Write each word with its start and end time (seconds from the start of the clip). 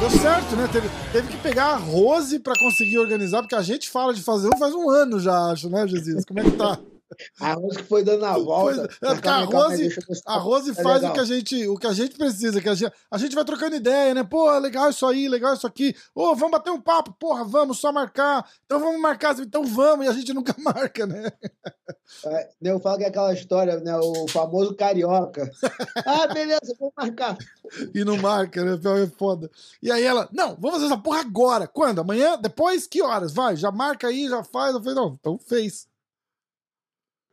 Deu 0.00 0.10
certo, 0.10 0.56
né? 0.56 0.68
Teve, 0.72 0.88
teve 1.12 1.28
que 1.28 1.36
pegar 1.38 1.66
a 1.66 1.76
Rose 1.76 2.38
pra 2.38 2.54
conseguir 2.58 2.98
organizar, 2.98 3.42
porque 3.42 3.54
a 3.54 3.62
gente 3.62 3.88
fala 3.88 4.12
de 4.12 4.22
fazer 4.22 4.48
um 4.48 4.58
faz 4.58 4.74
um 4.74 4.90
ano 4.90 5.20
já, 5.20 5.50
acho, 5.52 5.68
né, 5.68 5.86
Jesus? 5.86 6.24
Como 6.24 6.40
é 6.40 6.44
que 6.44 6.50
tá? 6.52 6.78
A 7.40 7.54
Rose 7.54 7.78
que 7.78 7.84
foi 7.84 8.04
dando 8.04 8.24
a 8.24 8.38
volta. 8.38 8.88
Foi, 9.00 9.08
é, 9.08 9.28
a 9.28 9.40
Rose, 9.44 9.96
a 10.26 10.36
Rose 10.36 10.70
é 10.70 10.74
faz 10.74 11.02
o 11.02 11.12
que, 11.12 11.20
a 11.20 11.24
gente, 11.24 11.68
o 11.68 11.76
que 11.76 11.86
a 11.86 11.92
gente 11.92 12.16
precisa, 12.16 12.60
que 12.60 12.68
a 12.68 12.74
gente, 12.74 12.92
a 13.10 13.18
gente 13.18 13.34
vai 13.34 13.44
trocando 13.44 13.76
ideia, 13.76 14.14
né? 14.14 14.22
Pô, 14.22 14.50
legal 14.58 14.90
isso 14.90 15.06
aí, 15.06 15.28
legal 15.28 15.54
isso 15.54 15.66
aqui. 15.66 15.94
Ô, 16.14 16.24
oh, 16.24 16.34
vamos 16.34 16.52
bater 16.52 16.70
um 16.70 16.80
papo, 16.80 17.12
porra, 17.18 17.44
vamos 17.44 17.78
só 17.78 17.90
marcar. 17.90 18.46
Então 18.64 18.78
vamos 18.78 19.00
marcar, 19.00 19.38
então 19.38 19.64
vamos, 19.64 20.06
e 20.06 20.08
a 20.08 20.12
gente 20.12 20.32
nunca 20.32 20.54
marca, 20.60 21.06
né? 21.06 21.30
É, 22.26 22.48
eu 22.62 22.78
falo 22.80 22.98
que 22.98 23.04
é 23.04 23.08
aquela 23.08 23.32
história, 23.32 23.80
né? 23.80 23.96
O 23.96 24.28
famoso 24.28 24.74
carioca. 24.74 25.50
ah, 26.04 26.26
beleza, 26.26 26.76
vamos 26.78 26.94
marcar. 26.96 27.36
E 27.94 28.04
não 28.04 28.16
marca, 28.16 28.64
né? 28.64 28.78
É 29.02 29.06
foda. 29.06 29.50
E 29.82 29.90
aí 29.90 30.04
ela, 30.04 30.28
não, 30.32 30.54
vamos 30.56 30.72
fazer 30.72 30.86
essa 30.86 30.98
porra 30.98 31.20
agora. 31.20 31.66
Quando? 31.66 32.00
Amanhã? 32.00 32.38
Depois? 32.38 32.86
Que 32.86 33.02
horas? 33.02 33.32
Vai, 33.32 33.56
já 33.56 33.70
marca 33.70 34.08
aí, 34.08 34.28
já 34.28 34.44
faz. 34.44 34.74
Eu 34.74 34.80
falei, 34.80 34.94
não, 34.94 35.16
então 35.18 35.38
fez. 35.38 35.87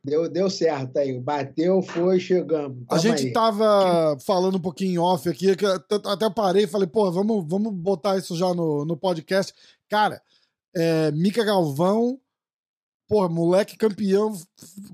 Deu, 0.06 0.30
deu 0.30 0.52
certo 0.52 0.98
aí. 0.98 1.20
Bateu, 1.20 1.82
foi, 1.82 2.20
chegamos. 2.20 2.86
A 2.92 3.00
gente 3.00 3.26
aí. 3.26 3.34
tava 3.34 4.16
falando 4.24 4.58
um 4.58 4.62
pouquinho 4.62 5.02
off 5.02 5.28
aqui, 5.28 5.48
até 6.06 6.30
parei 6.30 6.66
e 6.66 6.68
falei, 6.68 6.88
pô, 6.88 7.12
vamos, 7.12 7.44
vamos 7.48 7.74
botar 7.74 8.16
isso 8.16 8.36
já 8.36 8.54
no, 8.54 8.86
no 8.86 8.96
podcast. 8.96 9.52
Cara, 9.90 10.22
é, 10.76 11.12
Mica 11.12 11.44
Galvão, 11.44 12.20
pô, 13.08 13.28
moleque 13.28 13.76
campeão, 13.76 14.32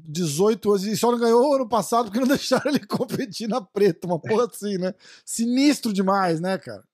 18 0.08 0.70
anos, 0.70 0.84
e 0.86 0.96
só 0.96 1.12
não 1.12 1.20
ganhou 1.20 1.56
ano 1.56 1.68
passado 1.68 2.06
porque 2.06 2.22
não 2.22 2.28
deixaram 2.34 2.72
ele 2.72 2.88
competir 2.88 3.50
na 3.50 3.60
preta, 3.60 4.08
uma 4.08 4.18
porra 4.18 4.46
assim, 4.46 4.78
né? 4.78 4.94
Sinistro 5.26 5.92
demais, 5.92 6.40
né, 6.40 6.58
cara? 6.58 6.86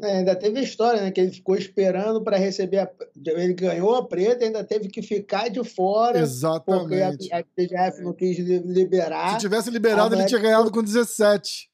É, 0.00 0.18
ainda 0.18 0.34
teve 0.34 0.58
a 0.58 0.62
história, 0.62 1.00
né? 1.00 1.10
Que 1.12 1.20
ele 1.20 1.30
ficou 1.30 1.54
esperando 1.54 2.22
para 2.22 2.36
receber. 2.36 2.78
A... 2.78 2.90
Ele 3.26 3.54
ganhou 3.54 3.94
a 3.94 4.06
preta, 4.06 4.44
ainda 4.44 4.64
teve 4.64 4.88
que 4.88 5.00
ficar 5.00 5.48
de 5.48 5.62
fora. 5.62 6.18
Exatamente. 6.18 7.28
Porque 7.28 7.32
a, 7.32 7.38
a 7.38 7.44
PGF 7.44 8.02
não 8.02 8.12
quis 8.12 8.38
liberar. 8.38 9.34
Se 9.34 9.40
tivesse 9.40 9.70
liberado, 9.70 10.14
ele 10.14 10.26
tinha 10.26 10.40
ganhado 10.40 10.70
com 10.70 10.82
17. 10.82 11.70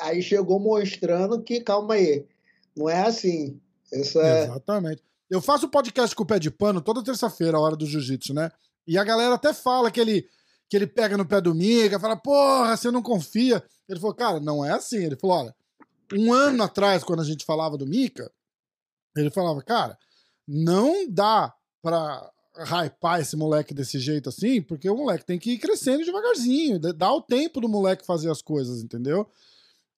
Aí 0.00 0.22
chegou 0.22 0.58
mostrando 0.58 1.40
que, 1.42 1.60
calma 1.60 1.94
aí, 1.94 2.26
não 2.74 2.88
é 2.88 3.02
assim. 3.02 3.60
Isso 3.92 4.20
é... 4.20 4.44
Exatamente. 4.44 5.02
Eu 5.30 5.40
faço 5.40 5.68
podcast 5.68 6.16
com 6.16 6.22
o 6.22 6.26
pé 6.26 6.38
de 6.38 6.50
pano 6.50 6.80
toda 6.80 7.04
terça-feira, 7.04 7.56
a 7.56 7.60
hora 7.60 7.76
do 7.76 7.86
jiu-jitsu, 7.86 8.34
né? 8.34 8.50
E 8.86 8.98
a 8.98 9.04
galera 9.04 9.34
até 9.34 9.52
fala 9.52 9.90
que 9.90 10.00
ele, 10.00 10.26
que 10.68 10.76
ele 10.76 10.86
pega 10.86 11.16
no 11.16 11.26
pé 11.26 11.40
do 11.40 11.54
Miga, 11.54 12.00
fala, 12.00 12.16
porra, 12.16 12.76
você 12.76 12.90
não 12.90 13.02
confia. 13.02 13.62
Ele 13.88 14.00
falou, 14.00 14.14
cara, 14.14 14.40
não 14.40 14.64
é 14.64 14.72
assim. 14.72 15.04
Ele 15.04 15.16
falou, 15.16 15.36
olha 15.36 15.54
um 16.12 16.32
ano 16.32 16.62
atrás, 16.62 17.02
quando 17.02 17.20
a 17.20 17.24
gente 17.24 17.44
falava 17.44 17.76
do 17.76 17.86
Mika, 17.86 18.30
ele 19.16 19.30
falava, 19.30 19.62
cara, 19.62 19.98
não 20.46 21.08
dá 21.08 21.54
pra 21.82 22.30
hypar 22.84 23.20
esse 23.20 23.36
moleque 23.36 23.74
desse 23.74 23.98
jeito 23.98 24.28
assim, 24.28 24.62
porque 24.62 24.88
o 24.88 24.96
moleque 24.96 25.24
tem 25.24 25.38
que 25.38 25.52
ir 25.52 25.58
crescendo 25.58 26.04
devagarzinho, 26.04 26.78
dá 26.78 27.12
o 27.12 27.22
tempo 27.22 27.60
do 27.60 27.68
moleque 27.68 28.06
fazer 28.06 28.30
as 28.30 28.40
coisas, 28.40 28.82
entendeu? 28.82 29.28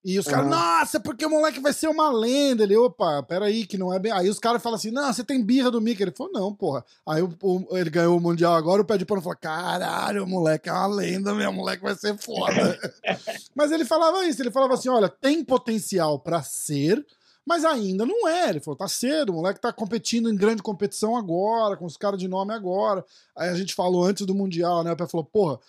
E 0.07 0.17
os 0.17 0.25
caras, 0.25 0.45
uhum. 0.45 0.51
nossa, 0.51 1.01
porque 1.01 1.25
o 1.25 1.29
moleque 1.29 1.59
vai 1.59 1.73
ser 1.73 1.89
uma 1.89 2.09
lenda. 2.09 2.63
Ele, 2.63 2.77
opa, 2.77 3.21
peraí, 3.23 3.65
que 3.65 3.77
não 3.77 3.93
é 3.93 3.99
bem. 3.99 4.09
Aí 4.13 4.29
os 4.29 4.39
caras 4.39 4.63
falam 4.63 4.77
assim, 4.77 4.89
não, 4.89 5.11
você 5.11 5.21
tem 5.21 5.43
birra 5.43 5.69
do 5.69 5.81
Mickey. 5.81 6.01
Ele 6.01 6.13
falou, 6.15 6.31
não, 6.31 6.55
porra. 6.55 6.85
Aí 7.05 7.21
o, 7.21 7.29
o, 7.43 7.77
ele 7.77 7.89
ganhou 7.89 8.17
o 8.17 8.21
Mundial 8.21 8.53
agora, 8.55 8.81
o 8.81 8.85
pé 8.85 8.97
de 8.97 9.03
pano 9.03 9.21
falou, 9.21 9.37
caralho, 9.37 10.23
o 10.23 10.27
moleque 10.27 10.69
é 10.69 10.71
uma 10.71 10.87
lenda, 10.87 11.35
meu, 11.35 11.49
o 11.49 11.53
moleque 11.53 11.83
vai 11.83 11.93
ser 11.93 12.17
foda. 12.17 12.79
mas 13.53 13.69
ele 13.69 13.83
falava 13.83 14.23
isso, 14.25 14.41
ele 14.41 14.49
falava 14.49 14.75
assim, 14.75 14.87
olha, 14.87 15.09
tem 15.09 15.43
potencial 15.43 16.17
para 16.17 16.41
ser, 16.41 17.05
mas 17.45 17.65
ainda 17.65 18.05
não 18.05 18.29
é. 18.29 18.51
Ele 18.51 18.61
falou, 18.61 18.77
tá 18.77 18.87
cedo, 18.87 19.33
o 19.33 19.35
moleque 19.35 19.59
tá 19.59 19.73
competindo 19.73 20.29
em 20.29 20.37
grande 20.37 20.63
competição 20.63 21.17
agora, 21.17 21.75
com 21.75 21.83
os 21.83 21.97
caras 21.97 22.17
de 22.17 22.29
nome 22.29 22.53
agora. 22.53 23.03
Aí 23.35 23.49
a 23.49 23.55
gente 23.55 23.75
falou 23.75 24.05
antes 24.05 24.25
do 24.25 24.33
Mundial, 24.33 24.85
né? 24.85 24.93
O 24.93 24.95
pé 24.95 25.05
falou, 25.05 25.25
porra 25.25 25.59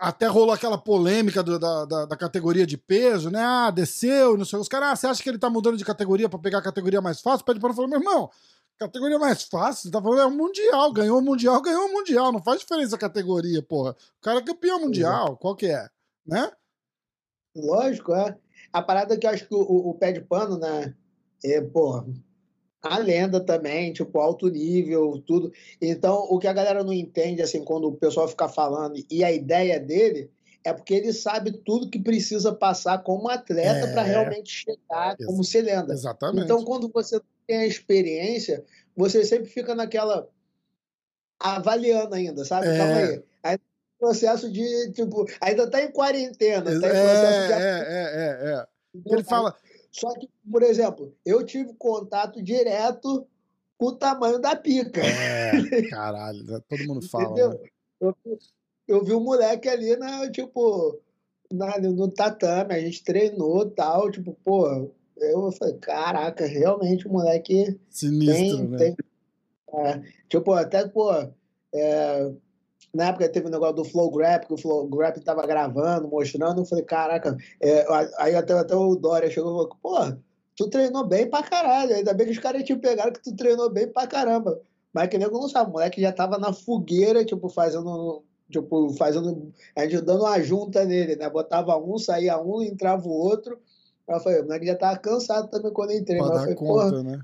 até 0.00 0.26
rolou 0.26 0.52
aquela 0.52 0.78
polêmica 0.78 1.42
do, 1.42 1.58
da, 1.58 1.84
da, 1.84 2.04
da, 2.06 2.16
categoria 2.16 2.66
de 2.66 2.76
peso, 2.76 3.30
né? 3.30 3.42
Ah, 3.42 3.70
desceu, 3.70 4.36
não 4.36 4.44
sei. 4.44 4.58
Os 4.58 4.68
caras, 4.68 4.90
ah, 4.90 4.96
você 4.96 5.06
acha 5.06 5.22
que 5.22 5.28
ele 5.28 5.38
tá 5.38 5.50
mudando 5.50 5.76
de 5.76 5.84
categoria 5.84 6.28
para 6.28 6.38
pegar 6.38 6.58
a 6.58 6.62
categoria 6.62 7.00
mais 7.00 7.20
fácil? 7.20 7.44
Pede 7.44 7.58
para 7.58 7.72
falar, 7.72 7.88
meu 7.88 7.98
irmão, 7.98 8.30
categoria 8.78 9.18
mais 9.18 9.42
fácil, 9.42 9.84
você 9.84 9.90
tá 9.90 10.00
falando, 10.00 10.20
é 10.20 10.26
o 10.26 10.30
Mundial, 10.30 10.92
ganhou 10.92 11.18
o 11.18 11.22
Mundial, 11.22 11.60
ganhou 11.60 11.86
o 11.86 11.92
Mundial, 11.92 12.32
não 12.32 12.42
faz 12.42 12.60
diferença 12.60 12.96
a 12.96 12.98
categoria, 12.98 13.62
porra. 13.62 13.90
O 13.90 14.20
cara 14.22 14.38
é 14.38 14.42
campeão 14.42 14.80
mundial, 14.80 15.36
qual 15.36 15.54
que 15.54 15.66
é, 15.66 15.88
né? 16.26 16.50
Lógico, 17.54 18.14
é. 18.14 18.38
A 18.72 18.80
parada 18.80 19.18
que 19.18 19.26
eu 19.26 19.30
acho 19.30 19.46
que 19.46 19.54
o, 19.54 19.60
o, 19.60 19.90
o 19.90 19.94
pé 19.94 20.12
de 20.12 20.20
pano, 20.20 20.56
né? 20.58 20.94
É, 21.44 21.60
porra, 21.60 22.06
a 22.82 22.98
lenda 22.98 23.40
também, 23.40 23.92
tipo, 23.92 24.18
alto 24.18 24.48
nível, 24.48 25.22
tudo. 25.26 25.52
Então, 25.80 26.26
o 26.30 26.38
que 26.38 26.46
a 26.46 26.52
galera 26.52 26.82
não 26.82 26.92
entende, 26.92 27.42
assim, 27.42 27.64
quando 27.64 27.88
o 27.88 27.96
pessoal 27.96 28.28
fica 28.28 28.48
falando, 28.48 29.02
e 29.10 29.22
a 29.22 29.30
ideia 29.30 29.78
dele 29.78 30.30
é 30.64 30.72
porque 30.72 30.94
ele 30.94 31.12
sabe 31.12 31.52
tudo 31.52 31.90
que 31.90 31.98
precisa 31.98 32.52
passar 32.52 33.02
como 33.02 33.28
atleta 33.28 33.86
é... 33.86 33.92
para 33.92 34.02
realmente 34.02 34.50
chegar 34.50 35.16
Ex 35.18 35.26
como 35.26 35.44
ser 35.44 35.62
lenda. 35.62 35.92
Exatamente. 35.92 36.44
Então, 36.44 36.64
quando 36.64 36.90
você 36.92 37.20
tem 37.46 37.58
a 37.58 37.66
experiência, 37.66 38.64
você 38.96 39.24
sempre 39.24 39.48
fica 39.48 39.74
naquela 39.74 40.28
avaliando 41.38 42.14
ainda, 42.14 42.44
sabe? 42.44 42.66
É... 42.68 42.78
Calma 42.78 42.96
aí. 42.96 43.22
aí 43.42 43.58
processo 43.98 44.50
de, 44.50 44.92
tipo, 44.92 45.26
ainda 45.40 45.70
tá 45.70 45.82
em 45.82 45.92
quarentena, 45.92 46.64
tá 46.64 46.72
em 46.72 46.80
processo 46.80 47.46
de... 47.46 47.52
É, 47.52 47.56
é, 47.56 48.48
é, 48.48 48.54
é. 48.54 48.66
Ele 49.06 49.22
fala, 49.22 49.54
só 49.90 50.12
que, 50.14 50.28
por 50.50 50.62
exemplo, 50.62 51.14
eu 51.24 51.44
tive 51.44 51.74
contato 51.74 52.42
direto 52.42 53.26
com 53.76 53.86
o 53.86 53.96
tamanho 53.96 54.38
da 54.38 54.54
pica. 54.54 55.00
É, 55.00 55.50
caralho, 55.90 56.44
né? 56.44 56.60
todo 56.68 56.86
mundo 56.86 57.08
fala. 57.08 57.34
Né? 57.34 57.58
Eu, 58.00 58.16
eu, 58.86 59.04
vi 59.04 59.14
um 59.14 59.24
moleque 59.24 59.68
ali, 59.68 59.96
na, 59.96 60.30
tipo, 60.30 61.00
na, 61.50 61.78
no 61.78 62.08
tatame, 62.08 62.74
a 62.74 62.80
gente 62.80 63.02
treinou 63.02 63.66
e 63.66 63.70
tal, 63.70 64.10
tipo, 64.10 64.36
pô, 64.44 64.90
eu 65.16 65.52
falei, 65.52 65.74
caraca, 65.78 66.46
realmente 66.46 67.06
o 67.06 67.12
moleque 67.12 67.78
Sinistro, 67.88 68.36
tem, 68.36 68.68
né? 68.68 68.78
Tem, 68.78 68.96
é, 69.72 70.02
tipo, 70.28 70.52
até, 70.52 70.86
pô, 70.86 71.12
é, 71.74 72.32
na 72.92 73.08
época 73.08 73.28
teve 73.28 73.46
o 73.46 73.48
um 73.48 73.52
negócio 73.52 73.76
do 73.76 73.84
Flow 73.84 74.10
Grap, 74.10 74.46
que 74.46 74.54
o 74.54 74.58
Flow 74.58 74.86
Grap 74.88 75.16
tava 75.20 75.46
gravando, 75.46 76.08
mostrando. 76.08 76.60
Eu 76.60 76.64
falei, 76.64 76.84
caraca. 76.84 77.36
É, 77.60 77.86
aí 78.18 78.34
até, 78.34 78.52
até 78.52 78.74
o 78.74 78.96
Dória 78.96 79.30
chegou 79.30 79.50
e 79.50 79.54
falou, 79.54 79.76
pô, 79.80 80.16
tu 80.56 80.68
treinou 80.68 81.06
bem 81.06 81.28
pra 81.28 81.42
caralho. 81.42 81.94
Ainda 81.94 82.12
bem 82.12 82.26
que 82.26 82.32
os 82.32 82.38
caras 82.38 82.64
te 82.64 82.74
pegaram 82.74 83.12
que 83.12 83.22
tu 83.22 83.34
treinou 83.34 83.70
bem 83.70 83.86
pra 83.86 84.06
caramba. 84.06 84.60
Mas 84.92 85.08
que 85.08 85.18
nego 85.18 85.38
não 85.38 85.48
sabe, 85.48 85.70
o 85.70 85.72
moleque 85.72 86.00
já 86.00 86.12
tava 86.12 86.36
na 86.36 86.52
fogueira, 86.52 87.24
tipo, 87.24 87.48
fazendo. 87.48 88.24
Tipo, 88.50 88.92
fazendo. 88.94 89.52
A 89.76 89.82
gente 89.82 90.00
dando 90.00 90.24
uma 90.24 90.40
junta 90.42 90.84
nele, 90.84 91.14
né? 91.14 91.30
Botava 91.30 91.76
um, 91.78 91.96
saía 91.96 92.40
um, 92.40 92.60
entrava 92.60 93.06
o 93.06 93.12
outro. 93.12 93.60
Aí 94.08 94.16
eu 94.16 94.20
falei, 94.20 94.40
o 94.40 94.44
moleque 94.44 94.66
já 94.66 94.74
tava 94.74 94.98
cansado 94.98 95.48
também 95.48 95.72
quando 95.72 95.92
eu 95.92 95.98
entrei. 95.98 96.18
Mas 96.18 96.30
eu 96.30 96.38
falei, 96.38 96.54
conta, 96.56 97.02
né? 97.04 97.20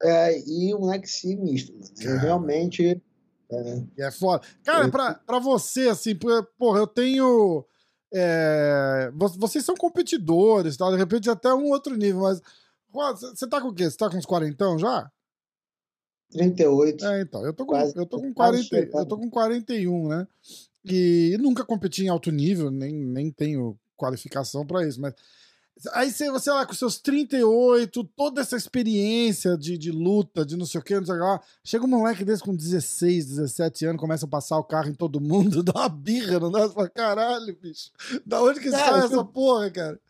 É, 0.00 0.38
e 0.48 0.72
o 0.72 0.78
moleque 0.78 1.10
sinistro, 1.10 1.74
mano. 1.74 2.20
Realmente 2.20 3.02
é. 3.50 4.06
é 4.06 4.10
foda. 4.10 4.46
Cara, 4.62 4.88
pra, 4.88 5.14
pra 5.14 5.38
você, 5.38 5.88
assim, 5.88 6.14
porra, 6.58 6.78
eu 6.78 6.86
tenho. 6.86 7.64
É, 8.12 9.10
vocês 9.36 9.64
são 9.64 9.74
competidores, 9.74 10.76
tá? 10.76 10.90
De 10.90 10.96
repente 10.96 11.28
até 11.28 11.52
um 11.52 11.70
outro 11.70 11.96
nível, 11.96 12.22
mas. 12.22 12.40
Você 12.90 13.46
tá 13.46 13.60
com 13.60 13.68
o 13.68 13.74
quê? 13.74 13.90
Você 13.90 13.96
tá 13.96 14.08
com 14.08 14.16
uns 14.16 14.26
quarentão 14.26 14.78
já? 14.78 15.10
38. 16.30 17.04
É, 17.04 17.22
então. 17.22 17.44
Eu 17.44 17.52
tô 17.52 17.66
com, 17.66 17.76
eu 17.76 18.06
tô 18.06 18.20
com, 18.20 18.32
40, 18.32 18.76
eu 18.76 19.06
tô 19.06 19.18
com 19.18 19.30
41, 19.30 20.08
né? 20.08 20.26
E 20.84 21.36
nunca 21.38 21.64
competi 21.64 22.04
em 22.04 22.08
alto 22.08 22.30
nível, 22.30 22.70
nem, 22.70 22.94
nem 22.94 23.30
tenho 23.30 23.78
qualificação 23.96 24.66
para 24.66 24.86
isso, 24.86 25.00
mas 25.00 25.14
Aí 25.92 26.10
você, 26.10 26.30
você 26.30 26.50
lá 26.50 26.66
com 26.66 26.72
seus 26.72 26.98
38, 26.98 28.02
toda 28.16 28.40
essa 28.40 28.56
experiência 28.56 29.56
de, 29.56 29.78
de 29.78 29.92
luta, 29.92 30.44
de 30.44 30.56
não 30.56 30.66
sei 30.66 30.80
o 30.80 30.84
que, 30.84 30.94
não 30.94 31.06
sei 31.06 31.14
o 31.14 31.18
que 31.18 31.24
lá. 31.24 31.40
Chega 31.62 31.84
um 31.84 31.88
moleque 31.88 32.24
desse 32.24 32.42
com 32.42 32.54
16, 32.54 33.26
17 33.26 33.86
anos, 33.86 34.00
começa 34.00 34.26
a 34.26 34.28
passar 34.28 34.58
o 34.58 34.64
carro 34.64 34.88
em 34.88 34.94
todo 34.94 35.20
mundo, 35.20 35.62
dá 35.64 35.72
uma 35.72 35.88
birra, 35.88 36.40
não 36.40 36.50
dá? 36.50 36.66
Você 36.66 36.74
fala, 36.74 36.88
caralho, 36.88 37.56
bicho. 37.60 37.90
Da 38.26 38.42
onde 38.42 38.60
que 38.60 38.70
cara, 38.70 38.98
sai 38.98 39.04
essa 39.06 39.24
porra, 39.24 39.70
cara? 39.70 40.00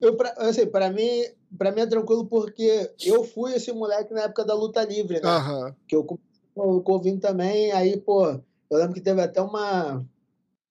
Eu, 0.00 0.16
pra, 0.16 0.34
assim, 0.38 0.66
pra 0.66 0.90
mim, 0.90 1.24
pra 1.56 1.70
mim 1.70 1.82
é 1.82 1.86
tranquilo 1.86 2.26
porque 2.26 2.90
eu 3.04 3.22
fui 3.24 3.54
esse 3.54 3.72
moleque 3.72 4.12
na 4.12 4.22
época 4.22 4.44
da 4.44 4.54
luta 4.54 4.84
livre, 4.84 5.20
né? 5.20 5.28
Uhum. 5.28 5.74
Que 5.86 5.94
eu, 5.94 6.18
eu 6.56 6.80
convido 6.80 7.20
também, 7.20 7.70
aí, 7.72 8.00
pô, 8.00 8.26
eu 8.26 8.78
lembro 8.78 8.94
que 8.94 9.00
teve 9.00 9.20
até 9.20 9.40
uma. 9.40 10.04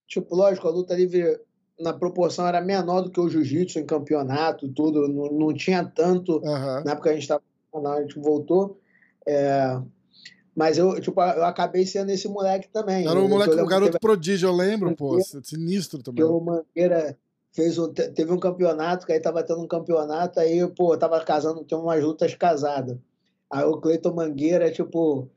Tipo, 0.07 0.35
lógico, 0.35 0.67
a 0.67 0.71
luta 0.71 0.95
livre 0.95 1.39
na 1.81 1.93
proporção 1.93 2.47
era 2.47 2.61
menor 2.61 3.01
do 3.01 3.11
que 3.11 3.19
o 3.19 3.29
jiu-jitsu 3.29 3.79
em 3.79 3.85
campeonato, 3.85 4.67
tudo, 4.69 5.07
não, 5.07 5.31
não 5.31 5.53
tinha 5.53 5.83
tanto. 5.83 6.37
Uhum. 6.37 6.83
Na 6.83 6.91
época 6.91 7.09
a 7.09 7.13
gente 7.13 7.23
estava, 7.23 7.41
a 7.73 8.01
gente 8.01 8.19
voltou. 8.19 8.79
É, 9.27 9.79
mas 10.55 10.77
eu, 10.77 10.99
tipo, 10.99 11.21
eu 11.21 11.45
acabei 11.45 11.85
sendo 11.85 12.11
esse 12.11 12.27
moleque 12.27 12.67
também. 12.69 13.07
Era 13.07 13.19
o, 13.19 13.27
moleque, 13.27 13.53
o 13.53 13.65
garoto 13.65 13.91
teve... 13.91 13.99
prodígio, 13.99 14.49
eu 14.49 14.53
lembro, 14.53 14.95
pô. 14.95 15.17
Sinistro 15.43 16.03
também. 16.03 16.23
o 16.23 16.39
Mangueira 16.39 17.17
fez 17.53 17.77
um, 17.77 17.91
teve 17.91 18.31
um 18.31 18.39
campeonato, 18.39 19.05
que 19.05 19.13
aí 19.13 19.19
tava 19.19 19.43
tendo 19.43 19.61
um 19.61 19.67
campeonato, 19.67 20.39
aí, 20.39 20.65
pô, 20.67 20.97
tava 20.97 21.19
casando, 21.23 21.63
tem 21.63 21.77
umas 21.77 22.03
lutas 22.03 22.35
casadas. 22.35 22.97
Aí 23.49 23.63
o 23.65 23.77
Cleiton 23.77 24.13
Mangueira, 24.13 24.71
tipo, 24.71 25.29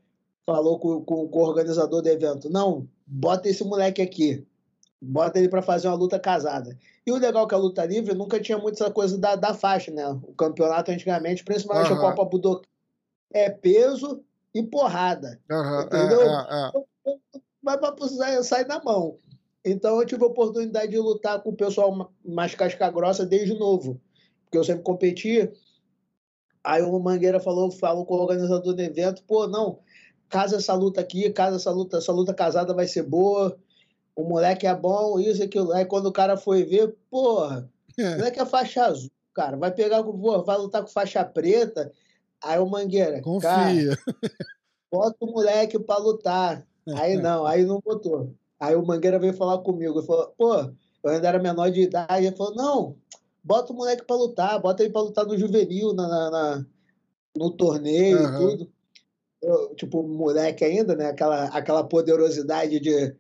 falou 0.46 0.78
com, 0.78 1.00
com, 1.02 1.28
com, 1.28 1.38
o 1.38 1.42
organizador 1.42 2.02
do 2.02 2.08
evento: 2.08 2.50
não, 2.50 2.88
bota 3.06 3.48
esse 3.48 3.64
moleque 3.64 4.02
aqui, 4.02 4.46
bota 5.04 5.38
ele 5.38 5.48
para 5.48 5.62
fazer 5.62 5.88
uma 5.88 5.96
luta 5.96 6.18
casada. 6.18 6.76
E 7.06 7.12
o 7.12 7.16
legal 7.16 7.44
é 7.44 7.48
que 7.48 7.54
a 7.54 7.58
luta 7.58 7.84
livre 7.84 8.14
nunca 8.14 8.40
tinha 8.40 8.58
muito 8.58 8.74
essa 8.74 8.90
coisa 8.90 9.18
da, 9.18 9.36
da 9.36 9.52
faixa, 9.52 9.90
né? 9.90 10.06
O 10.08 10.34
campeonato 10.34 10.90
antigamente, 10.90 11.44
principalmente 11.44 11.92
uhum. 11.92 11.98
a 11.98 12.00
Copa 12.00 12.24
Budokai, 12.24 12.68
é 13.32 13.50
peso 13.50 14.22
e 14.54 14.62
porrada. 14.62 15.40
Uhum. 15.50 15.80
Entendeu? 15.82 16.22
É, 16.22 16.72
é, 17.06 17.10
é. 17.10 17.40
Vai 17.62 17.78
para 17.78 17.94
sair 18.42 18.66
na 18.66 18.82
mão. 18.82 19.18
Então 19.64 20.00
eu 20.00 20.06
tive 20.06 20.22
a 20.24 20.28
oportunidade 20.28 20.90
de 20.90 20.98
lutar 20.98 21.40
com 21.42 21.50
o 21.50 21.56
pessoal 21.56 22.12
mais 22.24 22.54
casca 22.54 22.90
grossa 22.90 23.24
desde 23.24 23.58
novo. 23.58 24.00
Porque 24.44 24.58
eu 24.58 24.64
sempre 24.64 24.82
competi. 24.82 25.50
Aí 26.62 26.82
o 26.82 26.98
Mangueira 26.98 27.40
falou, 27.40 27.70
falou 27.70 28.06
com 28.06 28.14
o 28.14 28.20
organizador 28.20 28.74
do 28.74 28.80
evento, 28.80 29.22
pô, 29.24 29.46
não, 29.46 29.80
casa 30.30 30.56
essa 30.56 30.72
luta 30.72 31.00
aqui, 31.00 31.28
casa 31.30 31.56
essa 31.56 31.70
luta, 31.70 31.98
essa 31.98 32.10
luta 32.10 32.32
casada 32.32 32.72
vai 32.72 32.86
ser 32.86 33.02
boa, 33.02 33.56
o 34.16 34.22
moleque 34.24 34.66
é 34.66 34.74
bom, 34.74 35.18
isso 35.18 35.40
e 35.40 35.44
aquilo. 35.44 35.72
Aí 35.72 35.84
quando 35.84 36.06
o 36.06 36.12
cara 36.12 36.36
foi 36.36 36.64
ver, 36.64 36.94
porra, 37.10 37.68
é. 37.98 38.14
o 38.14 38.18
moleque 38.18 38.40
é 38.40 38.46
faixa 38.46 38.84
azul, 38.84 39.10
cara, 39.32 39.56
vai 39.56 39.72
pegar, 39.72 40.02
porra, 40.02 40.42
vai 40.42 40.56
lutar 40.56 40.82
com 40.82 40.88
faixa 40.88 41.24
preta. 41.24 41.92
Aí 42.42 42.58
o 42.58 42.66
Mangueira, 42.66 43.22
Confia. 43.22 43.48
Cara, 43.48 43.98
bota 44.92 45.16
o 45.20 45.26
moleque 45.26 45.78
pra 45.78 45.96
lutar. 45.96 46.66
Aí 46.96 47.16
não, 47.16 47.46
aí 47.46 47.64
não 47.64 47.80
botou. 47.80 48.34
Aí 48.60 48.76
o 48.76 48.84
Mangueira 48.84 49.18
veio 49.18 49.34
falar 49.34 49.58
comigo, 49.58 49.98
ele 49.98 50.06
falou, 50.06 50.34
pô, 50.36 50.54
eu 51.02 51.10
ainda 51.10 51.28
era 51.28 51.38
menor 51.38 51.70
de 51.70 51.82
idade, 51.82 52.26
ele 52.26 52.36
falou, 52.36 52.54
não, 52.54 52.96
bota 53.42 53.72
o 53.72 53.76
moleque 53.76 54.04
pra 54.04 54.16
lutar, 54.16 54.60
bota 54.60 54.82
ele 54.82 54.92
pra 54.92 55.02
lutar 55.02 55.26
no 55.26 55.36
juvenil, 55.36 55.92
na, 55.92 56.08
na, 56.08 56.30
na 56.30 56.66
no 57.36 57.50
torneio 57.50 58.18
uhum. 58.18 58.26
e 58.26 58.38
tudo. 58.38 58.72
Eu, 59.42 59.74
tipo, 59.74 60.02
moleque 60.02 60.64
ainda, 60.64 60.94
né? 60.94 61.08
Aquela, 61.10 61.44
aquela 61.46 61.84
poderosidade 61.84 62.80
de, 62.80 63.14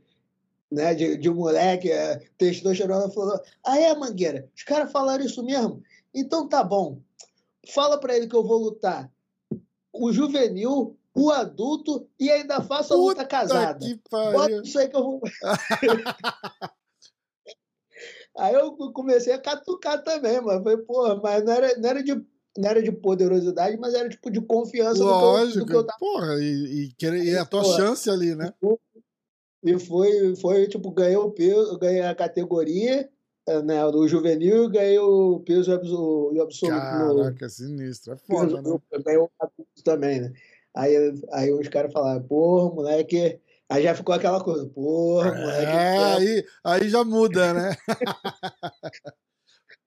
né, 0.74 0.94
de, 0.94 1.16
de 1.16 1.30
um 1.30 1.34
moleque, 1.34 1.90
é, 1.90 2.16
testosterona, 2.36 3.10
falou: 3.10 3.40
Ah, 3.64 3.78
é, 3.78 3.94
Mangueira, 3.94 4.50
os 4.54 4.62
caras 4.62 4.90
falaram 4.90 5.24
isso 5.24 5.42
mesmo? 5.42 5.82
Então 6.12 6.48
tá 6.48 6.62
bom. 6.62 7.00
Fala 7.72 7.98
para 7.98 8.16
ele 8.16 8.28
que 8.28 8.36
eu 8.36 8.44
vou 8.44 8.58
lutar 8.58 9.10
o 9.92 10.12
juvenil, 10.12 10.98
o 11.14 11.30
adulto 11.30 12.06
e 12.18 12.30
ainda 12.30 12.60
faço 12.60 12.92
a 12.92 12.96
luta 12.96 13.24
casada. 13.24 13.78
Que 13.86 13.98
Bota 14.10 14.50
isso 14.62 14.78
aí 14.78 14.88
que 14.88 14.96
eu 14.96 15.04
vou. 15.04 15.22
aí 18.36 18.54
eu 18.54 18.72
comecei 18.92 19.32
a 19.32 19.40
catucar 19.40 20.02
também, 20.02 20.40
mas 20.40 20.62
foi, 20.62 20.76
porra, 20.78 21.16
mas 21.22 21.44
não 21.44 21.52
era, 21.52 21.78
não 21.78 21.88
era 21.88 22.02
de 22.02 22.14
não 22.56 22.70
era 22.70 22.80
de 22.80 22.92
poderosidade, 22.92 23.76
mas 23.76 23.94
era 23.94 24.08
tipo 24.08 24.30
de 24.30 24.40
confiança 24.40 25.02
Lógico, 25.02 25.60
do 25.60 25.66
que 25.66 25.72
eu, 25.72 25.82
do 25.82 25.86
que 25.86 25.86
eu 25.86 25.86
tava. 25.86 25.98
Porra, 25.98 26.34
e, 26.40 26.94
e, 27.00 27.06
e 27.30 27.36
a 27.36 27.44
tua 27.44 27.62
porra, 27.62 27.76
chance 27.76 28.08
ali, 28.08 28.34
né? 28.36 28.52
E 29.64 29.78
foi, 29.78 30.36
foi 30.36 30.68
tipo, 30.68 30.90
ganhei 30.90 31.16
o 31.16 31.30
peso, 31.30 31.78
ganhei 31.78 32.02
a 32.02 32.14
categoria, 32.14 33.08
eh, 33.46 33.62
né, 33.62 33.82
do 33.90 34.06
juvenil, 34.06 34.68
ganhei 34.68 34.98
o 34.98 35.40
peso 35.40 35.70
e 35.70 36.40
absoluto. 36.40 36.68
Caraca, 36.68 37.44
no, 37.46 37.50
sinistro, 37.50 38.12
é 38.12 38.16
foda, 38.16 38.60
né? 38.60 38.78
Ganhei 39.04 39.18
o 39.18 39.30
adulto 39.40 39.82
também, 39.82 40.20
né? 40.20 40.32
Aí, 40.76 40.94
aí 41.32 41.52
os 41.52 41.68
caras 41.68 41.92
falaram, 41.92 42.22
porra, 42.22 42.74
moleque. 42.74 43.40
Aí 43.70 43.82
já 43.82 43.94
ficou 43.94 44.14
aquela 44.14 44.44
coisa, 44.44 44.66
porra, 44.66 45.32
moleque. 45.32 45.72
É, 45.72 46.14
aí, 46.14 46.44
aí 46.62 46.88
já 46.90 47.02
muda, 47.02 47.54
né? 47.54 47.76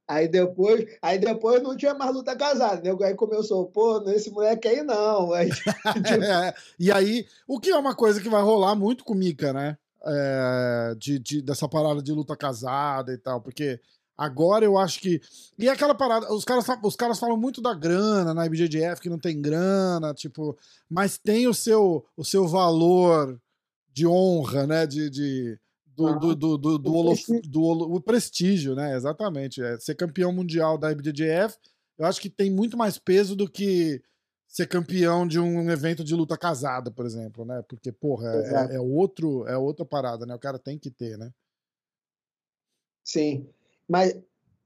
Aí 0.07 0.27
depois, 0.30 0.86
aí 1.01 1.19
depois 1.19 1.62
não 1.62 1.75
tinha 1.75 1.94
mais 1.94 2.13
luta 2.13 2.33
casada, 2.33 2.81
né? 2.81 2.98
Aí 3.06 3.13
começou, 3.13 3.65
pô, 3.65 4.00
nesse 4.00 4.31
moleque 4.31 4.68
aí 4.68 4.81
não. 4.81 5.33
Aí, 5.36 5.50
tipo... 5.51 5.69
é, 6.24 6.54
e 6.80 6.92
aí, 6.92 7.25
o 7.45 7.59
que 7.59 7.69
é 7.69 7.77
uma 7.77 7.94
coisa 7.94 8.21
que 8.21 8.30
vai 8.30 8.42
rolar 8.42 8.74
muito 8.74 9.04
com 9.04 9.13
Mika, 9.13 9.51
né? 9.51 9.77
É, 10.06 10.95
de, 10.98 11.19
de, 11.19 11.42
dessa 11.42 11.68
parada 11.68 12.01
de 12.01 12.13
luta 12.13 12.38
casada 12.38 13.12
e 13.12 13.18
tal, 13.18 13.42
porque 13.42 13.81
agora 14.18 14.63
eu 14.63 14.77
acho 14.77 15.01
que. 15.01 15.19
E 15.59 15.68
é 15.68 15.71
aquela 15.71 15.94
parada, 15.94 16.31
os 16.33 16.45
caras, 16.45 16.65
os 16.81 16.95
caras 16.95 17.19
falam 17.19 17.36
muito 17.36 17.62
da 17.62 17.74
grana 17.74 18.33
na 18.33 18.45
IBJJF, 18.45 19.01
que 19.01 19.10
não 19.10 19.19
tem 19.19 19.42
grana, 19.42 20.13
tipo, 20.13 20.57
mas 20.89 21.18
tem 21.18 21.48
o 21.48 21.53
seu, 21.53 22.06
o 22.15 22.24
seu 22.24 22.48
valor 22.48 23.38
de 23.92 24.07
honra, 24.07 24.65
né? 24.65 24.88
De, 24.88 25.10
de, 25.10 25.60
do, 25.98 26.20
do, 26.20 26.36
do, 26.36 26.58
do, 26.58 26.78
do, 26.78 26.96
o 26.96 27.06
prestígio. 27.06 27.42
do, 27.50 27.64
o 27.96 28.00
prestígio, 28.00 28.76
né? 28.76 28.96
Exatamente. 28.96 29.64
É, 29.64 29.80
ser 29.80 29.96
campeão 29.96 30.32
mundial 30.32 30.78
da 30.78 30.92
IBJJF, 30.92 31.58
eu 31.98 32.06
acho 32.06 32.22
que 32.22 32.30
tem 32.30 32.52
muito 32.52 32.78
mais 32.78 33.00
peso 33.00 33.36
do 33.36 33.50
que 33.50 34.00
ser 34.48 34.68
campeão 34.68 35.28
de 35.28 35.40
um 35.40 35.70
evento 35.72 36.04
de 36.04 36.14
luta 36.14 36.38
casada, 36.38 36.92
por 36.92 37.04
exemplo, 37.06 37.44
né? 37.44 37.64
Porque, 37.68 37.92
porra, 37.92 38.30
é, 38.30 38.76
é, 38.76 38.80
outro, 38.80 39.48
é 39.48 39.58
outra 39.58 39.84
parada, 39.84 40.26
né? 40.26 40.36
O 40.36 40.40
cara 40.40 40.60
tem 40.60 40.78
que 40.78 40.92
ter, 40.92 41.18
né? 41.18 41.32
Sim. 43.04 43.50
Mas 43.90 44.16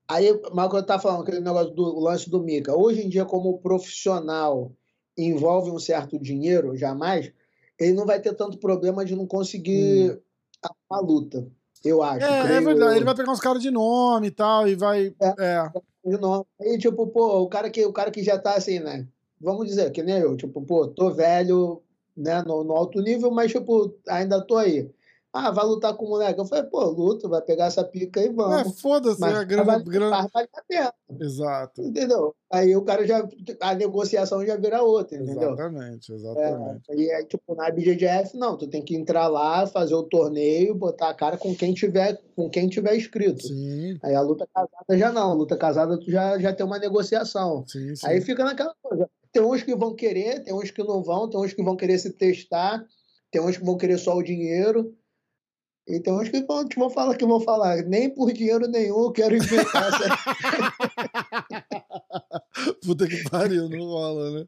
aí, 0.08 0.38
Marco, 0.54 0.76
eu 0.76 0.86
tava 0.86 1.02
falando 1.02 1.22
aquele 1.22 1.40
negócio 1.40 1.72
do 1.74 1.98
lance 1.98 2.30
do 2.30 2.44
Mika. 2.44 2.76
Hoje 2.76 3.02
em 3.02 3.10
dia, 3.10 3.24
como 3.24 3.60
profissional 3.60 4.76
envolve 5.18 5.72
um 5.72 5.80
certo 5.80 6.20
dinheiro, 6.20 6.76
jamais, 6.76 7.32
ele 7.80 7.94
não 7.94 8.06
vai 8.06 8.20
ter 8.20 8.34
tanto 8.36 8.58
problema 8.58 9.06
de 9.06 9.16
não 9.16 9.26
conseguir. 9.26 10.12
Hum 10.12 10.31
a 10.94 11.00
luta, 11.00 11.48
eu 11.84 12.02
acho. 12.04 12.26
É, 12.26 12.58
é 12.58 12.62
verdade, 12.62 12.96
ele 12.96 13.06
vai 13.06 13.16
pegar 13.16 13.32
uns 13.32 13.40
caras 13.40 13.62
de 13.62 13.72
nome 13.72 14.28
e 14.28 14.32
tal, 14.32 14.68
e 14.68 14.76
vai. 14.76 15.14
É, 15.22 15.36
é. 15.40 15.72
De 16.06 16.18
nome. 16.18 16.46
Aí, 16.60 16.78
tipo, 16.78 17.08
pô, 17.08 17.42
o 17.42 17.48
cara, 17.50 17.70
que, 17.70 17.86
o 17.86 17.94
cara 17.94 18.12
que 18.12 18.24
já 18.24 18.38
tá 18.38 18.56
assim, 18.56 18.80
né? 18.80 19.08
Vamos 19.40 19.68
dizer, 19.68 19.92
que 19.92 20.04
nem 20.04 20.20
eu, 20.20 20.36
tipo, 20.38 20.62
pô, 20.62 20.88
tô 20.88 21.12
velho, 21.12 21.82
né, 22.16 22.42
no, 22.44 22.64
no 22.64 22.74
alto 22.74 23.02
nível, 23.02 23.32
mas, 23.32 23.52
tipo, 23.52 23.96
ainda 24.08 24.42
tô 24.42 24.58
aí. 24.58 24.90
Ah, 25.34 25.50
vai 25.50 25.66
lutar 25.66 25.96
com 25.96 26.06
o 26.06 26.10
moleque. 26.10 26.40
Eu 26.40 26.46
falei, 26.46 26.66
pô, 26.66 26.84
luta, 26.84 27.28
vai 27.30 27.42
pegar 27.42 27.68
essa 27.68 27.86
pica 27.86 28.22
e 28.22 28.30
vamos. 28.30 28.68
É, 28.68 28.82
foda-se, 28.82 29.24
é 29.24 29.28
a 29.28 29.44
grana. 29.44 29.64
Vai, 29.64 29.84
grana... 29.84 30.28
Vai 30.34 30.44
a 30.44 30.64
pena. 30.68 30.94
Exato. 31.20 31.82
Entendeu? 31.82 32.36
Aí 32.52 32.76
o 32.76 32.82
cara 32.82 33.08
já. 33.08 33.26
A 33.62 33.74
negociação 33.74 34.46
já 34.46 34.58
vira 34.58 34.84
outra, 34.84 35.18
entendeu? 35.18 35.54
Exatamente, 35.54 36.14
exatamente. 36.14 36.92
É, 36.92 36.96
e 36.96 37.12
aí, 37.12 37.26
tipo, 37.26 37.56
na 37.56 37.72
BJJF, 37.72 38.36
não, 38.36 38.58
tu 38.58 38.68
tem 38.68 38.84
que 38.84 38.94
entrar 38.94 39.30
lá, 39.30 39.66
fazer 39.66 39.96
o 39.96 40.04
torneio, 40.04 40.76
botar 40.76 41.10
a 41.10 41.14
cara 41.14 41.38
com 41.38 41.56
quem 41.56 41.74
tiver, 41.74 42.20
com 42.36 42.50
quem 42.50 42.68
tiver 42.68 42.98
inscrito. 42.98 43.48
Sim. 43.48 43.98
Aí 44.04 44.14
a 44.14 44.22
luta 44.22 44.46
casada 44.54 44.98
já 44.98 45.14
não. 45.14 45.32
A 45.32 45.34
luta 45.34 45.56
casada 45.56 45.98
tu 45.98 46.12
já, 46.12 46.38
já 46.40 46.54
tem 46.54 46.66
uma 46.66 46.78
negociação. 46.78 47.64
Sim, 47.68 47.96
sim. 47.96 48.06
Aí 48.06 48.20
fica 48.20 48.44
naquela 48.44 48.76
coisa. 48.82 49.10
Tem 49.32 49.42
uns 49.42 49.64
que 49.64 49.74
vão 49.74 49.96
querer, 49.96 50.44
tem 50.44 50.54
uns 50.54 50.72
que 50.72 50.84
não 50.84 51.02
vão, 51.02 51.30
tem 51.30 51.40
uns 51.40 51.54
que 51.54 51.64
vão 51.64 51.78
querer 51.78 51.98
se 51.98 52.12
testar, 52.12 52.86
tem 53.32 53.42
uns 53.42 53.56
que 53.56 53.64
vão 53.64 53.78
querer 53.78 53.98
só 53.98 54.14
o 54.18 54.22
dinheiro. 54.22 54.94
Então 55.96 56.20
acho 56.20 56.32
que 56.32 56.42
vão, 56.44 56.68
vão 56.76 56.90
falar 56.90 57.16
que 57.16 57.26
vão 57.26 57.40
falar, 57.40 57.84
nem 57.84 58.10
por 58.10 58.32
dinheiro 58.32 58.68
nenhum 58.68 59.06
eu 59.06 59.12
quero 59.12 59.36
inventar 59.36 59.90
essa. 59.90 60.18
Puta 62.84 63.08
que 63.08 63.30
pariu, 63.30 63.70
não 63.70 63.86
rola, 63.86 64.32
né? 64.32 64.46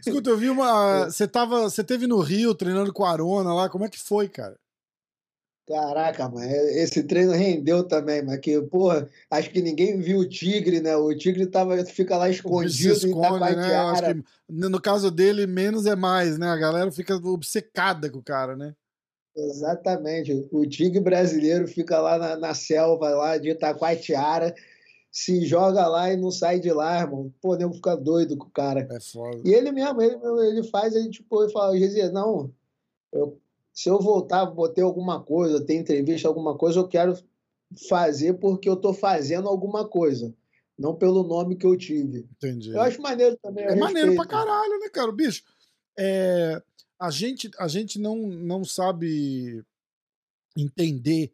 Escuta, 0.00 0.30
eu 0.30 0.36
vi 0.36 0.48
uma. 0.48 1.06
Você 1.10 1.26
tava. 1.26 1.62
Você 1.62 1.82
teve 1.82 2.06
no 2.06 2.20
Rio 2.20 2.54
treinando 2.54 2.92
com 2.92 3.04
a 3.04 3.10
Arona 3.10 3.52
lá, 3.52 3.68
como 3.68 3.84
é 3.84 3.88
que 3.88 3.98
foi, 3.98 4.28
cara? 4.28 4.56
Caraca, 5.68 6.26
mano, 6.30 6.46
esse 6.46 7.02
treino 7.02 7.32
rendeu 7.32 7.84
também, 7.84 8.22
mas 8.22 8.40
que, 8.40 8.58
porra, 8.62 9.06
acho 9.30 9.50
que 9.50 9.60
ninguém 9.60 10.00
viu 10.00 10.20
o 10.20 10.26
Tigre, 10.26 10.80
né? 10.80 10.96
O 10.96 11.14
Tigre 11.14 11.44
tava, 11.44 11.84
fica 11.84 12.16
lá 12.16 12.30
escondido 12.30 12.94
se 12.94 13.08
esconde, 13.08 13.54
né? 13.54 13.76
Acho 13.76 14.14
que, 14.14 14.24
no 14.48 14.80
caso 14.80 15.10
dele, 15.10 15.46
menos 15.46 15.84
é 15.84 15.94
mais, 15.94 16.38
né? 16.38 16.48
A 16.48 16.56
galera 16.56 16.90
fica 16.90 17.16
obcecada 17.16 18.08
com 18.08 18.18
o 18.18 18.22
cara, 18.22 18.56
né? 18.56 18.74
Exatamente. 19.36 20.48
O 20.50 20.66
tigre 20.66 21.00
brasileiro 21.00 21.68
fica 21.68 22.00
lá 22.00 22.18
na, 22.18 22.36
na 22.36 22.54
selva 22.54 23.10
lá 23.10 23.38
de 23.38 23.50
Itacoatiara, 23.50 24.54
se 25.10 25.44
joga 25.46 25.86
lá 25.86 26.12
e 26.12 26.16
não 26.16 26.30
sai 26.30 26.60
de 26.60 26.72
lá, 26.72 27.00
irmão. 27.00 27.32
Pô, 27.40 27.54
nego 27.56 27.74
fica 27.74 27.96
doido 27.96 28.36
com 28.36 28.46
o 28.46 28.50
cara. 28.50 28.86
É 28.90 29.00
foda. 29.00 29.40
E 29.44 29.52
ele 29.52 29.70
mesmo, 29.70 30.02
ele, 30.02 30.18
ele 30.48 30.62
faz, 30.64 30.94
ele 30.94 31.10
tipo, 31.10 31.42
ele 31.42 31.52
fala, 31.52 31.72
não, 32.12 32.52
eu, 33.12 33.38
se 33.72 33.88
eu 33.88 34.00
voltar, 34.00 34.46
botei 34.46 34.82
alguma 34.82 35.22
coisa, 35.22 35.64
ter 35.64 35.74
entrevista, 35.74 36.26
alguma 36.26 36.56
coisa, 36.56 36.80
eu 36.80 36.88
quero 36.88 37.16
fazer 37.88 38.34
porque 38.34 38.68
eu 38.68 38.76
tô 38.76 38.92
fazendo 38.92 39.48
alguma 39.48 39.86
coisa. 39.86 40.34
Não 40.78 40.94
pelo 40.94 41.24
nome 41.24 41.56
que 41.56 41.66
eu 41.66 41.76
tive. 41.76 42.28
Entendi. 42.36 42.70
Eu 42.70 42.80
acho 42.80 43.02
maneiro 43.02 43.36
também. 43.42 43.64
É 43.64 43.74
maneiro 43.74 44.14
pra 44.14 44.26
caralho, 44.26 44.78
né, 44.78 44.88
cara? 44.88 45.10
Bicho, 45.10 45.42
é, 45.98 46.62
a 47.00 47.10
gente, 47.10 47.50
a 47.58 47.68
gente 47.68 47.98
não, 47.98 48.16
não 48.16 48.64
sabe 48.64 49.64
entender 50.56 51.32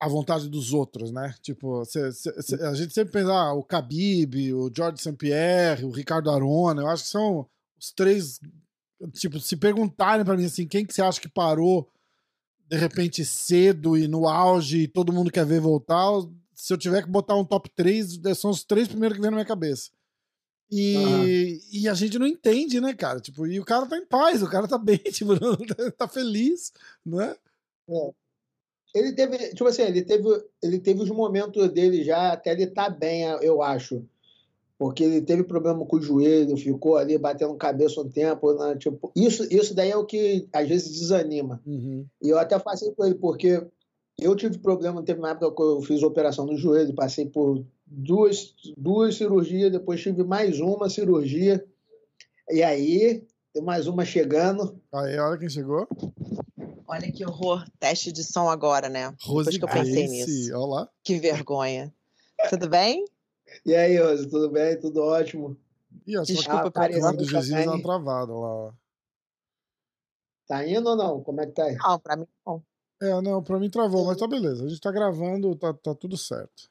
a 0.00 0.06
vontade 0.06 0.48
dos 0.48 0.72
outros, 0.72 1.10
né? 1.10 1.34
Tipo, 1.42 1.84
cê, 1.84 2.12
cê, 2.12 2.42
cê, 2.42 2.54
a 2.62 2.74
gente 2.74 2.92
sempre 2.92 3.12
pensa, 3.12 3.32
ah, 3.32 3.52
o 3.52 3.62
Khabib, 3.62 4.54
o 4.54 4.70
George 4.74 5.00
St. 5.00 5.14
Pierre, 5.14 5.84
o 5.84 5.90
Ricardo 5.90 6.30
Arona, 6.30 6.82
eu 6.82 6.88
acho 6.88 7.04
que 7.04 7.08
são 7.10 7.48
os 7.76 7.90
três, 7.90 8.38
tipo, 9.14 9.40
se 9.40 9.56
perguntarem 9.56 10.24
pra 10.24 10.36
mim 10.36 10.44
assim, 10.44 10.68
quem 10.68 10.86
que 10.86 10.94
você 10.94 11.02
acha 11.02 11.20
que 11.20 11.28
parou 11.28 11.90
de 12.68 12.76
repente 12.76 13.24
cedo 13.24 13.96
e 13.96 14.06
no 14.06 14.28
auge 14.28 14.82
e 14.82 14.88
todo 14.88 15.12
mundo 15.12 15.32
quer 15.32 15.44
ver 15.46 15.60
voltar, 15.60 16.06
se 16.54 16.72
eu 16.72 16.78
tiver 16.78 17.02
que 17.02 17.08
botar 17.08 17.34
um 17.34 17.44
top 17.44 17.70
3, 17.70 18.20
são 18.36 18.50
os 18.50 18.62
três 18.62 18.86
primeiros 18.86 19.16
que 19.16 19.22
vem 19.22 19.30
na 19.30 19.36
minha 19.36 19.46
cabeça. 19.46 19.90
E, 20.70 20.96
uhum. 20.96 21.60
e 21.72 21.88
a 21.88 21.94
gente 21.94 22.18
não 22.18 22.26
entende, 22.26 22.80
né, 22.80 22.92
cara? 22.92 23.20
Tipo, 23.20 23.46
e 23.46 23.58
o 23.58 23.64
cara 23.64 23.86
tá 23.86 23.96
em 23.96 24.04
paz, 24.04 24.42
o 24.42 24.50
cara 24.50 24.68
tá 24.68 24.76
bem, 24.76 24.98
tipo, 25.10 25.32
tá 25.92 26.06
feliz, 26.06 26.72
né? 27.04 27.34
É. 27.88 28.10
Ele 28.94 29.12
teve, 29.12 29.38
tipo 29.50 29.66
assim, 29.66 29.82
ele 29.82 30.02
teve, 30.02 30.28
ele 30.62 30.78
teve 30.78 31.02
os 31.02 31.10
momentos 31.10 31.70
dele 31.70 32.02
já, 32.02 32.32
até 32.32 32.52
ele 32.52 32.66
tá 32.66 32.88
bem, 32.88 33.22
eu 33.42 33.62
acho. 33.62 34.04
Porque 34.78 35.02
ele 35.02 35.20
teve 35.22 35.42
problema 35.42 35.84
com 35.84 35.96
o 35.96 36.02
joelho, 36.02 36.56
ficou 36.56 36.96
ali 36.96 37.18
batendo 37.18 37.54
cabeça 37.56 38.00
um 38.00 38.08
tempo. 38.08 38.52
Né? 38.54 38.76
Tipo, 38.76 39.10
isso, 39.14 39.42
isso 39.50 39.74
daí 39.74 39.90
é 39.90 39.96
o 39.96 40.06
que 40.06 40.48
às 40.52 40.68
vezes 40.68 41.00
desanima. 41.00 41.60
Uhum. 41.66 42.06
E 42.22 42.28
eu 42.28 42.38
até 42.38 42.58
passei 42.58 42.92
com 42.92 43.04
ele, 43.04 43.16
porque 43.16 43.66
eu 44.18 44.36
tive 44.36 44.58
problema, 44.58 45.02
teve 45.02 45.18
uma 45.18 45.30
época 45.30 45.54
que 45.54 45.62
eu 45.62 45.82
fiz 45.82 46.02
operação 46.02 46.46
no 46.46 46.56
joelho, 46.56 46.94
passei 46.94 47.26
por 47.26 47.64
duas, 47.90 48.54
duas 48.76 49.16
cirurgias, 49.16 49.72
depois 49.72 50.00
tive 50.00 50.24
mais 50.24 50.60
uma 50.60 50.88
cirurgia. 50.88 51.64
E 52.50 52.62
aí, 52.62 53.26
tem 53.52 53.62
mais 53.62 53.86
uma 53.86 54.04
chegando. 54.04 54.80
Aí, 54.92 55.18
olha 55.18 55.38
quem 55.38 55.48
chegou. 55.48 55.86
Olha 56.86 57.12
que 57.12 57.24
horror, 57.24 57.64
teste 57.78 58.10
de 58.10 58.24
som 58.24 58.48
agora, 58.48 58.88
né? 58.88 59.14
Rose 59.22 59.50
Depois 59.50 59.58
que 59.58 59.64
eu 59.64 59.68
pensei 59.68 60.06
Grace. 60.06 60.26
nisso. 60.26 60.56
Olá. 60.56 60.88
Que 61.04 61.18
vergonha. 61.18 61.92
Tudo 62.48 62.68
bem? 62.68 63.04
E 63.66 63.74
aí, 63.74 63.98
Rose, 63.98 64.28
tudo 64.28 64.50
bem? 64.50 64.78
Tudo 64.78 65.02
ótimo? 65.02 65.56
E 66.06 66.16
a 66.16 66.22
Desculpa, 66.22 66.68
a 66.68 66.72
câmera 66.72 67.12
do 67.12 67.24
Jesus 67.24 67.64
tá 67.64 67.78
travada 67.82 68.32
lá. 68.32 68.74
Tá 70.46 70.66
indo 70.66 70.88
ou 70.88 70.96
não? 70.96 71.22
Como 71.22 71.40
é 71.42 71.46
que 71.46 71.52
tá 71.52 71.64
aí? 71.64 71.76
Não, 71.76 71.98
pra 71.98 72.16
mim 72.16 72.26
não. 72.46 72.62
É, 73.00 73.20
não, 73.20 73.42
pra 73.42 73.58
mim 73.58 73.68
travou, 73.68 74.06
mas 74.06 74.16
tá 74.16 74.26
beleza. 74.26 74.64
A 74.64 74.68
gente 74.68 74.80
tá 74.80 74.90
gravando, 74.90 75.54
tá, 75.56 75.74
tá 75.74 75.94
tudo 75.94 76.16
certo. 76.16 76.70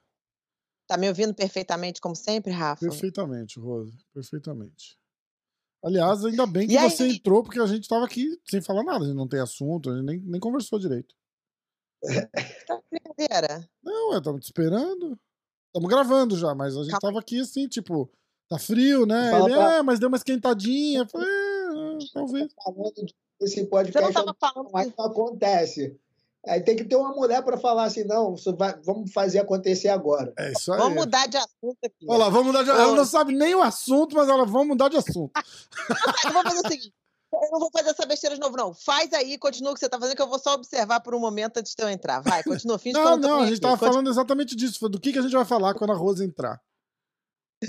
Tá 0.88 0.98
me 0.98 1.08
ouvindo 1.10 1.34
perfeitamente, 1.34 2.00
como 2.00 2.16
sempre, 2.16 2.52
Rafa? 2.52 2.80
Perfeitamente, 2.80 3.60
Rose. 3.60 3.94
Perfeitamente. 4.14 4.98
Aliás, 5.84 6.24
ainda 6.26 6.46
bem 6.48 6.68
que 6.68 6.76
e 6.76 6.90
você 6.90 7.04
aí? 7.04 7.16
entrou, 7.16 7.44
porque 7.44 7.60
a 7.60 7.68
gente 7.68 7.88
tava 7.88 8.06
aqui 8.06 8.40
sem 8.50 8.62
falar 8.62 8.84
nada, 8.84 9.04
a 9.04 9.08
gente 9.08 9.18
não 9.18 9.28
tem 9.28 9.40
assunto, 9.40 9.90
a 9.90 9.96
gente 9.96 10.06
nem, 10.06 10.20
nem 10.22 10.40
conversou 10.40 10.80
direito. 10.80 11.14
Tá 12.68 12.82
brincadeira? 12.90 13.70
Não, 13.84 14.14
eu 14.14 14.22
tava 14.22 14.40
te 14.40 14.44
esperando. 14.44 15.20
Estamos 15.68 15.90
gravando 15.90 16.38
já, 16.38 16.56
mas 16.56 16.76
a 16.76 16.84
gente 16.84 16.92
Calma. 16.92 17.02
tava 17.02 17.20
aqui 17.20 17.40
assim, 17.40 17.68
tipo, 17.68 18.10
tá 18.50 18.58
frio, 18.58 19.06
né? 19.06 19.40
Ele, 19.40 19.54
pra... 19.54 19.74
é, 19.76 19.82
mas 19.84 20.00
deu 20.00 20.08
uma 20.08 20.18
esquentadinha. 20.18 21.02
Eu 21.02 21.08
falei, 21.08 21.28
é, 21.28 21.98
talvez. 22.14 22.48
Esse 23.42 23.66
podcast 23.68 24.14
não, 24.26 24.36
falando 24.40 24.72
mas 24.72 24.92
não 24.98 25.06
acontece. 25.06 26.00
Aí 26.48 26.62
tem 26.62 26.76
que 26.76 26.84
ter 26.84 26.96
uma 26.96 27.14
mulher 27.14 27.44
para 27.44 27.58
falar 27.58 27.86
assim, 27.86 28.04
não, 28.04 28.36
vai, 28.58 28.76
vamos 28.84 29.12
fazer 29.12 29.40
acontecer 29.40 29.90
agora. 29.90 30.34
É 30.38 30.52
isso 30.52 30.72
aí. 30.72 30.80
Vamos 30.80 30.96
mudar 30.96 31.28
de 31.28 31.38
assunto 31.38 31.78
aqui. 31.84 32.06
Olha 32.08 32.20
lá, 32.20 32.30
vamos 32.30 32.48
mudar 32.48 32.64
de 32.64 32.72
assunto. 32.72 32.88
Ela 32.88 32.96
não 32.96 33.06
sabe 33.06 33.34
nem 33.36 33.56
o 33.56 33.62
assunto, 33.62 34.16
mas 34.16 34.30
ela 34.30 34.46
vamos 34.46 34.68
mudar 34.68 34.90
de 34.90 34.98
assunto. 34.98 35.32
vamos 36.34 36.44
fazer 36.44 36.60
o 36.66 36.70
seguinte. 36.70 36.94
Eu 37.34 37.52
não 37.52 37.60
vou 37.60 37.70
fazer 37.72 37.90
essa 37.90 38.06
besteira 38.06 38.36
de 38.36 38.42
novo, 38.42 38.56
não. 38.56 38.74
Faz 38.74 39.12
aí, 39.14 39.38
continua 39.38 39.72
o 39.72 39.74
que 39.74 39.82
você 39.82 39.90
tá 39.90 40.00
fazendo, 40.00 40.16
que 40.16 40.22
eu 40.22 40.30
vou 40.30 40.40
só 40.40 40.54
observar 40.54 41.02
por 41.02 41.14
um 41.14 41.20
momento 41.20 41.58
antes 41.58 41.76
de 41.76 41.84
eu 41.84 41.90
entrar. 41.90 42.22
Vai, 42.22 42.42
continua. 42.44 42.80
Finge 42.80 42.98
não, 42.98 43.18
não, 43.18 43.42
a 43.42 43.46
gente 43.46 43.60
tava 43.60 43.78
falando 43.78 44.10
exatamente 44.10 44.56
disso. 44.56 44.88
Do 44.88 45.00
que, 45.00 45.12
que 45.12 45.20
a 45.20 45.22
gente 45.22 45.36
vai 45.36 45.46
falar 45.46 45.74
quando 45.74 45.92
a 45.92 45.96
Rosa 45.96 46.24
entrar. 46.24 46.62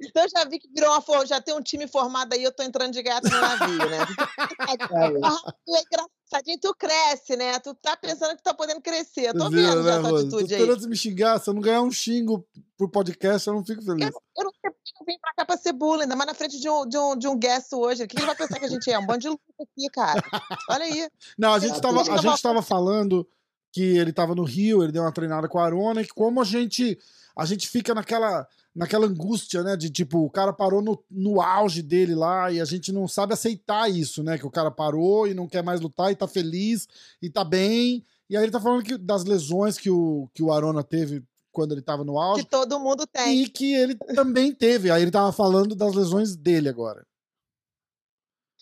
então 0.00 0.28
já 0.28 0.44
vi 0.44 0.60
que 0.60 0.68
virou 0.72 0.90
uma 0.90 1.26
já 1.26 1.40
tem 1.40 1.52
um 1.54 1.60
time 1.60 1.88
formado 1.88 2.32
aí, 2.32 2.44
eu 2.44 2.52
tô 2.52 2.62
entrando 2.62 2.92
de 2.92 3.02
gato 3.02 3.28
no 3.28 3.40
navio, 3.40 3.90
né? 3.90 3.98
tu 4.76 5.76
é 5.76 5.82
engraçadinho, 5.82 6.58
tu 6.60 6.74
cresce, 6.74 7.36
né? 7.36 7.58
Tu 7.58 7.74
tá 7.74 7.96
pensando 7.96 8.36
que 8.36 8.42
tá 8.42 8.54
podendo 8.54 8.80
crescer. 8.80 9.28
Eu 9.28 9.38
tô 9.38 9.50
vendo 9.50 9.82
já 9.82 10.00
né, 10.00 10.08
essa 10.08 10.08
atitude 10.08 10.30
tô 10.30 10.36
aí. 10.38 10.44
esperando 10.44 10.88
me 10.88 10.96
xingar, 10.96 11.38
se 11.38 11.50
eu 11.50 11.54
não 11.54 11.60
ganhar 11.60 11.82
um 11.82 11.90
xingo 11.90 12.46
por 12.76 12.88
podcast, 12.88 13.48
eu 13.48 13.54
não 13.54 13.64
fico 13.64 13.82
feliz. 13.82 14.06
Eu, 14.06 14.22
eu 14.38 14.44
não 14.44 14.50
sei 14.50 14.70
porque 14.70 14.92
eu 15.00 15.06
vim 15.06 15.18
pra 15.20 15.34
cá 15.36 15.44
pra 15.44 15.56
ser 15.56 15.72
bullying, 15.72 16.02
ainda 16.02 16.16
mais 16.16 16.28
na 16.28 16.34
frente 16.34 16.60
de 16.60 16.68
um, 16.68 16.86
de 16.86 16.98
um, 16.98 17.16
de 17.16 17.28
um 17.28 17.38
guest 17.38 17.72
hoje. 17.72 18.04
O 18.04 18.08
que 18.08 18.16
ele 18.16 18.26
vai 18.26 18.36
pensar 18.36 18.58
que 18.58 18.64
a 18.64 18.68
gente 18.68 18.90
é? 18.90 18.98
Um 18.98 19.06
bando 19.06 19.20
de 19.20 19.28
luta 19.28 19.42
aqui, 19.60 19.88
cara. 19.92 20.22
Olha 20.70 20.84
aí. 20.84 21.08
Não, 21.38 21.52
a 21.52 21.58
gente, 21.58 21.80
tava, 21.80 22.00
a 22.00 22.16
gente 22.16 22.42
tava 22.42 22.62
falando 22.62 23.26
que 23.72 23.98
ele 23.98 24.10
estava 24.10 24.34
no 24.34 24.44
Rio, 24.44 24.82
ele 24.82 24.92
deu 24.92 25.02
uma 25.02 25.12
treinada 25.12 25.48
com 25.48 25.58
a 25.58 25.64
Arona, 25.64 26.02
e 26.02 26.04
que 26.04 26.14
como 26.14 26.40
a 26.40 26.44
gente 26.44 26.98
a 27.36 27.44
gente 27.44 27.68
fica 27.68 27.94
naquela 27.94 28.46
naquela 28.74 29.06
angústia, 29.06 29.62
né, 29.62 29.76
de 29.76 29.90
tipo, 29.90 30.18
o 30.18 30.30
cara 30.30 30.52
parou 30.52 30.80
no, 30.80 31.02
no 31.10 31.40
auge 31.40 31.82
dele 31.82 32.14
lá 32.14 32.50
e 32.50 32.60
a 32.60 32.64
gente 32.64 32.92
não 32.92 33.08
sabe 33.08 33.32
aceitar 33.32 33.90
isso, 33.90 34.22
né, 34.22 34.38
que 34.38 34.46
o 34.46 34.50
cara 34.50 34.70
parou 34.70 35.26
e 35.26 35.34
não 35.34 35.48
quer 35.48 35.62
mais 35.62 35.80
lutar 35.80 36.12
e 36.12 36.16
tá 36.16 36.28
feliz 36.28 36.88
e 37.20 37.28
tá 37.28 37.44
bem. 37.44 38.04
E 38.28 38.36
aí 38.36 38.44
ele 38.44 38.52
tá 38.52 38.60
falando 38.60 38.84
que 38.84 38.96
das 38.96 39.24
lesões 39.24 39.76
que 39.76 39.90
o, 39.90 40.28
que 40.32 40.42
o 40.42 40.52
Arona 40.52 40.84
teve 40.84 41.22
quando 41.50 41.72
ele 41.72 41.82
tava 41.82 42.04
no 42.04 42.18
auge. 42.18 42.44
Que 42.44 42.48
todo 42.48 42.78
mundo 42.78 43.06
tem. 43.06 43.42
E 43.42 43.48
que 43.48 43.74
ele 43.74 43.96
também 44.14 44.54
teve. 44.54 44.90
Aí 44.90 45.02
ele 45.02 45.10
tava 45.10 45.32
falando 45.32 45.74
das 45.74 45.94
lesões 45.94 46.36
dele 46.36 46.68
agora. 46.68 47.04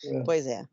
É. 0.05 0.23
Pois 0.23 0.47
é. 0.47 0.67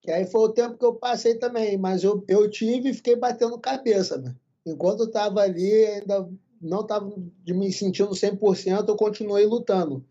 Que 0.00 0.12
aí 0.12 0.24
foi 0.26 0.42
o 0.42 0.52
tempo 0.52 0.78
que 0.78 0.84
eu 0.84 0.94
passei 0.94 1.34
também, 1.34 1.76
mas 1.76 2.04
eu, 2.04 2.24
eu 2.28 2.48
tive 2.48 2.90
e 2.90 2.94
fiquei 2.94 3.16
batendo 3.16 3.58
cabeça. 3.58 4.16
Né? 4.18 4.32
Enquanto 4.64 5.00
eu 5.00 5.06
estava 5.06 5.40
ali, 5.40 5.84
ainda 5.86 6.28
não 6.60 6.80
estava 6.80 7.12
me 7.46 7.72
sentindo 7.72 8.10
100%, 8.10 8.88
eu 8.88 8.96
continuei 8.96 9.46
lutando. 9.46 10.04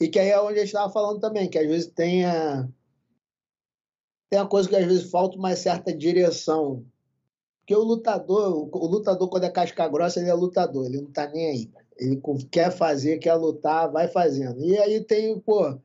E 0.00 0.08
que 0.08 0.18
aí 0.18 0.28
é 0.28 0.40
onde 0.40 0.54
a 0.54 0.58
gente 0.58 0.68
estava 0.68 0.92
falando 0.92 1.20
também, 1.20 1.48
que 1.48 1.58
às 1.58 1.66
vezes 1.66 1.88
tem 1.88 2.24
a, 2.24 2.68
tem 4.30 4.38
a 4.38 4.46
coisa 4.46 4.68
que 4.68 4.76
às 4.76 4.84
vezes 4.84 5.10
falta 5.10 5.36
uma 5.36 5.54
certa 5.56 5.92
direção. 5.92 6.84
Porque 7.60 7.74
o 7.74 7.82
lutador, 7.82 8.68
o 8.72 8.86
lutador 8.86 9.28
quando 9.28 9.44
é 9.44 9.50
casca 9.50 9.88
grossa, 9.88 10.20
ele 10.20 10.30
é 10.30 10.34
lutador, 10.34 10.86
ele 10.86 11.00
não 11.00 11.08
está 11.08 11.28
nem 11.28 11.50
aí. 11.50 11.70
Ele 11.98 12.20
quer 12.50 12.70
fazer, 12.70 13.18
quer 13.18 13.34
lutar, 13.34 13.90
vai 13.90 14.08
fazendo. 14.08 14.64
E 14.64 14.78
aí 14.78 15.04
tem, 15.04 15.38
pô, 15.40 15.76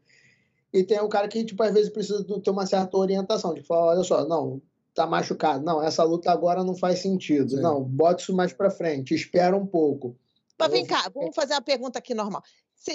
e 0.71 0.83
tem 0.83 1.01
um 1.01 1.09
cara 1.09 1.27
que, 1.27 1.43
tipo, 1.43 1.61
às 1.61 1.73
vezes 1.73 1.91
precisa 1.91 2.23
ter 2.23 2.49
uma 2.49 2.65
certa 2.65 2.97
orientação, 2.97 3.53
de 3.53 3.61
falar, 3.61 3.93
olha 3.93 4.03
só, 4.03 4.27
não, 4.27 4.61
tá 4.93 5.05
machucado. 5.05 5.63
Não, 5.63 5.81
essa 5.81 6.03
luta 6.03 6.31
agora 6.31 6.63
não 6.63 6.75
faz 6.75 6.99
sentido. 6.99 7.51
Sim. 7.51 7.61
Não, 7.61 7.83
bota 7.83 8.21
isso 8.21 8.33
mais 8.33 8.53
para 8.53 8.69
frente, 8.69 9.13
espera 9.13 9.55
um 9.55 9.65
pouco. 9.65 10.15
Mas 10.59 10.71
vem 10.71 10.85
cá, 10.85 11.09
vamos 11.13 11.35
fazer 11.35 11.53
uma 11.53 11.61
pergunta 11.61 11.99
aqui 11.99 12.13
normal. 12.13 12.43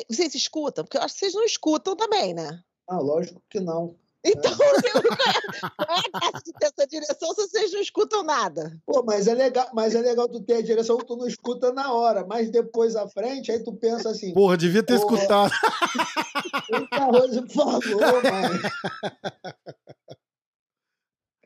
Vocês 0.09 0.35
escutam? 0.35 0.85
Porque 0.85 0.97
eu 0.97 1.03
acho 1.03 1.15
que 1.15 1.21
vocês 1.21 1.35
não 1.35 1.45
escutam 1.45 1.97
também, 1.97 2.33
né? 2.35 2.63
Ah, 2.89 2.99
lógico 2.99 3.43
que 3.49 3.61
não. 3.61 3.97
Então, 4.25 4.53
qual 4.57 5.97
é 5.97 6.01
a 6.01 6.21
graça 6.21 6.45
de 6.45 6.53
ter 6.53 6.67
essa 6.67 6.87
direção 6.87 7.35
se 7.35 7.49
vocês 7.49 7.73
não 7.73 7.81
escutam 7.81 8.23
nada? 8.23 8.77
Pô, 8.85 9.03
mas 9.03 9.27
é 9.27 9.35
legal, 9.35 9.69
mas 9.73 9.95
é 9.95 10.01
legal 10.01 10.29
tu 10.29 10.41
ter 10.41 10.55
a 10.55 10.63
direção, 10.63 10.99
tu 10.99 11.17
não 11.17 11.27
escuta 11.27 11.73
na 11.73 11.93
hora, 11.93 12.27
mas 12.27 12.51
depois 12.51 12.97
à 12.97 13.09
frente, 13.09 13.53
aí 13.53 13.63
tu 13.63 13.73
pensa 13.73 14.11
assim. 14.11 14.35
Porra, 14.35 14.57
devia 14.57 14.83
ter 14.83 14.95
escutado. 14.95 15.53
O 16.71 16.87
Carroso 16.89 17.47
falou, 17.49 18.23
mano. 18.23 18.61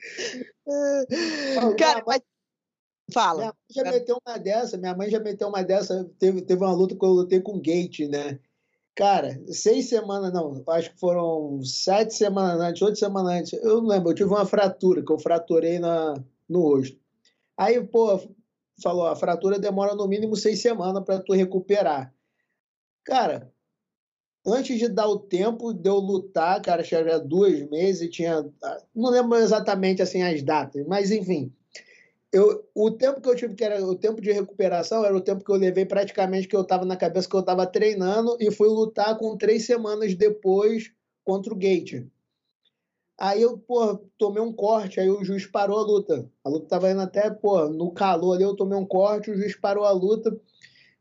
Cara, 1.79 2.03
mas... 2.07 2.21
Fala. 3.13 3.39
Minha 3.39 3.53
mãe 3.53 3.71
já 3.71 3.85
meteu 3.85 4.19
uma 4.25 4.39
dessa, 4.39 4.79
minha 4.79 4.97
mãe 4.97 5.11
já 5.11 5.21
meteu 5.21 5.49
uma 5.49 5.63
dessa, 5.63 6.11
teve, 6.19 6.43
teve 6.43 6.65
uma 6.65 6.73
luta 6.73 6.97
que 6.97 7.05
eu 7.05 7.11
lutei 7.11 7.41
com 7.41 7.57
o 7.57 7.61
Gate, 7.61 8.01
né? 8.09 8.39
Cara, 8.95 9.41
seis 9.49 9.89
semanas, 9.89 10.33
não, 10.33 10.63
acho 10.69 10.91
que 10.93 11.01
foram 11.01 11.63
sete 11.65 12.15
semanas 12.15 12.61
antes, 12.61 12.83
oito 12.83 12.99
semanas 12.99 13.33
antes, 13.33 13.53
eu 13.55 13.81
não 13.81 13.89
lembro, 13.89 14.11
eu 14.11 14.15
tive 14.15 14.31
uma 14.31 14.47
fratura, 14.47 15.03
que 15.05 15.13
eu 15.13 15.19
fraturei 15.19 15.79
na, 15.79 16.15
no 16.49 16.61
rosto. 16.61 16.99
Aí, 17.57 17.83
pô, 17.83 18.21
falou, 18.83 19.07
a 19.07 19.17
fratura 19.17 19.59
demora 19.59 19.95
no 19.95 20.07
mínimo 20.07 20.37
seis 20.37 20.61
semanas 20.61 21.05
para 21.05 21.21
tu 21.21 21.33
recuperar. 21.33 22.15
Cara, 23.05 23.52
antes 24.47 24.79
de 24.79 24.89
dar 24.89 25.09
o 25.09 25.19
tempo 25.19 25.73
de 25.73 25.89
eu 25.89 25.97
lutar, 25.97 26.61
cara, 26.61 26.83
chegava 26.85 27.19
dois 27.19 27.69
meses, 27.71 28.11
tinha, 28.11 28.45
não 28.95 29.11
lembro 29.11 29.39
exatamente 29.39 30.03
assim 30.03 30.23
as 30.23 30.43
datas, 30.43 30.85
mas 30.87 31.11
enfim, 31.11 31.53
eu, 32.33 32.67
o 32.75 32.91
tempo 32.91 33.21
que 33.21 33.29
eu 33.29 33.37
tive, 33.37 33.55
que 33.55 33.63
era 33.63 33.85
o 33.85 33.95
tempo 33.95 34.21
de 34.21 34.33
recuperação, 34.33 35.05
era 35.05 35.15
o 35.15 35.21
tempo 35.21 35.45
que 35.45 35.51
eu 35.51 35.57
levei 35.57 35.85
praticamente 35.85 36.49
que 36.49 36.57
eu 36.57 36.63
estava 36.63 36.85
na 36.85 36.97
cabeça 36.97 37.29
que 37.29 37.37
eu 37.37 37.41
estava 37.41 37.67
treinando 37.67 38.37
e 38.41 38.51
fui 38.51 38.69
lutar 38.69 39.19
com 39.19 39.37
três 39.37 39.67
semanas 39.67 40.15
depois 40.15 40.91
contra 41.25 41.53
o 41.53 41.57
Gate. 41.57 42.07
Aí 43.19 43.43
eu, 43.43 43.59
pô, 43.59 43.99
tomei 44.19 44.43
um 44.43 44.53
corte, 44.53 44.99
aí 44.99 45.09
o 45.09 45.23
juiz 45.23 45.47
parou 45.47 45.79
a 45.79 45.83
luta. 45.83 46.29
A 46.43 46.49
luta 46.49 46.65
estava 46.65 46.91
indo 46.91 47.03
até, 47.03 47.31
pô, 47.31 47.69
no 47.69 47.93
calor 47.93 48.35
ali, 48.35 48.43
eu 48.43 48.57
tomei 48.57 48.77
um 48.77 48.87
corte, 48.87 49.31
o 49.31 49.37
juiz 49.37 49.55
parou 49.55 49.85
a 49.85 49.93
luta. 49.93 50.35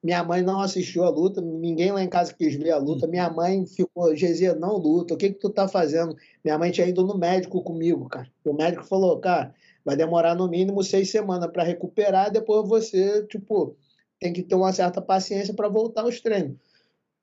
Minha 0.03 0.23
mãe 0.23 0.41
não 0.41 0.59
assistiu 0.61 1.03
a 1.03 1.09
luta, 1.09 1.41
ninguém 1.41 1.91
lá 1.91 2.01
em 2.01 2.09
casa 2.09 2.33
quis 2.33 2.55
ver 2.55 2.71
a 2.71 2.77
luta. 2.77 3.05
Minha 3.05 3.29
mãe 3.29 3.65
ficou, 3.67 4.15
Gezia, 4.15 4.55
não 4.55 4.77
luta, 4.77 5.13
o 5.13 5.17
que 5.17 5.29
que 5.29 5.39
tu 5.39 5.49
tá 5.49 5.67
fazendo? 5.67 6.15
Minha 6.43 6.57
mãe 6.57 6.71
tinha 6.71 6.87
ido 6.87 7.05
no 7.05 7.17
médico 7.17 7.61
comigo, 7.61 8.09
cara. 8.09 8.27
O 8.43 8.53
médico 8.53 8.83
falou, 8.83 9.19
cara, 9.19 9.53
vai 9.85 9.95
demorar 9.95 10.33
no 10.33 10.47
mínimo 10.47 10.83
seis 10.83 11.11
semanas 11.11 11.51
para 11.51 11.63
recuperar, 11.63 12.31
depois 12.31 12.67
você, 12.67 13.23
tipo, 13.27 13.75
tem 14.19 14.33
que 14.33 14.41
ter 14.41 14.55
uma 14.55 14.73
certa 14.73 15.01
paciência 15.01 15.53
para 15.53 15.69
voltar 15.69 16.01
aos 16.01 16.19
treinos. 16.19 16.57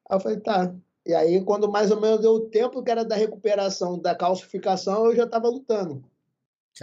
Aí 0.08 0.16
eu 0.16 0.20
falei, 0.20 0.38
tá. 0.38 0.72
E 1.04 1.14
aí, 1.14 1.42
quando 1.42 1.70
mais 1.70 1.90
ou 1.90 2.00
menos 2.00 2.20
deu 2.20 2.32
o 2.32 2.48
tempo 2.48 2.82
que 2.82 2.90
era 2.90 3.04
da 3.04 3.16
recuperação, 3.16 3.98
da 3.98 4.14
calcificação, 4.14 5.06
eu 5.06 5.16
já 5.16 5.24
estava 5.24 5.48
lutando. 5.48 6.04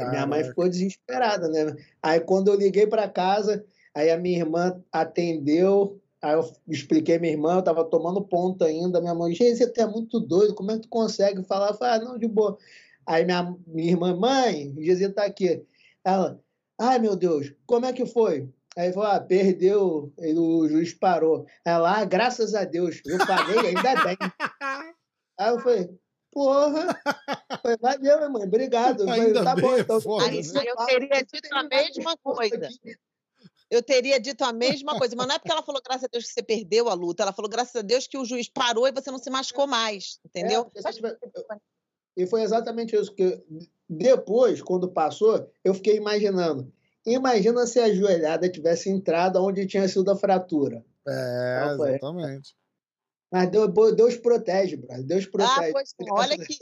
Minha 0.09 0.27
mãe 0.27 0.43
ficou 0.43 0.67
desesperada, 0.67 1.47
né? 1.47 1.73
Aí 2.01 2.19
quando 2.19 2.49
eu 2.49 2.55
liguei 2.55 2.85
para 2.85 3.07
casa, 3.07 3.65
aí 3.95 4.11
a 4.11 4.17
minha 4.17 4.39
irmã 4.39 4.83
atendeu, 4.91 6.01
aí 6.21 6.33
eu 6.33 6.53
expliquei 6.67 7.17
minha 7.17 7.33
irmã, 7.33 7.55
eu 7.55 7.63
tava 7.63 7.85
tomando 7.85 8.21
ponto 8.21 8.63
ainda, 8.65 8.99
minha 8.99 9.15
mãe, 9.15 9.33
gente, 9.33 9.57
você 9.57 9.81
é 9.81 9.87
muito 9.87 10.19
doido, 10.19 10.53
como 10.53 10.71
é 10.71 10.75
que 10.75 10.81
tu 10.81 10.89
consegue 10.89 11.41
falar? 11.45 11.69
Eu 11.69 11.75
falei, 11.75 11.93
ah, 11.95 12.03
não, 12.03 12.17
de 12.17 12.27
boa. 12.27 12.57
Aí 13.07 13.23
minha, 13.23 13.55
minha 13.65 13.91
irmã, 13.91 14.15
mãe, 14.15 14.75
Jesus 14.77 15.13
tá 15.13 15.23
aqui. 15.23 15.65
Ela, 16.03 16.39
ai 16.77 16.99
meu 16.99 17.15
Deus, 17.15 17.53
como 17.65 17.85
é 17.85 17.93
que 17.93 18.05
foi? 18.05 18.49
Aí 18.77 18.91
falou, 18.91 19.09
ah, 19.09 19.19
perdeu, 19.21 20.13
o 20.17 20.67
juiz 20.67 20.93
parou. 20.93 21.45
Ela, 21.63 22.01
ah, 22.01 22.05
graças 22.05 22.53
a 22.53 22.65
Deus, 22.65 23.01
eu 23.05 23.17
paguei, 23.25 23.57
ainda 23.69 24.03
bem. 24.03 24.17
Aí 25.39 25.49
eu 25.49 25.59
falei, 25.59 25.89
porra, 26.31 27.01
foi, 27.61 27.77
valeu, 27.77 28.17
minha 28.17 28.29
mãe, 28.29 28.43
obrigado. 28.43 29.05
Falei, 29.05 29.31
tá 29.31 29.55
bom, 29.55 29.77
então. 29.77 30.01
Foda, 30.01 30.29
né? 30.29 30.41
Eu 30.65 30.85
teria 30.85 31.21
dito 31.23 31.53
a 31.53 31.63
mesma 31.63 32.17
coisa. 32.17 32.69
Eu 33.69 33.81
teria 33.81 34.19
dito 34.19 34.43
a 34.43 34.53
mesma 34.53 34.97
coisa, 34.97 35.15
mas 35.15 35.27
não 35.27 35.35
é 35.35 35.39
porque 35.39 35.51
ela 35.51 35.63
falou 35.63 35.81
graças 35.83 36.05
a 36.05 36.07
Deus 36.07 36.25
que 36.25 36.33
você 36.33 36.43
perdeu 36.43 36.87
a 36.87 36.93
luta, 36.93 37.23
ela 37.23 37.33
falou 37.33 37.49
graças 37.49 37.75
a 37.75 37.81
Deus 37.81 38.07
que 38.07 38.17
o 38.17 38.25
juiz 38.25 38.47
parou 38.47 38.87
e 38.87 38.91
você 38.91 39.09
não 39.09 39.17
se 39.17 39.29
machucou 39.29 39.65
mais, 39.65 40.19
entendeu? 40.23 40.71
É, 40.75 41.57
e 42.17 42.27
foi 42.27 42.43
exatamente 42.43 42.95
isso 42.95 43.13
que 43.13 43.43
depois, 43.89 44.61
quando 44.61 44.91
passou, 44.91 45.49
eu 45.63 45.73
fiquei 45.73 45.97
imaginando 45.97 46.71
Imagina 47.05 47.67
se 47.67 47.79
a 47.79 47.93
joelhada 47.93 48.49
tivesse 48.49 48.89
entrado 48.89 49.41
onde 49.43 49.67
tinha 49.67 49.87
sido 49.87 50.09
a 50.09 50.15
fratura. 50.15 50.83
É, 51.07 51.69
exatamente. 51.73 52.55
Mas 53.35 53.49
Deus, 53.49 53.69
Deus 53.97 54.15
protege, 54.15 54.77
Brad. 54.77 55.01
Deus 55.01 55.25
ah, 55.25 55.29
protege. 55.29 55.69
Ah, 55.69 55.71
pois, 55.73 55.93
olha 56.09 56.35
aqui, 56.35 56.57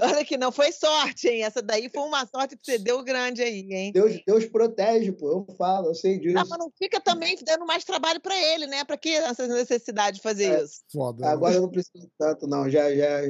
olha 0.00 0.24
que 0.24 0.36
não 0.36 0.50
foi 0.50 0.72
sorte, 0.72 1.28
hein? 1.28 1.44
Essa 1.44 1.62
daí 1.62 1.88
foi 1.88 2.02
uma 2.02 2.26
sorte 2.26 2.56
que 2.56 2.64
você 2.64 2.78
deu 2.78 3.00
grande 3.04 3.44
aí, 3.44 3.64
hein? 3.72 3.92
Deus, 3.92 4.20
Deus 4.26 4.44
protege, 4.44 5.12
pô. 5.12 5.30
Eu 5.30 5.54
falo, 5.54 5.86
eu 5.86 5.94
sei 5.94 6.18
disso. 6.18 6.36
Ah, 6.36 6.44
mas 6.44 6.58
não 6.58 6.68
fica 6.76 7.00
também 7.00 7.36
dando 7.46 7.64
mais 7.64 7.84
trabalho 7.84 8.20
para 8.20 8.36
ele, 8.36 8.66
né? 8.66 8.82
Para 8.82 8.96
que 8.96 9.10
essa 9.10 9.46
necessidade 9.46 10.16
de 10.16 10.22
fazer 10.24 10.46
é, 10.46 10.64
isso? 10.64 10.80
Foda. 10.92 11.24
Né? 11.24 11.30
Agora 11.30 11.54
eu 11.54 11.62
não 11.62 11.70
preciso 11.70 12.10
tanto, 12.18 12.48
não. 12.48 12.68
Já, 12.68 12.92
já, 12.92 13.20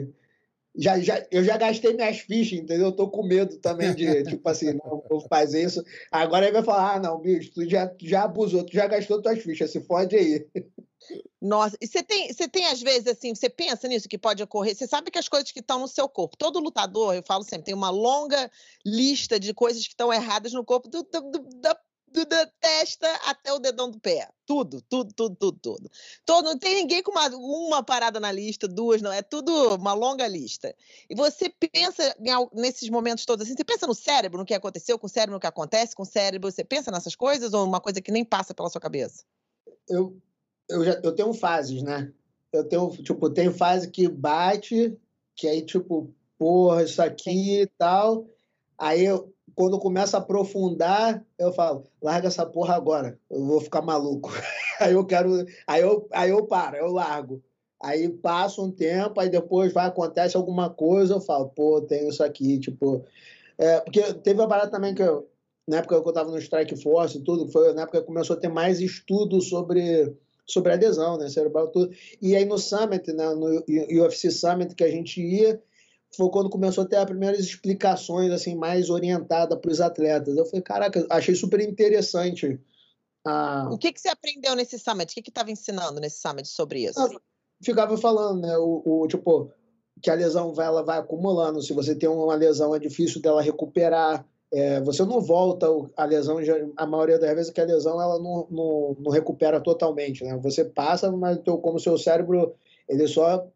já, 0.74 0.98
já, 0.98 1.26
eu 1.30 1.44
já 1.44 1.58
gastei 1.58 1.92
minhas 1.92 2.20
fichas, 2.20 2.60
entendeu? 2.60 2.86
Eu 2.86 2.92
tô 2.92 3.10
com 3.10 3.26
medo 3.26 3.58
também 3.58 3.94
de, 3.94 4.22
tipo 4.24 4.48
assim, 4.48 4.72
não 4.72 5.04
vou 5.06 5.20
fazer 5.28 5.64
isso. 5.64 5.84
Agora 6.10 6.46
ele 6.46 6.54
vai 6.54 6.62
falar: 6.62 6.94
ah, 6.94 6.98
não, 6.98 7.20
bicho, 7.20 7.52
tu 7.52 7.68
já, 7.68 7.92
já 8.00 8.22
abusou, 8.22 8.64
tu 8.64 8.72
já 8.72 8.86
gastou 8.86 9.20
tuas 9.20 9.42
fichas, 9.42 9.70
se 9.70 9.82
fode 9.82 10.16
aí. 10.16 10.46
Nossa, 11.40 11.76
e 11.80 11.86
você 11.86 12.02
tem, 12.02 12.32
você 12.32 12.48
tem, 12.48 12.66
às 12.66 12.80
vezes, 12.80 13.06
assim, 13.06 13.34
você 13.34 13.48
pensa 13.48 13.86
nisso 13.88 14.08
que 14.08 14.18
pode 14.18 14.42
ocorrer, 14.42 14.74
você 14.74 14.86
sabe 14.86 15.10
que 15.10 15.18
as 15.18 15.28
coisas 15.28 15.50
que 15.52 15.60
estão 15.60 15.80
no 15.80 15.88
seu 15.88 16.08
corpo, 16.08 16.36
todo 16.36 16.60
lutador, 16.60 17.14
eu 17.14 17.22
falo 17.22 17.44
sempre, 17.44 17.66
tem 17.66 17.74
uma 17.74 17.90
longa 17.90 18.50
lista 18.84 19.38
de 19.38 19.52
coisas 19.54 19.82
que 19.82 19.90
estão 19.90 20.12
erradas 20.12 20.52
no 20.52 20.64
corpo 20.64 20.88
do, 20.88 21.02
do, 21.02 21.20
do, 21.30 21.38
da 21.60 21.78
da 22.24 22.46
testa 22.60 23.12
até 23.24 23.52
o 23.52 23.58
dedão 23.58 23.90
do 23.90 23.98
pé. 23.98 24.28
Tudo, 24.46 24.80
tudo, 24.82 25.12
tudo, 25.12 25.36
tudo, 25.36 25.58
tudo. 25.60 25.90
Todo, 26.24 26.44
não 26.44 26.58
tem 26.58 26.76
ninguém 26.76 27.02
com 27.02 27.10
uma, 27.10 27.28
uma 27.28 27.82
parada 27.82 28.20
na 28.20 28.30
lista, 28.30 28.68
duas, 28.68 29.02
não. 29.02 29.12
É 29.12 29.22
tudo 29.22 29.74
uma 29.74 29.92
longa 29.92 30.26
lista. 30.26 30.74
E 31.10 31.14
você 31.14 31.50
pensa 31.50 32.16
em, 32.20 32.60
nesses 32.60 32.88
momentos 32.88 33.24
todos 33.24 33.44
assim, 33.44 33.56
você 33.56 33.64
pensa 33.64 33.86
no 33.86 33.94
cérebro, 33.94 34.38
no 34.38 34.46
que 34.46 34.54
aconteceu 34.54 34.98
com 34.98 35.06
o 35.06 35.10
cérebro, 35.10 35.34
no 35.34 35.40
que 35.40 35.46
acontece 35.46 35.94
com 35.94 36.04
o 36.04 36.06
cérebro, 36.06 36.50
você 36.50 36.64
pensa 36.64 36.90
nessas 36.90 37.16
coisas 37.16 37.52
ou 37.52 37.64
uma 37.64 37.80
coisa 37.80 38.00
que 38.00 38.12
nem 38.12 38.24
passa 38.24 38.54
pela 38.54 38.70
sua 38.70 38.80
cabeça? 38.80 39.24
Eu, 39.88 40.16
eu, 40.68 40.84
já, 40.84 41.00
eu 41.02 41.12
tenho 41.12 41.32
fases, 41.32 41.82
né? 41.82 42.12
Eu 42.52 42.64
tenho, 42.64 42.90
tipo, 42.90 43.30
tenho 43.30 43.52
fase 43.52 43.90
que 43.90 44.08
bate, 44.08 44.96
que 45.34 45.46
aí, 45.46 45.62
tipo, 45.62 46.12
porra, 46.38 46.82
isso 46.82 47.00
aqui 47.02 47.62
e 47.62 47.66
tal. 47.78 48.26
Aí 48.78 49.04
eu, 49.04 49.32
quando 49.54 49.78
começa 49.78 50.16
a 50.16 50.20
aprofundar, 50.20 51.24
eu 51.38 51.52
falo, 51.52 51.84
larga 52.02 52.28
essa 52.28 52.44
porra 52.44 52.74
agora, 52.74 53.18
eu 53.30 53.44
vou 53.44 53.60
ficar 53.60 53.82
maluco. 53.82 54.30
aí 54.80 54.92
eu 54.92 55.04
quero, 55.04 55.44
aí 55.66 55.82
eu, 55.82 56.06
aí 56.12 56.30
eu 56.30 56.46
paro, 56.46 56.76
eu 56.76 56.88
largo. 56.92 57.42
Aí 57.82 58.08
passa 58.08 58.62
um 58.62 58.70
tempo, 58.70 59.20
aí 59.20 59.28
depois 59.28 59.72
vai, 59.72 59.86
acontece 59.86 60.36
alguma 60.36 60.70
coisa, 60.70 61.14
eu 61.14 61.20
falo, 61.20 61.48
pô, 61.50 61.80
tenho 61.82 62.08
isso 62.08 62.22
aqui, 62.22 62.58
tipo. 62.58 63.04
É, 63.58 63.80
porque 63.80 64.14
teve 64.14 64.40
uma 64.40 64.48
parada 64.48 64.70
também 64.70 64.94
que 64.94 65.02
eu, 65.02 65.28
na 65.68 65.78
época 65.78 66.00
que 66.00 66.06
eu 66.06 66.10
estava 66.10 66.30
no 66.30 66.38
Strike 66.38 66.76
Force 66.82 67.18
e 67.18 67.22
tudo, 67.22 67.50
foi 67.50 67.72
na 67.74 67.82
época 67.82 68.00
que 68.00 68.06
começou 68.06 68.36
a 68.36 68.38
ter 68.38 68.48
mais 68.48 68.80
estudo 68.80 69.40
sobre, 69.40 70.14
sobre 70.46 70.72
adesão, 70.72 71.18
né, 71.18 71.28
cerebral 71.28 71.68
tudo. 71.68 71.94
E 72.22 72.36
aí 72.36 72.44
no 72.44 72.58
Summit, 72.58 73.12
né, 73.12 73.34
no 73.34 73.64
UFC 73.68 74.30
Summit 74.30 74.74
que 74.74 74.84
a 74.84 74.90
gente 74.90 75.20
ia, 75.20 75.60
foi 76.16 76.30
quando 76.30 76.48
começou 76.48 76.84
a 76.84 76.86
ter 76.86 76.96
as 76.96 77.04
primeiras 77.04 77.40
explicações 77.40 78.30
assim 78.32 78.54
mais 78.54 78.88
orientadas 78.88 79.58
para 79.58 79.70
os 79.70 79.80
atletas. 79.80 80.36
Eu 80.36 80.46
falei, 80.46 80.62
caraca, 80.62 81.06
achei 81.10 81.34
super 81.34 81.60
interessante. 81.60 82.60
Ah, 83.26 83.68
o 83.72 83.76
que, 83.76 83.92
que 83.92 84.00
você 84.00 84.08
aprendeu 84.08 84.54
nesse 84.54 84.78
summit? 84.78 85.18
O 85.18 85.22
que 85.22 85.30
estava 85.30 85.50
ensinando 85.50 86.00
nesse 86.00 86.20
summit 86.20 86.46
sobre 86.46 86.84
isso? 86.84 87.00
Eu 87.00 87.20
ficava 87.62 87.96
falando, 87.96 88.40
né? 88.40 88.56
O, 88.56 88.82
o, 88.84 89.08
tipo, 89.08 89.50
que 90.00 90.08
a 90.08 90.14
lesão 90.14 90.54
vai, 90.54 90.66
ela 90.66 90.82
vai 90.82 90.98
acumulando. 90.98 91.60
Se 91.60 91.72
você 91.72 91.94
tem 91.94 92.08
uma 92.08 92.36
lesão, 92.36 92.74
é 92.74 92.78
difícil 92.78 93.20
dela 93.20 93.42
recuperar. 93.42 94.24
É, 94.52 94.80
você 94.80 95.04
não 95.04 95.20
volta 95.20 95.66
a 95.96 96.04
lesão, 96.04 96.38
a 96.76 96.86
maioria 96.86 97.18
das 97.18 97.34
vezes 97.34 97.50
que 97.50 97.60
a 97.60 97.64
lesão 97.64 98.00
ela 98.00 98.18
não, 98.18 98.46
não, 98.50 98.96
não 99.00 99.10
recupera 99.10 99.60
totalmente, 99.60 100.22
né? 100.24 100.38
Você 100.42 100.64
passa, 100.64 101.10
mas 101.10 101.38
como 101.44 101.76
o 101.76 101.80
seu 101.80 101.98
cérebro 101.98 102.54
ele 102.88 103.08
só 103.08 103.46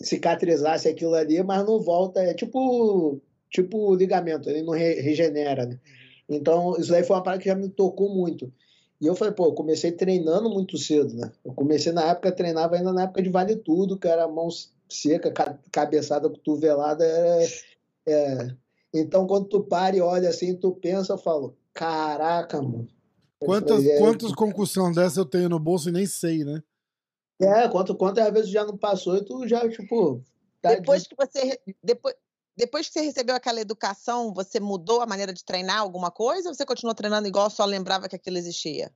cicatrizasse 0.00 0.88
aquilo 0.88 1.14
ali, 1.14 1.42
mas 1.42 1.64
não 1.64 1.80
volta. 1.80 2.20
É 2.20 2.34
tipo, 2.34 3.20
tipo 3.50 3.94
ligamento, 3.94 4.48
ele 4.48 4.62
não 4.62 4.72
re 4.72 5.00
regenera, 5.00 5.66
né? 5.66 5.80
Então, 6.28 6.76
isso 6.78 6.94
aí 6.94 7.02
foi 7.02 7.16
uma 7.16 7.22
parada 7.22 7.42
que 7.42 7.48
já 7.48 7.54
me 7.54 7.68
tocou 7.68 8.08
muito. 8.08 8.52
E 9.00 9.06
eu 9.06 9.16
falei, 9.16 9.34
pô, 9.34 9.46
eu 9.46 9.54
comecei 9.54 9.90
treinando 9.90 10.48
muito 10.48 10.78
cedo, 10.78 11.12
né? 11.14 11.32
Eu 11.44 11.52
comecei 11.52 11.92
na 11.92 12.10
época, 12.10 12.30
treinava 12.30 12.76
ainda 12.76 12.92
na 12.92 13.02
época 13.02 13.22
de 13.22 13.28
vale 13.28 13.56
tudo, 13.56 13.98
que 13.98 14.06
era 14.06 14.28
mão 14.28 14.48
seca, 14.88 15.32
cabeçada, 15.72 16.30
cotovelada. 16.30 17.04
É, 17.04 17.46
é... 18.06 18.56
Então, 18.92 19.26
quando 19.26 19.48
tu 19.48 19.64
para 19.64 19.96
e 19.96 20.00
olha 20.00 20.28
assim, 20.28 20.54
tu 20.54 20.72
pensa, 20.72 21.14
eu 21.14 21.18
falo, 21.18 21.56
caraca, 21.72 22.60
mano. 22.60 22.88
Quantas, 23.38 23.76
falei, 23.76 23.90
é... 23.90 23.98
quantas 23.98 24.34
concussão 24.34 24.92
dessa 24.92 25.20
eu 25.20 25.24
tenho 25.24 25.48
no 25.48 25.58
bolso 25.58 25.88
e 25.88 25.92
nem 25.92 26.06
sei, 26.06 26.44
né? 26.44 26.62
É, 27.40 27.68
quanto, 27.68 27.96
quanto 27.96 28.20
às 28.20 28.32
vezes 28.32 28.50
já 28.50 28.64
não 28.64 28.76
passou 28.76 29.16
e 29.16 29.24
tu 29.24 29.48
já, 29.48 29.68
tipo. 29.68 30.22
Tá 30.60 30.74
depois 30.74 31.06
que 31.06 31.16
você. 31.16 31.58
Depois, 31.82 32.14
depois 32.56 32.86
que 32.86 32.92
você 32.92 33.00
recebeu 33.00 33.34
aquela 33.34 33.60
educação, 33.60 34.32
você 34.32 34.60
mudou 34.60 35.00
a 35.00 35.06
maneira 35.06 35.32
de 35.32 35.44
treinar 35.44 35.78
alguma 35.78 36.10
coisa 36.10 36.48
ou 36.48 36.54
você 36.54 36.66
continuou 36.66 36.94
treinando 36.94 37.26
igual, 37.26 37.50
só 37.50 37.64
lembrava 37.64 38.08
que 38.08 38.14
aquilo 38.14 38.36
existia? 38.36 38.92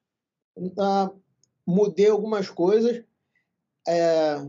Ah, 0.78 1.10
mudei 1.66 2.08
algumas 2.08 2.50
coisas. 2.50 3.02
É, 3.88 4.46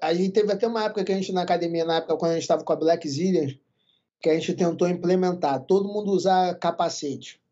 a 0.00 0.14
gente 0.14 0.32
teve 0.32 0.52
até 0.52 0.66
uma 0.66 0.84
época 0.84 1.04
que 1.04 1.12
a 1.12 1.14
gente 1.14 1.32
na 1.32 1.42
academia, 1.42 1.84
na 1.84 1.96
época 1.96 2.16
quando 2.16 2.32
a 2.32 2.34
gente 2.34 2.42
estava 2.42 2.62
com 2.62 2.72
a 2.72 2.76
Black 2.76 3.08
Zillions, 3.08 3.58
que 4.22 4.30
a 4.30 4.34
gente 4.34 4.54
tentou 4.54 4.88
implementar 4.88 5.64
todo 5.64 5.92
mundo 5.92 6.12
usar 6.12 6.54
capacete. 6.54 7.42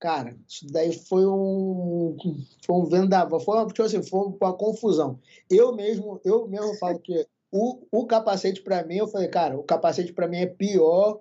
Cara, 0.00 0.36
isso 0.48 0.66
daí 0.70 0.92
foi 0.92 1.26
um, 1.26 2.16
foi 2.64 2.76
um 2.76 2.84
vendaval, 2.86 3.38
foi 3.40 3.56
uma, 3.56 3.66
tipo 3.66 3.82
assim, 3.82 4.02
foi 4.02 4.20
uma 4.40 4.52
confusão. 4.54 5.18
Eu 5.48 5.74
mesmo, 5.74 6.20
eu 6.24 6.48
mesmo 6.48 6.74
falo 6.74 6.98
que 6.98 7.26
o, 7.52 7.86
o 7.92 8.06
capacete 8.06 8.62
para 8.62 8.84
mim, 8.84 8.96
eu 8.96 9.08
falei, 9.08 9.28
cara, 9.28 9.58
o 9.58 9.62
capacete 9.62 10.12
para 10.12 10.26
mim 10.26 10.38
é 10.38 10.46
pior 10.46 11.20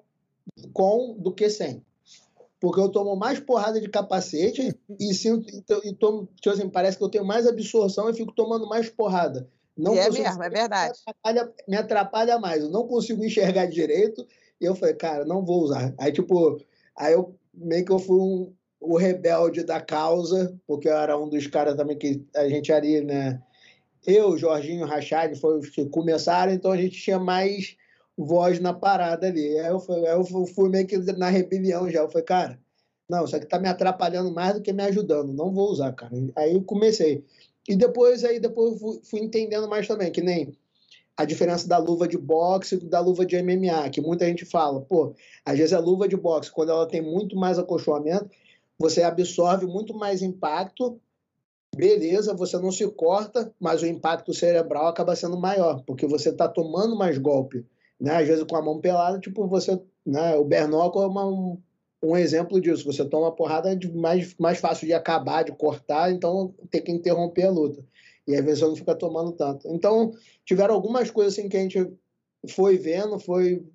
com 0.73 1.13
do 1.17 1.33
que 1.33 1.49
sem. 1.49 1.85
Porque 2.59 2.79
eu 2.79 2.89
tomo 2.89 3.15
mais 3.15 3.39
porrada 3.39 3.79
de 3.79 3.89
capacete 3.89 4.73
e 4.99 5.13
sinto, 5.13 5.45
e 5.83 5.93
tomo, 5.93 6.27
tipo 6.41 6.49
assim, 6.49 6.69
parece 6.69 6.97
que 6.97 7.03
eu 7.03 7.09
tenho 7.09 7.25
mais 7.25 7.45
absorção 7.45 8.09
e 8.09 8.13
fico 8.13 8.33
tomando 8.33 8.67
mais 8.67 8.89
porrada. 8.89 9.47
Não 9.77 9.93
é 9.93 10.09
mesmo, 10.09 10.43
é 10.43 10.49
verdade. 10.49 10.97
Me 11.05 11.11
atrapalha, 11.11 11.53
me 11.67 11.77
atrapalha 11.77 12.39
mais, 12.39 12.63
eu 12.63 12.69
não 12.69 12.87
consigo 12.87 13.23
enxergar 13.23 13.65
direito. 13.65 14.25
Eu 14.65 14.75
falei, 14.75 14.95
cara, 14.95 15.25
não 15.25 15.43
vou 15.43 15.61
usar. 15.63 15.93
Aí, 15.97 16.11
tipo, 16.11 16.59
aí 16.95 17.13
eu 17.13 17.35
meio 17.53 17.85
que 17.85 17.91
eu 17.91 17.99
fui 17.99 18.17
um, 18.17 18.53
o 18.79 18.97
rebelde 18.97 19.63
da 19.63 19.79
causa, 19.79 20.57
porque 20.67 20.87
eu 20.87 20.97
era 20.97 21.17
um 21.17 21.29
dos 21.29 21.47
caras 21.47 21.75
também 21.75 21.97
que 21.97 22.25
a 22.35 22.47
gente 22.47 22.71
ali, 22.71 23.01
né? 23.01 23.41
Eu, 24.05 24.37
Jorginho, 24.37 24.85
Rachad, 24.85 25.33
foi 25.35 25.59
os 25.59 25.69
que 25.69 25.85
começaram, 25.85 26.51
então 26.51 26.71
a 26.71 26.77
gente 26.77 26.99
tinha 26.99 27.19
mais 27.19 27.77
voz 28.17 28.59
na 28.59 28.73
parada 28.73 29.27
ali. 29.27 29.57
Aí 29.59 29.67
eu, 29.67 29.79
fui, 29.79 29.95
eu 30.07 30.47
fui 30.47 30.69
meio 30.69 30.85
que 30.85 30.97
na 30.97 31.29
rebelião 31.29 31.89
já. 31.89 32.01
Eu 32.01 32.09
falei, 32.09 32.25
cara, 32.25 32.59
não, 33.09 33.25
isso 33.25 33.35
aqui 33.35 33.45
tá 33.45 33.59
me 33.59 33.69
atrapalhando 33.69 34.31
mais 34.31 34.55
do 34.55 34.61
que 34.61 34.73
me 34.73 34.83
ajudando, 34.83 35.33
não 35.33 35.53
vou 35.53 35.69
usar, 35.69 35.93
cara. 35.93 36.13
Aí 36.35 36.53
eu 36.53 36.63
comecei. 36.63 37.23
E 37.67 37.75
depois, 37.75 38.25
aí 38.25 38.39
depois 38.39 38.79
fui, 38.79 38.99
fui 39.03 39.19
entendendo 39.21 39.69
mais 39.69 39.87
também, 39.87 40.11
que 40.11 40.21
nem 40.21 40.53
a 41.15 41.25
diferença 41.25 41.67
da 41.67 41.77
luva 41.77 42.07
de 42.07 42.17
boxe 42.17 42.75
e 42.75 42.79
da 42.79 42.99
luva 42.99 43.25
de 43.25 43.41
MMA, 43.41 43.89
que 43.91 44.01
muita 44.01 44.25
gente 44.25 44.45
fala, 44.45 44.81
pô, 44.81 45.13
às 45.45 45.57
vezes 45.57 45.73
a 45.73 45.79
luva 45.79 46.07
de 46.07 46.17
boxe, 46.17 46.51
quando 46.51 46.71
ela 46.71 46.87
tem 46.87 47.01
muito 47.01 47.35
mais 47.35 47.59
acolchoamento, 47.59 48.29
você 48.79 49.03
absorve 49.03 49.65
muito 49.65 49.93
mais 49.93 50.21
impacto 50.21 50.99
beleza, 51.75 52.33
você 52.33 52.57
não 52.57 52.71
se 52.71 52.87
corta, 52.91 53.51
mas 53.59 53.81
o 53.81 53.87
impacto 53.87 54.33
cerebral 54.33 54.87
acaba 54.87 55.15
sendo 55.15 55.37
maior, 55.37 55.83
porque 55.85 56.05
você 56.05 56.29
está 56.29 56.47
tomando 56.47 56.95
mais 56.95 57.17
golpe. 57.17 57.65
Né? 57.99 58.15
Às 58.15 58.27
vezes 58.27 58.43
com 58.43 58.55
a 58.55 58.61
mão 58.61 58.79
pelada, 58.79 59.19
tipo, 59.19 59.47
você. 59.47 59.79
Né? 60.05 60.35
O 60.35 60.43
Bernoco 60.43 61.01
é 61.01 61.07
uma, 61.07 61.25
um, 61.25 61.57
um 62.03 62.17
exemplo 62.17 62.59
disso. 62.59 62.85
Você 62.85 63.05
toma 63.05 63.27
uma 63.27 63.35
porrada 63.35 63.77
mais, 63.93 64.35
mais 64.37 64.59
fácil 64.59 64.87
de 64.87 64.93
acabar, 64.93 65.43
de 65.43 65.51
cortar, 65.53 66.11
então 66.11 66.53
tem 66.69 66.81
que 66.81 66.91
interromper 66.91 67.45
a 67.45 67.51
luta. 67.51 67.83
E 68.27 68.35
às 68.35 68.43
vezes 68.43 68.59
você 68.59 68.65
não 68.65 68.75
fica 68.75 68.95
tomando 68.95 69.31
tanto. 69.33 69.67
Então, 69.67 70.11
tiveram 70.45 70.73
algumas 70.73 71.11
coisas 71.11 71.33
assim 71.33 71.49
que 71.49 71.57
a 71.57 71.61
gente 71.61 71.91
foi 72.49 72.77
vendo, 72.77 73.19
foi, 73.19 73.65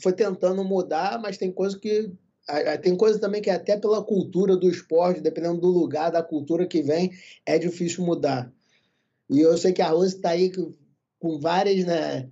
foi 0.00 0.12
tentando 0.12 0.62
mudar, 0.64 1.18
mas 1.20 1.38
tem 1.38 1.50
coisas 1.50 1.78
que 1.78 2.12
tem 2.80 2.96
coisa 2.96 3.18
também 3.18 3.42
que 3.42 3.50
até 3.50 3.76
pela 3.76 4.02
cultura 4.02 4.56
do 4.56 4.70
esporte, 4.70 5.20
dependendo 5.20 5.60
do 5.60 5.68
lugar, 5.68 6.10
da 6.10 6.22
cultura 6.22 6.66
que 6.66 6.80
vem, 6.80 7.12
é 7.44 7.58
difícil 7.58 8.02
mudar. 8.04 8.50
E 9.28 9.40
eu 9.40 9.56
sei 9.58 9.72
que 9.72 9.82
a 9.82 9.90
Rose 9.90 10.16
está 10.16 10.30
aí 10.30 10.50
com 11.18 11.38
várias, 11.38 11.84
né? 11.84 12.30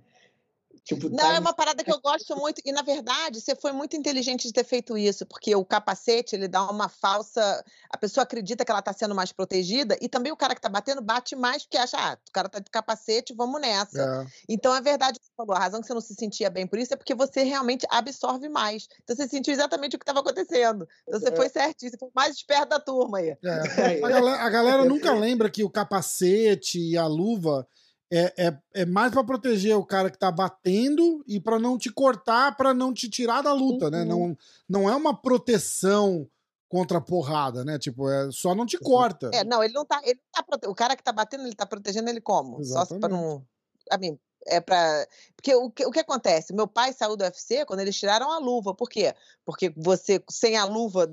Tipo, 0.87 1.09
não, 1.09 1.17
tá... 1.17 1.33
é 1.33 1.39
uma 1.39 1.53
parada 1.53 1.83
que 1.83 1.91
eu 1.91 1.99
gosto 2.01 2.33
muito. 2.37 2.61
E, 2.63 2.71
na 2.71 2.81
verdade, 2.81 3.41
você 3.41 3.53
foi 3.55 3.73
muito 3.73 3.97
inteligente 3.97 4.47
de 4.47 4.53
ter 4.53 4.63
feito 4.63 4.97
isso, 4.97 5.25
porque 5.25 5.53
o 5.53 5.65
capacete, 5.65 6.33
ele 6.33 6.47
dá 6.47 6.63
uma 6.63 6.87
falsa... 6.87 7.63
A 7.89 7.97
pessoa 7.97 8.23
acredita 8.23 8.63
que 8.63 8.71
ela 8.71 8.79
está 8.79 8.93
sendo 8.93 9.13
mais 9.13 9.33
protegida, 9.33 9.97
e 9.99 10.07
também 10.07 10.31
o 10.31 10.37
cara 10.37 10.55
que 10.55 10.59
está 10.59 10.69
batendo 10.69 11.01
bate 11.01 11.35
mais 11.35 11.63
porque 11.63 11.77
acha, 11.77 11.97
ah, 11.97 12.17
o 12.27 12.31
cara 12.31 12.47
está 12.47 12.59
de 12.59 12.71
capacete, 12.71 13.33
vamos 13.33 13.59
nessa. 13.59 14.01
É. 14.01 14.25
Então, 14.47 14.73
é 14.73 14.79
verdade 14.79 15.19
você 15.21 15.31
falou. 15.35 15.55
A 15.55 15.59
razão 15.59 15.81
que 15.81 15.87
você 15.87 15.93
não 15.93 16.01
se 16.01 16.15
sentia 16.15 16.49
bem 16.49 16.65
por 16.65 16.79
isso 16.79 16.93
é 16.93 16.97
porque 16.97 17.13
você 17.13 17.43
realmente 17.43 17.85
absorve 17.89 18.47
mais. 18.47 18.87
Então, 19.03 19.13
você 19.13 19.27
sentiu 19.27 19.53
exatamente 19.53 19.97
o 19.97 19.99
que 19.99 20.03
estava 20.03 20.21
acontecendo. 20.21 20.87
Então, 21.05 21.19
você 21.19 21.29
é. 21.29 21.35
foi 21.35 21.49
certinho, 21.49 21.91
você 21.91 21.97
foi 21.97 22.09
mais 22.15 22.35
esperto 22.35 22.69
da 22.69 22.79
turma 22.79 23.17
aí. 23.17 23.35
É. 23.43 23.97
A, 24.07 24.09
galera, 24.09 24.41
a 24.41 24.49
galera 24.49 24.85
nunca 24.85 25.13
lembra 25.13 25.49
que 25.49 25.63
o 25.63 25.69
capacete 25.69 26.79
e 26.79 26.97
a 26.97 27.07
luva 27.07 27.67
é, 28.11 28.47
é, 28.47 28.59
é 28.73 28.85
mais 28.85 29.11
para 29.11 29.23
proteger 29.23 29.75
o 29.75 29.85
cara 29.85 30.09
que 30.09 30.17
tá 30.17 30.31
batendo 30.31 31.23
e 31.27 31.39
para 31.39 31.59
não 31.59 31.77
te 31.77 31.91
cortar, 31.91 32.55
para 32.55 32.73
não 32.73 32.93
te 32.93 33.09
tirar 33.09 33.41
da 33.41 33.53
luta, 33.53 33.91
né? 33.91 34.05
Não, 34.05 34.21
uhum. 34.21 34.37
não 34.67 34.89
é 34.89 34.95
uma 34.95 35.15
proteção 35.15 36.27
contra 36.69 36.97
a 36.97 37.01
porrada, 37.01 37.63
né? 37.63 37.77
Tipo, 37.77 38.09
é 38.09 38.29
só 38.31 38.55
não 38.55 38.65
te 38.65 38.77
corta. 38.77 39.29
É, 39.33 39.43
não, 39.43 39.63
ele 39.63 39.73
não 39.73 39.85
tá, 39.85 40.01
ele 40.03 40.19
tá 40.31 40.43
prote... 40.43 40.67
o 40.67 40.75
cara 40.75 40.95
que 40.95 41.03
tá 41.03 41.11
batendo, 41.11 41.43
ele 41.43 41.55
tá 41.55 41.65
protegendo 41.65 42.09
ele 42.09 42.21
como? 42.21 42.59
Exatamente. 42.59 42.89
Só 42.89 42.99
para 42.99 43.09
não, 43.09 43.45
a 43.91 43.97
mim, 43.97 44.17
é 44.45 44.61
para 44.61 45.05
porque 45.35 45.53
o 45.55 45.69
que, 45.69 45.85
o 45.85 45.91
que 45.91 45.99
acontece? 45.99 46.53
Meu 46.53 46.67
pai 46.67 46.93
saiu 46.93 47.17
do 47.17 47.23
UFC 47.23 47.65
quando 47.65 47.81
eles 47.81 47.97
tiraram 47.97 48.31
a 48.31 48.39
luva. 48.39 48.73
Por 48.73 48.89
quê? 48.89 49.13
Porque 49.45 49.73
você 49.75 50.23
sem 50.29 50.55
a 50.55 50.63
luva, 50.63 51.11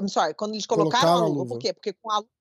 I'm 0.00 0.08
sorry, 0.08 0.34
quando 0.34 0.54
eles 0.54 0.66
colocaram, 0.66 1.06
colocaram 1.06 1.24
a, 1.24 1.28
luva, 1.28 1.40
a 1.40 1.42
luva, 1.42 1.54
por 1.54 1.58
quê? 1.58 1.72
Porque 1.72 1.92
com 1.92 2.10
a 2.10 2.18
luva 2.18 2.35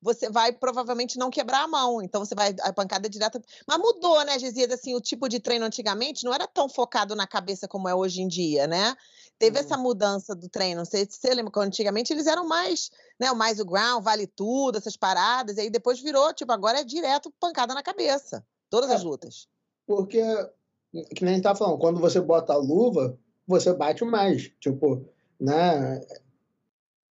você 0.00 0.30
vai 0.30 0.52
provavelmente 0.52 1.18
não 1.18 1.30
quebrar 1.30 1.64
a 1.64 1.68
mão. 1.68 2.00
Então 2.02 2.24
você 2.24 2.34
vai 2.34 2.54
a 2.60 2.72
pancada 2.72 3.08
direta. 3.08 3.40
Mas 3.66 3.78
mudou, 3.78 4.24
né, 4.24 4.38
Gesias? 4.38 4.70
Assim, 4.70 4.94
o 4.94 5.00
tipo 5.00 5.28
de 5.28 5.40
treino 5.40 5.64
antigamente 5.64 6.24
não 6.24 6.32
era 6.32 6.46
tão 6.46 6.68
focado 6.68 7.14
na 7.16 7.26
cabeça 7.26 7.66
como 7.66 7.88
é 7.88 7.94
hoje 7.94 8.22
em 8.22 8.28
dia, 8.28 8.66
né? 8.66 8.94
Teve 9.38 9.58
uhum. 9.58 9.64
essa 9.64 9.76
mudança 9.76 10.34
do 10.34 10.48
treino. 10.48 10.84
Você, 10.84 11.06
você 11.06 11.34
lembra 11.34 11.52
que 11.52 11.60
antigamente 11.60 12.12
eles 12.12 12.26
eram 12.26 12.46
mais, 12.46 12.90
né? 13.18 13.30
O 13.30 13.36
mais 13.36 13.60
o 13.60 13.64
ground, 13.64 14.02
vale 14.02 14.26
tudo, 14.26 14.78
essas 14.78 14.96
paradas. 14.96 15.56
E 15.56 15.62
aí 15.62 15.70
depois 15.70 16.00
virou, 16.00 16.32
tipo, 16.32 16.52
agora 16.52 16.80
é 16.80 16.84
direto 16.84 17.32
pancada 17.38 17.74
na 17.74 17.82
cabeça. 17.82 18.44
Todas 18.70 18.90
é, 18.90 18.94
as 18.94 19.02
lutas. 19.02 19.48
Porque, 19.86 20.22
que 21.14 21.24
nem 21.24 21.34
a 21.34 21.36
gente 21.36 21.42
tá 21.44 21.54
falando, 21.54 21.78
quando 21.78 22.00
você 22.00 22.20
bota 22.20 22.52
a 22.52 22.56
luva, 22.56 23.18
você 23.46 23.72
bate 23.72 24.04
mais. 24.04 24.50
Tipo, 24.60 25.04
né? 25.38 26.00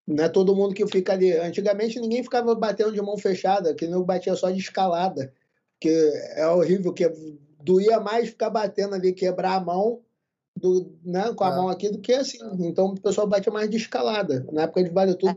Não 0.08 0.24
é 0.24 0.30
todo 0.30 0.56
mundo 0.56 0.76
que 0.76 0.86
fica 0.88 1.14
ali. 1.14 1.32
Antigamente 1.34 2.00
ninguém 2.00 2.22
ficava 2.22 2.54
batendo 2.54 2.92
de 2.92 3.02
mão 3.02 3.18
fechada, 3.18 3.74
que 3.74 3.88
não 3.88 4.04
batia 4.04 4.36
só 4.36 4.52
de 4.52 4.60
escalada. 4.60 5.34
Porque 5.74 5.90
é 6.36 6.48
horrível, 6.48 6.94
que 6.94 7.10
doía 7.62 8.00
mais 8.00 8.30
ficar 8.30 8.50
batendo 8.50 8.96
ali, 8.96 9.14
quebrar 9.14 9.56
a 9.56 9.60
mão 9.60 10.02
do, 10.56 10.96
né, 11.04 11.34
com 11.34 11.44
a 11.44 11.50
é. 11.50 11.56
mão 11.56 11.70
aqui 11.70 11.90
do 11.90 12.00
que 12.00 12.14
assim. 12.14 12.38
Então 12.60 12.88
o 12.88 13.02
pessoal 13.02 13.28
bate 13.28 13.50
mais 13.50 13.70
de 13.70 13.78
escalada. 13.78 14.46
Na 14.52 14.64
época 14.64 14.84
de 14.84 14.90
Vale 14.92 15.16
Tudo, 15.16 15.36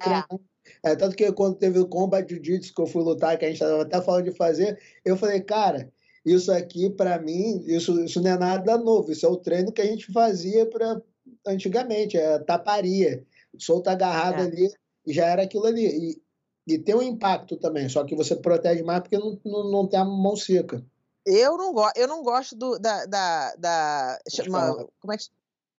é. 0.85 0.91
é. 0.91 0.97
tanto 0.97 1.17
que 1.17 1.33
quando 1.33 1.57
teve 1.57 1.79
o 1.79 1.89
Combat 1.89 2.29
Jiu-Jitsu 2.29 2.75
que 2.75 2.83
eu 2.83 2.87
fui 2.87 3.03
lutar, 3.03 3.39
que 3.39 3.47
a 3.47 3.49
gente 3.49 3.63
estava 3.63 3.83
até 3.83 4.01
falando 4.03 4.25
de 4.25 4.37
fazer, 4.37 4.79
eu 5.05 5.17
falei, 5.17 5.41
cara, 5.41 5.91
isso 6.25 6.53
aqui 6.53 6.91
para 6.91 7.19
mim, 7.19 7.65
isso, 7.67 7.99
isso 8.05 8.21
não 8.21 8.31
é 8.31 8.39
nada 8.39 8.77
novo, 8.77 9.11
isso 9.11 9.25
é 9.25 9.29
o 9.29 9.37
treino 9.37 9.73
que 9.73 9.81
a 9.81 9.87
gente 9.87 10.13
fazia 10.13 10.67
para 10.67 11.01
antigamente, 11.47 12.17
é 12.17 12.39
taparia 12.39 13.25
solta 13.59 13.93
agarrado 13.93 14.41
é. 14.41 14.43
ali 14.43 14.69
e 15.07 15.13
já 15.13 15.27
era 15.27 15.43
aquilo 15.43 15.67
ali. 15.67 15.87
E, 15.87 16.23
e 16.75 16.79
tem 16.79 16.95
um 16.95 17.03
impacto 17.03 17.57
também, 17.57 17.89
só 17.89 18.05
que 18.05 18.15
você 18.15 18.37
protege 18.37 18.83
mais 18.83 19.01
porque 19.01 19.17
não, 19.17 19.41
não, 19.45 19.71
não 19.71 19.87
tem 19.89 19.99
a 19.99 20.05
mão 20.05 20.37
seca. 20.37 20.85
Eu 21.25 21.57
não, 21.57 21.73
go 21.73 21.91
eu 21.97 22.09
não 22.09 22.23
gosto 22.23 22.57
do, 22.57 22.79
da, 22.79 23.05
da, 23.07 23.55
da 23.57 24.19
chama, 24.31 24.87
como 25.01 25.13
é 25.13 25.17
que 25.17 25.25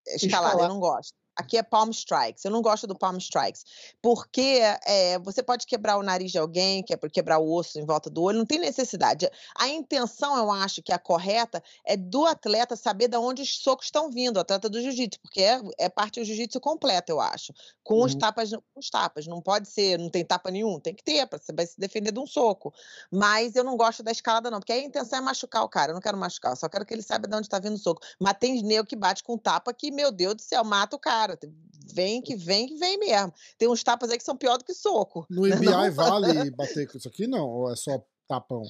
escalada, 0.08 0.26
escalada. 0.26 0.64
eu 0.64 0.70
não 0.70 0.80
gosto. 0.80 1.14
Aqui 1.40 1.58
é 1.58 1.64
palm 1.64 1.90
strikes. 1.92 2.44
Eu 2.44 2.52
não 2.52 2.62
gosto 2.62 2.86
do 2.86 2.94
palm 2.94 3.16
strikes. 3.18 3.64
Porque 4.02 4.60
é, 4.86 5.18
você 5.20 5.42
pode 5.42 5.66
quebrar 5.66 5.96
o 5.98 6.04
nariz 6.04 6.34
de 6.34 6.38
alguém, 6.38 6.84
quer 6.84 7.00
quebrar 7.10 7.40
o 7.40 7.50
osso 7.50 7.80
em 7.80 7.86
volta 7.86 8.10
do 8.10 8.22
olho, 8.22 8.40
não 8.40 8.46
tem 8.46 8.60
necessidade. 8.60 9.30
A 9.58 9.70
intenção, 9.70 10.36
eu 10.38 10.52
acho 10.52 10.84
que 10.84 10.92
a 10.92 11.00
correta 11.00 11.64
é 11.86 11.96
do 11.96 12.26
atleta 12.26 12.76
saber 12.76 13.08
de 13.08 13.16
onde 13.16 13.42
os 13.42 13.58
socos 13.58 13.86
estão 13.86 14.12
vindo, 14.12 14.36
o 14.36 14.42
atleta 14.42 14.68
do 14.68 14.82
jiu-jitsu, 14.82 15.18
porque 15.22 15.42
é, 15.42 15.62
é, 15.78 15.88
parte 15.88 16.20
do 16.20 16.26
jiu-jitsu 16.26 16.60
completo, 16.60 17.10
eu 17.10 17.22
acho. 17.22 17.54
Com 17.84 18.00
uhum. 18.00 18.04
os 18.04 18.16
tapas, 18.16 18.52
com 18.52 18.80
os 18.80 18.90
tapas. 18.90 19.26
Não 19.26 19.42
pode 19.42 19.70
ser, 19.70 19.98
não 19.98 20.10
tem 20.10 20.26
tapa 20.26 20.52
nenhum, 20.52 20.78
tem 20.78 20.94
que 20.94 21.04
ter, 21.04 21.26
você 21.32 21.54
vai 21.54 21.66
se 21.66 21.80
defender 21.80 22.12
de 22.12 22.20
um 22.20 22.28
soco. 22.28 22.74
Mas 23.10 23.56
eu 23.56 23.64
não 23.64 23.78
gosto 23.78 24.04
da 24.04 24.12
escalada, 24.12 24.52
não, 24.52 24.60
porque 24.60 24.74
a 24.74 24.78
intenção 24.78 25.20
é 25.20 25.22
machucar 25.22 25.64
o 25.64 25.70
cara. 25.70 25.92
Eu 25.92 25.94
não 25.94 26.02
quero 26.02 26.18
machucar, 26.18 26.52
eu 26.52 26.58
só 26.58 26.68
quero 26.68 26.86
que 26.86 26.94
ele 26.94 27.02
saiba 27.02 27.30
de 27.30 27.36
onde 27.36 27.48
está 27.48 27.60
vindo 27.60 27.76
o 27.76 27.80
soco. 27.80 28.02
Mas 28.20 28.34
tem 28.38 28.62
nego 28.62 28.86
que 28.86 28.98
bate 28.98 29.24
com 29.24 29.38
tapa 29.38 29.74
que, 29.74 29.90
meu 29.90 30.12
Deus 30.12 30.36
do 30.36 30.42
céu, 30.42 30.66
mata 30.66 30.98
o 30.98 31.00
cara 31.00 31.29
cara. 31.38 31.54
Vem 31.94 32.22
que 32.22 32.36
vem 32.36 32.68
que 32.68 32.76
vem 32.76 32.98
mesmo. 32.98 33.34
Tem 33.58 33.68
uns 33.68 33.84
tapas 33.84 34.12
aí 34.12 34.18
que 34.18 34.24
são 34.24 34.38
pior 34.38 34.58
do 34.58 34.64
que 34.64 34.74
soco. 34.74 35.26
No 35.30 35.48
IBI 35.48 35.66
não... 35.66 35.92
vale 35.92 36.52
bater 36.52 36.90
com 36.90 36.98
isso 36.98 37.08
aqui, 37.08 37.28
não? 37.28 37.48
Ou 37.48 37.72
é 37.72 37.76
só 37.76 38.04
tapão? 38.28 38.64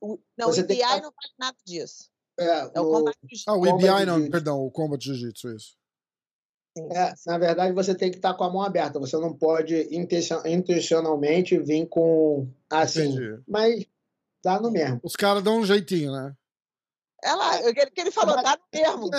O, 0.00 0.18
não, 0.36 0.48
Você 0.48 0.62
o 0.62 0.64
IBI 0.64 0.76
que... 0.76 0.82
não 0.82 1.10
vale 1.10 1.34
nada 1.38 1.56
disso. 1.64 2.10
É, 2.38 2.70
é 2.74 2.80
o 2.80 2.90
combate 2.90 3.18
Ah, 3.46 3.56
o 3.56 3.66
IBI 3.66 4.06
não, 4.06 4.30
perdão, 4.30 4.60
o 4.60 4.70
Combat 4.70 5.04
Jiu-Jitsu, 5.04 5.54
isso. 5.54 5.80
É, 6.78 7.12
na 7.26 7.36
verdade, 7.36 7.74
você 7.74 7.94
tem 7.94 8.10
que 8.10 8.16
estar 8.16 8.34
com 8.34 8.44
a 8.44 8.50
mão 8.50 8.62
aberta. 8.62 9.00
Você 9.00 9.16
não 9.16 9.36
pode 9.36 9.88
intencionalmente 9.90 11.58
vir 11.58 11.86
com 11.88 12.48
assim. 12.70 13.08
Entendi. 13.08 13.42
Mas 13.46 13.84
dá 14.42 14.60
no 14.60 14.70
mesmo. 14.70 15.00
Os 15.02 15.16
caras 15.16 15.42
dão 15.42 15.58
um 15.58 15.66
jeitinho, 15.66 16.12
né? 16.12 16.34
Ela, 17.22 17.60
o 17.68 17.74
que 17.74 18.00
ele 18.00 18.10
falou, 18.10 18.36
dá 18.42 18.56
no 18.56 18.64
mesmo. 18.72 19.10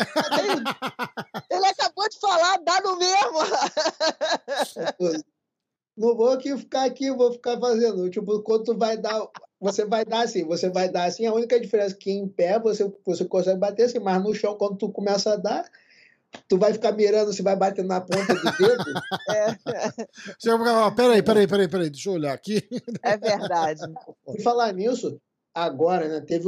Ele, 1.49 1.65
acabou 1.67 2.09
de 2.09 2.19
falar, 2.19 2.57
dá 2.57 2.81
no 2.81 2.97
mesmo. 2.97 3.39
Não 5.97 6.15
vou 6.15 6.31
aqui 6.31 6.57
ficar 6.57 6.85
aqui, 6.85 7.11
vou 7.11 7.33
ficar 7.33 7.59
fazendo. 7.59 8.09
Tipo, 8.09 8.41
quando 8.41 8.63
tu 8.63 8.77
vai 8.77 8.97
dar, 8.97 9.27
você 9.59 9.85
vai 9.85 10.05
dar 10.05 10.21
assim, 10.21 10.45
você 10.45 10.69
vai 10.69 10.89
dar 10.89 11.03
assim. 11.03 11.25
A 11.25 11.33
única 11.33 11.59
diferença 11.59 11.93
é 11.93 11.97
que 11.97 12.11
em 12.11 12.27
pé 12.27 12.59
você, 12.59 12.91
você 13.05 13.25
consegue 13.25 13.59
bater 13.59 13.83
assim, 13.83 13.99
mas 13.99 14.23
no 14.23 14.33
chão, 14.33 14.55
quando 14.55 14.77
tu 14.77 14.89
começa 14.89 15.33
a 15.33 15.35
dar, 15.35 15.69
tu 16.47 16.57
vai 16.57 16.73
ficar 16.73 16.93
mirando 16.93 17.33
se 17.33 17.41
vai 17.41 17.55
bater 17.55 17.83
na 17.83 18.01
ponta 18.01 18.33
do 18.33 18.57
dedo. 18.57 18.83
é. 19.29 20.91
Peraí, 20.91 21.21
peraí, 21.21 21.47
peraí, 21.47 21.67
peraí, 21.67 21.89
deixa 21.89 22.09
eu 22.09 22.13
olhar 22.13 22.33
aqui. 22.33 22.67
É 23.03 23.17
verdade. 23.17 23.81
E 24.35 24.41
falar 24.41 24.73
nisso, 24.73 25.21
agora, 25.53 26.07
né, 26.07 26.21
teve 26.21 26.47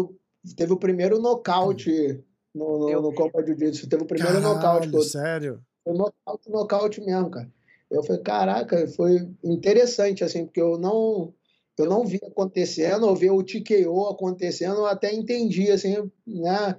teve 0.56 0.74
o 0.74 0.78
primeiro 0.78 1.20
nocaute 1.20 2.24
no, 2.54 2.80
no, 2.80 3.02
no 3.02 3.14
Copa 3.14 3.44
Jiu-Jitsu. 3.46 3.88
Teve 3.88 4.04
o 4.04 4.08
primeiro 4.08 4.34
Caralho, 4.34 4.56
nocaute 4.56 4.92
todo. 4.92 5.04
Sério? 5.04 5.62
Foi 5.84 5.94
nocaute, 5.94 6.50
nocaute 6.50 7.02
mesmo, 7.02 7.30
cara. 7.30 7.52
Eu 7.90 8.04
falei, 8.04 8.22
caraca, 8.22 8.88
foi 8.88 9.30
interessante, 9.44 10.24
assim, 10.24 10.46
porque 10.46 10.62
eu 10.62 10.78
não 10.78 11.34
eu 11.78 11.88
não 11.88 12.06
vi 12.06 12.20
acontecendo, 12.24 13.08
eu 13.08 13.16
vi 13.16 13.32
o 13.32 13.44
TKO 13.44 14.10
acontecendo, 14.10 14.78
eu 14.78 14.86
até 14.86 15.12
entendi, 15.12 15.72
assim, 15.72 16.12
né, 16.26 16.78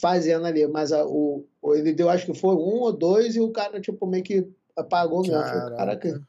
fazendo 0.00 0.44
ali, 0.44 0.66
mas 0.66 0.90
a, 0.90 1.06
o, 1.06 1.46
ele 1.72 1.92
deu, 1.92 2.08
acho 2.08 2.26
que 2.26 2.34
foi 2.34 2.54
um 2.54 2.80
ou 2.80 2.92
dois, 2.92 3.36
e 3.36 3.40
o 3.40 3.52
cara, 3.52 3.80
tipo, 3.80 4.04
meio 4.06 4.24
que 4.24 4.48
apagou 4.76 5.22
mesmo. 5.22 5.40
Caraca. 5.40 5.76
caraca 5.76 6.26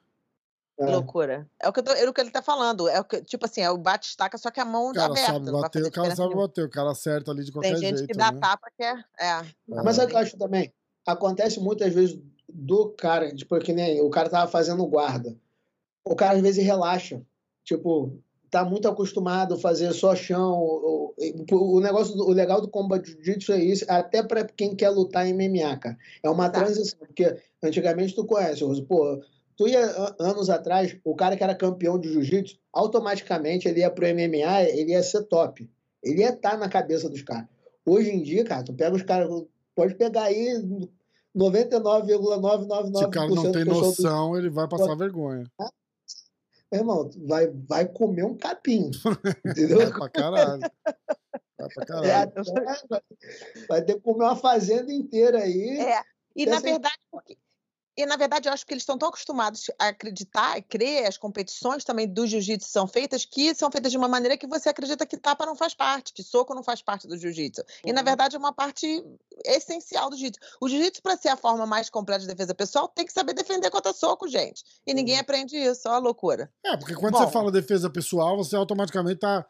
é. 0.80 0.86
Loucura. 0.86 1.50
É 1.60 1.68
o 1.68 1.74
que, 1.74 1.82
tô, 1.82 1.92
é 1.92 2.08
o 2.08 2.13
que 2.13 2.22
ele 2.22 2.30
tá 2.30 2.42
falando. 2.42 2.88
É 2.88 3.00
o 3.00 3.04
que, 3.04 3.22
tipo 3.24 3.46
assim, 3.46 3.62
é 3.62 3.72
o 3.72 3.78
bate-estaca, 3.78 4.38
só 4.38 4.52
que 4.52 4.60
a 4.60 4.66
mão 4.66 4.94
cara 4.94 5.12
aberta. 5.12 5.34
Sabe 5.34 5.52
bater, 5.52 5.84
o 5.84 5.92
cara 5.92 6.16
sabe 6.16 6.36
bater, 6.36 6.66
o 6.66 6.70
cara 6.70 6.92
acerta 6.92 7.32
ali 7.32 7.44
de 7.44 7.52
qualquer 7.52 7.70
jeito. 7.70 7.82
Tem 7.82 7.90
gente 7.90 7.98
jeito, 8.00 8.12
que 8.12 8.18
dá 8.18 8.32
né? 8.32 8.40
tapa 8.40 8.68
que 8.76 8.84
é. 8.84 8.94
é. 9.20 9.28
é. 9.28 9.44
Mas 9.68 9.98
eu 9.98 10.18
acho 10.18 10.38
também, 10.38 10.72
acontece 11.06 11.60
muitas 11.60 11.92
vezes 11.94 12.20
do 12.48 12.90
cara, 12.90 13.34
tipo, 13.36 13.58
que 13.60 13.74
nem 13.74 14.02
o 14.02 14.10
cara 14.10 14.30
tava 14.30 14.50
fazendo 14.50 14.86
guarda. 14.86 15.36
O 16.06 16.16
cara 16.16 16.36
às 16.36 16.42
vezes 16.42 16.63
relaxa. 16.63 17.22
Tipo, 17.63 18.18
tá 18.50 18.63
muito 18.63 18.88
acostumado 18.88 19.56
a 19.56 19.60
fazer 19.60 19.92
só 19.94 20.16
chão. 20.16 20.60
O, 20.60 21.13
o, 21.52 21.80
negócio, 21.80 22.16
o 22.16 22.32
legal 22.32 22.62
do 22.62 22.70
combat 22.70 23.06
jiu-jitsu 23.06 23.52
é 23.52 23.63
isso, 23.63 23.86
até 23.88 24.22
para 24.22 24.46
quem 24.46 24.76
quer 24.76 24.90
lutar 24.90 25.28
em 25.28 25.34
MMA, 25.34 25.76
cara. 25.78 25.98
É 26.22 26.30
uma 26.30 26.50
tá. 26.50 26.60
transição, 26.60 27.00
porque 27.00 27.36
antigamente 27.63 28.13
tu 28.13 28.26
conhece, 28.26 28.63
pô, 28.84 29.20
tu 29.58 29.67
ia 29.67 29.84
anos 30.20 30.50
atrás, 30.50 30.96
o 31.04 31.15
cara 31.15 31.36
que 31.36 31.43
era 31.43 31.56
campeão 31.56 32.00
de 32.00 32.13
jiu-jitsu, 32.13 32.60
automaticamente 32.72 33.67
ele 33.67 33.80
ia 33.80 33.89
pro 33.89 34.06
MMA, 34.06 34.63
ele 34.70 34.91
ia 34.91 35.02
ser 35.02 35.24
top. 35.24 35.70
Ele 36.04 36.22
ia 36.22 36.30
estar 36.30 36.52
tá 36.52 36.58
na 36.58 36.70
cabeça 36.70 37.10
dos 37.10 37.24
caras. 37.24 37.48
Hoje 37.84 38.12
em 38.12 38.22
dia, 38.22 38.46
cara, 38.46 38.63
tu 38.63 38.74
pega 38.74 38.96
os 38.96 39.02
caras, 39.02 39.30
pode 39.76 39.96
pegar 39.96 40.24
aí 40.24 40.63
99,999%. 41.36 42.98
Se 42.98 43.06
o 43.06 43.10
cara 43.10 43.28
não 43.28 43.52
tem 43.52 43.65
noção, 43.65 44.32
do... 44.32 44.38
ele 44.38 44.50
vai 44.50 44.67
passar 44.67 44.96
vergonha. 44.96 45.50
Meu 46.72 46.82
irmão, 46.82 47.10
vai, 47.26 47.48
vai 47.48 47.88
comer 47.88 48.24
um 48.24 48.36
capim. 48.36 48.91
Entendeu? 49.46 49.82
É 49.82 49.89
pra 49.89 50.10
caralho. 50.10 50.62
Vai 51.58 51.70
pra 51.74 51.86
caralho. 51.86 52.32
É, 52.36 53.02
vai 53.67 53.82
ter 53.82 53.96
que 53.96 54.02
comer 54.02 54.26
uma 54.26 54.36
fazenda 54.36 54.91
inteira 54.93 55.39
aí. 55.39 55.80
É. 55.80 56.02
E 56.36 56.46
na 56.46 56.60
verdade, 56.60 57.00
porque 57.10 57.38
e, 57.98 58.06
na 58.06 58.16
verdade, 58.16 58.48
eu 58.48 58.54
acho 58.54 58.64
que 58.64 58.74
eles 58.74 58.84
estão 58.84 58.96
tão 58.96 59.10
acostumados 59.10 59.72
a 59.80 59.88
acreditar, 59.88 60.56
a 60.56 60.62
crer, 60.62 61.08
as 61.08 61.18
competições 61.18 61.84
também 61.84 62.08
do 62.08 62.28
jiu-jitsu 62.28 62.70
são 62.70 62.86
feitas, 62.88 63.26
que 63.26 63.56
são 63.56 63.72
feitas 63.72 63.92
de 63.92 63.98
uma 63.98 64.08
maneira 64.08 64.38
que 64.38 64.46
você 64.46 64.70
acredita 64.70 65.04
que 65.04 65.18
tapa 65.18 65.48
não 65.48 65.56
faz 65.56 65.74
parte, 65.74 66.14
que 66.14 66.22
soco 66.22 66.54
não 66.54 66.62
faz 66.62 66.80
parte 66.80 67.08
do 67.08 67.18
jiu-jitsu. 67.18 67.64
E, 67.84 67.92
na 67.92 68.02
uhum. 68.02 68.06
verdade, 68.06 68.36
é 68.36 68.40
uma 68.40 68.54
parte 68.54 69.04
essencial 69.44 70.12
do 70.12 70.16
jiu-jitsu. 70.16 70.40
O 70.62 70.70
jiu-jitsu, 70.70 71.02
para 71.02 71.18
ser 71.18 71.30
a 71.30 71.36
forma 71.36 71.66
mais 71.66 71.90
completa 71.90 72.22
de 72.22 72.28
defesa 72.28 72.54
pessoal, 72.54 72.88
tem 72.88 73.04
que 73.04 73.14
saber 73.14 73.34
defender 73.34 73.72
contra 73.72 73.92
soco, 73.92 74.28
gente. 74.28 74.64
E 74.86 74.94
ninguém 74.94 75.16
uhum. 75.16 75.22
aprende 75.22 75.58
isso, 75.58 75.88
é 75.88 75.92
uma 75.92 75.98
loucura. 75.98 76.52
É, 76.64 76.78
porque 76.78 76.94
quando 76.94 77.14
Bom, 77.14 77.26
você 77.26 77.32
fala 77.32 77.52
defesa 77.52 77.90
pessoal, 77.90 78.38
você 78.38 78.56
automaticamente 78.56 79.16
está 79.16 79.44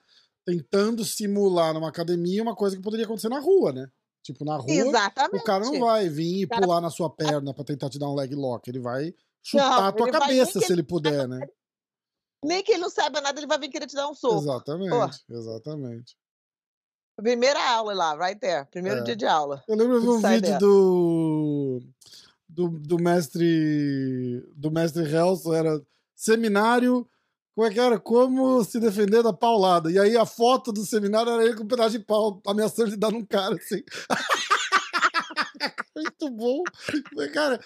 tentando 0.45 1.03
simular 1.03 1.73
numa 1.73 1.89
academia 1.89 2.41
uma 2.41 2.55
coisa 2.55 2.77
que 2.77 2.81
poderia 2.81 3.05
acontecer 3.05 3.27
na 3.27 3.41
rua, 3.41 3.73
né? 3.73 3.89
Tipo, 4.27 4.43
na 4.43 4.57
rua, 4.57 4.69
Exatamente. 4.69 5.41
o 5.41 5.43
cara 5.45 5.63
não 5.63 5.79
vai 5.79 6.09
vir 6.09 6.41
e 6.41 6.47
pular 6.47 6.81
na 6.81 6.89
sua 6.89 7.09
perna 7.09 7.53
para 7.53 7.63
tentar 7.63 7.89
te 7.89 7.97
dar 7.97 8.09
um 8.09 8.13
leg 8.13 8.35
lock. 8.35 8.69
Ele 8.69 8.81
vai 8.81 9.15
chutar 9.41 9.69
não, 9.69 9.85
a 9.85 9.91
tua 9.93 10.11
cabeça 10.11 10.59
se 10.59 10.69
ele 10.69 10.83
puder, 10.83 11.25
né? 11.29 11.47
Nem 12.43 12.61
que 12.61 12.73
ele 12.73 12.81
não 12.81 12.89
saiba 12.89 13.21
nada, 13.21 13.39
ele 13.39 13.47
vai 13.47 13.57
vir 13.57 13.69
querer 13.69 13.87
te 13.87 13.95
dar 13.95 14.09
um 14.09 14.13
soco. 14.13 14.39
Exatamente, 14.39 15.23
exatamente. 15.29 16.17
Primeira 17.15 17.57
aula 17.69 17.93
lá, 17.93 18.15
right 18.15 18.37
there. 18.37 18.67
Primeiro 18.69 18.99
é. 18.99 19.03
dia 19.03 19.15
de 19.15 19.25
aula. 19.25 19.63
Eu 19.65 19.77
lembro 19.77 20.01
de 20.01 20.09
um 20.09 20.21
vídeo 20.21 20.59
do, 20.59 21.79
do, 22.49 22.67
do 22.67 22.97
mestre 22.97 24.45
do 24.57 24.69
mestre 24.69 25.09
Helson, 25.09 25.53
era 25.53 25.81
seminário 26.13 27.07
como 27.57 27.67
é 27.67 27.71
que 27.71 27.79
era? 27.79 27.99
Como 27.99 28.63
se 28.63 28.79
defender 28.79 29.23
da 29.23 29.33
paulada. 29.33 29.91
E 29.91 29.97
aí 29.97 30.15
a 30.15 30.27
foto 30.27 30.71
do 30.71 30.85
seminário 30.85 31.31
era 31.31 31.43
ele 31.43 31.55
com 31.55 31.63
um 31.63 31.67
pedaço 31.67 31.97
de 31.97 32.05
pau 32.05 32.39
ameaçando 32.45 32.91
de 32.91 32.95
dar 32.95 33.11
num 33.11 33.25
cara, 33.25 33.55
assim. 33.55 33.81
Muito 35.95 36.29
bom. 36.29 36.61
Cara, 37.33 37.59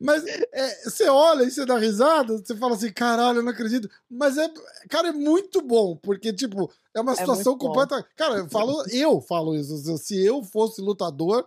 mas 0.00 0.24
é, 0.26 0.82
você 0.82 1.08
olha 1.08 1.44
e 1.44 1.52
você 1.52 1.64
dá 1.64 1.78
risada, 1.78 2.36
você 2.38 2.56
fala 2.56 2.74
assim, 2.74 2.92
caralho, 2.92 3.38
eu 3.38 3.42
não 3.44 3.52
acredito. 3.52 3.88
Mas 4.10 4.36
é, 4.36 4.50
cara, 4.90 5.10
é 5.10 5.12
muito 5.12 5.62
bom, 5.62 5.96
porque, 5.96 6.32
tipo, 6.32 6.68
é 6.92 7.00
uma 7.00 7.12
é 7.12 7.16
situação 7.16 7.54
é 7.54 7.58
completa. 7.58 8.04
Cara, 8.16 8.38
eu 8.38 8.50
falo, 8.50 8.84
eu 8.90 9.20
falo 9.20 9.54
isso. 9.54 9.76
Se 9.98 10.20
eu 10.20 10.42
fosse 10.42 10.80
lutador, 10.80 11.46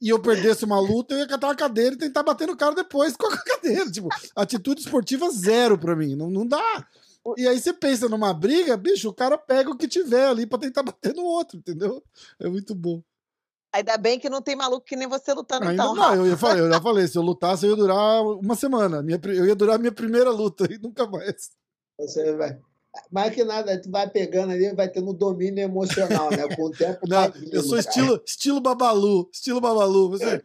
e 0.00 0.08
eu 0.08 0.20
perdesse 0.20 0.64
uma 0.64 0.80
luta, 0.80 1.14
eu 1.14 1.18
ia 1.18 1.28
catar 1.28 1.48
uma 1.48 1.54
cadeira 1.54 1.94
e 1.94 1.98
tentar 1.98 2.22
bater 2.22 2.46
no 2.46 2.56
cara 2.56 2.74
depois 2.74 3.16
com 3.16 3.26
a 3.26 3.36
cadeira. 3.44 3.90
Tipo, 3.90 4.08
atitude 4.34 4.80
esportiva 4.80 5.30
zero 5.30 5.78
pra 5.78 5.94
mim. 5.94 6.16
Não, 6.16 6.30
não 6.30 6.46
dá. 6.46 6.86
E 7.36 7.46
aí 7.46 7.60
você 7.60 7.72
pensa 7.72 8.08
numa 8.08 8.32
briga, 8.32 8.76
bicho, 8.76 9.10
o 9.10 9.14
cara 9.14 9.36
pega 9.36 9.70
o 9.70 9.76
que 9.76 9.86
tiver 9.86 10.26
ali 10.26 10.46
pra 10.46 10.58
tentar 10.58 10.82
bater 10.82 11.14
no 11.14 11.22
outro, 11.22 11.58
entendeu? 11.58 12.02
É 12.38 12.48
muito 12.48 12.74
bom. 12.74 13.02
Ainda 13.72 13.96
bem 13.96 14.18
que 14.18 14.28
não 14.28 14.42
tem 14.42 14.56
maluco 14.56 14.84
que 14.84 14.96
nem 14.96 15.06
você 15.06 15.32
lutando 15.32 15.68
Ainda 15.68 15.82
então. 15.82 15.94
Não, 15.94 16.14
eu, 16.14 16.26
ia 16.26 16.36
falar, 16.38 16.58
eu 16.58 16.70
já 16.70 16.80
falei, 16.80 17.06
se 17.06 17.16
eu 17.18 17.22
lutasse, 17.22 17.66
eu 17.66 17.70
ia 17.70 17.76
durar 17.76 18.22
uma 18.22 18.56
semana. 18.56 19.02
Minha, 19.02 19.20
eu 19.24 19.46
ia 19.46 19.54
durar 19.54 19.76
a 19.76 19.78
minha 19.78 19.92
primeira 19.92 20.30
luta 20.30 20.66
e 20.72 20.78
nunca 20.78 21.06
mais. 21.06 21.50
Você 21.98 22.34
vai. 22.34 22.58
Mais 23.10 23.32
que 23.32 23.44
nada, 23.44 23.80
tu 23.80 23.90
vai 23.90 24.08
pegando 24.08 24.52
ali, 24.52 24.72
vai 24.74 24.88
tendo 24.88 25.12
domínio 25.12 25.62
emocional, 25.62 26.30
né? 26.30 26.48
Com 26.56 26.64
o 26.64 26.70
tempo. 26.70 26.98
Não, 27.08 27.32
eu 27.52 27.62
sou 27.62 27.78
estilo, 27.78 28.20
estilo 28.26 28.60
Babalu, 28.60 29.28
estilo 29.32 29.60
Babalu. 29.60 30.10
Você, 30.10 30.42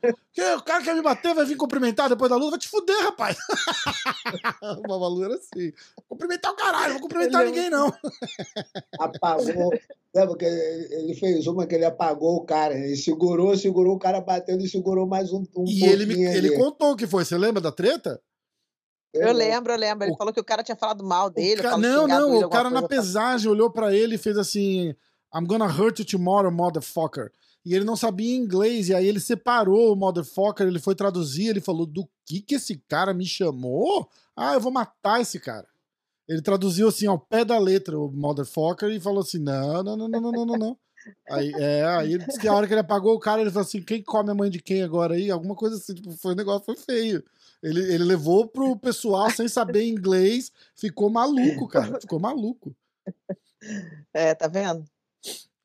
o 0.55 0.61
cara 0.61 0.83
quer 0.83 0.93
me 0.95 1.01
bater, 1.01 1.33
vai 1.33 1.45
vir 1.45 1.55
cumprimentar 1.55 2.07
depois 2.07 2.29
da 2.29 2.35
luta, 2.35 2.51
vai 2.51 2.59
te 2.59 2.67
fuder, 2.67 3.01
rapaz. 3.01 3.37
o 4.77 4.81
Babalu 4.81 5.25
era 5.25 5.35
assim. 5.35 5.73
Cumprimentar 6.07 6.51
o 6.51 6.55
caralho, 6.55 6.93
não 6.93 6.99
vou 6.99 7.01
cumprimentar 7.01 7.41
ele 7.41 7.51
ninguém, 7.51 7.69
não. 7.69 7.91
Apagou. 8.99 9.71
Lembra 10.13 10.37
que 10.37 10.45
ele 10.45 11.13
fez 11.15 11.45
uma 11.47 11.65
que 11.65 11.75
ele 11.75 11.85
apagou 11.85 12.37
o 12.37 12.45
cara. 12.45 12.73
Ele 12.73 12.95
segurou, 12.95 13.57
segurou, 13.57 13.95
o 13.95 13.99
cara 13.99 14.21
batendo 14.21 14.63
e 14.63 14.69
segurou 14.69 15.05
mais 15.05 15.33
um, 15.33 15.43
um 15.55 15.65
E 15.67 15.83
ele, 15.83 16.05
me, 16.05 16.23
ele 16.23 16.55
contou 16.57 16.91
o 16.91 16.95
que 16.95 17.05
foi. 17.05 17.25
Você 17.25 17.37
lembra 17.37 17.59
da 17.59 17.71
treta? 17.71 18.21
Eu 19.15 19.33
lembro, 19.33 19.73
eu 19.73 19.77
lembro. 19.77 20.05
Ele 20.05 20.13
o... 20.13 20.17
falou 20.17 20.33
que 20.33 20.39
o 20.39 20.43
cara 20.43 20.63
tinha 20.63 20.75
falado 20.75 21.03
mal 21.03 21.29
dele. 21.29 21.61
Ca... 21.61 21.77
Não, 21.77 22.07
não, 22.07 22.39
o 22.39 22.49
cara 22.49 22.69
na 22.69 22.83
pesagem 22.83 23.49
olhou 23.49 23.69
para 23.69 23.93
ele 23.93 24.15
e 24.15 24.17
fez 24.17 24.37
assim: 24.37 24.95
I'm 25.33 25.45
gonna 25.45 25.65
hurt 25.65 25.99
you 25.99 26.05
tomorrow, 26.05 26.51
motherfucker. 26.51 27.31
E 27.65 27.73
ele 27.73 27.83
não 27.83 27.95
sabia 27.95 28.35
inglês, 28.35 28.89
e 28.89 28.93
aí 28.93 29.07
ele 29.07 29.19
separou 29.19 29.91
o 29.91 29.95
motherfucker, 29.95 30.67
ele 30.67 30.79
foi 30.79 30.93
traduzir, 30.93 31.47
ele 31.47 31.61
falou: 31.61 31.85
Do 31.85 32.07
que 32.25 32.39
que 32.41 32.55
esse 32.55 32.77
cara 32.87 33.13
me 33.13 33.25
chamou? 33.25 34.07
Ah, 34.35 34.53
eu 34.53 34.61
vou 34.61 34.71
matar 34.71 35.21
esse 35.21 35.39
cara. 35.39 35.67
Ele 36.27 36.41
traduziu 36.41 36.87
assim 36.87 37.07
ao 37.07 37.19
pé 37.19 37.43
da 37.43 37.57
letra 37.57 37.99
o 37.99 38.11
motherfucker 38.11 38.89
e 38.89 38.99
falou 38.99 39.21
assim: 39.21 39.39
Não, 39.39 39.83
não, 39.83 39.97
não, 39.97 40.07
não, 40.07 40.21
não, 40.21 40.45
não, 40.45 40.57
não. 40.57 40.77
Aí, 41.29 41.51
é, 41.55 41.85
aí 41.85 42.13
ele 42.13 42.25
disse 42.25 42.39
que 42.39 42.47
a 42.47 42.53
hora 42.53 42.65
que 42.67 42.73
ele 42.73 42.81
apagou 42.81 43.13
o 43.13 43.19
cara, 43.19 43.41
ele 43.41 43.51
falou 43.51 43.65
assim: 43.65 43.81
quem 43.81 44.01
come 44.01 44.31
a 44.31 44.35
mãe 44.35 44.49
de 44.49 44.61
quem 44.61 44.83
agora 44.83 45.15
aí? 45.15 45.29
Alguma 45.29 45.55
coisa 45.55 45.75
assim, 45.75 45.93
tipo, 45.93 46.11
foi 46.11 46.33
um 46.33 46.35
negócio, 46.37 46.65
foi 46.65 46.75
feio. 46.75 47.23
Ele, 47.65 47.81
ele 47.91 48.03
levou 48.03 48.47
pro 48.47 48.77
pessoal 48.77 49.27
sem 49.31 49.47
saber 49.47 49.87
inglês, 49.87 50.51
ficou 50.75 51.09
maluco, 51.09 51.67
cara. 51.67 51.97
Ficou 51.99 52.19
maluco. 52.19 52.75
É, 54.13 54.35
tá 54.35 54.47
vendo? 54.47 54.85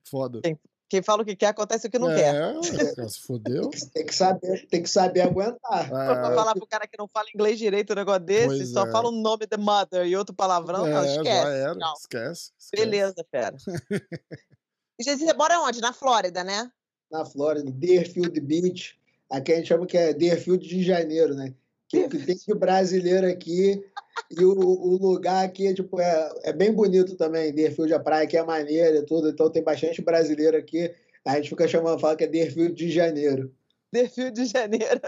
Foda. 0.03 0.41
Quem, 0.41 0.59
quem 0.89 1.03
fala 1.03 1.21
o 1.23 1.27
que 1.27 1.37
quer, 1.37 1.49
acontece 1.49 1.87
o 1.87 1.91
que 1.91 1.99
não 1.99 2.11
é, 2.11 2.17
quer. 2.17 2.35
É, 2.35 3.05
se 3.07 3.21
fodeu. 3.21 3.69
Tem 3.93 4.07
que 4.07 4.15
saber, 4.15 4.67
tem 4.69 4.83
que 4.83 4.89
saber 4.89 5.21
aguentar. 5.21 5.85
É. 5.85 5.89
Pra 5.89 6.35
falar 6.35 6.55
pro 6.55 6.67
cara 6.67 6.87
que 6.87 6.97
não 6.99 7.07
fala 7.07 7.27
inglês 7.35 7.59
direito 7.59 7.93
um 7.93 7.97
negócio 7.97 8.21
desse, 8.21 8.47
pois 8.47 8.73
só 8.73 8.87
é. 8.87 8.91
fala 8.91 9.11
o 9.11 9.13
nome 9.13 9.47
da 9.47 9.59
mother 9.59 10.07
e 10.07 10.17
outro 10.17 10.35
palavrão, 10.35 10.87
é, 10.87 10.91
não, 10.91 11.05
esquece. 11.05 11.25
Já 11.25 11.51
era, 11.51 11.79
esquece, 11.99 12.53
esquece. 12.59 12.83
Beleza, 12.83 13.27
fera. 13.31 13.57
e 14.99 15.05
você 15.05 15.35
mora 15.35 15.61
onde? 15.61 15.83
Na 15.83 15.93
Flórida, 15.93 16.43
né? 16.43 16.73
Na 17.13 17.27
Flórida, 17.27 17.71
Deerfield 17.71 18.41
Beach. 18.41 18.99
Aqui 19.29 19.53
a 19.53 19.57
gente 19.57 19.69
chama 19.69 19.87
que 19.87 19.99
é 19.99 20.15
Deerfield 20.15 20.67
de 20.67 20.83
Janeiro, 20.83 21.35
né? 21.35 21.55
Que, 21.91 22.09
que 22.09 22.19
tem 22.19 22.37
de 22.37 22.55
brasileiro 22.55 23.27
aqui. 23.27 23.85
E 24.31 24.45
o, 24.45 24.53
o, 24.53 24.97
lugar 24.97 25.45
aqui 25.45 25.75
tipo, 25.75 26.01
é, 26.01 26.33
é 26.45 26.53
bem 26.53 26.73
bonito 26.73 27.17
também. 27.17 27.53
Deerfield, 27.53 27.93
a 27.93 27.99
praia 27.99 28.25
aqui 28.25 28.37
é 28.37 28.45
maneira 28.45 28.99
e 28.99 29.03
tudo. 29.05 29.29
Então 29.29 29.51
tem 29.51 29.63
bastante 29.63 30.01
brasileiro 30.01 30.57
aqui. 30.57 30.95
A 31.25 31.35
gente 31.37 31.49
fica 31.49 31.67
chamando, 31.67 31.99
fala 31.99 32.17
que 32.17 32.25
é 32.25 32.29
Deerfield 32.29 32.75
de 32.75 32.91
Janeiro. 32.91 33.53
Deerfield 33.93 34.33
de 34.33 34.47
Janeiro. 34.47 35.01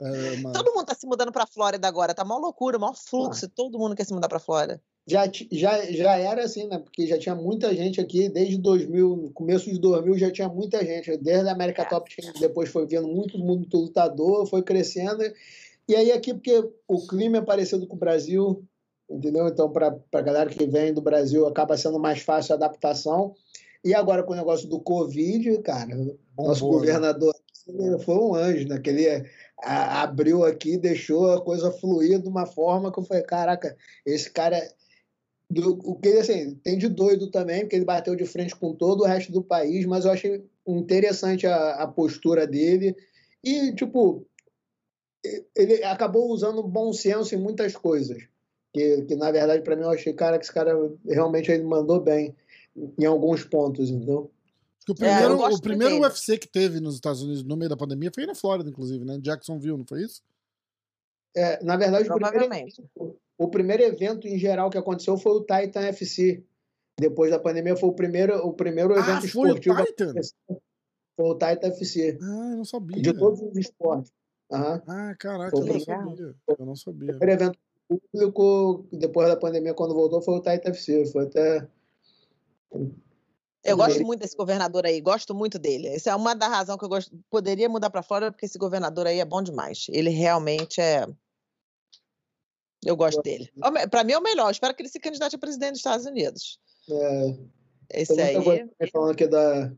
É, 0.00 0.52
todo 0.52 0.72
mundo 0.72 0.86
tá 0.86 0.94
se 0.94 1.06
mudando 1.06 1.30
pra 1.30 1.46
Flórida 1.46 1.86
agora. 1.86 2.14
Tá 2.14 2.24
mó 2.24 2.38
loucura, 2.38 2.78
mó 2.78 2.94
fluxo. 2.94 3.44
Ah. 3.44 3.52
Todo 3.54 3.78
mundo 3.78 3.94
quer 3.94 4.06
se 4.06 4.14
mudar 4.14 4.28
pra 4.28 4.38
Flórida. 4.38 4.80
Já, 5.06 5.30
já, 5.52 5.82
já 5.92 6.16
era 6.16 6.44
assim, 6.44 6.66
né? 6.66 6.78
Porque 6.78 7.06
já 7.06 7.18
tinha 7.18 7.34
muita 7.34 7.74
gente 7.74 8.00
aqui, 8.00 8.30
desde 8.30 8.56
2000, 8.56 9.32
começo 9.34 9.70
de 9.70 9.78
2000 9.78 10.16
já 10.16 10.30
tinha 10.30 10.48
muita 10.48 10.82
gente. 10.82 11.14
Desde 11.18 11.48
a 11.48 11.52
América 11.52 11.82
é. 11.82 11.84
Top 11.84 12.10
Team, 12.16 12.32
depois 12.40 12.70
foi 12.70 12.86
vendo 12.86 13.06
muito, 13.06 13.38
muito 13.38 13.76
lutador, 13.76 14.46
foi 14.46 14.62
crescendo. 14.62 15.22
E 15.88 15.94
aí 15.94 16.12
aqui, 16.12 16.32
porque 16.32 16.70
o 16.88 17.06
clima 17.06 17.38
é 17.38 17.42
parecido 17.42 17.86
com 17.86 17.94
o 17.96 17.98
Brasil, 17.98 18.64
entendeu? 19.08 19.46
Então, 19.46 19.70
para 19.70 19.98
a 20.12 20.20
galera 20.22 20.50
que 20.50 20.66
vem 20.66 20.94
do 20.94 21.02
Brasil, 21.02 21.46
acaba 21.46 21.76
sendo 21.76 21.98
mais 21.98 22.20
fácil 22.20 22.52
a 22.52 22.56
adaptação. 22.56 23.34
E 23.84 23.94
agora 23.94 24.22
com 24.22 24.32
o 24.32 24.36
negócio 24.36 24.66
do 24.66 24.80
Covid, 24.80 25.58
cara, 25.58 25.94
Bom, 26.34 26.48
nosso 26.48 26.62
boa, 26.62 26.80
né? 26.80 26.86
governador 26.86 27.34
né? 27.68 27.98
foi 27.98 28.14
um 28.16 28.34
anjo, 28.34 28.66
né? 28.66 28.78
Que 28.78 28.90
ele 28.90 29.30
a, 29.62 30.02
abriu 30.02 30.42
aqui, 30.42 30.78
deixou 30.78 31.32
a 31.32 31.42
coisa 31.42 31.70
fluir 31.70 32.18
de 32.18 32.28
uma 32.28 32.46
forma 32.46 32.90
que 32.90 32.98
eu 32.98 33.04
falei, 33.04 33.22
caraca, 33.22 33.76
esse 34.06 34.30
cara... 34.30 34.60
Do, 35.50 35.78
o 35.84 35.94
que 35.96 36.08
assim, 36.08 36.54
tem 36.64 36.78
de 36.78 36.88
doido 36.88 37.30
também, 37.30 37.60
porque 37.60 37.76
ele 37.76 37.84
bateu 37.84 38.16
de 38.16 38.24
frente 38.24 38.56
com 38.56 38.74
todo 38.74 39.02
o 39.02 39.06
resto 39.06 39.30
do 39.30 39.42
país, 39.42 39.84
mas 39.84 40.06
eu 40.06 40.10
achei 40.10 40.42
interessante 40.66 41.46
a, 41.46 41.74
a 41.74 41.86
postura 41.86 42.46
dele. 42.46 42.96
E, 43.44 43.74
tipo, 43.74 44.26
ele 45.54 45.82
acabou 45.84 46.30
usando 46.30 46.62
bom 46.62 46.92
senso 46.92 47.34
em 47.34 47.38
muitas 47.38 47.74
coisas. 47.76 48.22
Que, 48.72 49.02
que 49.02 49.16
na 49.16 49.30
verdade, 49.30 49.62
para 49.62 49.76
mim, 49.76 49.82
eu 49.82 49.90
achei, 49.90 50.12
cara, 50.12 50.38
que 50.38 50.44
esse 50.44 50.52
cara 50.52 50.74
realmente 51.06 51.50
ele 51.50 51.62
mandou 51.62 52.00
bem 52.00 52.34
em 52.98 53.04
alguns 53.04 53.44
pontos, 53.44 53.88
então. 53.88 54.28
o 54.88 54.94
primeiro, 54.94 55.42
é, 55.42 55.48
o 55.48 55.60
primeiro 55.60 56.00
UFC 56.00 56.36
que 56.36 56.48
teve 56.48 56.80
nos 56.80 56.96
Estados 56.96 57.22
Unidos 57.22 57.44
no 57.44 57.56
meio 57.56 57.68
da 57.68 57.76
pandemia 57.76 58.10
foi 58.12 58.26
na 58.26 58.34
Flórida, 58.34 58.68
inclusive, 58.68 59.04
né? 59.04 59.18
Jacksonville, 59.22 59.78
não 59.78 59.86
foi 59.86 60.02
isso? 60.02 60.20
É, 61.36 61.62
na 61.62 61.76
verdade, 61.76 62.08
o 62.10 62.16
primeiro, 62.16 63.18
o 63.38 63.48
primeiro 63.48 63.82
evento 63.84 64.26
em 64.26 64.38
geral 64.38 64.70
que 64.70 64.78
aconteceu 64.78 65.16
foi 65.16 65.32
o 65.32 65.40
Titan 65.40 65.82
FC. 65.82 66.42
Depois 66.98 67.30
da 67.30 67.38
pandemia 67.38 67.76
foi 67.76 67.88
o 67.88 67.94
primeiro, 67.94 68.36
o 68.46 68.52
primeiro 68.52 68.94
ah, 68.94 68.98
evento 68.98 69.28
foi 69.28 69.50
esportivo. 69.50 69.80
O 69.80 69.84
Titan? 69.84 70.14
Foi 71.16 71.26
o 71.26 71.34
Titan 71.34 71.68
FC. 71.68 72.18
Ah, 72.20 72.50
eu 72.52 72.56
não 72.56 72.64
sabia. 72.64 73.00
De 73.02 73.12
todos 73.12 73.40
os 73.40 73.56
esportes. 73.56 74.12
Uhum. 74.50 74.82
Ah, 74.86 75.14
caraca, 75.18 75.56
eu 75.56 75.64
não 75.64 75.80
sabia. 75.80 76.34
Eu 76.46 76.66
não 76.66 76.76
sabia. 76.76 77.14
O 77.14 77.18
primeiro 77.18 77.42
evento 77.42 77.58
público, 77.88 78.86
depois 78.92 79.28
da 79.28 79.36
pandemia, 79.36 79.74
quando 79.74 79.94
voltou, 79.94 80.22
foi 80.22 80.34
o 80.34 80.40
Taita 80.40 80.70
FC. 80.70 81.06
Foi 81.06 81.24
até. 81.24 81.68
Eu 83.62 83.76
gosto 83.76 84.02
muito 84.04 84.20
desse 84.20 84.36
governador 84.36 84.84
aí, 84.84 85.00
gosto 85.00 85.34
muito 85.34 85.58
dele. 85.58 85.88
Essa 85.88 86.10
é 86.10 86.14
uma 86.14 86.34
da 86.34 86.48
razão 86.48 86.76
que 86.76 86.84
eu 86.84 86.88
gosto. 86.88 87.18
Poderia 87.30 87.68
mudar 87.68 87.88
para 87.88 88.02
fora, 88.02 88.30
porque 88.30 88.46
esse 88.46 88.58
governador 88.58 89.06
aí 89.06 89.20
é 89.20 89.24
bom 89.24 89.42
demais. 89.42 89.86
Ele 89.88 90.10
realmente 90.10 90.80
é. 90.80 91.06
Eu 92.84 92.96
gosto 92.96 93.22
dele. 93.22 93.50
Para 93.90 94.04
mim 94.04 94.12
é 94.12 94.18
o 94.18 94.22
melhor. 94.22 94.50
espero 94.50 94.74
que 94.74 94.82
ele 94.82 94.90
se 94.90 95.00
candidate 95.00 95.34
a 95.34 95.38
presidente 95.38 95.72
dos 95.72 95.80
Estados 95.80 96.04
Unidos. 96.04 96.60
É. 96.90 97.38
Esse 97.94 98.20
aí. 98.20 98.34
Falando 98.92 99.12
aqui 99.12 99.26
da. 99.26 99.72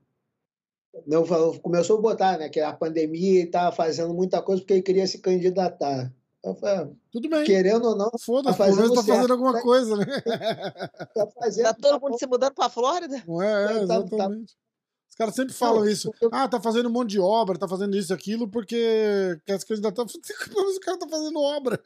Não, 1.06 1.24
começou 1.58 1.98
a 1.98 2.00
botar, 2.00 2.38
né? 2.38 2.48
Que 2.48 2.60
a 2.60 2.72
pandemia 2.72 3.44
estava 3.44 3.74
fazendo 3.74 4.14
muita 4.14 4.40
coisa 4.40 4.62
porque 4.62 4.74
ele 4.74 4.82
queria 4.82 5.06
se 5.06 5.18
candidatar. 5.18 6.12
Falei, 6.54 6.92
Tudo 7.10 7.28
bem. 7.28 7.44
Querendo 7.44 7.88
ou 7.88 7.96
não. 7.96 8.10
Foda-se, 8.20 8.56
tá 8.56 8.64
pelo 8.66 8.94
tá 8.94 9.02
fazendo 9.02 9.32
alguma 9.32 9.54
tá, 9.54 9.62
coisa, 9.62 9.96
né? 9.96 10.06
Tá, 11.14 11.26
fazendo, 11.40 11.64
tá 11.64 11.74
todo 11.74 12.00
mundo 12.00 12.18
se 12.18 12.26
mudando 12.26 12.54
para 12.54 12.68
Flórida? 12.68 13.22
Não 13.26 13.42
é, 13.42 13.64
é 13.64 13.66
tá, 13.66 13.74
tá. 13.74 13.82
exatamente. 13.82 14.56
Os 15.08 15.16
caras 15.16 15.34
sempre 15.34 15.54
falam 15.54 15.80
não, 15.80 15.88
isso. 15.88 16.12
Eu... 16.20 16.28
Ah, 16.32 16.46
tá 16.46 16.60
fazendo 16.60 16.88
um 16.88 16.92
monte 16.92 17.10
de 17.10 17.20
obra, 17.20 17.58
tá 17.58 17.66
fazendo 17.66 17.96
isso, 17.96 18.12
aquilo, 18.12 18.46
porque 18.48 19.40
quer 19.44 19.58
se 19.58 19.66
candidatar. 19.66 20.04
Mas 20.04 20.76
o 20.76 20.80
cara 20.80 20.98
tá 20.98 21.08
fazendo 21.08 21.40
obra. 21.40 21.82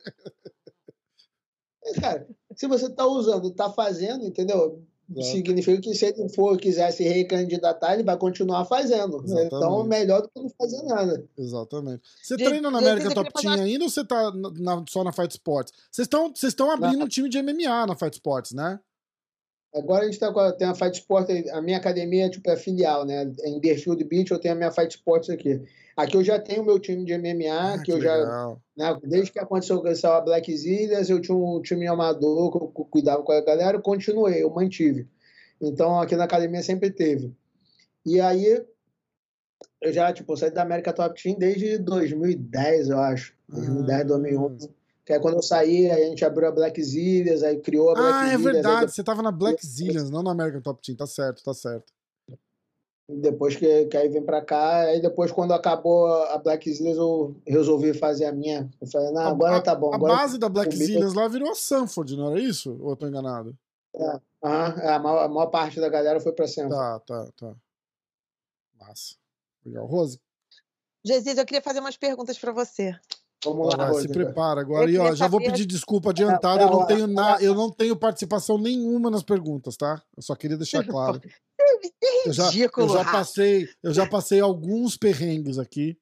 Cara, 2.00 2.26
se 2.54 2.66
você 2.66 2.90
tá 2.90 3.06
usando, 3.06 3.50
tá 3.52 3.70
fazendo, 3.70 4.24
entendeu? 4.26 4.84
Exato. 5.10 5.26
Significa 5.26 5.80
que 5.80 5.94
se 5.94 6.06
ele 6.06 6.28
for 6.28 6.56
quiser 6.58 6.90
se 6.92 7.02
recandidatar, 7.02 7.94
ele 7.94 8.04
vai 8.04 8.16
continuar 8.16 8.64
fazendo. 8.64 9.22
Então, 9.24 9.24
Exatamente. 9.24 9.54
Então, 9.56 9.84
melhor 9.84 10.22
do 10.22 10.28
que 10.28 10.40
não 10.40 10.48
fazer 10.50 10.82
nada. 10.82 11.24
Exatamente. 11.36 12.02
Você 12.22 12.36
de, 12.36 12.44
treina 12.44 12.70
na 12.70 12.78
América 12.78 13.12
Top 13.12 13.32
Team 13.32 13.52
ainda 13.52 13.84
ou 13.84 13.90
você 13.90 14.04
tá 14.04 14.32
na, 14.32 14.84
só 14.88 15.02
na 15.02 15.12
Fight 15.12 15.32
Sports? 15.32 15.72
Vocês 15.90 16.08
estão 16.42 16.70
abrindo 16.70 17.04
um 17.04 17.08
time 17.08 17.28
de 17.28 17.42
MMA 17.42 17.86
na 17.86 17.96
Fight 17.96 18.14
Sports, 18.14 18.52
né? 18.52 18.78
Agora 19.72 20.02
a 20.02 20.04
gente 20.06 20.18
tá, 20.18 20.52
tem 20.52 20.66
a 20.66 20.74
Fight 20.74 20.98
Sports, 20.98 21.48
a 21.52 21.62
minha 21.62 21.76
academia 21.76 22.28
tipo, 22.28 22.50
é 22.50 22.56
filial, 22.56 23.06
né? 23.06 23.32
Em 23.44 23.60
Deerfield 23.60 24.02
Beach 24.04 24.30
eu 24.30 24.38
tenho 24.38 24.54
a 24.54 24.56
minha 24.56 24.72
Fight 24.72 24.96
Sports 24.96 25.30
aqui. 25.30 25.62
Aqui 25.96 26.16
eu 26.16 26.24
já 26.24 26.38
tenho 26.40 26.62
o 26.62 26.64
meu 26.64 26.80
time 26.80 27.04
de 27.04 27.16
MMA, 27.16 27.74
ah, 27.74 27.78
que, 27.78 27.84
que, 27.84 27.92
eu 27.92 27.98
legal. 27.98 28.60
já. 28.76 28.92
Né, 28.92 29.00
desde 29.04 29.32
que 29.32 29.38
aconteceu 29.38 29.80
a 30.12 30.20
Black 30.20 30.56
Zillias, 30.56 31.08
eu 31.08 31.20
tinha 31.20 31.36
um 31.36 31.60
time 31.62 31.86
amador 31.86 32.50
que 32.50 32.58
eu 32.58 32.86
cuidava 32.86 33.22
com 33.22 33.32
a 33.32 33.40
galera, 33.40 33.76
eu 33.76 33.82
continuei, 33.82 34.42
eu 34.42 34.50
mantive. 34.50 35.06
Então 35.60 36.00
aqui 36.00 36.16
na 36.16 36.24
academia 36.24 36.62
sempre 36.62 36.90
teve. 36.90 37.32
E 38.04 38.20
aí 38.20 38.64
eu 39.80 39.92
já, 39.92 40.12
tipo, 40.12 40.36
saí 40.36 40.50
da 40.50 40.62
América 40.62 40.92
Top 40.92 41.20
Team 41.20 41.38
desde 41.38 41.78
2010, 41.78 42.88
eu 42.88 42.98
acho. 42.98 43.34
2010, 43.48 44.00
ah. 44.00 44.04
2011. 44.04 44.79
Que 45.10 45.14
é 45.14 45.18
quando 45.18 45.34
eu 45.38 45.42
saí, 45.42 45.90
aí 45.90 46.04
a 46.04 46.06
gente 46.06 46.24
abriu 46.24 46.46
a 46.46 46.52
Black 46.52 46.80
Zillias, 46.80 47.42
aí 47.42 47.58
criou 47.58 47.90
a 47.90 47.94
Black 47.94 48.12
Ah, 48.12 48.32
é 48.32 48.38
verdade. 48.38 48.84
Aí... 48.84 48.88
Você 48.88 49.02
tava 49.02 49.22
na 49.22 49.32
Black 49.32 49.58
Zillias, 49.66 50.08
não 50.08 50.22
na 50.22 50.30
América 50.30 50.60
Top 50.60 50.80
Team. 50.80 50.94
Tá 50.96 51.04
certo, 51.04 51.42
tá 51.42 51.52
certo. 51.52 51.92
Depois 53.08 53.56
que, 53.56 53.86
que 53.86 53.96
aí 53.96 54.08
vem 54.08 54.24
pra 54.24 54.40
cá, 54.40 54.82
aí 54.82 55.02
depois 55.02 55.32
quando 55.32 55.52
acabou 55.52 56.06
a 56.06 56.38
Black 56.38 56.72
Zillions, 56.72 56.96
eu 56.96 57.34
resolvi 57.44 57.92
fazer 57.92 58.26
a 58.26 58.32
minha. 58.32 58.70
Eu 58.80 58.86
falei, 58.86 59.10
não, 59.10 59.22
agora 59.22 59.56
a, 59.56 59.60
tá 59.60 59.74
bom. 59.74 59.90
A 59.92 59.96
agora 59.96 60.14
base 60.14 60.38
da 60.38 60.48
Black 60.48 60.76
Zillions 60.76 61.12
lá 61.12 61.26
virou 61.26 61.50
a 61.50 61.56
Sanford, 61.56 62.16
não 62.16 62.30
era 62.30 62.38
isso? 62.38 62.78
Ou 62.80 62.90
eu 62.90 62.96
tô 62.96 63.08
enganado? 63.08 63.58
É, 63.96 64.20
a, 64.42 64.98
maior, 65.00 65.24
a 65.24 65.28
maior 65.28 65.48
parte 65.48 65.80
da 65.80 65.88
galera 65.88 66.20
foi 66.20 66.30
pra 66.30 66.46
Sanford. 66.46 66.76
Tá, 66.76 67.00
tá, 67.00 67.28
tá. 67.36 67.56
Massa. 68.78 69.16
Legal. 69.66 69.86
Rose? 69.86 70.20
Jesus, 71.04 71.36
eu 71.36 71.44
queria 71.44 71.62
fazer 71.62 71.80
umas 71.80 71.96
perguntas 71.96 72.38
para 72.38 72.52
você. 72.52 72.96
Vamos 73.44 73.74
lá, 73.74 73.88
Rose, 73.88 74.02
se 74.02 74.08
prepara 74.08 74.60
agora. 74.60 74.90
E 74.90 74.98
ó, 74.98 75.14
já 75.14 75.26
vou 75.26 75.40
pedir 75.40 75.64
desculpa 75.64 76.10
adiantada, 76.10 76.62
eu 76.62 76.70
não 76.70 76.86
tenho 76.86 77.06
na, 77.06 77.40
eu 77.40 77.54
não 77.54 77.70
tenho 77.70 77.96
participação 77.96 78.58
nenhuma 78.58 79.10
nas 79.10 79.22
perguntas, 79.22 79.76
tá? 79.76 80.02
Eu 80.16 80.22
só 80.22 80.34
queria 80.34 80.58
deixar 80.58 80.86
claro. 80.86 81.20
Eu 82.26 82.32
já, 82.32 82.50
eu 82.76 82.88
já 82.88 83.04
passei, 83.04 83.68
eu 83.82 83.94
já 83.94 84.06
passei 84.06 84.40
alguns 84.40 84.96
perrengues 84.96 85.58
aqui. 85.58 85.96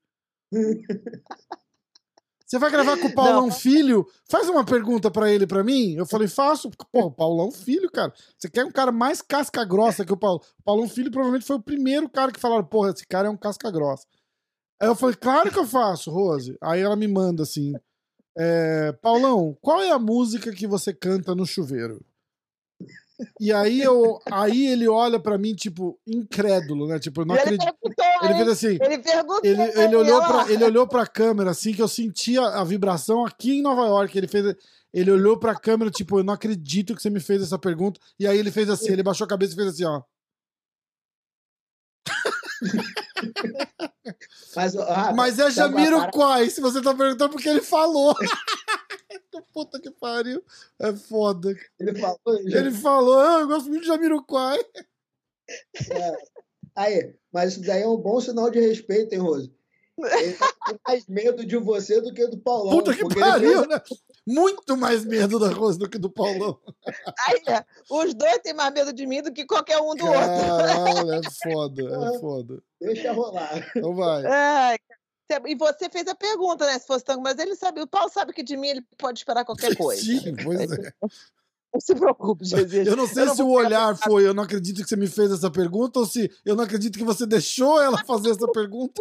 Você 2.48 2.58
vai 2.58 2.70
gravar 2.70 2.96
com 2.96 3.08
o 3.08 3.14
Paulão 3.14 3.48
não. 3.48 3.52
Filho? 3.52 4.06
Faz 4.24 4.48
uma 4.48 4.64
pergunta 4.64 5.10
para 5.10 5.30
ele 5.30 5.46
para 5.46 5.62
mim. 5.62 5.94
Eu 5.94 6.06
falei, 6.06 6.26
faço. 6.26 6.70
Pô, 6.90 7.10
Paulão 7.10 7.52
Filho, 7.52 7.90
cara. 7.90 8.10
Você 8.38 8.48
quer 8.48 8.64
um 8.64 8.70
cara 8.70 8.90
mais 8.90 9.20
casca 9.20 9.62
grossa 9.64 10.02
que 10.02 10.12
o 10.14 10.16
Paulo? 10.16 10.42
O 10.58 10.62
Paulão 10.62 10.88
Filho 10.88 11.10
provavelmente 11.10 11.46
foi 11.46 11.56
o 11.56 11.62
primeiro 11.62 12.08
cara 12.08 12.32
que 12.32 12.40
falaram, 12.40 12.64
porra, 12.64 12.90
esse 12.90 13.06
cara 13.06 13.28
é 13.28 13.30
um 13.30 13.36
casca 13.36 13.70
grossa. 13.70 14.06
Aí 14.80 14.88
eu 14.88 14.94
falei, 14.94 15.16
claro 15.16 15.50
que 15.50 15.58
eu 15.58 15.66
faço, 15.66 16.10
Rose. 16.10 16.56
Aí 16.60 16.80
ela 16.80 16.96
me 16.96 17.08
manda 17.08 17.42
assim, 17.42 17.72
é, 18.36 18.92
Paulão, 19.02 19.56
qual 19.60 19.82
é 19.82 19.90
a 19.90 19.98
música 19.98 20.52
que 20.52 20.66
você 20.66 20.94
canta 20.94 21.34
no 21.34 21.44
chuveiro? 21.44 22.00
E 23.40 23.52
aí 23.52 23.80
eu, 23.80 24.20
aí 24.30 24.68
ele 24.68 24.86
olha 24.86 25.18
para 25.18 25.36
mim 25.36 25.52
tipo 25.52 25.98
incrédulo, 26.06 26.86
né? 26.86 27.00
Tipo, 27.00 27.22
eu 27.22 27.26
não 27.26 27.34
acredito. 27.34 27.66
Ele, 28.22 28.34
fez 28.34 28.48
assim. 28.48 28.78
Ele 28.80 28.98
perguntou. 28.98 29.40
Ele, 29.42 29.62
ele 29.62 29.96
olhou 29.96 30.20
para 30.20 30.52
ele 30.52 30.64
olhou 30.64 30.86
para 30.86 31.02
a 31.02 31.06
câmera 31.06 31.50
assim 31.50 31.72
que 31.72 31.82
eu 31.82 31.88
sentia 31.88 32.42
a 32.42 32.62
vibração 32.62 33.26
aqui 33.26 33.58
em 33.58 33.62
Nova 33.62 33.86
York. 33.86 34.16
Ele 34.16 34.28
fez 34.28 34.54
ele 34.94 35.10
olhou 35.10 35.36
para 35.36 35.50
a 35.52 35.58
câmera 35.58 35.90
tipo, 35.90 36.18
eu 36.18 36.24
não 36.24 36.32
acredito 36.32 36.94
que 36.94 37.02
você 37.02 37.10
me 37.10 37.18
fez 37.20 37.42
essa 37.42 37.58
pergunta. 37.58 38.00
E 38.20 38.26
aí 38.26 38.38
ele 38.38 38.52
fez 38.52 38.70
assim, 38.70 38.92
ele 38.92 39.02
baixou 39.02 39.24
a 39.24 39.28
cabeça 39.28 39.52
e 39.52 39.56
fez 39.56 39.68
assim, 39.68 39.84
ó. 39.84 40.02
Mas, 44.56 44.76
ah, 44.76 45.12
Mas 45.14 45.38
é 45.38 45.50
Jamiro 45.50 46.10
Quai, 46.10 46.48
se 46.50 46.60
você 46.60 46.80
tá 46.80 46.94
perguntando 46.94 47.32
porque 47.32 47.48
ele 47.48 47.60
falou. 47.60 48.14
Puta 49.52 49.80
que 49.80 49.90
pariu. 49.90 50.42
É 50.78 50.92
foda. 50.92 51.54
Ele 51.78 51.94
falou, 51.98 52.18
ele 52.26 52.70
falou 52.70 53.18
ah, 53.18 53.40
eu 53.40 53.48
gosto 53.48 53.68
muito 53.68 53.82
de 53.82 53.88
Jamiroquai. 53.88 54.58
É. 55.90 56.16
Aí, 56.76 57.14
mas 57.32 57.52
isso 57.52 57.62
daí 57.62 57.82
é 57.82 57.88
um 57.88 57.96
bom 57.96 58.20
sinal 58.20 58.50
de 58.50 58.60
respeito, 58.60 59.12
hein, 59.12 59.20
Rose? 59.20 59.52
Ele 59.98 60.32
tá 60.34 60.52
com 60.60 60.76
mais 60.86 61.06
medo 61.08 61.44
de 61.44 61.56
você 61.56 62.00
do 62.00 62.12
que 62.14 62.26
do 62.26 62.38
Paulão. 62.38 62.70
Puta 62.70 62.94
que 62.94 63.02
pariu, 63.14 63.66
né? 63.66 63.80
Muito 64.28 64.76
mais 64.76 65.06
medo 65.06 65.38
da 65.38 65.48
Rose 65.48 65.78
do 65.78 65.88
que 65.88 65.98
do 65.98 66.10
Paulão. 66.10 66.60
Aí, 67.26 67.42
é, 67.48 67.64
os 67.90 68.12
dois 68.12 68.38
têm 68.40 68.52
mais 68.52 68.74
medo 68.74 68.92
de 68.92 69.06
mim 69.06 69.22
do 69.22 69.32
que 69.32 69.46
qualquer 69.46 69.78
um 69.80 69.94
do 69.94 70.04
Caralho, 70.04 71.14
outro. 71.14 71.14
é 71.14 71.20
foda, 71.50 71.82
é 71.82 72.18
foda. 72.18 72.62
Deixa 72.78 73.12
rolar. 73.12 73.72
Então 73.74 73.94
vai. 73.94 74.26
É, 74.26 74.76
e 75.46 75.54
você 75.54 75.88
fez 75.88 76.06
a 76.08 76.14
pergunta, 76.14 76.66
né? 76.66 76.78
Se 76.78 76.86
fosse 76.86 77.06
tango, 77.06 77.22
mas 77.22 77.38
ele 77.38 77.56
sabe, 77.56 77.80
o 77.80 77.86
Paulo 77.86 78.10
sabe 78.10 78.34
que 78.34 78.42
de 78.42 78.54
mim 78.54 78.68
ele 78.68 78.86
pode 78.98 79.18
esperar 79.18 79.46
qualquer 79.46 79.74
coisa. 79.76 80.02
Sim, 80.02 80.36
pois 80.44 80.70
é. 80.72 80.92
Não 81.72 81.80
se 81.80 81.94
preocupe, 81.94 82.44
Jesus. 82.44 82.86
Eu 82.86 82.96
não 82.96 83.06
sei 83.06 83.22
eu 83.22 83.26
não 83.26 83.34
se 83.34 83.42
o 83.42 83.48
olhar 83.50 83.96
foi 83.96 84.26
eu 84.26 84.34
não 84.34 84.42
acredito 84.42 84.82
que 84.82 84.88
você 84.88 84.96
me 84.96 85.06
fez 85.06 85.30
essa 85.32 85.50
pergunta 85.50 86.00
ou 86.00 86.06
se 86.06 86.30
eu 86.44 86.54
não 86.54 86.64
acredito 86.64 86.98
que 86.98 87.04
você 87.04 87.26
deixou 87.26 87.80
ela 87.80 88.04
fazer 88.04 88.30
essa 88.30 88.50
pergunta. 88.52 89.00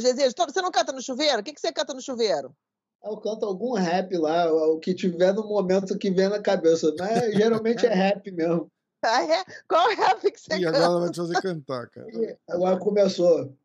Jesus, 0.00 0.34
você 0.34 0.62
não 0.62 0.70
canta 0.70 0.92
no 0.92 1.02
chuveiro? 1.02 1.40
O 1.40 1.42
que, 1.42 1.52
que 1.52 1.60
você 1.60 1.70
canta 1.70 1.92
no 1.92 2.00
chuveiro? 2.00 2.54
Eu 3.02 3.16
canto 3.16 3.46
algum 3.46 3.72
rap 3.72 4.16
lá, 4.16 4.52
o 4.52 4.78
que 4.78 4.94
tiver 4.94 5.32
no 5.32 5.46
momento 5.46 5.98
que 5.98 6.10
vem 6.10 6.28
na 6.28 6.40
cabeça. 6.40 6.94
Mas 6.98 7.34
geralmente 7.34 7.86
é 7.86 7.94
rap 7.94 8.30
mesmo. 8.30 8.70
Ah, 9.02 9.24
é? 9.24 9.42
Qual 9.66 9.88
rap 9.96 10.30
que 10.30 10.38
você 10.38 10.56
e 10.56 10.62
canta? 10.62 10.76
E 10.78 10.82
agora 10.82 11.00
vai 11.00 11.10
te 11.10 11.16
fazer 11.16 11.40
cantar, 11.40 11.88
cara. 11.88 12.06
Agora 12.50 12.76
começou. 12.78 13.56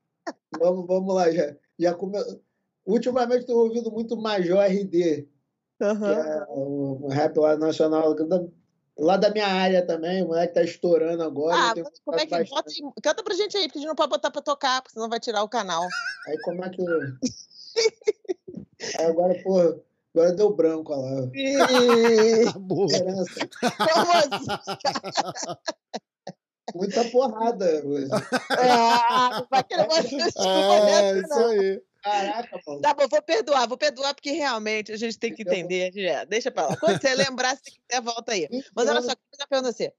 Vamos, 0.57 0.87
vamos 0.87 1.13
lá, 1.13 1.29
já. 1.29 1.53
já 1.77 1.93
come... 1.93 2.17
Ultimamente 2.85 3.45
tenho 3.45 3.57
ouvido 3.59 3.91
muito 3.91 4.15
Major 4.15 4.59
RD, 4.59 5.27
uhum. 5.81 5.99
que 5.99 6.05
é 6.05 6.45
um 6.49 7.07
rap 7.09 7.35
lá 7.37 7.57
nacional, 7.57 8.15
lá 8.97 9.17
da 9.17 9.29
minha 9.29 9.47
área 9.47 9.85
também, 9.85 10.23
o 10.23 10.27
moleque 10.27 10.53
tá 10.53 10.63
estourando 10.63 11.23
agora. 11.23 11.57
Ah, 11.57 11.73
como 12.05 12.17
é 12.17 12.25
que 12.25 12.49
bota, 12.49 12.71
canta 13.03 13.23
pra 13.23 13.35
gente 13.35 13.57
aí, 13.57 13.63
porque 13.63 13.79
a 13.79 13.81
gente 13.81 13.89
não 13.89 13.95
pode 13.95 14.09
botar 14.09 14.31
pra 14.31 14.41
tocar, 14.41 14.81
porque 14.81 14.93
senão 14.93 15.09
vai 15.09 15.19
tirar 15.19 15.43
o 15.43 15.49
canal. 15.49 15.83
Aí 16.27 16.37
como 16.43 16.63
é 16.63 16.69
que. 16.69 16.81
Aí 18.97 19.05
agora, 19.05 19.41
pô, 19.43 19.59
agora 20.13 20.33
deu 20.33 20.53
branco 20.53 20.93
lá. 20.93 21.27
Boa. 22.59 22.87
Como 23.93 24.11
assim? 24.11 24.39
muita 26.73 27.05
porrada. 27.05 27.83
Ah, 28.57 29.45
vai 29.49 29.63
querer 29.63 29.87
mais 29.87 30.05
É, 30.11 31.13
né? 31.13 31.19
isso 31.19 31.33
aí. 31.33 31.81
Caraca. 32.05 32.59
Tá 32.83 32.93
bom, 32.93 33.07
vou 33.09 33.21
perdoar, 33.23 33.67
vou 33.67 33.77
perdoar, 33.79 34.13
porque 34.13 34.31
realmente 34.31 34.91
a 34.91 34.97
gente 34.97 35.17
tem 35.17 35.33
que 35.33 35.41
entender. 35.41 35.91
É, 35.97 36.23
deixa 36.27 36.51
pra 36.51 36.67
lá. 36.67 36.77
Quando 36.77 37.01
você 37.01 37.15
lembrar, 37.15 37.57
se 37.57 37.63
quiser, 37.63 38.01
volta 38.01 38.33
aí. 38.33 38.47
Mas 38.75 38.87
olha 38.87 39.01
só, 39.01 39.11
eu 39.11 39.17
queria 39.31 39.47
perguntar 39.49 39.71
você. 39.73 39.91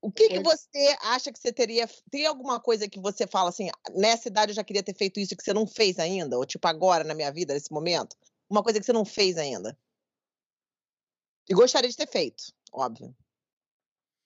O 0.00 0.10
que, 0.10 0.28
que 0.28 0.40
você 0.40 0.96
acha 1.02 1.32
que 1.32 1.38
você 1.38 1.52
teria. 1.52 1.88
Tem 2.10 2.26
alguma 2.26 2.60
coisa 2.60 2.88
que 2.88 3.00
você 3.00 3.26
fala 3.26 3.48
assim, 3.48 3.68
nessa 3.94 4.28
idade 4.28 4.52
eu 4.52 4.56
já 4.56 4.64
queria 4.64 4.82
ter 4.82 4.94
feito 4.94 5.20
isso 5.20 5.36
que 5.36 5.42
você 5.42 5.52
não 5.52 5.66
fez 5.66 5.98
ainda? 5.98 6.36
Ou 6.36 6.46
tipo 6.46 6.66
agora 6.68 7.04
na 7.04 7.14
minha 7.14 7.32
vida, 7.32 7.54
nesse 7.54 7.72
momento? 7.72 8.16
Uma 8.48 8.62
coisa 8.62 8.78
que 8.78 8.86
você 8.86 8.92
não 8.92 9.04
fez 9.04 9.36
ainda? 9.36 9.76
E 11.48 11.54
gostaria 11.54 11.90
de 11.90 11.96
ter 11.96 12.08
feito, 12.08 12.44
óbvio. 12.72 13.14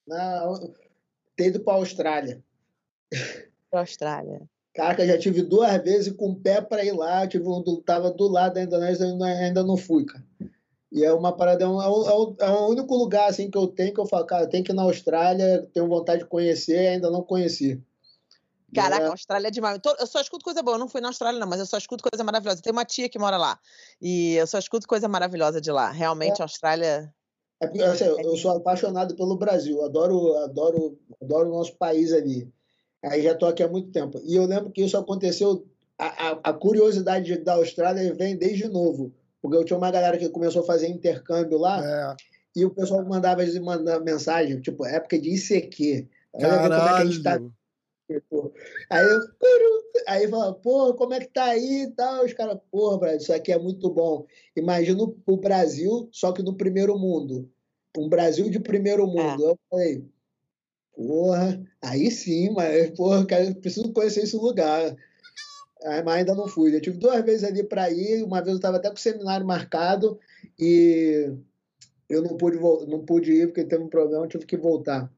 Não, 0.06 0.74
ter 1.36 1.46
ido 1.48 1.60
para 1.60 1.74
a 1.74 1.76
Austrália. 1.76 2.42
Para 3.70 3.80
Austrália. 3.80 4.48
Caraca, 4.74 5.06
já 5.06 5.18
tive 5.18 5.42
duas 5.42 5.70
vezes 5.82 6.12
com 6.12 6.30
o 6.30 6.40
pé 6.40 6.60
para 6.60 6.84
ir 6.84 6.92
lá. 6.92 7.26
Tive 7.26 7.46
um, 7.46 7.62
tava 7.82 8.10
do 8.10 8.28
lado 8.28 8.54
da 8.54 8.62
Indonésia, 8.62 9.06
ainda, 9.06 9.26
ainda 9.26 9.62
não 9.62 9.76
fui, 9.76 10.04
cara. 10.04 10.24
E 10.92 11.04
é 11.04 11.12
uma 11.12 11.36
parada, 11.36 11.64
é, 11.64 11.68
um, 11.68 11.80
é, 11.80 11.88
um, 11.88 12.36
é 12.40 12.50
o 12.50 12.68
único 12.68 12.96
lugar 12.96 13.28
assim 13.28 13.48
que 13.48 13.56
eu 13.56 13.68
tenho 13.68 13.94
que 13.94 14.00
eu 14.00 14.06
falo, 14.06 14.26
cara, 14.26 14.44
eu 14.44 14.48
tenho 14.48 14.64
que 14.64 14.72
ir 14.72 14.74
na 14.74 14.82
Austrália, 14.82 15.68
tenho 15.72 15.86
vontade 15.86 16.22
de 16.22 16.28
conhecer 16.28 16.82
e 16.82 16.88
ainda 16.88 17.10
não 17.10 17.22
conheci. 17.22 17.80
Caraca, 18.74 19.04
é. 19.04 19.06
a 19.08 19.10
Austrália 19.10 19.48
é 19.48 19.50
demais. 19.50 19.80
Eu 19.98 20.06
só 20.06 20.20
escuto 20.20 20.44
coisa 20.44 20.62
boa. 20.62 20.76
Eu 20.76 20.78
não 20.78 20.88
fui 20.88 21.00
na 21.00 21.08
Austrália, 21.08 21.38
não, 21.38 21.48
mas 21.48 21.60
eu 21.60 21.66
só 21.66 21.76
escuto 21.76 22.04
coisa 22.08 22.22
maravilhosa. 22.22 22.62
Tem 22.62 22.72
uma 22.72 22.84
tia 22.84 23.08
que 23.08 23.18
mora 23.18 23.36
lá. 23.36 23.58
E 24.00 24.34
eu 24.34 24.46
só 24.46 24.58
escuto 24.58 24.86
coisa 24.86 25.08
maravilhosa 25.08 25.60
de 25.60 25.72
lá. 25.72 25.90
Realmente, 25.90 26.40
é. 26.40 26.42
a 26.42 26.44
Austrália. 26.44 27.12
É, 27.60 27.66
assim, 27.84 28.04
eu 28.04 28.36
sou 28.36 28.52
apaixonado 28.52 29.14
pelo 29.16 29.36
Brasil. 29.36 29.84
Adoro, 29.84 30.36
adoro, 30.38 30.98
adoro 31.20 31.48
o 31.48 31.52
nosso 31.52 31.74
país 31.76 32.12
ali. 32.12 32.48
Aí 33.02 33.22
já 33.22 33.32
estou 33.32 33.48
aqui 33.48 33.62
há 33.62 33.68
muito 33.68 33.90
tempo. 33.90 34.20
E 34.24 34.36
eu 34.36 34.46
lembro 34.46 34.70
que 34.70 34.82
isso 34.82 34.96
aconteceu. 34.96 35.66
A, 35.98 36.28
a, 36.28 36.30
a 36.44 36.52
curiosidade 36.52 37.36
da 37.38 37.54
Austrália 37.54 38.14
vem 38.14 38.36
desde 38.36 38.68
novo. 38.68 39.12
Porque 39.40 39.56
eu 39.56 39.64
tinha 39.64 39.76
uma 39.76 39.90
galera 39.90 40.18
que 40.18 40.28
começou 40.28 40.62
a 40.62 40.66
fazer 40.66 40.88
intercâmbio 40.88 41.58
lá. 41.58 41.82
É. 41.84 42.16
E 42.56 42.64
o 42.64 42.70
pessoal 42.70 43.04
mandava, 43.04 43.42
mandava 43.60 44.04
mensagem, 44.04 44.60
tipo, 44.60 44.84
época 44.84 45.18
de 45.18 45.34
ICQ. 45.34 46.08
Como 46.32 46.46
é 46.46 46.68
que 46.68 46.74
a 46.74 47.04
gente 47.04 47.22
tá 47.22 47.40
Aí 48.90 49.06
eu, 49.06 49.20
aí 50.08 50.28
fala, 50.28 50.52
porra, 50.54 50.94
como 50.94 51.14
é 51.14 51.20
que 51.20 51.28
tá 51.28 51.44
aí 51.44 51.82
e 51.82 51.90
tal? 51.92 52.24
Os 52.24 52.32
caras, 52.32 52.58
porra, 52.70 52.98
Brasil, 52.98 53.18
isso 53.18 53.32
aqui 53.32 53.52
é 53.52 53.58
muito 53.58 53.88
bom. 53.88 54.26
Imagina 54.56 55.02
o 55.02 55.36
Brasil, 55.36 56.08
só 56.10 56.32
que 56.32 56.42
no 56.42 56.56
primeiro 56.56 56.98
mundo. 56.98 57.48
Um 57.96 58.08
Brasil 58.08 58.50
de 58.50 58.58
primeiro 58.58 59.06
mundo. 59.06 59.46
É. 59.46 59.50
Eu 59.50 59.58
falei, 59.70 60.04
porra, 60.96 61.62
aí 61.80 62.10
sim, 62.10 62.50
mas, 62.50 62.90
porra, 62.90 63.24
cara, 63.24 63.54
preciso 63.54 63.92
conhecer 63.92 64.22
esse 64.22 64.36
lugar. 64.36 64.96
Aí, 65.84 66.02
mas 66.02 66.16
ainda 66.16 66.34
não 66.34 66.46
fui. 66.46 66.74
Eu 66.74 66.80
tive 66.80 66.98
duas 66.98 67.24
vezes 67.24 67.44
ali 67.44 67.62
para 67.62 67.90
ir, 67.90 68.22
uma 68.22 68.40
vez 68.40 68.48
eu 68.48 68.56
estava 68.56 68.76
até 68.76 68.88
com 68.88 68.96
o 68.96 68.98
seminário 68.98 69.46
marcado 69.46 70.18
e 70.58 71.32
eu 72.08 72.22
não 72.22 72.36
pude, 72.36 72.58
não 72.58 73.04
pude 73.04 73.32
ir 73.32 73.46
porque 73.46 73.64
teve 73.64 73.82
um 73.82 73.88
problema, 73.88 74.24
eu 74.24 74.28
tive 74.28 74.44
que 74.44 74.56
voltar. 74.56 75.10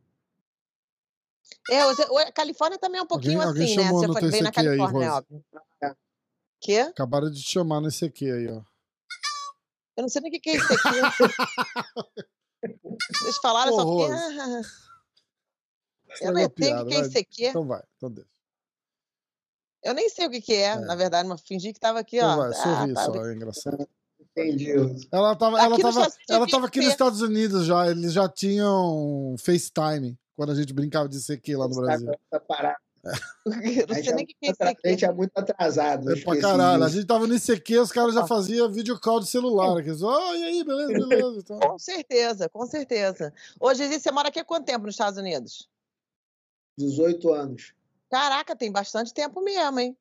É, 1.70 1.80
a 1.80 2.32
Califórnia 2.32 2.78
também 2.78 3.00
é 3.00 3.02
um 3.02 3.06
pouquinho 3.06 3.40
alguém, 3.40 3.64
assim, 3.64 3.84
alguém 3.84 4.00
né? 4.00 4.08
Você 4.08 4.20
foi 4.20 4.30
bem 4.30 4.42
na 4.42 4.52
Califórnia, 4.52 5.00
aí, 5.00 5.08
óbvio. 5.08 5.44
Quê? 6.60 6.78
Acabaram 6.78 7.28
de 7.28 7.42
te 7.42 7.50
chamar 7.50 7.80
nesse 7.80 8.04
aqui 8.04 8.30
aí, 8.30 8.46
ó. 8.48 8.62
Eu 9.96 10.02
não 10.02 10.08
sei 10.08 10.22
nem 10.22 10.30
o 10.30 10.40
que 10.40 10.50
é 10.50 10.56
isso 10.56 10.72
aqui. 10.72 11.00
Vocês 13.18 13.36
falaram 13.38 13.72
só 13.72 13.84
que. 13.84 13.90
Eu 16.20 16.32
não 16.32 16.38
sei 16.38 16.72
o 16.72 16.86
que 16.86 16.94
é 16.94 17.00
isso 17.00 17.18
aqui. 17.18 17.46
Então 17.46 17.66
vai, 17.66 17.82
então 17.96 18.10
deixa. 18.10 18.30
Eu 19.82 19.94
nem 19.94 20.08
sei 20.08 20.26
o 20.26 20.30
que, 20.30 20.40
que 20.40 20.54
é, 20.54 20.68
é. 20.68 20.76
na 20.76 20.94
verdade, 20.94 21.28
mas 21.28 21.40
fingi 21.40 21.72
que 21.72 21.80
tava 21.80 21.98
aqui, 21.98 22.20
ó. 22.20 22.36
Vai, 22.36 22.52
sorri 22.54 22.92
ah, 22.92 22.94
tá. 22.94 23.04
só, 23.04 23.26
é 23.26 23.34
engraçado. 23.34 23.88
Entendi. 24.20 24.72
Ela 25.10 25.36
tava, 25.36 25.60
ela 25.60 25.78
tava, 25.78 26.08
ela 26.28 26.46
tava 26.46 26.66
aqui 26.66 26.80
nos 26.80 26.88
Estados 26.88 27.20
Unidos 27.20 27.66
já, 27.66 27.90
eles 27.90 28.12
já 28.12 28.28
tinham 28.28 29.34
FaceTime 29.38 30.18
quando 30.34 30.52
a 30.52 30.54
gente 30.54 30.72
brincava 30.72 31.08
de 31.08 31.20
CQ 31.20 31.56
lá 31.56 31.68
no 31.68 31.74
Brasil. 31.74 32.10
Tá 32.30 32.40
não 33.44 33.60
sei 34.02 34.12
nem 34.14 34.24
o 34.24 34.26
que 34.26 34.36
é 34.42 34.50
isso 34.50 34.62
A 34.62 34.88
gente 34.88 35.04
é 35.04 35.12
muito 35.12 35.32
atrasado. 35.36 36.12
É 36.12 36.20
pra 36.20 36.40
caralho. 36.40 36.84
A 36.84 36.88
gente 36.88 37.04
tava 37.04 37.26
no 37.26 37.34
ICQ, 37.34 37.78
os 37.80 37.90
caras 37.90 38.14
já 38.14 38.26
faziam 38.26 38.70
video 38.70 38.98
call 39.00 39.18
de 39.18 39.26
celular. 39.26 39.76
Aqui. 39.76 39.90
Oh, 39.90 40.34
e 40.34 40.44
aí, 40.44 40.64
beleza, 40.64 41.08
beleza. 41.08 41.38
Então. 41.38 41.58
Com 41.58 41.78
certeza, 41.78 42.48
com 42.48 42.64
certeza. 42.64 43.34
Hoje, 43.58 43.86
você 43.88 44.10
mora 44.12 44.28
aqui 44.28 44.38
há 44.38 44.44
quanto 44.44 44.66
tempo 44.66 44.86
nos 44.86 44.94
Estados 44.94 45.18
Unidos? 45.18 45.68
18 46.78 47.32
anos. 47.32 47.74
Caraca, 48.12 48.54
tem 48.54 48.70
bastante 48.70 49.14
tempo 49.14 49.40
mesmo, 49.40 49.80
hein? 49.80 49.96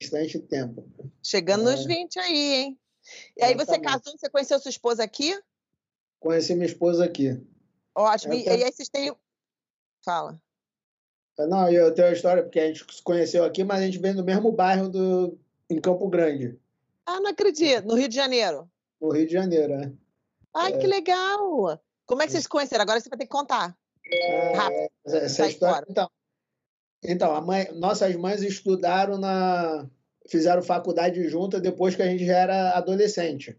Bastante 0.00 0.40
tempo. 0.40 0.84
Chegando 1.22 1.68
é. 1.68 1.72
nos 1.72 1.86
20 1.86 2.18
aí, 2.18 2.54
hein? 2.54 2.80
E 3.36 3.44
aí 3.44 3.54
você 3.54 3.78
casou, 3.78 4.18
você 4.18 4.28
conheceu 4.28 4.58
sua 4.58 4.68
esposa 4.68 5.04
aqui? 5.04 5.40
Conheci 6.18 6.54
minha 6.54 6.66
esposa 6.66 7.04
aqui. 7.04 7.40
Ótimo. 7.94 8.34
E, 8.34 8.42
e 8.42 8.48
aí 8.48 8.72
vocês 8.72 8.88
têm 8.88 9.14
Fala. 10.04 10.42
É, 11.38 11.46
não, 11.46 11.70
eu 11.70 11.94
tenho 11.94 12.08
uma 12.08 12.14
história, 12.14 12.42
porque 12.42 12.58
a 12.58 12.66
gente 12.66 12.84
se 12.92 13.00
conheceu 13.00 13.44
aqui, 13.44 13.62
mas 13.62 13.80
a 13.80 13.84
gente 13.84 14.00
vem 14.00 14.12
do 14.12 14.24
mesmo 14.24 14.50
bairro 14.50 14.88
do, 14.88 15.38
em 15.70 15.80
Campo 15.80 16.08
Grande. 16.08 16.58
Ah, 17.06 17.20
não 17.20 17.30
acredito. 17.30 17.86
No 17.86 17.94
Rio 17.94 18.08
de 18.08 18.16
Janeiro? 18.16 18.68
No 19.00 19.12
Rio 19.12 19.24
de 19.24 19.32
Janeiro, 19.32 19.74
é. 19.74 19.92
Ai, 20.52 20.72
é. 20.72 20.78
que 20.78 20.86
legal! 20.88 21.80
Como 22.06 22.22
é 22.22 22.26
que 22.26 22.32
vocês 22.32 22.42
se 22.42 22.48
conheceram? 22.48 22.82
Agora 22.82 23.00
você 23.00 23.08
vai 23.08 23.18
ter 23.18 23.26
que 23.26 23.30
contar. 23.30 23.78
É, 24.04 24.52
Rápido. 24.52 24.90
Essa 25.06 25.46
história. 25.46 25.86
Então, 25.88 26.10
então 27.02 27.34
a 27.34 27.40
mãe, 27.40 27.68
nossas 27.74 28.14
mães 28.16 28.42
estudaram 28.42 29.18
na. 29.18 29.86
fizeram 30.28 30.62
faculdade 30.62 31.28
juntas 31.28 31.60
depois 31.60 31.96
que 31.96 32.02
a 32.02 32.06
gente 32.06 32.24
já 32.24 32.38
era 32.38 32.70
adolescente. 32.76 33.56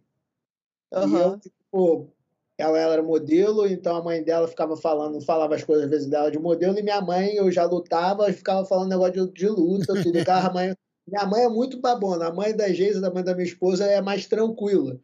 Uhum. 0.94 1.18
E 1.18 1.22
eu, 1.22 1.40
tipo, 1.40 2.14
ela, 2.58 2.80
ela, 2.80 2.94
era 2.94 3.04
modelo, 3.04 3.68
então 3.68 3.96
a 3.96 4.04
mãe 4.04 4.24
dela 4.24 4.48
ficava 4.48 4.78
falando, 4.78 5.20
falava 5.22 5.56
as 5.56 5.64
coisas 5.64 5.86
às 5.86 5.90
vezes 5.90 6.08
dela 6.08 6.32
de 6.32 6.40
modelo, 6.40 6.78
e 6.78 6.84
minha 6.84 7.02
mãe, 7.02 7.36
eu 7.36 7.52
já 7.52 7.66
lutava, 7.66 8.30
e 8.30 8.34
ficava 8.34 8.64
falando 8.66 8.90
negócio 8.90 9.28
de, 9.28 9.34
de 9.34 9.50
luta, 9.50 9.94
tudo. 10.02 10.20
a 10.30 10.54
mãe, 10.54 10.76
minha 11.08 11.26
mãe 11.26 11.44
é 11.44 11.50
muito 11.50 11.82
babona, 11.82 12.28
a 12.28 12.34
mãe 12.34 12.56
da 12.56 12.72
Geisa, 12.72 13.02
da 13.02 13.12
mãe 13.12 13.24
da 13.24 13.34
minha 13.34 13.48
esposa, 13.48 13.86
é 13.86 14.02
mais 14.02 14.26
tranquila. 14.28 15.00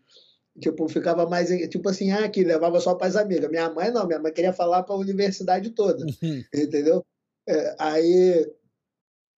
Tipo, 0.60 0.88
ficava 0.90 1.28
mais, 1.28 1.50
tipo 1.70 1.88
assim, 1.90 2.12
ah, 2.12 2.28
que 2.30 2.44
levava 2.44 2.80
só 2.80 2.94
para 2.94 3.08
as 3.08 3.16
amigas. 3.16 3.50
Minha 3.50 3.70
mãe 3.70 3.92
não, 3.92 4.06
minha 4.06 4.20
mãe 4.20 4.32
queria 4.32 4.52
falar 4.52 4.84
para 4.84 4.94
a 4.94 5.00
universidade 5.00 5.70
toda, 5.70 6.06
entendeu? 6.54 7.06
É, 7.50 7.76
aí, 7.80 8.54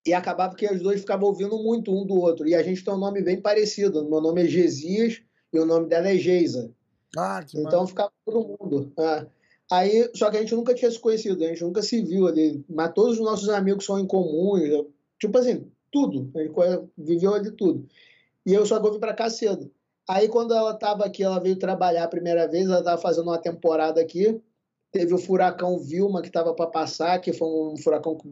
e 0.05 0.13
acabava 0.13 0.53
que 0.53 0.65
os 0.65 0.81
dois 0.81 0.99
ficavam 0.99 1.29
ouvindo 1.29 1.57
muito 1.63 1.91
um 1.91 2.05
do 2.05 2.15
outro. 2.15 2.45
E 2.45 2.53
a 2.53 2.61
gente 2.61 2.83
tem 2.83 2.93
um 2.93 2.97
nome 2.97 3.21
bem 3.21 3.39
parecido. 3.39 4.03
Meu 4.09 4.19
nome 4.19 4.43
é 4.43 4.47
Gesias 4.47 5.21
e 5.53 5.57
o 5.57 5.65
nome 5.65 5.87
dela 5.87 6.09
é 6.09 6.17
Geisa. 6.17 6.69
Ah, 7.17 7.41
que 7.41 7.57
então 7.57 7.87
ficava 7.87 8.11
todo 8.25 8.57
mundo. 8.59 8.91
É. 8.99 9.27
Aí, 9.71 10.09
só 10.13 10.29
que 10.29 10.35
a 10.35 10.41
gente 10.41 10.53
nunca 10.53 10.73
tinha 10.73 10.91
se 10.91 10.99
conhecido, 10.99 11.45
a 11.45 11.47
gente 11.47 11.63
nunca 11.63 11.81
se 11.81 12.01
viu 12.01 12.27
ali. 12.27 12.61
Mas 12.67 12.91
todos 12.93 13.17
os 13.17 13.23
nossos 13.23 13.47
amigos 13.47 13.85
são 13.85 13.97
em 13.97 14.05
comum, 14.05 14.85
tipo 15.17 15.37
assim, 15.37 15.71
tudo. 15.89 16.29
A 16.35 16.39
gente 16.39 16.89
viveu 16.97 17.33
ali 17.33 17.51
tudo. 17.51 17.87
E 18.45 18.53
eu 18.53 18.65
só 18.65 18.81
vim 18.81 18.99
para 18.99 19.13
cá 19.13 19.29
cedo. 19.29 19.71
Aí, 20.09 20.27
quando 20.27 20.53
ela 20.53 20.71
estava 20.71 21.05
aqui, 21.05 21.23
ela 21.23 21.39
veio 21.39 21.55
trabalhar 21.57 22.03
a 22.03 22.09
primeira 22.09 22.47
vez, 22.47 22.65
ela 22.65 22.79
estava 22.79 23.01
fazendo 23.01 23.27
uma 23.27 23.37
temporada 23.37 24.01
aqui. 24.01 24.41
Teve 24.91 25.13
o 25.13 25.17
furacão 25.17 25.79
Vilma 25.79 26.21
que 26.21 26.27
estava 26.27 26.53
para 26.53 26.67
passar, 26.67 27.19
que 27.19 27.31
foi 27.31 27.47
um 27.47 27.77
furacão 27.77 28.17
que 28.17 28.27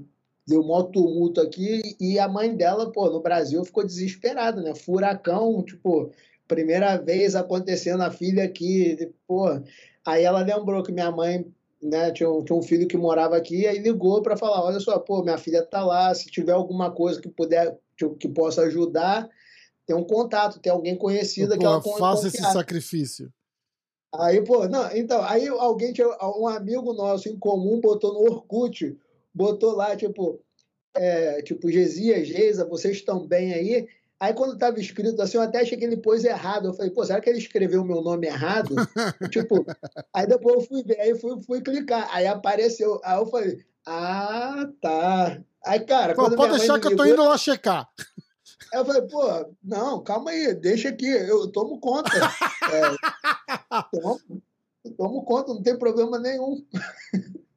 deu 0.46 0.62
maior 0.64 0.84
tumulto 0.84 1.40
aqui. 1.40 1.96
E 2.00 2.20
a 2.20 2.28
mãe 2.28 2.56
dela, 2.56 2.92
pô, 2.92 3.10
no 3.10 3.22
Brasil 3.22 3.64
ficou 3.64 3.86
desesperada, 3.86 4.62
né? 4.62 4.76
Furacão, 4.76 5.64
tipo, 5.64 6.12
primeira 6.48 6.98
vez 6.98 7.36
acontecendo 7.36 8.02
a 8.02 8.12
filha 8.12 8.44
aqui, 8.44 9.14
pô. 9.28 9.46
Aí 10.06 10.24
ela 10.24 10.42
lembrou 10.42 10.84
que 10.84 10.92
minha 10.92 11.12
mãe 11.12 11.46
né, 11.82 12.12
tinha, 12.12 12.30
um, 12.30 12.44
tinha 12.44 12.58
um 12.58 12.62
filho 12.62 12.88
que 12.88 12.98
morava 12.98 13.38
aqui, 13.38 13.66
aí 13.66 13.80
ligou 13.80 14.22
para 14.22 14.36
falar, 14.36 14.64
olha 14.64 14.80
só, 14.80 15.00
pô, 15.00 15.24
minha 15.24 15.38
filha 15.38 15.64
tá 15.64 15.86
lá, 15.86 16.14
se 16.14 16.30
tiver 16.30 16.52
alguma 16.52 16.92
coisa 16.92 17.22
que 17.22 17.30
puder, 17.30 17.78
que, 18.20 18.28
possa 18.28 18.64
ajudar, 18.64 19.30
tem 19.86 19.96
um 19.96 20.04
contato, 20.04 20.60
tem 20.60 20.72
alguém 20.72 20.98
conhecido 20.98 21.54
pô, 21.54 21.60
que 21.60 21.66
ela 21.66 21.82
faça 21.82 22.28
esse 22.28 22.42
sacrifício. 22.42 23.32
Aí, 24.14 24.44
pô, 24.44 24.68
não, 24.68 24.96
então, 24.96 25.24
aí 25.24 25.48
alguém 25.48 25.94
um 26.38 26.48
amigo 26.48 26.94
nosso 26.94 27.30
em 27.30 27.38
comum 27.38 27.80
botou 27.80 28.14
no 28.14 28.22
Orkut, 28.22 28.98
botou 29.34 29.76
lá, 29.76 29.96
tipo, 29.96 30.40
é, 30.96 31.42
tipo, 31.44 31.72
Gesia, 31.72 32.24
Geisa, 32.26 32.66
vocês 32.66 32.98
estão 32.98 33.28
bem 33.28 33.54
aí? 33.54 33.88
Aí 34.20 34.34
quando 34.34 34.54
estava 34.54 34.78
escrito 34.80 35.22
assim, 35.22 35.38
eu 35.38 35.44
até 35.44 35.62
achei 35.62 35.78
que 35.78 35.86
ele 35.86 35.96
pôs 35.96 36.26
errado. 36.26 36.68
Eu 36.68 36.74
falei, 36.74 36.92
pô, 36.92 37.06
será 37.06 37.22
que 37.22 37.30
ele 37.30 37.40
escreveu 37.40 37.82
o 37.82 37.86
meu 37.86 38.02
nome 38.02 38.28
errado? 38.28 38.76
tipo, 39.32 39.66
aí 40.14 40.28
depois 40.28 40.56
eu 40.56 40.62
fui 40.62 40.84
ver, 40.84 41.00
aí 41.00 41.18
fui, 41.18 41.42
fui 41.42 41.62
clicar, 41.62 42.10
aí 42.12 42.28
apareceu. 42.28 43.00
Aí 43.02 43.18
eu 43.18 43.26
falei, 43.28 43.64
ah, 43.86 44.70
tá. 44.82 45.40
Aí, 45.66 45.80
cara, 45.82 46.16
pô, 46.16 46.30
pode 46.36 46.58
deixar 46.58 46.80
que 46.80 46.88
eu 46.88 46.98
tô 46.98 47.06
indo 47.06 47.24
lá 47.24 47.38
checar. 47.38 47.88
Aí 48.74 48.80
eu 48.80 48.86
falei, 48.86 49.02
pô, 49.04 49.56
não, 49.64 50.04
calma 50.04 50.32
aí, 50.32 50.54
deixa 50.54 50.90
aqui, 50.90 51.08
eu 51.08 51.52
tomo 51.52 51.80
conta. 51.80 52.10
é, 52.72 54.00
tomo, 54.00 54.20
tomo 54.98 55.24
conta, 55.24 55.54
não 55.54 55.64
tem 55.64 55.78
problema 55.78 56.20
nenhum. 56.20 56.66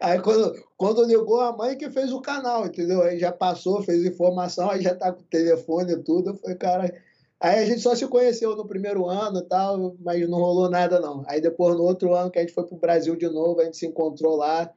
Aí 0.00 0.20
quando, 0.20 0.54
quando 0.76 1.04
ligou 1.04 1.40
a 1.40 1.56
mãe 1.56 1.76
que 1.76 1.90
fez 1.90 2.12
o 2.12 2.20
canal, 2.20 2.66
entendeu? 2.66 3.02
Aí 3.02 3.18
já 3.18 3.32
passou, 3.32 3.82
fez 3.82 4.04
informação, 4.04 4.70
aí 4.70 4.80
já 4.80 4.94
tá 4.94 5.12
com 5.12 5.20
o 5.20 5.24
telefone 5.24 5.92
e 5.92 6.02
tudo. 6.02 6.30
Eu 6.30 6.34
falei, 6.36 6.56
cara. 6.56 7.02
Aí 7.40 7.60
a 7.60 7.64
gente 7.64 7.80
só 7.80 7.94
se 7.94 8.06
conheceu 8.06 8.56
no 8.56 8.66
primeiro 8.66 9.06
ano 9.06 9.38
e 9.38 9.44
tal, 9.44 9.96
mas 10.00 10.28
não 10.28 10.38
rolou 10.38 10.68
nada, 10.68 10.98
não. 10.98 11.24
Aí 11.26 11.40
depois, 11.40 11.76
no 11.76 11.84
outro 11.84 12.14
ano, 12.14 12.30
que 12.30 12.38
a 12.38 12.42
gente 12.42 12.54
foi 12.54 12.66
pro 12.66 12.76
Brasil 12.76 13.14
de 13.14 13.28
novo, 13.28 13.60
a 13.60 13.64
gente 13.64 13.76
se 13.76 13.86
encontrou 13.86 14.36
lá, 14.36 14.72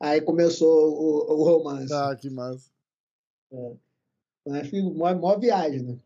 aí 0.00 0.20
começou 0.20 0.90
o, 0.90 1.32
o 1.34 1.44
romance. 1.44 1.92
Ah, 1.92 2.16
que 2.18 2.30
massa. 2.30 2.70
É. 3.52 3.72
Mas, 4.48 4.70
mó, 4.72 5.14
mó 5.14 5.38
viagem, 5.38 5.82
né? 5.82 5.98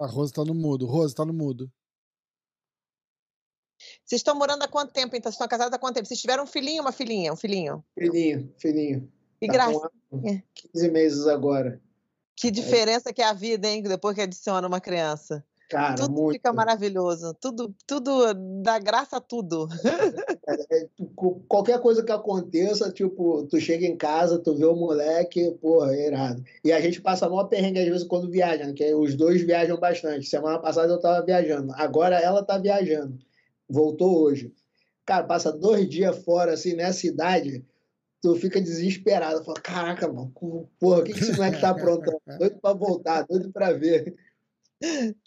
A 0.00 0.06
Rosa 0.06 0.32
tá 0.34 0.44
no 0.44 0.54
mudo. 0.54 0.86
Rosa 0.86 1.14
tá 1.14 1.24
no 1.24 1.32
mudo. 1.32 1.70
Vocês 4.04 4.20
estão 4.20 4.34
morando 4.34 4.62
há 4.62 4.68
quanto 4.68 4.92
tempo, 4.92 5.14
então? 5.14 5.30
Vocês 5.30 5.34
estão 5.34 5.48
casados 5.48 5.72
há 5.72 5.78
quanto 5.78 5.94
tempo? 5.94 6.06
Vocês 6.06 6.20
tiveram 6.20 6.44
um 6.44 6.46
filhinho 6.46 6.78
ou 6.78 6.86
uma 6.86 6.92
filhinha? 6.92 7.32
Um 7.32 7.36
filhinho? 7.36 7.84
Filhinho, 7.96 8.52
filhinho. 8.58 9.12
Que 9.40 9.46
tá 9.46 9.52
graça. 9.52 9.90
15 10.72 10.90
meses 10.90 11.26
agora. 11.26 11.80
Que 12.36 12.50
diferença 12.50 13.10
é. 13.10 13.12
que 13.12 13.22
é 13.22 13.26
a 13.26 13.32
vida, 13.32 13.68
hein? 13.68 13.82
Depois 13.82 14.14
que 14.14 14.22
adiciona 14.22 14.66
uma 14.66 14.80
criança. 14.80 15.44
Cara, 15.72 15.94
tudo 15.94 16.12
muito. 16.12 16.32
fica 16.34 16.52
maravilhoso. 16.52 17.34
Tudo, 17.40 17.74
tudo 17.86 18.34
dá 18.62 18.78
graça 18.78 19.16
a 19.16 19.20
tudo. 19.20 19.66
É, 20.46 20.80
é, 20.80 20.88
qualquer 21.48 21.80
coisa 21.80 22.04
que 22.04 22.12
aconteça, 22.12 22.92
tipo, 22.92 23.46
tu 23.46 23.58
chega 23.58 23.86
em 23.86 23.96
casa, 23.96 24.38
tu 24.38 24.54
vê 24.54 24.66
o 24.66 24.76
moleque, 24.76 25.50
porra, 25.62 25.94
é 25.94 26.08
irado. 26.08 26.44
E 26.62 26.70
a 26.70 26.78
gente 26.78 27.00
passa 27.00 27.26
maior 27.26 27.44
perrengue 27.44 27.78
às 27.78 27.88
vezes 27.88 28.06
quando 28.06 28.30
viaja, 28.30 28.66
né? 28.66 28.74
Que 28.74 28.92
os 28.94 29.14
dois 29.14 29.40
viajam 29.40 29.78
bastante. 29.78 30.28
Semana 30.28 30.58
passada 30.58 30.92
eu 30.92 31.00
tava 31.00 31.24
viajando, 31.24 31.72
agora 31.76 32.20
ela 32.20 32.44
tá 32.44 32.58
viajando. 32.58 33.18
Voltou 33.66 34.24
hoje. 34.24 34.52
Cara, 35.06 35.24
passa 35.24 35.50
dois 35.50 35.88
dias 35.88 36.22
fora, 36.22 36.52
assim, 36.52 36.74
nessa 36.74 36.98
cidade, 36.98 37.64
tu 38.20 38.34
fica 38.34 38.60
desesperado. 38.60 39.42
Fala, 39.42 39.60
caraca, 39.60 40.06
mano, 40.06 40.30
porra, 40.78 40.98
o 40.98 41.02
que, 41.02 41.14
que 41.14 41.20
esse 41.20 41.32
moleque 41.32 41.62
tá 41.62 41.70
aprontando? 41.70 42.20
Doido 42.38 42.58
pra 42.60 42.72
voltar, 42.74 43.22
doido 43.22 43.50
pra 43.50 43.72
ver. 43.72 44.14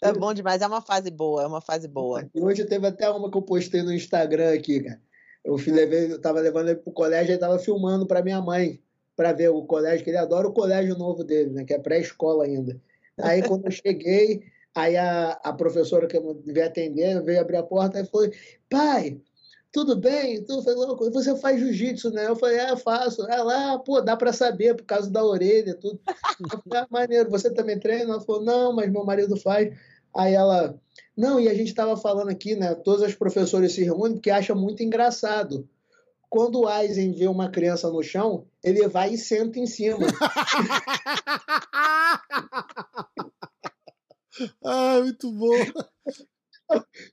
É 0.02 0.12
bom 0.12 0.32
demais, 0.34 0.62
é 0.62 0.66
uma 0.66 0.82
fase 0.82 1.10
boa, 1.10 1.42
é 1.42 1.46
uma 1.46 1.60
fase 1.60 1.88
boa. 1.88 2.28
Hoje 2.34 2.64
teve 2.64 2.86
até 2.86 3.08
uma 3.10 3.30
que 3.30 3.36
eu 3.36 3.42
postei 3.42 3.82
no 3.82 3.92
Instagram 3.92 4.52
aqui, 4.52 4.80
cara. 4.80 5.00
Eu 5.44 5.56
levei, 5.68 6.12
eu 6.12 6.20
tava 6.20 6.40
levando 6.40 6.68
ele 6.68 6.80
pro 6.80 6.92
colégio 6.92 7.34
e 7.34 7.38
tava 7.38 7.58
filmando 7.58 8.06
para 8.06 8.22
minha 8.22 8.40
mãe, 8.40 8.80
para 9.14 9.32
ver 9.32 9.48
o 9.48 9.64
colégio, 9.64 10.04
que 10.04 10.10
ele 10.10 10.18
adora 10.18 10.48
o 10.48 10.52
colégio 10.52 10.98
novo 10.98 11.22
dele, 11.22 11.50
né? 11.50 11.64
Que 11.64 11.74
é 11.74 11.78
pré-escola 11.78 12.44
ainda. 12.44 12.80
Aí 13.18 13.42
quando 13.42 13.64
eu 13.64 13.70
cheguei, 13.70 14.42
aí 14.74 14.96
a, 14.96 15.32
a 15.42 15.52
professora 15.52 16.06
que 16.06 16.16
eu 16.16 16.34
devia 16.34 16.66
atender 16.66 17.22
veio 17.22 17.40
abrir 17.40 17.56
a 17.56 17.62
porta 17.62 18.00
e 18.00 18.06
falou: 18.06 18.28
pai, 18.68 19.20
tudo 19.76 19.94
bem? 19.94 20.42
Tu 20.42 20.62
falou, 20.62 20.96
você 20.96 21.36
faz 21.36 21.60
jiu-jitsu, 21.60 22.10
né? 22.10 22.26
Eu 22.28 22.34
falei, 22.34 22.56
é, 22.56 22.74
faço. 22.78 23.30
Ela, 23.30 23.74
ah, 23.74 23.78
pô, 23.78 24.00
dá 24.00 24.16
para 24.16 24.32
saber 24.32 24.74
por 24.74 24.86
causa 24.86 25.10
da 25.10 25.22
orelha, 25.22 25.74
tudo. 25.74 26.00
Eu 26.40 26.48
falei, 26.62 26.80
ah, 26.80 26.86
maneiro, 26.90 27.28
você 27.28 27.52
também 27.52 27.78
treina? 27.78 28.14
Ela 28.14 28.22
falou, 28.22 28.42
não, 28.42 28.72
mas 28.72 28.90
meu 28.90 29.04
marido 29.04 29.36
faz. 29.36 29.76
Aí 30.16 30.32
ela, 30.32 30.80
não, 31.14 31.38
e 31.38 31.46
a 31.46 31.52
gente 31.52 31.68
estava 31.68 31.94
falando 31.94 32.30
aqui, 32.30 32.56
né? 32.56 32.74
Todas 32.74 33.02
as 33.02 33.14
professoras 33.14 33.70
se 33.74 33.84
reúnem 33.84 34.14
porque 34.14 34.30
acham 34.30 34.56
muito 34.56 34.82
engraçado. 34.82 35.68
Quando 36.30 36.62
o 36.62 36.70
Eisen 36.70 37.12
vê 37.12 37.28
uma 37.28 37.50
criança 37.50 37.90
no 37.90 38.02
chão, 38.02 38.46
ele 38.64 38.88
vai 38.88 39.12
e 39.12 39.18
senta 39.18 39.58
em 39.58 39.66
cima. 39.66 40.06
ah, 44.64 45.00
muito 45.02 45.30
bom. 45.32 45.54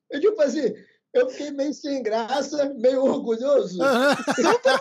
Eu, 0.09 0.21
tipo 0.21 0.41
assim, 0.41 0.73
eu 1.13 1.29
fiquei 1.29 1.51
meio 1.51 1.73
sem 1.73 2.01
graça, 2.01 2.73
meio 2.75 3.03
orgulhoso. 3.03 3.77
super, 4.35 4.79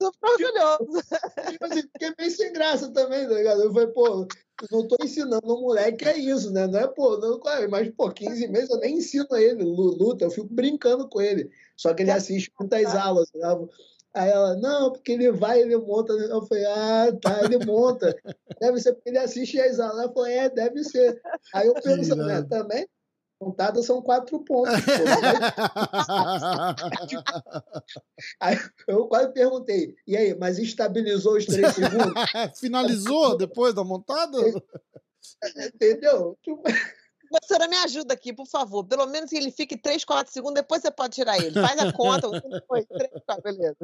super 0.00 0.30
orgulhoso. 0.30 1.02
Tipo 1.50 1.64
assim, 1.64 1.82
fiquei 1.82 2.14
meio 2.18 2.30
sem 2.30 2.52
graça 2.52 2.90
também, 2.92 3.28
tá 3.28 3.34
ligado? 3.34 3.62
Eu 3.62 3.72
falei, 3.72 3.88
pô, 3.88 4.26
não 4.70 4.86
tô 4.86 4.96
ensinando 5.02 5.42
o 5.44 5.60
moleque 5.60 6.04
é 6.04 6.16
isso, 6.16 6.52
né? 6.52 6.66
Não 6.66 6.78
é, 6.78 6.86
pô, 6.86 7.16
não, 7.18 7.40
mas, 7.68 7.90
pô, 7.90 8.10
15 8.10 8.48
meses 8.48 8.70
eu 8.70 8.78
nem 8.78 8.98
ensino 8.98 9.26
ele 9.32 9.64
luta, 9.64 10.24
eu 10.24 10.30
fico 10.30 10.48
brincando 10.50 11.08
com 11.08 11.20
ele. 11.20 11.50
Só 11.76 11.92
que 11.92 12.02
ele 12.02 12.12
assiste 12.12 12.52
muitas 12.58 12.94
aulas, 12.94 13.28
né? 13.34 13.46
Aí 14.14 14.30
ela, 14.30 14.54
não, 14.54 14.92
porque 14.92 15.10
ele 15.10 15.32
vai, 15.32 15.60
ele 15.60 15.76
monta. 15.76 16.12
Eu 16.12 16.46
falei, 16.46 16.64
ah, 16.66 17.08
tá, 17.20 17.40
ele 17.42 17.64
monta. 17.66 18.16
Deve 18.60 18.80
ser 18.80 18.94
porque 18.94 19.08
ele 19.08 19.18
assiste 19.18 19.60
as 19.60 19.80
aulas. 19.80 19.98
Ela 19.98 20.12
falou, 20.12 20.26
é, 20.26 20.48
deve 20.48 20.84
ser. 20.84 21.20
Aí 21.52 21.66
eu 21.66 21.74
penso, 21.74 22.14
né, 22.14 22.40
também, 22.42 22.86
Contadas 23.38 23.86
são 23.86 24.00
quatro 24.00 24.40
pontos. 24.40 24.74
aí 28.40 28.56
eu 28.88 29.06
quase 29.06 29.32
perguntei, 29.32 29.94
e 30.06 30.16
aí, 30.16 30.34
mas 30.38 30.58
estabilizou 30.58 31.36
os 31.36 31.44
três 31.44 31.74
segundos? 31.74 32.14
Finalizou 32.58 33.36
depois 33.36 33.74
da 33.74 33.84
montada? 33.84 34.38
Entendeu? 35.74 36.38
Professora, 37.28 37.68
me 37.68 37.76
ajuda 37.78 38.14
aqui, 38.14 38.32
por 38.32 38.46
favor. 38.46 38.84
Pelo 38.84 39.06
menos 39.06 39.30
que 39.30 39.36
ele 39.36 39.50
fique 39.50 39.76
3, 39.76 40.04
4 40.04 40.32
segundos, 40.32 40.54
depois 40.54 40.82
você 40.82 40.90
pode 40.90 41.14
tirar 41.14 41.38
ele. 41.38 41.52
Faz 41.52 41.78
a 41.80 41.92
conta. 41.92 42.28
Foi 42.68 42.84
3, 42.84 43.10
4, 43.26 43.42
beleza. 43.42 43.76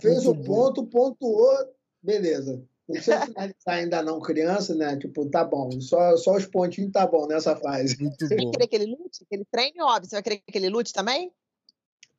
Fez 0.00 0.26
o 0.26 0.36
ponto, 0.36 0.86
pontuou, 0.86 1.74
beleza. 2.00 2.62
Não 2.92 3.02
precisa 3.02 3.24
finalizar 3.24 3.74
ainda 3.74 4.02
não, 4.02 4.20
criança, 4.20 4.74
né? 4.74 4.96
Tipo, 4.98 5.24
tá 5.30 5.42
bom. 5.44 5.70
Só, 5.80 6.16
só 6.16 6.36
os 6.36 6.44
pontinhos 6.44 6.92
tá 6.92 7.06
bom 7.06 7.26
nessa 7.26 7.56
fase. 7.56 7.96
Muito 7.98 8.26
Você 8.26 8.34
vai 8.34 8.44
bom. 8.44 8.50
querer 8.50 8.66
que 8.66 8.76
ele 8.76 8.86
lute? 8.86 9.24
Que 9.24 9.34
ele 9.34 9.46
treine, 9.50 9.80
óbvio. 9.80 10.10
Você 10.10 10.16
vai 10.16 10.22
querer 10.22 10.42
que 10.46 10.58
ele 10.58 10.68
lute 10.68 10.92
também? 10.92 11.32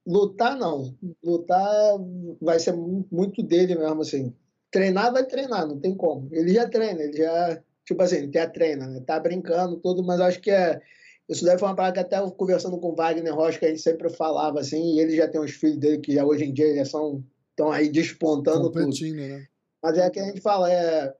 Lutar, 0.05 0.57
não. 0.57 0.95
Lutar 1.23 1.95
vai 2.41 2.59
ser 2.59 2.73
muito 2.73 3.43
dele 3.43 3.75
mesmo, 3.75 4.01
assim. 4.01 4.33
Treinar, 4.71 5.13
vai 5.13 5.25
treinar, 5.25 5.67
não 5.67 5.79
tem 5.79 5.95
como. 5.95 6.27
Ele 6.31 6.51
já 6.53 6.67
treina, 6.67 7.01
ele 7.01 7.17
já... 7.17 7.61
Tipo 7.85 8.01
assim, 8.01 8.15
ele 8.15 8.31
já 8.33 8.49
treina, 8.49 8.87
né? 8.87 9.01
Tá 9.05 9.19
brincando, 9.19 9.77
tudo, 9.77 10.03
mas 10.03 10.19
acho 10.19 10.41
que 10.41 10.49
é... 10.49 10.81
Isso 11.29 11.45
deve 11.45 11.59
foi 11.59 11.69
uma 11.69 11.75
parada 11.75 11.93
que 11.93 11.99
até 11.99 12.29
conversando 12.31 12.77
com 12.79 12.89
o 12.89 12.95
Wagner 12.95 13.33
Rocha, 13.33 13.59
que 13.59 13.65
a 13.65 13.69
gente 13.69 13.81
sempre 13.81 14.09
falava, 14.09 14.59
assim, 14.59 14.95
e 14.95 14.99
ele 14.99 15.15
já 15.15 15.27
tem 15.27 15.39
os 15.39 15.51
filhos 15.51 15.77
dele 15.77 15.99
que 15.99 16.13
já, 16.13 16.25
hoje 16.25 16.45
em 16.45 16.53
dia 16.53 16.75
já 16.75 16.85
são... 16.85 17.23
Estão 17.51 17.71
aí 17.71 17.87
despontando 17.87 18.71
tudo. 18.71 18.85
Competindo, 18.85 19.17
né? 19.17 19.45
Mas 19.83 19.97
é 19.97 20.09
que 20.09 20.19
a 20.19 20.23
gente 20.23 20.39
fala, 20.39 20.71
é, 20.71 21.13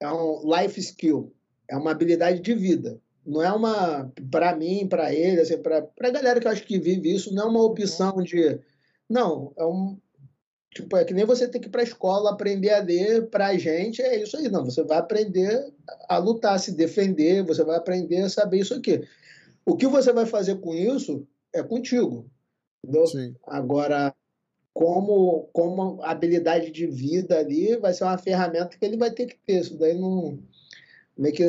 é 0.00 0.08
um 0.08 0.42
life 0.44 0.78
skill, 0.78 1.34
é 1.68 1.76
uma 1.76 1.90
habilidade 1.90 2.40
de 2.40 2.54
vida. 2.54 3.00
Não 3.26 3.42
é 3.42 3.50
uma, 3.50 4.12
para 4.30 4.54
mim, 4.54 4.86
para 4.86 5.12
ele, 5.12 5.40
assim, 5.40 5.58
para 5.58 5.78
a 5.78 6.10
galera 6.10 6.38
que 6.38 6.46
eu 6.46 6.52
acho 6.52 6.64
que 6.64 6.78
vive 6.78 7.12
isso, 7.12 7.34
não 7.34 7.44
é 7.44 7.46
uma 7.46 7.64
opção 7.64 8.22
de. 8.22 8.60
Não, 9.10 9.52
é 9.56 9.64
um. 9.64 9.98
Tipo, 10.70 10.96
é 10.96 11.04
que 11.04 11.14
nem 11.14 11.24
você 11.24 11.48
tem 11.48 11.60
que 11.60 11.68
ir 11.68 11.70
para 11.70 11.80
a 11.80 11.84
escola 11.84 12.30
aprender 12.30 12.70
a 12.70 12.80
ler, 12.80 13.28
para 13.30 13.48
a 13.48 13.58
gente 13.58 14.02
é 14.02 14.22
isso 14.22 14.36
aí. 14.36 14.48
Não, 14.48 14.64
você 14.64 14.82
vai 14.82 14.98
aprender 14.98 15.72
a 16.08 16.18
lutar, 16.18 16.54
a 16.54 16.58
se 16.58 16.72
defender, 16.72 17.44
você 17.44 17.64
vai 17.64 17.76
aprender 17.76 18.22
a 18.22 18.28
saber 18.28 18.58
isso 18.58 18.74
aqui. 18.74 19.02
O 19.64 19.76
que 19.76 19.86
você 19.86 20.12
vai 20.12 20.26
fazer 20.26 20.56
com 20.60 20.74
isso 20.74 21.26
é 21.52 21.62
contigo. 21.62 22.28
Agora, 23.46 24.14
como, 24.74 25.48
como 25.52 26.02
habilidade 26.02 26.72
de 26.72 26.84
vida 26.86 27.38
ali, 27.38 27.76
vai 27.76 27.94
ser 27.94 28.02
uma 28.02 28.18
ferramenta 28.18 28.76
que 28.76 28.84
ele 28.84 28.96
vai 28.96 29.10
ter 29.12 29.26
que 29.26 29.38
ter. 29.46 29.60
Isso 29.60 29.78
daí 29.78 29.94
não. 29.98 30.38
Meio 31.16 31.34
que. 31.34 31.44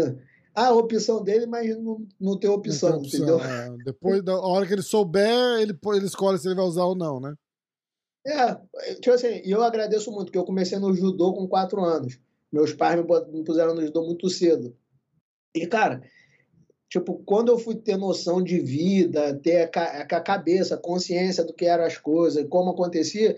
Ah, 0.54 0.68
a 0.68 0.74
opção 0.74 1.22
dele, 1.22 1.48
mas 1.48 1.76
não, 1.78 2.08
não 2.22 2.40
tem 2.40 2.50
opção, 2.50 2.92
Não 2.92 3.02
tem 3.02 3.08
entendeu? 3.10 3.42
é. 3.42 3.76
Depois, 3.84 4.24
da 4.24 4.40
hora 4.40 4.66
que 4.66 4.72
ele 4.72 4.84
souber, 4.84 5.60
ele, 5.60 5.78
ele 5.94 6.06
escolhe 6.06 6.38
se 6.38 6.48
ele 6.48 6.56
vai 6.56 6.64
usar 6.64 6.86
ou 6.86 6.96
não, 6.96 7.20
né? 7.20 7.34
É, 8.26 8.56
tipo 8.96 9.12
assim, 9.12 9.42
eu 9.44 9.62
agradeço 9.62 10.12
muito, 10.12 10.32
que 10.32 10.38
eu 10.38 10.46
comecei 10.46 10.80
no 10.80 10.96
judô 10.96 11.34
com 11.34 11.48
quatro 11.48 11.84
anos. 11.84 12.18
Meus 12.52 12.72
pais 12.74 12.96
me 13.32 13.44
puseram 13.44 13.76
no 13.76 13.82
judô 13.82 14.06
muito 14.06 14.30
cedo. 14.30 14.74
E, 15.54 15.68
cara, 15.68 16.02
tipo, 16.90 17.22
quando 17.26 17.50
eu 17.52 17.58
fui 17.60 17.76
ter 17.76 17.98
noção 17.98 18.42
de 18.42 18.60
vida, 18.60 19.36
ter 19.42 19.64
a, 19.64 19.68
ca- 19.68 20.08
a 20.10 20.20
cabeça, 20.22 20.76
a 20.76 20.78
consciência 20.78 21.44
do 21.44 21.54
que 21.54 21.66
eram 21.66 21.84
as 21.84 21.98
coisas, 21.98 22.46
como 22.50 22.72
acontecia, 22.72 23.38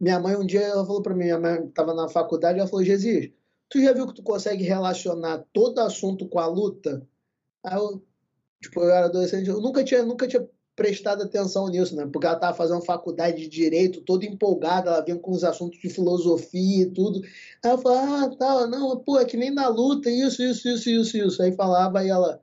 minha 0.00 0.18
mãe 0.20 0.36
um 0.36 0.46
dia 0.46 0.60
ela 0.62 0.86
falou 0.86 1.02
para 1.02 1.14
mim, 1.14 1.24
minha 1.24 1.38
mãe 1.38 1.64
estava 1.66 1.94
na 1.94 2.08
faculdade, 2.08 2.58
ela 2.58 2.68
falou, 2.68 2.84
Jesus, 2.84 3.30
tu 3.68 3.80
já 3.80 3.92
viu 3.92 4.06
que 4.06 4.14
tu 4.14 4.22
consegue 4.22 4.64
relacionar 4.64 5.44
todo 5.52 5.80
assunto 5.80 6.28
com 6.28 6.38
a 6.38 6.46
luta? 6.46 7.06
Aí 7.64 7.76
eu, 7.76 8.02
tipo, 8.62 8.80
eu 8.80 8.90
era 8.90 9.06
adolescente, 9.06 9.48
eu 9.48 9.60
nunca 9.60 9.84
tinha, 9.84 10.04
nunca 10.04 10.26
tinha 10.28 10.48
prestado 10.76 11.24
atenção 11.24 11.68
nisso, 11.68 11.96
né? 11.96 12.06
Porque 12.10 12.24
ela 12.24 12.36
estava 12.36 12.56
fazendo 12.56 12.80
faculdade 12.84 13.36
de 13.42 13.48
direito, 13.48 14.00
toda 14.02 14.24
empolgada, 14.24 14.90
ela 14.90 15.04
vinha 15.04 15.18
com 15.18 15.32
os 15.32 15.42
assuntos 15.42 15.80
de 15.80 15.90
filosofia 15.90 16.84
e 16.84 16.90
tudo. 16.92 17.20
Aí 17.64 17.72
eu 17.72 17.78
falava, 17.78 18.24
ah, 18.26 18.36
tá, 18.36 18.66
não, 18.68 18.96
pô, 19.00 19.18
é 19.18 19.24
que 19.24 19.36
nem 19.36 19.50
na 19.50 19.66
luta, 19.66 20.08
isso, 20.08 20.40
isso, 20.40 20.68
isso, 20.68 20.88
isso, 20.88 21.16
isso. 21.18 21.42
Aí 21.42 21.50
falava 21.56 22.04
e 22.04 22.08
ela, 22.08 22.40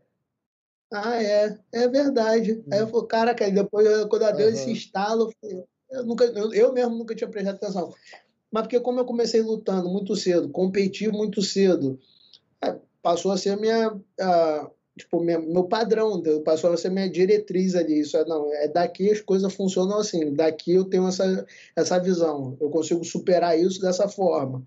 ah, 0.92 1.22
é, 1.22 1.58
é 1.74 1.88
verdade. 1.88 2.64
Aí 2.72 2.80
eu 2.80 2.88
falei, 2.88 3.08
caraca, 3.08 3.46
aí 3.46 3.52
depois, 3.52 3.88
quando 4.06 4.22
ela 4.24 4.32
deu 4.32 4.48
Aham. 4.48 4.56
esse 4.56 4.72
estalo, 4.72 5.24
eu, 5.24 5.34
falei, 5.42 5.66
eu, 5.92 6.06
nunca, 6.06 6.26
eu, 6.26 6.54
eu 6.54 6.74
mesmo 6.74 6.96
nunca 6.96 7.16
tinha 7.16 7.30
prestado 7.30 7.56
atenção. 7.56 7.94
Mas 8.52 8.64
porque 8.64 8.80
como 8.80 9.00
eu 9.00 9.06
comecei 9.06 9.42
lutando 9.42 9.90
muito 9.90 10.16
cedo, 10.16 10.50
competi 10.50 11.10
muito 11.10 11.42
cedo, 11.42 12.00
é, 12.64 12.76
passou 13.02 13.32
a 13.32 13.38
ser 13.38 13.58
minha, 13.58 14.00
tipo, 14.98 15.20
minha, 15.20 15.40
meu 15.40 15.66
padrão, 15.66 16.22
passou 16.44 16.72
a 16.72 16.78
ser 16.78 16.90
minha 16.90 17.10
diretriz 17.10 17.76
ali. 17.76 18.00
Isso 18.00 18.16
é, 18.16 18.26
não, 18.26 18.54
é 18.54 18.68
daqui 18.68 19.12
as 19.12 19.20
coisas 19.20 19.54
funcionam 19.54 19.98
assim, 19.98 20.34
daqui 20.34 20.74
eu 20.74 20.86
tenho 20.86 21.08
essa, 21.08 21.46
essa 21.76 22.00
visão, 22.00 22.56
eu 22.62 22.70
consigo 22.70 23.04
superar 23.04 23.60
isso 23.60 23.82
dessa 23.82 24.08
forma. 24.08 24.64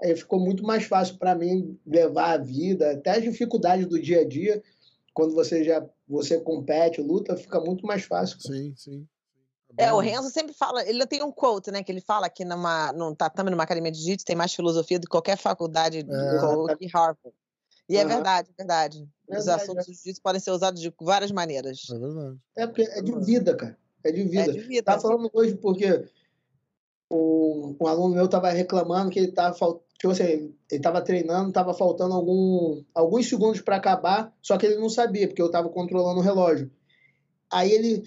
Aí 0.00 0.14
ficou 0.14 0.38
muito 0.38 0.62
mais 0.62 0.84
fácil 0.84 1.16
para 1.16 1.34
mim 1.34 1.78
levar 1.86 2.32
a 2.32 2.38
vida, 2.38 2.92
até 2.92 3.12
as 3.12 3.22
dificuldades 3.22 3.86
do 3.86 4.00
dia 4.00 4.20
a 4.20 4.24
dia, 4.24 4.62
quando 5.16 5.34
você 5.34 5.64
já 5.64 5.82
você 6.06 6.38
compete, 6.38 7.00
luta, 7.00 7.34
fica 7.38 7.58
muito 7.58 7.86
mais 7.86 8.04
fácil. 8.04 8.36
cara. 8.38 8.54
Sim, 8.54 8.74
sim. 8.76 9.08
É, 9.78 9.90
o 9.90 9.98
Renzo 9.98 10.28
sempre 10.30 10.52
fala, 10.52 10.86
ele 10.86 11.06
tem 11.06 11.22
um 11.22 11.32
quote, 11.32 11.70
né, 11.70 11.82
que 11.82 11.90
ele 11.90 12.02
fala 12.02 12.28
que 12.28 12.44
numa, 12.44 12.92
num 12.92 13.14
tatame, 13.14 13.50
numa 13.50 13.62
academia 13.62 13.90
de 13.90 13.98
jiu-jitsu, 13.98 14.26
tem 14.26 14.36
mais 14.36 14.52
filosofia 14.54 14.98
do 14.98 15.04
que 15.04 15.10
qualquer 15.10 15.38
faculdade 15.38 16.02
do 16.02 16.68
É. 16.68 16.76
que 16.76 16.86
Harvard. 16.86 17.34
E 17.88 17.96
é 17.96 18.00
Aham. 18.04 18.08
verdade, 18.08 18.50
é 18.50 18.54
verdade. 18.62 19.08
Os 19.26 19.36
Verdade, 19.36 19.62
assuntos 19.62 19.86
do 19.86 19.92
jiu-jitsu 19.92 20.20
podem 20.22 20.40
ser 20.40 20.50
usados 20.50 20.82
de 20.82 20.92
várias 21.00 21.30
maneiras. 21.30 21.80
É 21.90 21.98
verdade. 21.98 22.38
É 22.54 22.66
porque 22.66 22.82
é 22.82 23.00
de 23.00 23.18
vida, 23.20 23.56
cara. 23.56 23.78
É 24.04 24.12
de 24.12 24.22
vida. 24.22 24.50
É 24.50 24.52
de 24.52 24.60
vida. 24.60 24.82
Tá 24.84 25.00
falando 25.00 25.30
hoje 25.32 25.56
porque 25.56 26.10
um, 27.10 27.74
um 27.80 27.86
aluno 27.86 28.14
meu 28.14 28.26
estava 28.26 28.50
reclamando 28.50 29.10
que 29.10 29.18
ele 29.18 29.28
estava 29.28 29.54
tipo 29.98 30.12
assim, 30.12 30.24
ele 30.24 30.54
estava 30.70 31.00
treinando, 31.00 31.48
estava 31.48 31.74
faltando 31.74 32.14
algum, 32.14 32.82
alguns 32.94 33.28
segundos 33.28 33.60
para 33.60 33.76
acabar, 33.76 34.32
só 34.42 34.56
que 34.56 34.66
ele 34.66 34.76
não 34.76 34.88
sabia, 34.88 35.26
porque 35.26 35.42
eu 35.42 35.46
estava 35.46 35.68
controlando 35.68 36.20
o 36.20 36.22
relógio. 36.22 36.70
Aí 37.50 37.70
ele 37.72 38.02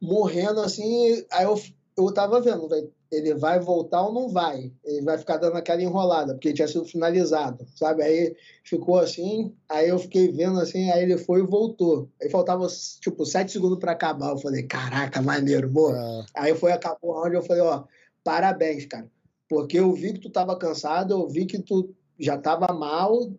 morrendo 0.00 0.60
assim, 0.60 1.24
aí 1.30 1.44
eu, 1.44 1.60
eu 1.96 2.12
tava 2.12 2.40
vendo, 2.40 2.68
ele 3.10 3.34
vai 3.34 3.60
voltar 3.60 4.02
ou 4.02 4.12
não 4.12 4.28
vai? 4.28 4.72
Ele 4.84 5.02
vai 5.02 5.18
ficar 5.18 5.36
dando 5.36 5.56
aquela 5.56 5.82
enrolada, 5.82 6.34
porque 6.34 6.52
tinha 6.52 6.68
sido 6.68 6.84
finalizado, 6.84 7.66
sabe? 7.76 8.02
Aí 8.02 8.34
ficou 8.64 8.98
assim, 8.98 9.54
aí 9.68 9.88
eu 9.88 9.98
fiquei 9.98 10.30
vendo 10.32 10.58
assim, 10.60 10.90
aí 10.90 11.02
ele 11.02 11.18
foi 11.18 11.40
e 11.40 11.46
voltou. 11.46 12.08
Aí 12.20 12.28
faltava, 12.30 12.66
tipo, 13.00 13.24
sete 13.24 13.52
segundos 13.52 13.78
para 13.78 13.92
acabar. 13.92 14.30
Eu 14.30 14.38
falei, 14.38 14.64
caraca, 14.64 15.22
maneiro, 15.22 15.68
boa. 15.68 15.96
É. 15.96 16.24
Aí 16.34 16.54
foi, 16.54 16.72
acabou 16.72 17.24
onde 17.24 17.36
eu 17.36 17.42
falei, 17.42 17.62
ó, 17.62 17.84
parabéns, 18.22 18.86
cara. 18.86 19.08
Porque 19.54 19.78
eu 19.78 19.92
vi 19.92 20.12
que 20.12 20.20
tu 20.20 20.30
tava 20.30 20.56
cansado, 20.56 21.12
eu 21.12 21.28
vi 21.28 21.46
que 21.46 21.60
tu 21.60 21.94
já 22.18 22.38
tava 22.38 22.72
mal, 22.72 23.32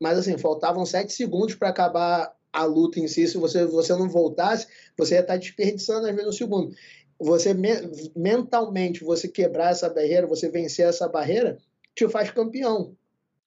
mas 0.00 0.18
assim, 0.18 0.38
faltavam 0.38 0.84
sete 0.86 1.12
segundos 1.12 1.54
para 1.54 1.68
acabar 1.68 2.34
a 2.52 2.64
luta 2.64 3.00
em 3.00 3.08
si. 3.08 3.26
Se 3.26 3.38
você, 3.38 3.64
você 3.66 3.94
não 3.94 4.08
voltasse, 4.08 4.66
você 4.96 5.14
ia 5.14 5.20
estar 5.20 5.34
tá 5.34 5.38
desperdiçando 5.38 6.06
às 6.06 6.14
vezes 6.14 6.28
um 6.28 6.32
segundo 6.32 6.74
você 7.22 7.54
mentalmente 8.16 9.04
você 9.04 9.28
quebrar 9.28 9.70
essa 9.70 9.88
barreira, 9.88 10.26
você 10.26 10.48
vencer 10.48 10.86
essa 10.86 11.08
barreira, 11.08 11.56
te 11.94 12.08
faz 12.08 12.30
campeão. 12.30 12.96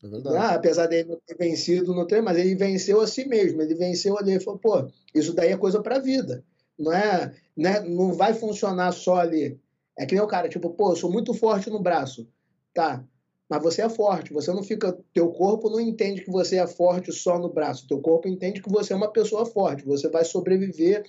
É 0.01 0.07
verdade. 0.07 0.37
Ah, 0.37 0.55
apesar 0.55 0.87
dele 0.87 1.09
não 1.09 1.19
ter 1.25 1.35
vencido 1.35 1.93
no 1.93 2.05
treino, 2.05 2.25
mas 2.25 2.37
ele 2.37 2.55
venceu 2.55 3.01
a 3.01 3.07
si 3.07 3.25
mesmo. 3.25 3.61
Ele 3.61 3.75
venceu 3.75 4.17
ali 4.17 4.35
e 4.35 4.39
falou, 4.39 4.59
pô, 4.59 4.87
isso 5.13 5.33
daí 5.33 5.51
é 5.51 5.57
coisa 5.57 5.81
para 5.81 5.97
a 5.97 5.99
vida. 5.99 6.43
Não 6.77 6.93
é, 6.93 7.33
né, 7.55 7.81
não 7.81 8.13
vai 8.13 8.33
funcionar 8.33 8.91
só 8.93 9.17
ali. 9.17 9.59
É 9.97 10.05
que 10.05 10.15
nem 10.15 10.23
o 10.23 10.27
cara, 10.27 10.49
tipo, 10.49 10.69
pô, 10.71 10.91
eu 10.91 10.95
sou 10.95 11.11
muito 11.11 11.33
forte 11.33 11.69
no 11.69 11.81
braço. 11.81 12.27
Tá, 12.73 13.03
mas 13.49 13.61
você 13.61 13.81
é 13.81 13.89
forte. 13.89 14.33
Você 14.33 14.51
não 14.51 14.63
fica. 14.63 14.97
Teu 15.13 15.31
corpo 15.31 15.69
não 15.69 15.79
entende 15.79 16.23
que 16.23 16.31
você 16.31 16.57
é 16.57 16.67
forte 16.67 17.11
só 17.11 17.39
no 17.39 17.49
braço. 17.49 17.87
Teu 17.87 18.01
corpo 18.01 18.27
entende 18.27 18.61
que 18.61 18.69
você 18.69 18.93
é 18.93 18.95
uma 18.95 19.11
pessoa 19.11 19.45
forte. 19.45 19.85
Você 19.85 20.09
vai 20.09 20.25
sobreviver 20.25 21.03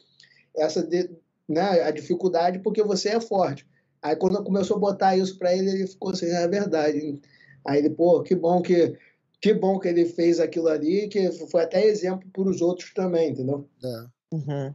essa 0.54 0.82
de, 0.82 1.10
né, 1.48 1.82
a 1.82 1.90
dificuldade 1.90 2.60
porque 2.60 2.82
você 2.82 3.10
é 3.10 3.20
forte. 3.20 3.66
Aí 4.02 4.14
quando 4.14 4.42
começou 4.44 4.76
a 4.76 4.80
botar 4.80 5.16
isso 5.16 5.38
para 5.38 5.54
ele, 5.54 5.70
ele 5.70 5.86
ficou 5.86 6.10
assim, 6.10 6.26
é 6.26 6.46
verdade. 6.46 7.20
Aí 7.66 7.78
ele, 7.78 7.90
pô, 7.90 8.22
que 8.22 8.34
bom 8.34 8.62
que 8.62 8.96
que 9.40 9.52
bom 9.52 9.78
que 9.78 9.88
ele 9.88 10.06
fez 10.06 10.40
aquilo 10.40 10.68
ali, 10.68 11.08
que 11.08 11.30
foi 11.30 11.62
até 11.62 11.84
exemplo 11.84 12.28
para 12.32 12.48
os 12.48 12.60
outros 12.60 12.92
também, 12.94 13.30
entendeu? 13.30 13.68
É. 13.84 14.34
Uhum. 14.34 14.74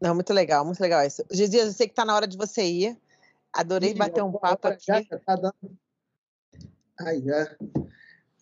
Não, 0.00 0.14
muito 0.14 0.32
legal, 0.32 0.64
muito 0.64 0.80
legal 0.80 1.06
isso. 1.06 1.24
Gesias, 1.30 1.66
eu 1.66 1.72
sei 1.72 1.86
que 1.86 1.92
está 1.92 2.04
na 2.04 2.14
hora 2.14 2.26
de 2.26 2.36
você 2.36 2.62
ir. 2.62 2.98
Adorei 3.52 3.94
bater 3.94 4.22
um 4.22 4.32
papo 4.32 4.68
aqui. 4.68 4.84
Já, 4.86 5.02
já 5.02 5.18
tá 5.18 5.36
dando. 5.36 5.76
Ai, 7.00 7.20
já. 7.22 7.56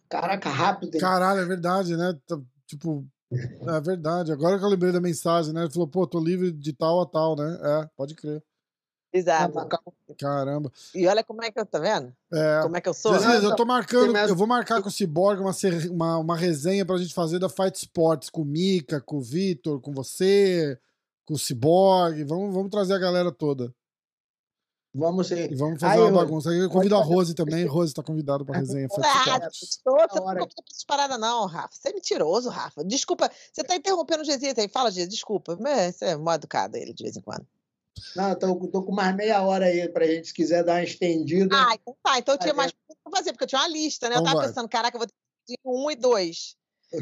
Caraca, 0.09 0.49
rápido. 0.49 0.95
Hein? 0.95 1.01
Caralho, 1.01 1.41
é 1.41 1.45
verdade, 1.45 1.97
né? 1.97 2.19
Tá, 2.27 2.39
tipo, 2.67 3.07
é 3.31 3.81
verdade. 3.81 4.33
Agora 4.33 4.59
que 4.59 4.65
eu 4.65 4.69
lembrei 4.69 4.93
da 4.93 5.01
mensagem, 5.01 5.53
né? 5.53 5.63
Ele 5.63 5.71
falou, 5.71 5.89
pô, 5.89 6.07
tô 6.07 6.19
livre 6.19 6.51
de 6.51 6.73
tal 6.73 7.01
a 7.01 7.07
tal, 7.07 7.37
né? 7.37 7.59
É, 7.63 7.91
pode 7.97 8.15
crer. 8.15 8.43
Exato. 9.13 9.67
Caramba. 10.19 10.71
E 10.95 11.07
olha 11.07 11.25
como 11.25 11.43
é 11.43 11.51
que 11.51 11.59
eu, 11.59 11.65
tá 11.65 11.79
vendo? 11.79 12.13
É. 12.33 12.61
Como 12.63 12.77
é 12.77 12.81
que 12.81 12.89
eu 12.89 12.95
sou? 12.95 13.19
Jesus, 13.19 13.43
eu 13.43 13.57
tô 13.57 13.65
marcando, 13.65 14.15
eu 14.17 14.37
vou 14.37 14.47
marcar 14.47 14.83
com 14.83 14.89
o 14.89 14.93
Cyborg 14.93 15.41
uma, 15.41 15.53
uma, 15.91 16.19
uma 16.19 16.37
resenha 16.37 16.85
pra 16.85 16.99
gente 16.99 17.15
fazer 17.15 17.39
da 17.39 17.49
Fight 17.49 17.75
Sports 17.75 18.29
com 18.29 18.43
o 18.43 18.45
Mika, 18.45 19.01
com 19.01 19.17
o 19.17 19.23
Vitor, 19.23 19.81
com 19.81 19.93
você, 19.93 20.79
com 21.25 21.35
o 21.35 21.39
Cyborg. 21.39 22.23
Vamos, 22.25 22.55
vamos 22.55 22.71
trazer 22.71 22.95
a 22.95 22.99
galera 22.99 23.33
toda. 23.33 23.75
Vamos 24.99 25.29
sim. 25.29 25.47
E 25.49 25.55
vamos 25.55 25.81
fazer 25.81 25.95
Aí, 25.95 26.01
uma 26.01 26.11
bagunça. 26.11 26.51
Eu 26.51 26.69
convido 26.69 26.97
a 26.97 27.03
Rose 27.03 27.33
também. 27.33 27.65
Rose 27.65 27.93
está 27.93 28.03
convidada 28.03 28.45
para 28.45 28.57
a 28.57 28.59
resenha. 28.59 28.89
Ah, 28.91 29.41
tô, 29.85 29.93
você 29.97 30.21
não 30.21 30.35
tá 30.35 30.47
parada, 30.87 31.17
não, 31.17 31.47
Rafa. 31.47 31.71
Você 31.73 31.91
é 31.91 31.93
mentiroso, 31.93 32.49
Rafa. 32.49 32.85
Desculpa. 32.85 33.31
Você 33.53 33.61
está 33.61 33.77
interrompendo 33.77 34.23
o 34.23 34.25
Gesito 34.25 34.61
aí. 34.61 34.69
Fala, 34.69 34.91
Gesito, 34.91 35.13
desculpa. 35.13 35.57
Mas 35.61 35.97
você 35.97 36.07
é 36.07 36.17
mal 36.17 36.35
educado 36.35 36.77
ele 36.77 36.93
de 36.93 37.05
vez 37.05 37.17
em 37.17 37.21
quando. 37.21 37.47
Não, 38.17 38.35
tô, 38.35 38.55
tô 38.69 38.83
com 38.83 38.93
mais 38.93 39.15
meia 39.15 39.41
hora 39.43 39.67
aí 39.67 39.89
pra 39.89 40.07
gente, 40.07 40.29
se 40.29 40.35
quiser 40.35 40.65
dar 40.65 40.75
uma 40.75 40.85
estendida. 40.85 41.55
Ah, 41.55 41.75
então 41.75 41.97
tá. 42.03 42.19
Então 42.19 42.35
eu 42.35 42.39
tinha 42.39 42.55
mais 42.55 42.73
pra 42.73 43.13
fazer, 43.17 43.33
porque 43.33 43.45
eu 43.45 43.49
tinha 43.49 43.61
uma 43.61 43.69
lista, 43.69 44.09
né? 44.09 44.17
Eu 44.17 44.21
então 44.21 44.33
tava 44.35 44.47
pensando, 44.49 44.69
caraca, 44.69 44.97
eu 44.97 44.99
vou 44.99 45.07
ter 45.07 45.15
que 45.15 45.57
pedir 45.57 45.61
um 45.65 45.91
e 45.91 45.97
dois. 45.97 46.57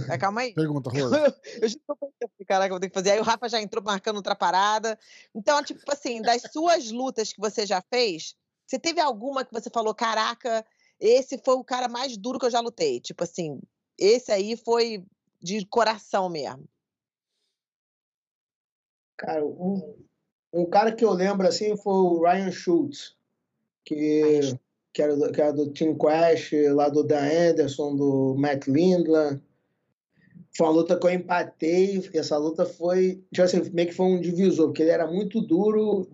Mas 0.09 0.18
calma 0.18 0.41
aí. 0.41 0.55
Pergunta, 0.55 0.91
Rose. 0.91 1.14
eu 1.62 1.68
já 1.68 1.78
tô 1.87 1.97
pensando, 1.97 2.47
caraca, 2.47 2.70
vou 2.70 2.80
ter 2.80 2.89
que 2.89 2.95
fazer. 2.95 3.11
Aí 3.12 3.20
o 3.20 3.24
Rafa 3.24 3.49
já 3.49 3.61
entrou 3.61 3.82
marcando 3.82 4.16
outra 4.16 4.34
parada. 4.34 4.99
Então, 5.34 5.62
tipo 5.62 5.80
assim, 5.91 6.20
das 6.20 6.43
suas 6.53 6.91
lutas 6.91 7.32
que 7.32 7.41
você 7.41 7.64
já 7.64 7.82
fez, 7.82 8.34
você 8.66 8.78
teve 8.78 9.01
alguma 9.01 9.45
que 9.45 9.53
você 9.53 9.70
falou, 9.70 9.95
caraca, 9.95 10.64
esse 10.99 11.39
foi 11.39 11.55
o 11.55 11.64
cara 11.64 11.89
mais 11.89 12.16
duro 12.16 12.39
que 12.39 12.47
eu 12.47 12.51
já 12.51 12.61
lutei? 12.61 13.01
Tipo 13.01 13.22
assim, 13.22 13.61
esse 13.99 14.32
aí 14.32 14.57
foi 14.57 15.05
de 15.41 15.64
coração 15.66 16.28
mesmo. 16.28 16.68
Cara, 19.16 19.45
um, 19.47 19.97
um 20.53 20.66
cara 20.66 20.93
que 20.93 21.05
eu 21.05 21.12
lembro 21.12 21.47
assim 21.47 21.76
foi 21.76 21.95
o 21.95 22.22
Ryan 22.22 22.51
Schultz, 22.51 23.16
que, 23.84 24.41
que, 24.93 25.01
era, 25.01 25.16
do, 25.16 25.32
que 25.32 25.41
era 25.41 25.53
do 25.53 25.72
Team 25.72 25.97
Quest, 25.97 26.53
lá 26.74 26.89
do 26.89 27.05
Dan 27.05 27.51
Anderson, 27.51 27.95
do 27.95 28.34
Matt 28.37 28.66
Lindland. 28.66 29.41
Foi 30.57 30.66
uma 30.66 30.72
luta 30.72 30.98
que 30.98 31.07
eu 31.07 31.11
empatei. 31.11 32.09
Essa 32.14 32.38
luta 32.38 32.64
foi, 32.64 33.22
tipo 33.32 33.42
assim, 33.42 33.70
meio 33.70 33.88
que 33.88 33.94
foi 33.94 34.07
um 34.07 34.20
divisor, 34.20 34.68
porque 34.68 34.82
ele 34.82 34.90
era 34.90 35.07
muito 35.07 35.40
duro 35.40 36.09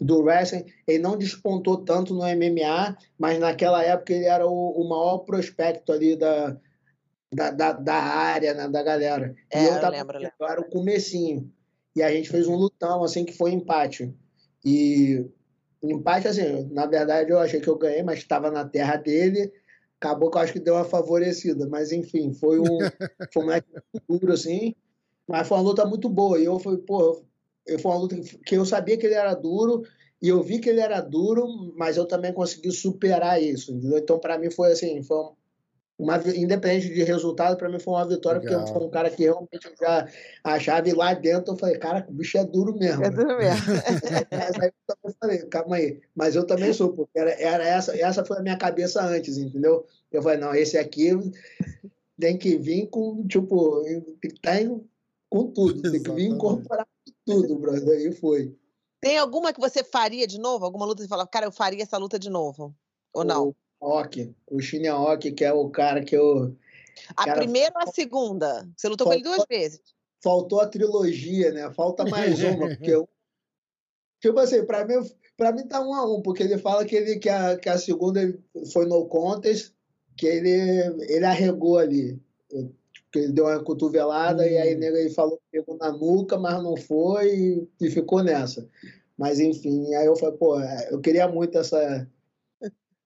do 0.00 0.22
wrestling. 0.22 0.64
Ele 0.86 0.98
não 0.98 1.16
despontou 1.16 1.78
tanto 1.84 2.14
no 2.14 2.22
MMA, 2.22 2.96
mas 3.18 3.38
naquela 3.38 3.82
época 3.82 4.12
ele 4.12 4.24
era 4.24 4.46
o, 4.46 4.70
o 4.70 4.88
maior 4.88 5.18
prospecto 5.18 5.92
ali 5.92 6.16
da, 6.16 6.56
da, 7.32 7.50
da, 7.50 7.72
da 7.72 7.94
área, 7.94 8.54
né, 8.54 8.68
da 8.68 8.82
galera. 8.82 9.34
É, 9.52 9.62
e 9.62 9.66
eu, 9.66 9.80
tava, 9.80 9.86
eu 9.86 10.00
lembro, 10.00 10.18
lembro. 10.18 10.34
Era 10.40 10.60
o 10.60 10.70
comecinho. 10.70 11.50
E 11.94 12.02
a 12.02 12.10
gente 12.10 12.28
fez 12.28 12.48
um 12.48 12.56
lutão, 12.56 13.04
assim, 13.04 13.24
que 13.24 13.32
foi 13.32 13.52
empate. 13.52 14.12
E 14.64 15.24
empate, 15.82 16.26
assim, 16.26 16.68
na 16.72 16.86
verdade 16.86 17.30
eu 17.30 17.38
achei 17.38 17.60
que 17.60 17.68
eu 17.68 17.78
ganhei, 17.78 18.02
mas 18.02 18.18
estava 18.18 18.50
na 18.50 18.64
terra 18.64 18.96
dele 18.96 19.52
acabou 20.04 20.30
que 20.30 20.36
eu 20.36 20.42
acho 20.42 20.52
que 20.52 20.60
deu 20.60 20.74
uma 20.74 20.84
favorecida, 20.84 21.66
mas 21.66 21.90
enfim, 21.90 22.32
foi 22.32 22.60
um, 22.60 22.64
foi 23.32 23.42
um 23.42 23.46
match 23.46 23.64
muito 23.72 24.20
duro, 24.20 24.32
assim, 24.32 24.74
mas 25.26 25.48
foi 25.48 25.56
uma 25.56 25.64
luta 25.64 25.86
muito 25.86 26.08
boa, 26.08 26.38
e 26.38 26.44
eu 26.44 26.58
fui, 26.58 26.76
pô, 26.76 27.24
eu, 27.66 27.78
foi 27.78 27.90
uma 27.90 28.00
luta 28.00 28.16
que 28.44 28.54
eu 28.54 28.66
sabia 28.66 28.98
que 28.98 29.06
ele 29.06 29.14
era 29.14 29.34
duro, 29.34 29.82
e 30.20 30.28
eu 30.28 30.42
vi 30.42 30.58
que 30.58 30.68
ele 30.68 30.80
era 30.80 31.00
duro, 31.00 31.46
mas 31.76 31.96
eu 31.96 32.06
também 32.06 32.32
consegui 32.32 32.70
superar 32.70 33.42
isso, 33.42 33.72
entendeu? 33.72 33.98
Então, 33.98 34.18
para 34.18 34.38
mim, 34.38 34.50
foi 34.50 34.72
assim, 34.72 35.02
foi 35.02 35.18
uma, 35.98 36.16
independente 36.34 36.92
de 36.92 37.04
resultado, 37.04 37.56
para 37.56 37.68
mim 37.68 37.78
foi 37.78 37.94
uma 37.94 38.06
vitória, 38.06 38.40
Legal. 38.40 38.60
porque 38.60 38.72
foi 38.72 38.86
um 38.86 38.90
cara 38.90 39.10
que 39.10 39.22
realmente 39.22 39.66
eu 39.66 39.72
já 39.80 40.08
achava, 40.42 40.88
e 40.88 40.92
lá 40.92 41.14
dentro 41.14 41.54
eu 41.54 41.58
falei, 41.58 41.78
cara, 41.78 42.04
o 42.08 42.12
bicho 42.12 42.36
é 42.36 42.44
duro 42.44 42.76
mesmo. 42.76 43.04
É 43.04 43.10
duro 43.10 43.36
mesmo. 43.36 43.66
mas 44.30 44.60
aí 44.60 44.68
eu 44.88 44.96
também 44.96 45.16
falei, 45.20 45.38
calma 45.46 45.76
aí, 45.76 46.00
mas 46.14 46.34
eu 46.34 46.44
também 46.44 46.72
sou, 46.72 46.92
porque 46.92 47.18
era, 47.18 47.30
era 47.40 47.64
essa, 47.64 47.96
essa 47.96 48.24
foi 48.24 48.38
a 48.38 48.42
minha 48.42 48.58
cabeça 48.58 49.02
antes, 49.04 49.38
entendeu? 49.38 49.86
Eu 50.10 50.22
falei, 50.22 50.38
não, 50.38 50.54
esse 50.54 50.76
aqui 50.76 51.10
tem 52.18 52.36
que 52.36 52.56
vir 52.56 52.88
com, 52.88 53.26
tipo, 53.26 53.82
tem 53.82 54.02
que 54.20 54.26
estar 54.28 54.58
tá 54.58 54.80
com 55.30 55.46
tudo, 55.52 55.90
tem 55.90 56.02
que 56.02 56.10
vir 56.10 56.28
incorporar 56.28 56.86
tudo, 57.24 57.56
brother, 57.56 57.98
aí 57.98 58.12
foi. 58.12 58.56
Tem 59.00 59.18
alguma 59.18 59.52
que 59.52 59.60
você 59.60 59.84
faria 59.84 60.26
de 60.26 60.38
novo? 60.38 60.64
Alguma 60.64 60.86
luta 60.86 61.02
que 61.02 61.02
você 61.02 61.08
fala, 61.08 61.26
cara, 61.26 61.46
eu 61.46 61.52
faria 61.52 61.82
essa 61.82 61.98
luta 61.98 62.18
de 62.18 62.30
novo? 62.30 62.74
Ou 63.12 63.22
não? 63.22 63.54
Oki, 63.80 64.34
o 64.50 64.60
Shin 64.60 64.86
Aoki, 64.86 65.32
que 65.32 65.44
é 65.44 65.52
o 65.52 65.68
cara 65.68 66.02
que 66.04 66.16
eu. 66.16 66.56
A 67.16 67.24
cara, 67.24 67.38
primeira 67.38 67.72
ou 67.76 67.82
a 67.82 67.92
segunda? 67.92 68.68
Você 68.76 68.88
lutou 68.88 69.06
faltou, 69.06 69.06
com 69.06 69.12
ele 69.12 69.22
duas 69.22 69.46
vezes. 69.48 69.80
Faltou 70.22 70.60
a 70.60 70.66
trilogia, 70.66 71.52
né? 71.52 71.70
Falta 71.72 72.04
mais 72.04 72.40
uma, 72.42 72.68
porque 72.68 72.90
eu. 72.90 73.08
Tipo 74.20 74.38
assim, 74.38 74.64
pra 74.64 74.86
mim, 74.86 74.94
pra 75.36 75.52
mim 75.52 75.66
tá 75.66 75.80
um 75.80 75.94
a 75.94 76.04
um, 76.06 76.22
porque 76.22 76.42
ele 76.42 76.56
fala 76.56 76.84
que, 76.84 76.96
ele, 76.96 77.18
que, 77.18 77.28
a, 77.28 77.58
que 77.58 77.68
a 77.68 77.76
segunda 77.76 78.20
foi 78.72 78.86
no 78.86 79.06
contest, 79.06 79.72
que 80.16 80.26
ele, 80.26 80.50
ele 81.08 81.24
arregou 81.24 81.78
ali. 81.78 82.18
Que 83.12 83.18
ele 83.18 83.32
deu 83.32 83.44
uma 83.44 83.62
cotovelada 83.62 84.42
hum. 84.42 84.46
e 84.46 84.56
aí 84.56 84.76
hum. 84.76 84.82
ele 84.82 85.10
falou 85.10 85.36
que 85.36 85.58
pegou 85.58 85.76
na 85.76 85.92
nuca, 85.92 86.38
mas 86.38 86.62
não 86.62 86.76
foi 86.76 87.36
e, 87.36 87.68
e 87.80 87.90
ficou 87.90 88.22
nessa. 88.22 88.66
Mas 89.16 89.38
enfim, 89.38 89.94
aí 89.94 90.06
eu 90.06 90.16
falei, 90.16 90.36
pô, 90.36 90.58
eu 90.90 91.00
queria 91.00 91.28
muito 91.28 91.56
essa, 91.56 92.08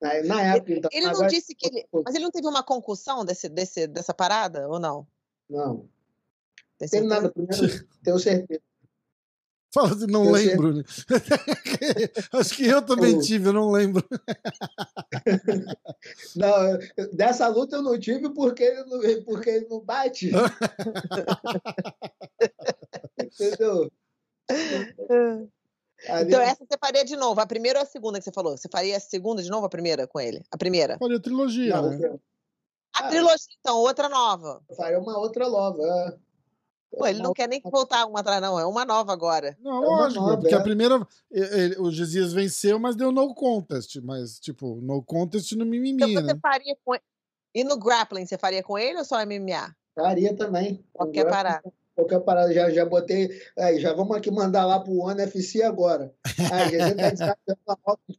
na 0.00 0.42
época, 0.42 0.72
então, 0.72 0.90
ele 0.92 1.06
não 1.06 1.26
disse 1.26 1.54
que 1.54 1.66
ele. 1.66 1.86
Mas 1.92 2.14
ele 2.14 2.24
não 2.24 2.30
teve 2.30 2.46
uma 2.46 2.62
concussão 2.62 3.24
desse, 3.24 3.48
desse, 3.48 3.86
dessa 3.86 4.14
parada, 4.14 4.68
ou 4.68 4.78
não? 4.78 5.06
Não. 5.48 5.88
Tem, 6.78 6.88
tem 6.88 7.02
nada, 7.02 7.30
primeiro, 7.30 7.84
tenho 8.02 8.18
certeza. 8.18 8.60
Fala 9.72 9.92
assim, 9.92 10.06
não 10.06 10.30
lembro. 10.30 10.76
Né? 10.76 10.84
Acho 12.32 12.56
que 12.56 12.66
eu 12.66 12.80
também 12.80 13.20
tive, 13.20 13.48
eu 13.48 13.52
não 13.52 13.70
lembro. 13.70 14.02
não, 16.36 16.78
dessa 17.12 17.46
luta 17.48 17.76
eu 17.76 17.82
não 17.82 17.98
tive 17.98 18.30
porque 18.30 18.62
ele 18.62 18.84
não, 18.84 19.00
porque 19.24 19.50
ele 19.50 19.66
não 19.68 19.80
bate. 19.80 20.30
Entendeu? 23.20 23.92
Ali... 26.06 26.28
Então, 26.28 26.40
essa 26.40 26.64
você 26.64 26.78
faria 26.78 27.04
de 27.04 27.16
novo. 27.16 27.40
A 27.40 27.46
primeira 27.46 27.80
ou 27.80 27.82
a 27.82 27.86
segunda 27.86 28.18
que 28.18 28.24
você 28.24 28.32
falou? 28.32 28.56
Você 28.56 28.68
faria 28.70 28.96
a 28.96 29.00
segunda 29.00 29.42
de 29.42 29.50
novo 29.50 29.66
a 29.66 29.70
primeira 29.70 30.06
com 30.06 30.20
ele? 30.20 30.42
A 30.50 30.56
primeira? 30.56 30.98
Faria 30.98 31.20
trilogia, 31.20 31.76
Não, 31.76 31.90
né? 31.90 32.18
A 32.94 33.06
ah, 33.06 33.08
trilogia, 33.08 33.54
então, 33.60 33.76
outra 33.78 34.08
nova. 34.08 34.62
Faria 34.76 34.98
uma 34.98 35.18
outra 35.18 35.48
nova. 35.48 35.82
É. 35.82 36.96
Pô, 36.96 37.06
ele 37.06 37.20
não 37.20 37.32
quer 37.32 37.48
nem 37.48 37.60
voltar 37.62 38.06
uma 38.06 38.20
atrás, 38.20 38.40
não. 38.40 38.58
É 38.58 38.64
uma 38.64 38.84
nova 38.84 39.12
agora. 39.12 39.56
Não, 39.60 39.82
é 39.82 39.86
lógico, 39.86 40.22
nova, 40.22 40.38
porque 40.38 40.54
é. 40.54 40.58
a 40.58 40.62
primeira. 40.62 41.06
Ele, 41.30 41.76
o 41.78 41.90
Gesias 41.90 42.32
venceu, 42.32 42.78
mas 42.78 42.96
deu 42.96 43.12
no 43.12 43.34
contest. 43.34 43.96
Mas, 44.02 44.38
tipo, 44.38 44.80
no 44.80 45.02
contest 45.02 45.52
no 45.52 45.66
mimimi. 45.66 46.02
Então 46.02 46.08
você 46.08 46.34
né? 46.34 46.38
faria 46.40 46.76
com 46.84 46.94
E 47.54 47.62
no 47.62 47.76
grappling, 47.78 48.24
você 48.24 48.38
faria 48.38 48.62
com 48.62 48.78
ele 48.78 48.98
ou 48.98 49.04
só 49.04 49.16
MMA? 49.24 49.74
Faria 49.94 50.34
também. 50.34 50.84
Qualquer 50.92 51.28
parada 51.28 51.70
qualquer 51.98 52.20
parada, 52.20 52.54
já, 52.54 52.70
já 52.70 52.84
botei, 52.84 53.28
aí, 53.58 53.80
já 53.80 53.92
vamos 53.92 54.16
aqui 54.16 54.30
mandar 54.30 54.64
lá 54.64 54.78
pro 54.78 54.96
ONU 54.96 55.20
FC 55.20 55.62
agora. 55.64 56.14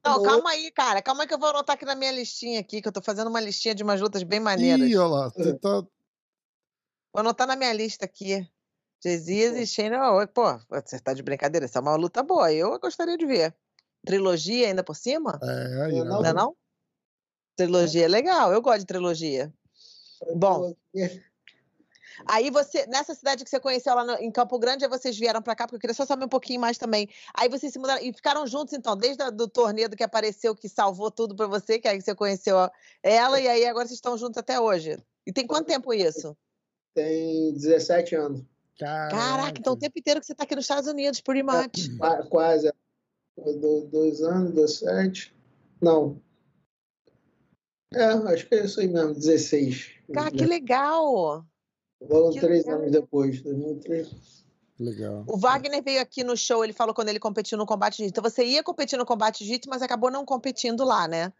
Não, 0.05 0.21
calma 0.21 0.49
aí, 0.49 0.69
cara, 0.71 1.01
calma 1.01 1.23
aí 1.23 1.27
que 1.27 1.34
eu 1.34 1.39
vou 1.39 1.49
anotar 1.49 1.75
aqui 1.75 1.86
na 1.86 1.95
minha 1.95 2.11
listinha 2.11 2.59
aqui, 2.59 2.82
que 2.82 2.88
eu 2.88 2.91
tô 2.91 3.01
fazendo 3.01 3.30
uma 3.30 3.39
listinha 3.39 3.73
de 3.73 3.82
umas 3.82 4.01
lutas 4.01 4.21
bem 4.23 4.41
maneiras. 4.41 4.86
Ih, 4.86 4.97
olha 4.97 5.07
lá, 5.07 5.30
você 5.30 5.53
tá... 5.57 5.82
Vou 7.13 7.21
anotar 7.21 7.47
na 7.47 7.55
minha 7.55 7.71
lista 7.71 8.03
aqui. 8.03 8.45
Jesias 9.01 9.55
e 9.55 9.65
Shane, 9.65 9.95
pô, 10.34 10.59
você 10.69 10.99
tá 10.99 11.13
de 11.13 11.23
brincadeira, 11.23 11.65
essa 11.65 11.80
é 11.80 11.82
uma 11.82 11.95
luta 11.95 12.21
boa, 12.21 12.51
eu 12.51 12.77
gostaria 12.80 13.17
de 13.17 13.25
ver. 13.25 13.55
Trilogia 14.05 14.67
ainda 14.67 14.84
por 14.84 14.95
cima? 14.95 15.39
É, 15.41 15.84
aí, 15.84 16.03
não, 16.03 16.21
não, 16.21 16.34
não? 16.34 16.55
Trilogia 17.55 18.05
é 18.05 18.09
legal, 18.09 18.51
eu 18.51 18.61
gosto 18.61 18.80
de 18.80 18.86
trilogia. 18.86 19.53
Bom, 20.36 20.75
Aí 22.26 22.49
você, 22.49 22.86
nessa 22.88 23.13
cidade 23.13 23.43
que 23.43 23.49
você 23.49 23.59
conheceu 23.59 23.93
lá 23.95 24.03
no, 24.03 24.13
em 24.15 24.32
Campo 24.32 24.57
Grande, 24.59 24.84
aí 24.84 24.89
vocês 24.89 25.17
vieram 25.17 25.41
para 25.41 25.55
cá, 25.55 25.65
porque 25.65 25.76
eu 25.76 25.80
queria 25.80 25.93
só 25.93 26.05
saber 26.05 26.26
um 26.26 26.30
pouquinho 26.30 26.59
mais 26.59 26.78
também. 26.78 27.07
Aí 27.34 27.49
vocês 27.49 27.72
se 27.72 27.80
mudaram 27.80 28.03
e 28.03 28.13
ficaram 28.13 28.45
juntos, 28.45 28.74
então, 28.74 28.95
desde 28.95 29.24
o 29.24 29.32
do 29.32 29.47
torneio 29.47 29.89
que 29.89 30.03
apareceu, 30.03 30.55
que 30.55 30.67
salvou 30.67 31.09
tudo 31.11 31.36
para 31.36 31.47
você, 31.47 31.80
que 31.80 31.88
aí 31.88 32.01
você 32.01 32.13
conheceu 32.13 32.55
ela, 33.01 33.39
e 33.39 33.47
aí 33.47 33.65
agora 33.65 33.86
vocês 33.88 33.97
estão 33.97 34.17
juntos 34.17 34.38
até 34.38 34.59
hoje. 34.59 34.97
E 35.26 35.32
tem 35.32 35.45
quanto 35.45 35.67
tempo 35.67 35.93
isso? 35.93 36.36
Tem 36.93 37.53
17 37.53 38.15
anos. 38.15 38.43
Caraca, 38.78 39.15
Caraca 39.15 39.59
então 39.59 39.74
o 39.74 39.78
tempo 39.78 39.99
inteiro 39.99 40.20
que 40.22 40.26
você 40.26 40.32
está 40.32 40.45
aqui 40.45 40.55
nos 40.55 40.63
Estados 40.63 40.89
Unidos, 40.89 41.20
por 41.20 41.36
much. 41.36 41.89
É, 42.01 42.24
quase. 42.30 42.72
Dois 43.91 44.22
anos, 44.22 44.53
17. 44.53 45.36
Não. 45.82 46.22
É, 47.93 48.05
acho 48.05 48.47
que 48.47 48.55
é 48.55 48.65
isso 48.65 48.80
aí 48.80 48.88
mesmo, 48.88 49.13
16. 49.13 49.91
Cara, 50.13 50.32
que 50.32 50.45
legal! 50.45 51.45
Logo 52.02 52.32
três 52.32 52.66
legal. 52.66 52.80
anos 52.80 52.91
depois, 52.91 53.41
2003. 53.41 54.39
Legal. 54.80 55.26
O 55.28 55.38
Wagner 55.38 55.84
veio 55.84 56.02
aqui 56.02 56.24
no 56.24 56.38
show, 56.38 56.64
ele 56.64 56.72
falou 56.72 56.95
quando 56.95 57.10
ele 57.10 57.20
competiu 57.20 57.58
no 57.58 57.66
combate 57.66 57.97
jiu 57.97 58.08
Então 58.08 58.24
você 58.24 58.45
ia 58.45 58.64
competir 58.64 58.97
no 58.97 59.06
combate 59.06 59.43
jiu 59.43 59.60
mas 59.68 59.82
acabou 59.82 60.10
não 60.10 60.24
competindo 60.24 60.86
lá, 60.86 61.08
né? 61.08 61.34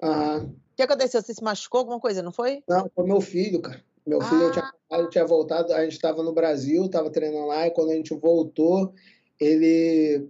Aham. 0.00 0.54
O 0.72 0.76
que 0.76 0.82
aconteceu? 0.82 1.20
Você 1.20 1.34
se 1.34 1.42
machucou 1.42 1.80
alguma 1.80 1.98
coisa, 1.98 2.22
não 2.22 2.32
foi? 2.32 2.62
Não, 2.68 2.90
foi 2.94 3.04
meu 3.04 3.20
filho, 3.20 3.60
cara. 3.60 3.82
Meu 4.06 4.20
filho, 4.20 4.42
ah. 4.42 4.44
eu, 4.44 4.52
tinha, 4.52 4.72
eu 4.90 5.10
tinha 5.10 5.26
voltado, 5.26 5.72
a 5.72 5.82
gente 5.82 5.92
estava 5.92 6.22
no 6.22 6.32
Brasil, 6.32 6.84
estava 6.84 7.10
treinando 7.10 7.46
lá, 7.46 7.66
e 7.66 7.70
quando 7.70 7.90
a 7.90 7.94
gente 7.94 8.14
voltou, 8.14 8.92
ele. 9.40 10.28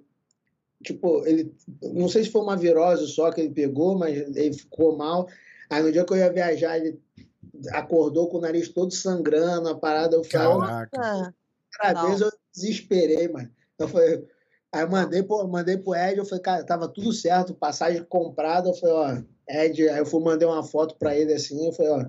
Tipo, 0.83 1.27
ele. 1.27 1.53
Não 1.83 2.09
sei 2.09 2.25
se 2.25 2.31
foi 2.31 2.43
uma 2.43 2.57
virose 2.57 3.09
só 3.09 3.33
que 3.33 3.41
ele 3.41 3.55
pegou, 3.55 3.99
mas 3.99 4.17
ele 4.17 4.53
ficou 4.53 4.97
mal. 4.97 5.27
Aí 5.69 5.83
no 5.83 5.91
dia 5.91 6.05
que 6.05 6.13
eu 6.13 6.19
ia 6.19 6.33
viajar, 6.33 6.79
ele 6.79 7.01
acordou 7.71 8.29
com 8.29 8.39
o 8.39 8.41
nariz 8.41 8.69
todo 8.69 8.93
sangrando, 8.93 9.69
a 9.69 9.75
parada. 9.75 10.17
Eu 10.17 10.25
falei, 10.25 10.69
Caraca. 10.69 11.35
Cada 11.73 12.07
vez 12.07 12.21
eu 12.21 12.31
desesperei, 12.55 13.29
mano. 13.29 13.51
Eu 13.79 13.89
falei, 13.89 14.25
aí 14.73 14.83
eu 14.83 14.91
mandei, 14.91 15.23
pô, 15.23 15.47
mandei 15.47 15.77
pro 15.77 15.95
Ed, 15.95 16.19
eu 16.19 16.25
falei, 16.25 16.43
cara, 16.43 16.65
tava 16.65 16.89
tudo 16.89 17.13
certo, 17.13 17.55
passagem 17.55 18.05
comprada. 18.05 18.69
Eu 18.69 18.75
falei, 18.75 18.95
ó, 18.95 19.23
Ed, 19.49 19.89
aí 19.89 19.99
eu 19.99 20.07
fui, 20.07 20.23
mandei 20.23 20.47
uma 20.47 20.63
foto 20.63 20.97
pra 20.97 21.17
ele 21.17 21.33
assim, 21.33 21.67
eu 21.67 21.73
falei, 21.73 21.93
ó, 21.93 22.07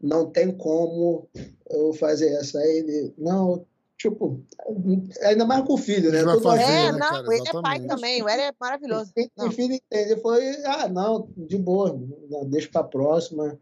não 0.00 0.30
tem 0.30 0.50
como 0.56 1.28
eu 1.70 1.92
fazer 1.92 2.32
essa. 2.34 2.58
Aí 2.58 2.78
ele, 2.78 3.14
não, 3.16 3.64
tipo, 3.96 4.42
ainda 5.22 5.44
mais 5.44 5.64
com 5.64 5.74
o 5.74 5.78
filho, 5.78 6.10
né? 6.10 6.22
Fazer, 6.42 6.62
é, 6.62 6.92
né, 6.92 6.92
não, 6.92 6.98
cara, 6.98 7.34
ele 7.34 7.48
é 7.48 7.62
pai 7.62 7.80
também, 7.86 8.22
o 8.22 8.28
Ed 8.28 8.40
é 8.40 8.52
maravilhoso. 8.60 9.12
Tem 9.14 9.30
filho 9.52 9.74
entende, 9.74 10.20
foi, 10.20 10.44
ah, 10.64 10.88
não, 10.88 11.28
de 11.36 11.56
boa, 11.56 11.96
deixa 12.46 12.68
pra 12.68 12.82
próxima 12.82 13.58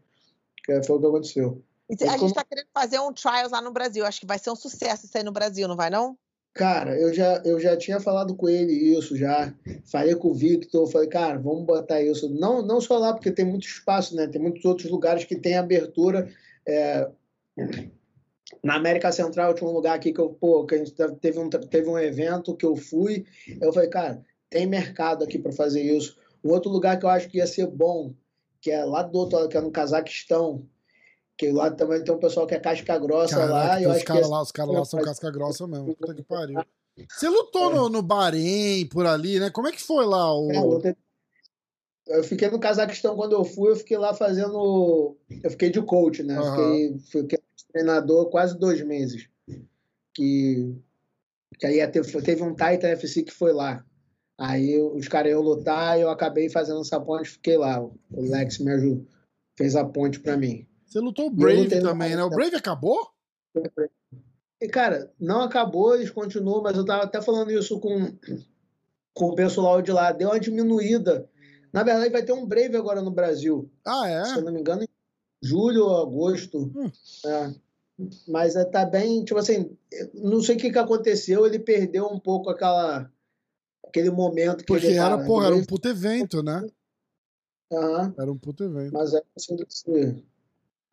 que 0.67 0.83
foi 0.83 0.97
o 0.97 0.99
que 0.99 1.05
aconteceu. 1.07 1.63
E 1.89 2.03
a 2.03 2.17
gente 2.17 2.25
está 2.25 2.43
querendo 2.43 2.67
fazer 2.73 2.99
um 2.99 3.13
trials 3.13 3.51
lá 3.51 3.61
no 3.61 3.71
Brasil. 3.71 4.05
Acho 4.05 4.19
que 4.19 4.27
vai 4.27 4.37
ser 4.37 4.51
um 4.51 4.55
sucesso 4.55 5.05
isso 5.05 5.17
aí 5.17 5.23
no 5.23 5.31
Brasil, 5.31 5.67
não 5.67 5.77
vai, 5.77 5.89
não? 5.89 6.17
Cara, 6.53 6.99
eu 6.99 7.13
já, 7.13 7.41
eu 7.45 7.59
já 7.59 7.77
tinha 7.77 7.99
falado 7.99 8.35
com 8.35 8.49
ele 8.49 8.73
isso 8.73 9.15
já. 9.15 9.53
Falei 9.85 10.15
com 10.15 10.29
o 10.29 10.33
Victor, 10.33 10.87
falei, 10.87 11.07
cara, 11.07 11.37
vamos 11.37 11.65
botar 11.65 12.01
isso. 12.01 12.27
Não, 12.29 12.61
não 12.61 12.81
só 12.81 12.97
lá, 12.97 13.13
porque 13.13 13.31
tem 13.31 13.45
muito 13.45 13.65
espaço, 13.65 14.15
né? 14.15 14.27
Tem 14.27 14.41
muitos 14.41 14.65
outros 14.65 14.91
lugares 14.91 15.23
que 15.23 15.35
tem 15.35 15.55
abertura. 15.55 16.29
É... 16.67 17.09
Na 18.63 18.75
América 18.75 19.11
Central 19.11 19.53
tinha 19.53 19.69
um 19.69 19.73
lugar 19.73 19.95
aqui 19.95 20.11
que 20.11 20.19
eu, 20.19 20.29
pô, 20.29 20.65
que 20.65 20.75
a 20.75 20.77
gente 20.79 20.93
teve 21.21 21.39
um, 21.39 21.49
teve 21.49 21.87
um 21.87 21.97
evento 21.97 22.55
que 22.55 22.65
eu 22.65 22.75
fui. 22.75 23.25
Eu 23.61 23.71
falei, 23.71 23.89
cara, 23.89 24.21
tem 24.49 24.65
mercado 24.65 25.23
aqui 25.23 25.39
para 25.39 25.51
fazer 25.53 25.81
isso. 25.81 26.17
Um 26.43 26.49
outro 26.49 26.69
lugar 26.71 26.99
que 26.99 27.05
eu 27.05 27.09
acho 27.09 27.29
que 27.29 27.37
ia 27.37 27.47
ser 27.47 27.67
bom 27.67 28.13
que 28.67 28.71
é 28.71 28.83
lá 28.83 29.01
do 29.01 29.17
outro 29.17 29.37
lado, 29.37 29.47
que 29.47 29.55
é 29.55 29.61
no 29.61 29.71
Cazaquistão. 29.71 30.67
Que 31.37 31.51
lá 31.51 31.71
também 31.71 32.03
tem 32.03 32.13
um 32.13 32.19
pessoal 32.19 32.45
que 32.45 32.53
é 32.53 32.59
casca 32.59 32.97
grossa 32.97 33.37
Caraca, 33.37 33.53
lá. 33.53 33.81
Eu 33.81 33.91
os 33.91 34.03
caras 34.03 34.29
lá, 34.29 34.41
os 34.41 34.51
caras 34.51 34.75
lá 34.75 34.83
são 34.83 35.01
casca 35.01 35.31
grossa 35.31 35.65
mesmo. 35.65 35.95
Puta 35.95 36.13
que 36.13 36.23
pariu. 36.23 36.59
Você 37.09 37.29
lutou 37.29 37.71
é. 37.71 37.75
no, 37.75 37.89
no 37.89 38.01
Bahrein, 38.01 38.85
por 38.87 39.05
ali, 39.05 39.39
né? 39.39 39.49
Como 39.51 39.69
é 39.69 39.71
que 39.71 39.81
foi 39.81 40.05
lá? 40.05 40.37
O... 40.37 40.51
É, 40.51 40.93
eu 42.07 42.23
fiquei 42.25 42.49
no 42.49 42.59
Cazaquistão 42.59 43.15
quando 43.15 43.33
eu 43.33 43.45
fui, 43.45 43.71
eu 43.71 43.75
fiquei 43.77 43.97
lá 43.97 44.13
fazendo. 44.13 45.15
Eu 45.41 45.51
fiquei 45.51 45.69
de 45.69 45.81
coach, 45.81 46.23
né? 46.23 46.37
Uhum. 46.37 46.99
Fiquei, 46.99 47.21
fiquei 47.21 47.39
treinador 47.71 48.29
quase 48.29 48.59
dois 48.59 48.81
meses. 48.81 49.29
Que, 50.13 50.75
que 51.57 51.67
aí 51.67 51.87
teve, 51.87 52.21
teve 52.21 52.43
um 52.43 52.53
Titan 52.53 52.89
FC 52.89 53.23
que 53.23 53.31
foi 53.31 53.53
lá. 53.53 53.85
Aí 54.37 54.79
os 54.79 55.07
caras 55.07 55.31
iam 55.31 55.41
lutar 55.41 55.97
e 55.97 56.01
eu 56.01 56.09
acabei 56.09 56.49
fazendo 56.49 56.81
essa 56.81 56.99
ponte 56.99 57.29
fiquei 57.29 57.57
lá. 57.57 57.81
O 57.81 57.95
Lex 58.11 58.59
me 58.59 58.71
ajudou, 58.71 59.05
fez 59.57 59.75
a 59.75 59.83
ponte 59.83 60.19
para 60.19 60.37
mim. 60.37 60.67
Você 60.85 60.99
lutou 60.99 61.27
o 61.27 61.31
Brave 61.31 61.81
também, 61.81 62.15
né? 62.15 62.23
O 62.23 62.29
Brave 62.29 62.55
acabou? 62.55 63.09
E, 64.61 64.67
cara, 64.67 65.11
não 65.19 65.41
acabou, 65.41 65.95
eles 65.95 66.09
continuam, 66.09 66.61
mas 66.61 66.77
eu 66.77 66.85
tava 66.85 67.03
até 67.03 67.21
falando 67.21 67.51
isso 67.51 67.79
com, 67.79 68.13
com 69.13 69.25
o 69.25 69.35
pessoal 69.35 69.81
de 69.81 69.91
lá. 69.91 70.11
Deu 70.11 70.29
uma 70.29 70.39
diminuída. 70.39 71.29
Na 71.73 71.83
verdade, 71.83 72.11
vai 72.11 72.23
ter 72.23 72.31
um 72.31 72.45
Brave 72.45 72.77
agora 72.77 73.01
no 73.01 73.11
Brasil. 73.11 73.69
Ah, 73.85 74.07
é? 74.07 74.23
Se 74.25 74.37
eu 74.37 74.43
não 74.43 74.53
me 74.53 74.59
engano, 74.59 74.83
em 74.83 74.87
julho 75.41 75.83
ou 75.83 76.01
agosto. 76.01 76.71
Hum. 76.75 76.91
É. 77.25 77.53
Mas 78.27 78.55
é, 78.55 78.63
tá 78.63 78.85
bem, 78.85 79.25
tipo 79.25 79.39
assim, 79.39 79.75
não 80.13 80.41
sei 80.41 80.55
o 80.55 80.59
que, 80.59 80.71
que 80.71 80.77
aconteceu, 80.77 81.45
ele 81.45 81.59
perdeu 81.59 82.05
um 82.05 82.19
pouco 82.19 82.49
aquela 82.49 83.11
aquele 83.97 84.11
momento 84.11 84.57
que 84.59 84.65
Porque 84.65 84.87
ele 84.87 84.97
era, 84.97 85.17
pô, 85.25 85.43
era 85.43 85.55
um 85.55 85.65
puto 85.65 85.87
evento, 85.87 86.43
né? 86.43 86.65
Uhum. 87.71 88.13
Era 88.17 88.31
um 88.31 88.37
puto 88.37 88.63
evento. 88.63 88.93
Mas 88.93 89.13
é 89.13 89.21
assim, 89.35 89.57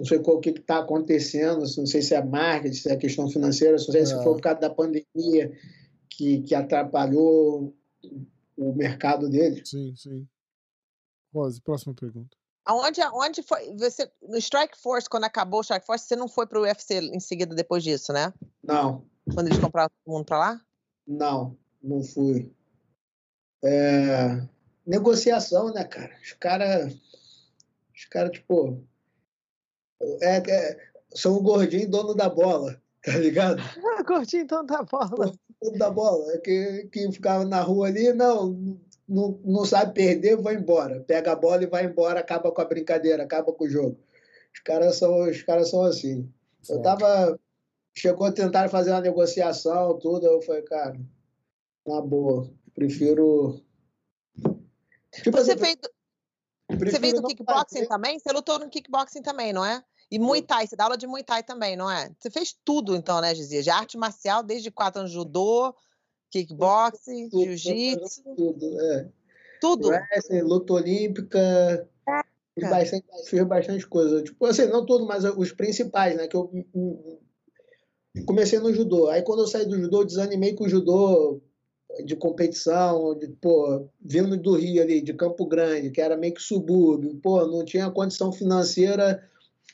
não 0.01 0.07
sei 0.07 0.19
o 0.19 0.41
que 0.41 0.51
está 0.51 0.79
acontecendo, 0.79 1.61
não 1.61 1.87
sei 1.87 2.03
se 2.03 2.15
é 2.15 2.25
marketing, 2.25 2.75
se 2.75 2.91
é 2.91 2.97
questão 2.97 3.29
financeira, 3.29 3.73
não 3.73 3.79
sei 3.79 4.03
é. 4.03 4.07
se 4.07 4.15
foi 4.15 4.35
por 4.35 4.41
causa 4.41 4.61
da 4.61 4.71
pandemia 4.71 5.57
que, 6.09 6.43
que 6.43 6.55
atrapalhou 6.55 7.75
o 8.57 8.73
mercado 8.73 9.29
dele. 9.29 9.63
Sim, 9.65 9.95
sim. 9.97 10.27
Rose, 11.33 11.61
próxima 11.61 11.95
pergunta. 11.95 12.37
Aonde, 12.65 13.03
aonde 13.03 13.43
foi? 13.43 13.77
Você, 13.77 14.11
no 14.23 14.39
Strike 14.39 14.79
Force, 14.79 15.09
quando 15.09 15.25
acabou 15.25 15.61
o 15.61 15.63
Strike 15.63 15.85
Force, 15.85 16.07
você 16.07 16.17
não 16.17 16.29
foi 16.29 16.47
para 16.47 16.59
o 16.59 16.63
UFC 16.63 16.99
em 16.99 17.21
seguida 17.21 17.55
depois 17.55 17.83
disso, 17.83 18.13
né? 18.13 18.33
Não. 18.63 19.05
Quando 19.35 19.49
eles 19.49 19.59
compraram 19.59 19.91
todo 19.91 20.15
mundo 20.15 20.25
para 20.25 20.39
lá? 20.39 20.61
Não, 21.07 21.59
não 21.83 22.03
fui. 22.03 22.54
É, 23.65 24.47
negociação, 24.87 25.73
né, 25.73 25.85
cara? 25.85 26.13
Os 26.23 26.33
caras, 26.35 26.95
os 27.95 28.05
caras, 28.05 28.33
tipo, 28.33 28.79
é, 30.21 30.37
é, 30.37 30.77
são 31.15 31.35
o 31.35 31.43
gordinho 31.43 31.89
dono 31.89 32.15
da 32.15 32.29
bola, 32.29 32.81
tá 33.03 33.17
ligado? 33.17 33.63
gordinho 34.07 34.47
dono 34.47 34.67
da 34.67 34.83
bola. 34.83 35.33
Dono 35.63 35.79
da 35.79 35.91
bola, 35.91 36.33
é 36.33 36.39
que, 36.39 36.89
que 36.93 37.11
ficava 37.13 37.45
na 37.47 37.63
rua 37.63 37.87
ali, 37.87 38.13
não, 38.13 38.79
não, 39.09 39.41
não 39.43 39.65
sabe 39.65 39.95
perder, 39.95 40.37
vai 40.37 40.57
embora. 40.57 41.01
Pega 41.01 41.33
a 41.33 41.37
bola 41.37 41.63
e 41.63 41.67
vai 41.67 41.87
embora, 41.87 42.21
acaba 42.21 42.53
com 42.53 42.61
a 42.61 42.67
brincadeira, 42.67 43.23
acaba 43.23 43.51
com 43.51 43.65
o 43.65 43.71
jogo. 43.71 43.99
Os 44.53 44.61
caras 44.61 44.97
são, 44.97 45.29
os 45.29 45.43
caras 45.43 45.71
são 45.71 45.83
assim. 45.85 46.31
Eu 46.69 46.83
tava. 46.83 47.39
Chegou 47.97 48.27
a 48.27 48.33
tentar 48.33 48.69
fazer 48.69 48.91
uma 48.91 49.01
negociação, 49.01 49.97
tudo, 50.01 50.27
eu 50.27 50.43
falei, 50.43 50.63
cara, 50.63 50.99
na 51.87 52.01
boa 52.01 52.51
Prefiro. 52.75 53.61
Tipo, 55.13 55.39
você, 55.39 55.53
assim, 55.53 55.65
fez, 55.65 55.77
você 56.69 56.99
fez 56.99 57.15
do 57.15 57.23
kickboxing 57.23 57.77
fazer. 57.77 57.89
também? 57.89 58.19
Você 58.19 58.33
lutou 58.33 58.59
no 58.59 58.69
kickboxing 58.69 59.23
também, 59.23 59.53
não 59.53 59.65
é? 59.65 59.83
E 60.11 60.19
Muay 60.19 60.43
Thai, 60.43 60.67
você 60.67 60.77
dá 60.77 60.85
aula 60.85 60.97
de 60.97 61.07
Muay 61.07 61.23
Thai 61.23 61.43
também, 61.43 61.77
não 61.77 61.91
é? 61.91 62.11
Você 62.19 62.31
fez 62.31 62.57
tudo, 62.65 62.97
então, 62.97 63.21
né, 63.21 63.35
Gizia? 63.35 63.63
De 63.63 63.71
arte 63.71 63.97
marcial, 63.97 64.43
desde 64.43 64.71
quatro 64.71 65.01
anos 65.01 65.13
judô, 65.13 65.75
Kickboxing, 66.31 67.31
jiu-jitsu. 67.31 68.23
Tudo, 68.37 68.81
é. 68.81 69.09
Tudo? 69.61 69.89
Wrestling, 69.89 70.43
luta 70.43 70.73
olímpica. 70.73 71.89
Fiz 72.59 72.69
bastante, 72.69 73.07
fiz 73.27 73.45
bastante 73.45 73.87
coisa. 73.87 74.23
Tipo, 74.23 74.47
assim, 74.47 74.67
não 74.67 74.85
tudo, 74.85 75.07
mas 75.07 75.25
os 75.25 75.53
principais, 75.53 76.17
né? 76.17 76.27
Que 76.27 76.37
eu 76.37 76.51
comecei 78.27 78.59
no 78.59 78.73
judô. 78.73 79.09
Aí 79.09 79.23
quando 79.23 79.43
eu 79.43 79.47
saí 79.47 79.65
do 79.65 79.79
judô, 79.79 80.05
desanimei 80.05 80.55
com 80.55 80.65
o 80.65 80.69
judô 80.69 81.41
de 82.05 82.17
competição, 82.17 83.17
de, 83.19 83.29
pô, 83.29 83.87
vindo 84.01 84.37
do 84.37 84.55
Rio 84.55 84.83
ali, 84.83 85.01
de 85.01 85.13
Campo 85.13 85.47
Grande, 85.47 85.91
que 85.91 86.01
era 86.01 86.17
meio 86.17 86.35
que 86.35 86.43
subúrbio, 86.43 87.15
pô, 87.23 87.47
não 87.47 87.65
tinha 87.65 87.91
condição 87.91 88.33
financeira 88.33 89.23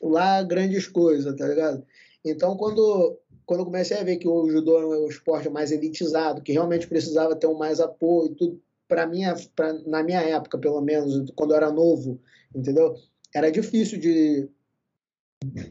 lá 0.03 0.43
grandes 0.43 0.87
coisas, 0.87 1.35
tá 1.37 1.47
ligado? 1.47 1.85
Então, 2.25 2.57
quando, 2.57 3.18
quando 3.47 3.61
eu 3.61 3.66
comecei 3.66 3.99
a 3.99 4.05
ver 4.05 4.16
que 4.16 4.29
o 4.29 4.49
judô 4.49 4.79
é 4.79 4.87
um 5.01 5.09
esporte 5.09 5.49
mais 5.49 5.73
elitizado, 5.73 6.43
que 6.43 6.53
realmente 6.53 6.87
precisava 6.87 7.37
ter 7.37 7.47
um 7.47 7.57
mais 7.57 7.81
apoio, 7.81 8.35
tudo, 8.35 8.61
para 8.89 9.07
minha, 9.07 9.35
pra, 9.55 9.73
na 9.87 10.03
minha 10.03 10.21
época, 10.21 10.59
pelo 10.59 10.81
menos, 10.81 11.31
quando 11.37 11.53
eu 11.53 11.57
era 11.57 11.71
novo, 11.71 12.21
entendeu? 12.55 12.95
Era 13.35 13.51
difícil 13.51 13.99
de, 14.01 14.49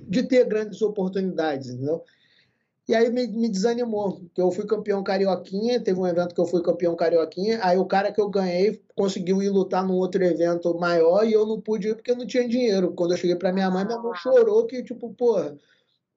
de 0.08 0.24
ter 0.24 0.45
grandes 0.45 0.82
oportunidades, 0.82 1.70
entendeu? 1.70 2.04
E 2.89 2.95
aí 2.95 3.11
me, 3.11 3.27
me, 3.27 3.47
desanimou, 3.47 4.13
porque 4.13 4.41
eu 4.41 4.49
fui 4.49 4.65
campeão 4.65 5.03
carioquinha, 5.03 5.79
teve 5.79 5.99
um 5.99 6.07
evento 6.07 6.33
que 6.33 6.41
eu 6.41 6.47
fui 6.47 6.59
campeão 6.63 6.95
carioquinha, 6.95 7.59
aí 7.61 7.77
o 7.77 7.85
cara 7.85 8.11
que 8.11 8.19
eu 8.19 8.27
ganhei 8.27 8.81
conseguiu 8.95 9.43
ir 9.43 9.49
lutar 9.49 9.85
num 9.85 9.93
outro 9.93 10.23
evento 10.23 10.73
maior 10.73 11.23
e 11.23 11.31
eu 11.31 11.45
não 11.45 11.61
pude 11.61 11.89
ir 11.89 11.93
porque 11.93 12.09
eu 12.09 12.15
não 12.15 12.25
tinha 12.25 12.49
dinheiro. 12.49 12.91
Quando 12.93 13.11
eu 13.11 13.17
cheguei 13.17 13.35
para 13.35 13.53
minha 13.53 13.69
mãe, 13.69 13.85
minha 13.85 13.99
mãe 13.99 14.15
chorou 14.15 14.65
que, 14.65 14.81
tipo, 14.81 15.13
porra, 15.13 15.55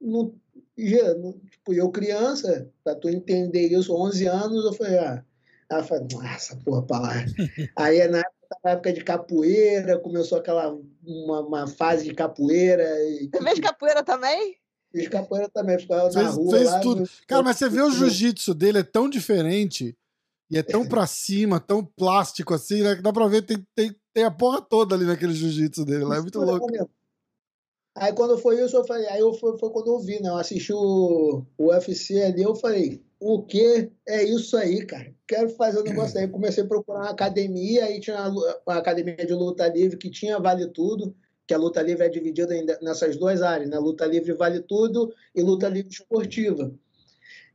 não, 0.00 0.34
já, 0.78 1.12
não, 1.12 1.32
tipo, 1.40 1.74
eu 1.74 1.90
criança, 1.90 2.66
para 2.82 2.94
tu 2.94 3.10
entender 3.10 3.68
isso, 3.68 3.94
11 3.94 4.26
anos, 4.26 4.64
eu 4.64 4.72
falei, 4.72 4.98
ah, 4.98 5.22
ela 5.70 5.84
falou, 5.84 6.08
nossa, 6.10 6.56
porra, 6.64 6.86
pra 6.86 7.00
lá. 7.00 7.12
aí 7.76 8.08
na 8.08 8.20
época, 8.20 8.58
na 8.64 8.70
época 8.70 8.92
de 8.94 9.04
capoeira, 9.04 9.98
começou 9.98 10.38
aquela, 10.38 10.74
uma, 11.04 11.40
uma 11.40 11.66
fase 11.66 12.08
de 12.08 12.14
capoeira. 12.14 12.82
E, 13.10 13.28
Você 13.30 13.42
fez 13.42 13.60
capoeira 13.60 14.02
também? 14.02 14.61
Fiz 14.93 15.09
capoeira 15.09 15.49
também, 15.49 15.78
ficava 15.78 16.12
fez, 16.12 16.14
na 16.14 16.30
rua. 16.30 16.57
Fez 16.57 16.70
lá, 16.70 16.80
tudo. 16.80 17.11
Cara, 17.26 17.43
mas 17.43 17.57
você 17.57 17.68
vê 17.68 17.80
o 17.80 17.90
jiu-jitsu 17.90 18.53
dele, 18.53 18.78
é 18.78 18.82
tão 18.82 19.09
diferente 19.09 19.97
e 20.51 20.59
é 20.59 20.62
tão 20.62 20.86
pra 20.86 21.07
cima, 21.07 21.59
tão 21.59 21.82
plástico 21.82 22.53
assim, 22.53 22.82
né? 22.82 22.95
Que 22.95 23.03
dá 23.03 23.11
pra 23.11 23.26
ver, 23.26 23.43
tem, 23.43 23.66
tem, 23.74 23.97
tem 24.12 24.24
a 24.24 24.30
porra 24.30 24.61
toda 24.61 24.95
ali 24.95 25.07
naquele 25.07 25.32
jiu-jitsu 25.32 25.84
dele 25.86 26.05
lá, 26.05 26.16
é 26.16 26.20
muito 26.20 26.38
louco. 26.38 26.66
Aí 27.95 28.12
quando 28.12 28.38
foi 28.38 28.62
isso, 28.62 28.76
eu 28.76 28.84
falei, 28.84 29.07
aí 29.09 29.20
eu, 29.20 29.32
foi, 29.34 29.59
foi 29.59 29.70
quando 29.70 29.88
eu 29.88 29.99
vi, 29.99 30.20
né? 30.20 30.28
Eu 30.28 30.36
assisti 30.36 30.72
o, 30.72 31.43
o 31.59 31.66
UFC 31.68 32.22
ali, 32.22 32.43
eu 32.43 32.55
falei, 32.55 33.03
o 33.18 33.43
que 33.43 33.90
é 34.07 34.24
isso 34.24 34.57
aí, 34.57 34.84
cara? 34.84 35.14
Quero 35.26 35.51
fazer 35.51 35.80
um 35.80 35.84
negócio 35.84 36.18
aí. 36.18 36.28
Comecei 36.28 36.64
a 36.64 36.66
procurar 36.66 37.01
uma 37.01 37.11
academia, 37.11 37.84
aí 37.84 38.01
tinha 38.01 38.28
uma, 38.28 38.61
uma 38.66 38.76
academia 38.76 39.16
de 39.16 39.32
luta 39.32 39.66
livre 39.68 39.97
que 39.97 40.11
tinha 40.11 40.40
Vale 40.40 40.66
Tudo 40.68 41.14
que 41.47 41.55
a 41.55 41.59
luta 41.59 41.82
livre 41.82 42.05
é 42.05 42.09
dividida 42.09 42.55
nessas 42.80 43.16
duas 43.16 43.43
áreas, 43.43 43.68
né? 43.68 43.78
Luta 43.78 44.07
livre 44.07 44.32
vale 44.32 44.61
tudo 44.61 45.12
e 45.34 45.43
luta 45.43 45.68
livre 45.68 45.93
esportiva. 45.93 46.72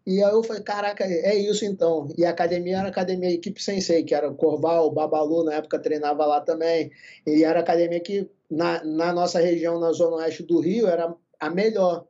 E 0.05 0.23
aí 0.23 0.31
eu 0.31 0.41
falei, 0.41 0.63
caraca, 0.63 1.03
é 1.03 1.35
isso 1.35 1.65
então. 1.65 2.07
E 2.17 2.23
a 2.23 2.29
academia 2.29 2.77
era 2.77 2.87
a 2.87 2.91
academia 2.91 3.29
Equipe 3.29 3.61
Sensei, 3.61 4.05
que 4.05 4.15
era 4.15 4.33
Corval, 4.33 4.89
Babalu, 4.89 5.43
na 5.43 5.55
época 5.55 5.79
treinava 5.79 6.25
lá 6.25 6.39
também. 6.39 6.91
E 7.25 7.43
era 7.43 7.59
a 7.59 7.61
academia 7.61 7.99
que, 7.99 8.29
na, 8.49 8.81
na 8.85 9.11
nossa 9.11 9.39
região, 9.39 9.77
na 9.79 9.91
zona 9.91 10.17
oeste 10.17 10.43
do 10.43 10.61
Rio, 10.61 10.87
era 10.87 11.13
a 11.37 11.49
melhor. 11.49 12.05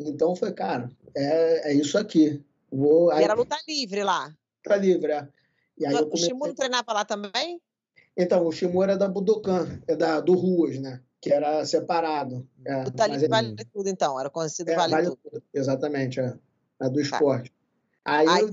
Então 0.00 0.34
foi, 0.34 0.52
cara, 0.52 0.90
é, 1.14 1.70
é 1.70 1.74
isso 1.74 1.98
aqui. 1.98 2.42
Vou, 2.72 3.10
aí... 3.10 3.20
E 3.20 3.24
era 3.24 3.34
luta 3.34 3.56
livre 3.68 4.02
lá? 4.02 4.34
Luta 4.64 4.76
livre, 4.76 5.12
é. 5.12 5.28
E 5.76 5.86
aí 5.86 5.94
o 5.96 6.06
comecei... 6.06 6.28
Shimuro 6.28 6.54
treinava 6.54 6.92
lá 6.94 7.04
também? 7.04 7.60
Então, 8.16 8.46
o 8.46 8.52
Shimuro 8.52 8.92
é 8.92 8.96
da 8.96 9.06
Budokan, 9.08 9.82
é 9.86 9.94
da, 9.94 10.20
do 10.20 10.32
Ruas, 10.32 10.78
né? 10.78 11.02
Que 11.24 11.32
era 11.32 11.64
separado. 11.64 12.46
É, 12.66 12.82
o 12.82 12.90
Talib 12.90 13.26
vale 13.28 13.56
tudo, 13.72 13.88
então, 13.88 14.20
era 14.20 14.28
conhecido 14.28 14.70
é, 14.70 14.76
vale, 14.76 14.92
vale 14.92 15.06
tudo. 15.06 15.18
tudo. 15.22 15.42
Exatamente, 15.54 16.20
é, 16.20 16.34
é 16.82 16.88
do 16.90 16.96
tá. 16.96 17.00
esporte. 17.00 17.50
Tá. 17.50 18.18
Aí, 18.18 18.28
aí... 18.28 18.42
Eu, 18.42 18.50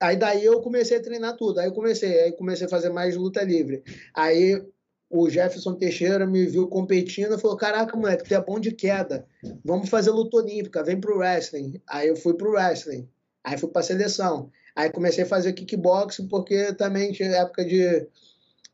aí 0.00 0.16
daí 0.16 0.44
eu 0.44 0.60
comecei 0.60 0.96
a 0.96 1.02
treinar 1.02 1.36
tudo, 1.36 1.60
aí 1.60 1.68
eu 1.68 1.72
comecei, 1.72 2.20
aí 2.20 2.32
comecei 2.32 2.66
a 2.66 2.70
fazer 2.70 2.90
mais 2.90 3.16
luta 3.16 3.44
livre. 3.44 3.84
Aí 4.12 4.60
o 5.08 5.30
Jefferson 5.30 5.76
Teixeira 5.76 6.26
me 6.26 6.46
viu 6.46 6.66
competindo 6.66 7.36
e 7.36 7.38
falou: 7.38 7.56
Caraca, 7.56 7.96
moleque, 7.96 8.24
tu 8.24 8.34
é 8.34 8.40
bom 8.40 8.58
de 8.58 8.72
queda. 8.72 9.24
Vamos 9.64 9.88
fazer 9.88 10.10
luta 10.10 10.38
olímpica, 10.38 10.82
vem 10.82 11.00
pro 11.00 11.18
wrestling. 11.18 11.80
Aí 11.88 12.08
eu 12.08 12.16
fui 12.16 12.34
pro 12.34 12.50
wrestling. 12.50 13.08
Aí 13.44 13.56
fui 13.56 13.70
pra 13.70 13.82
seleção. 13.82 14.50
Aí 14.74 14.90
comecei 14.90 15.22
a 15.22 15.28
fazer 15.28 15.52
kickboxing, 15.52 16.26
porque 16.26 16.72
também 16.74 17.12
tinha 17.12 17.28
época 17.28 17.64
de 17.64 18.08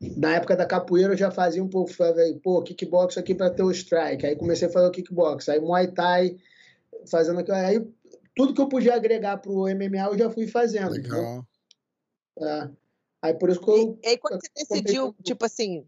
na 0.00 0.36
época 0.36 0.56
da 0.56 0.66
capoeira 0.66 1.12
eu 1.12 1.16
já 1.16 1.30
fazia 1.30 1.62
um 1.62 1.68
pouco, 1.68 1.92
falei, 1.92 2.38
pô, 2.40 2.62
kickbox 2.62 3.16
aqui 3.16 3.34
para 3.34 3.50
ter 3.50 3.62
o 3.62 3.70
strike. 3.70 4.26
Aí 4.26 4.36
comecei 4.36 4.68
a 4.68 4.70
fazer 4.70 4.86
o 4.86 4.90
kickbox, 4.90 5.48
aí 5.48 5.60
Muay 5.60 5.88
Thai, 5.88 6.36
fazendo 7.10 7.40
aquilo. 7.40 7.56
Aí 7.56 7.86
tudo 8.34 8.54
que 8.54 8.60
eu 8.60 8.68
podia 8.68 8.94
agregar 8.94 9.38
pro 9.38 9.62
MMA 9.62 10.08
eu 10.10 10.18
já 10.18 10.30
fui 10.30 10.46
fazendo. 10.46 10.90
Legal. 10.90 11.46
É. 12.38 12.70
Aí 13.22 13.34
por 13.34 13.50
isso 13.50 13.60
que 13.60 13.70
eu. 13.70 13.98
E 14.04 14.08
aí 14.08 14.18
quando 14.18 14.40
você 14.40 14.50
decidiu, 14.54 15.14
tipo 15.22 15.44
assim, 15.44 15.86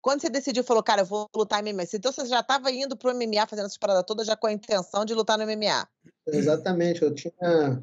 quando 0.00 0.22
você 0.22 0.30
decidiu, 0.30 0.64
falou, 0.64 0.82
cara, 0.82 1.02
eu 1.02 1.06
vou 1.06 1.28
lutar 1.36 1.62
MMA, 1.62 1.84
então 1.92 2.10
você 2.10 2.24
já 2.26 2.40
estava 2.40 2.70
indo 2.70 2.96
pro 2.96 3.14
MMA 3.14 3.46
fazendo 3.46 3.66
essas 3.66 3.78
paradas 3.78 4.04
todas 4.06 4.26
já 4.26 4.34
com 4.34 4.46
a 4.46 4.52
intenção 4.52 5.04
de 5.04 5.12
lutar 5.14 5.36
no 5.36 5.44
MMA? 5.44 5.86
Exatamente, 6.26 7.02
eu 7.02 7.14
tinha. 7.14 7.82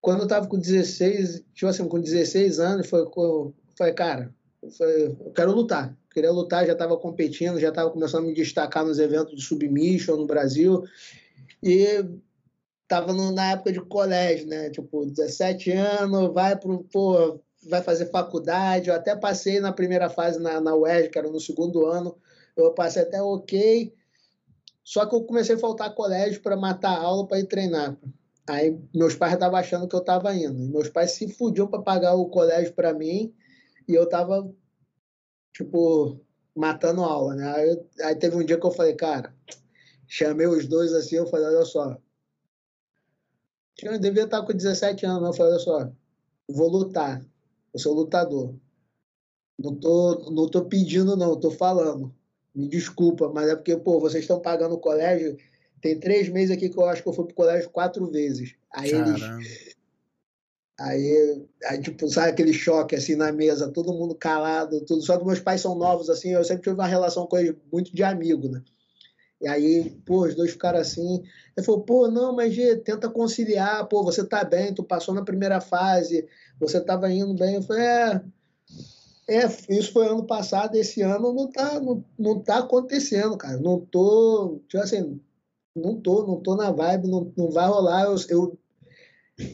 Quando 0.00 0.22
eu 0.22 0.28
tava 0.28 0.46
com 0.46 0.56
16, 0.56 1.42
tipo 1.52 1.66
assim, 1.66 1.88
com 1.88 2.00
16 2.00 2.60
anos, 2.60 2.88
foi 2.88 3.04
Falei, 3.78 3.94
cara, 3.94 4.34
eu 4.60 5.30
quero 5.32 5.52
lutar. 5.52 5.96
Queria 6.10 6.32
lutar, 6.32 6.66
já 6.66 6.72
estava 6.72 6.96
competindo, 6.96 7.60
já 7.60 7.68
estava 7.68 7.88
começando 7.90 8.24
a 8.24 8.26
me 8.26 8.34
destacar 8.34 8.84
nos 8.84 8.98
eventos 8.98 9.36
de 9.36 9.42
submission 9.42 10.16
no 10.16 10.26
Brasil. 10.26 10.82
E 11.62 12.04
estava 12.82 13.12
na 13.12 13.52
época 13.52 13.72
de 13.72 13.80
colégio, 13.80 14.48
né? 14.48 14.68
Tipo, 14.70 15.06
17 15.06 15.70
anos, 15.70 16.34
vai 16.34 16.58
pro, 16.58 16.82
pô, 16.92 17.40
vai 17.68 17.80
fazer 17.80 18.06
faculdade. 18.06 18.88
Eu 18.88 18.96
até 18.96 19.14
passei 19.14 19.60
na 19.60 19.72
primeira 19.72 20.10
fase 20.10 20.40
na, 20.40 20.60
na 20.60 20.74
UERJ, 20.74 21.10
que 21.10 21.18
era 21.18 21.30
no 21.30 21.38
segundo 21.38 21.86
ano. 21.86 22.16
Eu 22.56 22.72
passei 22.72 23.02
até 23.02 23.22
ok. 23.22 23.94
Só 24.82 25.06
que 25.06 25.14
eu 25.14 25.22
comecei 25.22 25.54
a 25.54 25.58
faltar 25.58 25.94
colégio 25.94 26.42
para 26.42 26.56
matar 26.56 26.96
a 26.96 27.02
aula 27.02 27.28
para 27.28 27.38
ir 27.38 27.46
treinar. 27.46 27.96
Aí 28.48 28.76
meus 28.92 29.14
pais 29.14 29.34
estavam 29.34 29.56
achando 29.56 29.86
que 29.86 29.94
eu 29.94 30.00
estava 30.00 30.34
indo. 30.34 30.64
E 30.64 30.68
meus 30.68 30.88
pais 30.88 31.12
se 31.12 31.28
fudiam 31.28 31.68
para 31.68 31.82
pagar 31.82 32.14
o 32.14 32.26
colégio 32.26 32.72
para 32.72 32.92
mim 32.92 33.32
e 33.88 33.94
eu 33.94 34.06
tava, 34.06 34.54
tipo, 35.54 36.20
matando 36.54 37.02
aula, 37.02 37.34
né? 37.34 37.50
Aí, 37.56 37.80
aí, 38.02 38.14
teve 38.16 38.36
um 38.36 38.44
dia 38.44 38.60
que 38.60 38.66
eu 38.66 38.70
falei, 38.70 38.94
cara, 38.94 39.34
chamei 40.06 40.46
os 40.46 40.66
dois 40.66 40.92
assim, 40.92 41.16
eu 41.16 41.26
falei, 41.26 41.46
olha 41.46 41.64
só. 41.64 41.96
Eu 43.82 43.98
devia 43.98 44.24
estar 44.24 44.42
com 44.42 44.52
17 44.52 45.06
anos, 45.06 45.22
mas 45.22 45.30
eu 45.30 45.36
falei, 45.36 45.52
olha 45.52 45.60
só, 45.60 45.92
vou 46.48 46.68
lutar. 46.68 47.24
Eu 47.72 47.80
sou 47.80 47.94
lutador. 47.94 48.54
Não 49.58 49.74
tô, 49.74 50.30
não 50.30 50.48
tô 50.48 50.64
pedindo, 50.66 51.16
não, 51.16 51.38
tô 51.38 51.50
falando. 51.50 52.14
Me 52.54 52.68
desculpa, 52.68 53.28
mas 53.32 53.48
é 53.48 53.56
porque, 53.56 53.76
pô, 53.76 54.00
vocês 54.00 54.24
estão 54.24 54.40
pagando 54.40 54.74
o 54.74 54.80
colégio. 54.80 55.36
Tem 55.80 55.98
três 55.98 56.28
meses 56.28 56.50
aqui 56.50 56.68
que 56.68 56.78
eu 56.78 56.86
acho 56.86 57.02
que 57.02 57.08
eu 57.08 57.12
fui 57.12 57.24
pro 57.24 57.34
colégio 57.34 57.70
quatro 57.70 58.06
vezes. 58.10 58.54
Aí 58.70 58.90
Caramba. 58.90 59.10
eles 59.10 59.76
Aí, 60.80 61.44
aí, 61.64 61.80
tipo, 61.82 62.08
sabe 62.08 62.30
aquele 62.30 62.52
choque 62.52 62.94
assim 62.94 63.16
na 63.16 63.32
mesa, 63.32 63.72
todo 63.72 63.92
mundo 63.92 64.14
calado, 64.14 64.80
tudo. 64.84 65.02
Só 65.02 65.18
que 65.18 65.24
meus 65.24 65.40
pais 65.40 65.60
são 65.60 65.74
novos, 65.74 66.08
assim, 66.08 66.30
eu 66.30 66.44
sempre 66.44 66.62
tive 66.62 66.74
uma 66.74 66.86
relação 66.86 67.26
com 67.26 67.36
eles 67.36 67.56
muito 67.72 67.92
de 67.94 68.02
amigo, 68.04 68.48
né? 68.48 68.62
E 69.40 69.48
aí, 69.48 69.90
pô, 70.06 70.26
os 70.26 70.34
dois 70.34 70.52
ficaram 70.52 70.78
assim. 70.78 71.22
Ele 71.56 71.66
falou, 71.66 71.82
pô, 71.82 72.08
não, 72.08 72.34
mas 72.34 72.54
Gê, 72.54 72.76
tenta 72.76 73.08
conciliar, 73.08 73.86
pô, 73.88 74.04
você 74.04 74.24
tá 74.24 74.44
bem, 74.44 74.74
tu 74.74 74.82
passou 74.84 75.14
na 75.14 75.24
primeira 75.24 75.60
fase, 75.60 76.26
você 76.60 76.80
tava 76.80 77.10
indo 77.12 77.34
bem. 77.34 77.56
Eu 77.56 77.62
falei, 77.62 77.84
é, 77.84 78.22
é 79.28 79.46
isso 79.68 79.92
foi 79.92 80.06
ano 80.08 80.26
passado, 80.26 80.76
esse 80.76 81.02
ano 81.02 81.32
não 81.32 81.50
tá, 81.50 81.80
não, 81.80 82.04
não 82.18 82.40
tá 82.40 82.58
acontecendo, 82.58 83.36
cara. 83.36 83.58
Não 83.58 83.80
tô, 83.80 84.60
tipo 84.68 84.82
assim, 84.82 85.20
não 85.74 86.00
tô, 86.00 86.26
não 86.26 86.40
tô 86.40 86.56
na 86.56 86.70
vibe, 86.70 87.08
não, 87.08 87.32
não 87.36 87.50
vai 87.50 87.66
rolar. 87.68 88.04
Eu, 88.04 88.16
eu 88.28 88.58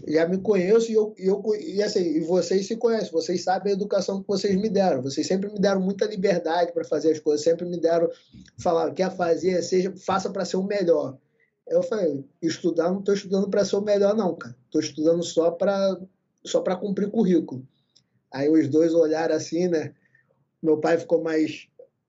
já 0.09 0.27
me 0.27 0.39
conheço 0.39 0.91
e, 0.91 0.95
eu, 0.95 1.15
eu, 1.19 1.43
e 1.61 1.83
assim, 1.83 2.01
e 2.01 2.21
vocês 2.21 2.67
se 2.67 2.77
conhecem, 2.77 3.11
vocês 3.13 3.43
sabem 3.45 3.73
a 3.73 3.77
educação 3.77 4.23
que 4.23 4.29
vocês 4.29 4.57
me 4.57 4.69
deram. 4.69 5.03
Vocês 5.03 5.27
sempre 5.27 5.51
me 5.53 5.59
deram 5.59 5.81
muita 5.81 6.07
liberdade 6.07 6.73
para 6.73 6.85
fazer 6.85 7.13
as 7.13 7.21
coisas, 7.21 7.45
sempre 7.45 7.67
me 7.67 7.79
deram, 7.79 8.09
falar, 8.59 8.93
quer 8.93 9.15
fazer, 9.15 9.61
seja, 9.63 9.93
faça 9.97 10.31
para 10.31 10.45
ser 10.45 10.57
o 10.57 10.63
melhor. 10.63 11.19
Eu 11.67 11.83
falei, 11.83 12.25
estudar, 12.41 12.91
não 12.91 13.01
estou 13.01 13.15
estudando 13.15 13.49
para 13.49 13.65
ser 13.65 13.77
o 13.77 13.83
melhor, 13.83 14.15
não, 14.15 14.35
cara. 14.35 14.57
Estou 14.67 14.81
estudando 14.81 15.23
só 15.23 15.51
para 15.51 15.99
só 16.45 16.61
para 16.61 16.77
cumprir 16.77 17.11
currículo. 17.11 17.67
Aí 18.31 18.51
os 18.51 18.69
dois 18.69 18.93
olharam 18.93 19.35
assim, 19.35 19.69
né? 19.69 19.95
Meu 20.63 20.79
pai 20.79 20.99
ficou 20.99 21.23
mais 21.23 21.69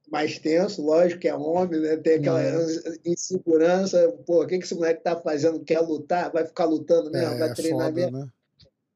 mais 0.10 0.38
tenso, 0.40 0.82
lógico 0.84 1.22
que 1.22 1.28
é 1.28 1.36
homem, 1.36 1.80
né? 1.80 1.98
Tem 1.98 2.16
aquela 2.16 2.40
uhum. 2.40 2.96
insegurança, 3.06 4.12
pô, 4.26 4.44
o 4.44 4.48
que, 4.48 4.56
esse 4.56 4.76
moleque 4.76 5.04
tá 5.04 5.16
fazendo? 5.20 5.64
Quer 5.64 5.80
lutar? 5.80 6.32
Vai 6.32 6.46
ficar 6.46 6.66
lutando 6.66 7.12
mesmo? 7.12 7.34
É, 7.34 7.38
vai 7.38 7.54
treinar 7.54 7.88
foda, 7.88 7.96
mesmo? 7.96 8.18
Né? 8.20 8.30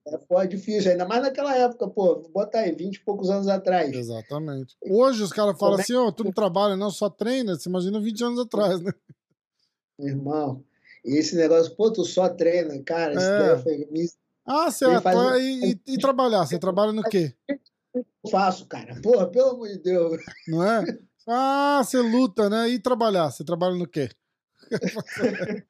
É, 0.07 0.17
foi 0.27 0.47
difícil, 0.47 0.91
ainda 0.91 1.05
mais 1.05 1.21
naquela 1.21 1.55
época, 1.55 1.87
pô, 1.87 2.29
bota 2.33 2.59
aí, 2.59 2.71
20 2.71 2.95
e 2.95 2.99
poucos 3.03 3.29
anos 3.29 3.47
atrás. 3.47 3.93
Exatamente. 3.93 4.75
Hoje 4.81 5.23
os 5.23 5.31
caras 5.31 5.57
falam 5.57 5.79
assim, 5.79 5.93
ó, 5.93 6.07
oh, 6.07 6.11
tu 6.11 6.23
não 6.23 6.31
trabalha, 6.31 6.75
não, 6.75 6.89
só 6.89 7.09
treina, 7.09 7.55
você 7.55 7.69
imagina 7.69 7.99
20 7.99 8.23
anos 8.23 8.39
atrás, 8.39 8.81
né? 8.81 8.91
Irmão, 9.99 10.63
e 11.03 11.17
esse 11.17 11.35
negócio, 11.35 11.75
pô, 11.75 11.91
tu 11.91 12.05
só 12.05 12.29
treina, 12.29 12.81
cara, 12.83 13.13
é. 13.13 13.57
foi... 13.59 13.87
Ah, 14.45 14.71
você 14.71 14.85
é 14.85 15.01
faz... 15.01 15.41
e, 15.41 15.71
e, 15.71 15.93
e, 15.93 15.97
trabalhar, 15.97 16.45
você 16.45 16.57
trabalha 16.57 16.91
no 16.91 17.03
quê? 17.03 17.33
Eu 18.23 18.31
faço, 18.31 18.65
cara, 18.67 18.99
porra, 19.01 19.29
pelo 19.29 19.51
amor 19.51 19.67
de 19.67 19.79
Deus. 19.79 20.21
Não 20.47 20.63
é? 20.63 20.85
Ah, 21.27 21.81
você 21.83 21.99
luta, 21.99 22.49
né? 22.49 22.69
E 22.69 22.79
trabalhar, 22.79 23.31
você 23.31 23.43
trabalha 23.43 23.75
no 23.75 23.87
quê? 23.87 24.09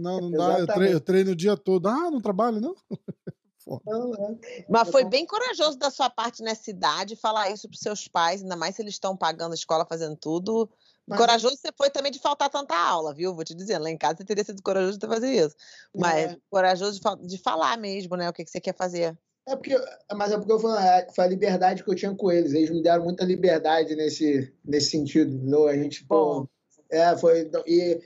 não, 0.00 0.20
não 0.20 0.30
dá, 0.30 0.58
eu 0.58 0.66
treino, 0.66 0.92
eu 0.92 1.00
treino 1.00 1.30
o 1.32 1.36
dia 1.36 1.56
todo. 1.56 1.88
Ah, 1.88 2.10
não 2.10 2.20
trabalho, 2.20 2.60
não? 2.60 2.74
É. 3.66 4.64
Mas 4.68 4.90
foi 4.90 5.04
bem 5.04 5.26
corajoso 5.26 5.78
da 5.78 5.90
sua 5.90 6.10
parte 6.10 6.42
nessa 6.42 6.70
idade 6.70 7.16
falar 7.16 7.50
isso 7.50 7.68
para 7.68 7.78
seus 7.78 8.06
pais, 8.06 8.42
ainda 8.42 8.56
mais 8.56 8.76
se 8.76 8.82
eles 8.82 8.94
estão 8.94 9.16
pagando 9.16 9.52
a 9.52 9.54
escola, 9.54 9.86
fazendo 9.86 10.16
tudo. 10.16 10.68
Mas... 11.06 11.18
Corajoso 11.18 11.56
você 11.56 11.70
foi 11.76 11.90
também 11.90 12.10
de 12.10 12.18
faltar 12.18 12.50
tanta 12.50 12.76
aula, 12.76 13.14
viu? 13.14 13.34
Vou 13.34 13.44
te 13.44 13.54
dizer, 13.54 13.78
lá 13.78 13.90
em 13.90 13.96
casa 13.96 14.18
você 14.18 14.24
teria 14.24 14.44
sido 14.44 14.62
corajoso 14.62 14.98
de 14.98 15.06
fazer 15.06 15.32
isso. 15.32 15.54
Mas 15.94 16.32
é. 16.32 16.38
corajoso 16.50 17.00
de, 17.00 17.26
de, 17.26 17.38
falar 17.38 17.76
mesmo, 17.76 18.16
né? 18.16 18.28
O 18.28 18.32
que, 18.32 18.44
que 18.44 18.50
você 18.50 18.60
quer 18.60 18.74
fazer. 18.74 19.16
É 19.46 19.54
porque, 19.56 19.76
mas 20.14 20.32
é 20.32 20.38
porque 20.38 20.52
eu 20.52 20.58
falei, 20.58 20.84
é, 20.84 21.06
foi 21.14 21.24
a 21.24 21.28
liberdade 21.28 21.84
que 21.84 21.90
eu 21.90 21.94
tinha 21.94 22.14
com 22.14 22.32
eles. 22.32 22.54
Eles 22.54 22.70
me 22.70 22.82
deram 22.82 23.04
muita 23.04 23.24
liberdade 23.24 23.94
nesse, 23.94 24.52
nesse 24.64 24.90
sentido. 24.90 25.34
Entendeu? 25.34 25.68
A 25.68 25.76
gente, 25.76 26.04
pô. 26.04 26.48
É, 26.90 27.16
foi. 27.16 27.50
E 27.66 28.00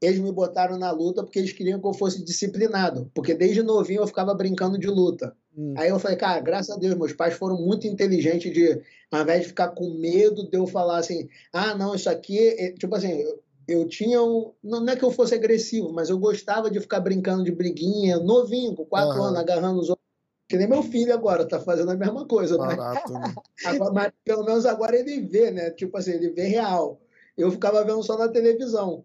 eles 0.00 0.20
me 0.20 0.30
botaram 0.30 0.78
na 0.78 0.90
luta 0.90 1.22
porque 1.22 1.38
eles 1.38 1.52
queriam 1.52 1.80
que 1.80 1.86
eu 1.86 1.94
fosse 1.94 2.24
disciplinado. 2.24 3.10
Porque 3.14 3.34
desde 3.34 3.62
novinho 3.62 4.02
eu 4.02 4.06
ficava 4.06 4.34
brincando 4.34 4.78
de 4.78 4.86
luta. 4.86 5.36
Hum. 5.56 5.74
Aí 5.76 5.88
eu 5.88 5.98
falei, 5.98 6.16
cara, 6.16 6.40
graças 6.40 6.76
a 6.76 6.78
Deus, 6.78 6.94
meus 6.94 7.12
pais 7.12 7.34
foram 7.34 7.56
muito 7.56 7.86
inteligentes 7.86 8.52
de, 8.52 8.80
ao 9.10 9.22
invés 9.22 9.42
de 9.42 9.48
ficar 9.48 9.68
com 9.68 9.90
medo 9.94 10.48
de 10.48 10.56
eu 10.56 10.66
falar 10.66 10.98
assim, 10.98 11.28
ah, 11.52 11.74
não, 11.74 11.94
isso 11.94 12.10
aqui, 12.10 12.38
é... 12.38 12.72
tipo 12.72 12.94
assim, 12.94 13.12
eu, 13.12 13.42
eu 13.66 13.88
tinha 13.88 14.22
um. 14.22 14.52
Não 14.62 14.86
é 14.88 14.96
que 14.96 15.04
eu 15.04 15.10
fosse 15.10 15.34
agressivo, 15.34 15.92
mas 15.92 16.10
eu 16.10 16.18
gostava 16.18 16.70
de 16.70 16.80
ficar 16.80 17.00
brincando 17.00 17.44
de 17.44 17.52
briguinha, 17.52 18.18
novinho, 18.18 18.74
com 18.74 18.84
quatro 18.84 19.18
uhum. 19.18 19.24
anos, 19.24 19.38
agarrando 19.38 19.80
os 19.80 19.88
outros. 19.88 20.03
Que 20.48 20.56
nem 20.56 20.68
meu 20.68 20.82
filho 20.82 21.12
agora, 21.14 21.48
tá 21.48 21.58
fazendo 21.58 21.90
a 21.90 21.96
mesma 21.96 22.26
coisa, 22.26 22.58
né? 22.58 22.76
Barato, 22.76 23.12
né? 23.12 23.34
Agora, 23.64 23.92
mas 23.92 24.12
pelo 24.22 24.44
menos 24.44 24.66
agora 24.66 24.94
ele 24.94 25.20
vê, 25.22 25.50
né? 25.50 25.70
Tipo 25.70 25.96
assim, 25.96 26.12
ele 26.12 26.30
vê 26.30 26.42
real. 26.42 27.00
Eu 27.36 27.50
ficava 27.50 27.82
vendo 27.84 28.02
só 28.02 28.18
na 28.18 28.28
televisão. 28.28 29.04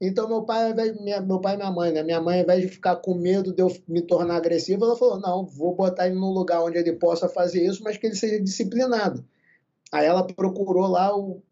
Então, 0.00 0.28
meu 0.28 0.42
pai, 0.42 0.74
minha, 1.00 1.20
meu 1.20 1.40
pai 1.40 1.54
e 1.54 1.56
minha 1.56 1.70
mãe, 1.70 1.92
né? 1.92 2.02
Minha 2.02 2.20
mãe, 2.20 2.38
ao 2.38 2.42
invés 2.42 2.60
de 2.60 2.68
ficar 2.68 2.96
com 2.96 3.14
medo 3.14 3.52
de 3.54 3.62
eu 3.62 3.74
me 3.88 4.02
tornar 4.02 4.36
agressivo, 4.36 4.84
ela 4.84 4.96
falou: 4.96 5.20
não, 5.20 5.46
vou 5.46 5.74
botar 5.74 6.06
ele 6.06 6.16
num 6.16 6.32
lugar 6.32 6.62
onde 6.62 6.76
ele 6.76 6.92
possa 6.94 7.28
fazer 7.28 7.64
isso, 7.64 7.82
mas 7.82 7.96
que 7.96 8.06
ele 8.06 8.16
seja 8.16 8.40
disciplinado. 8.40 9.24
Aí 9.92 10.04
ela 10.06 10.26
procurou 10.26 10.88
lá 10.88 11.16
o. 11.16 11.42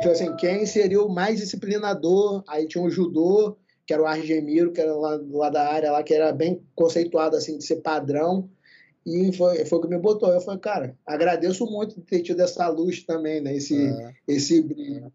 Tipo 0.00 0.10
assim, 0.10 0.36
quem 0.36 0.66
seria 0.66 1.02
o 1.02 1.08
mais 1.08 1.38
disciplinador? 1.38 2.42
Aí 2.48 2.66
tinha 2.66 2.82
o 2.82 2.90
judô, 2.90 3.56
que 3.86 3.92
era 3.92 4.02
o 4.02 4.06
Argemiro, 4.06 4.72
que 4.72 4.80
era 4.80 4.94
lá, 4.94 5.20
lá 5.30 5.50
da 5.50 5.66
área, 5.68 5.92
lá, 5.92 6.02
que 6.02 6.14
era 6.14 6.32
bem 6.32 6.62
conceituado 6.74 7.36
assim, 7.36 7.58
de 7.58 7.64
ser 7.64 7.76
padrão. 7.76 8.50
E 9.04 9.32
foi, 9.32 9.64
foi 9.64 9.78
o 9.78 9.82
que 9.82 9.88
me 9.88 9.98
botou. 9.98 10.32
Eu 10.32 10.40
falei, 10.40 10.60
cara, 10.60 10.98
agradeço 11.04 11.66
muito 11.66 11.96
de 11.96 12.02
ter 12.02 12.22
tido 12.22 12.40
essa 12.40 12.68
luz 12.68 13.02
também, 13.02 13.40
né? 13.40 13.54
Esse, 13.54 13.88
é. 13.88 14.14
esse 14.28 14.62
brilho. 14.62 15.12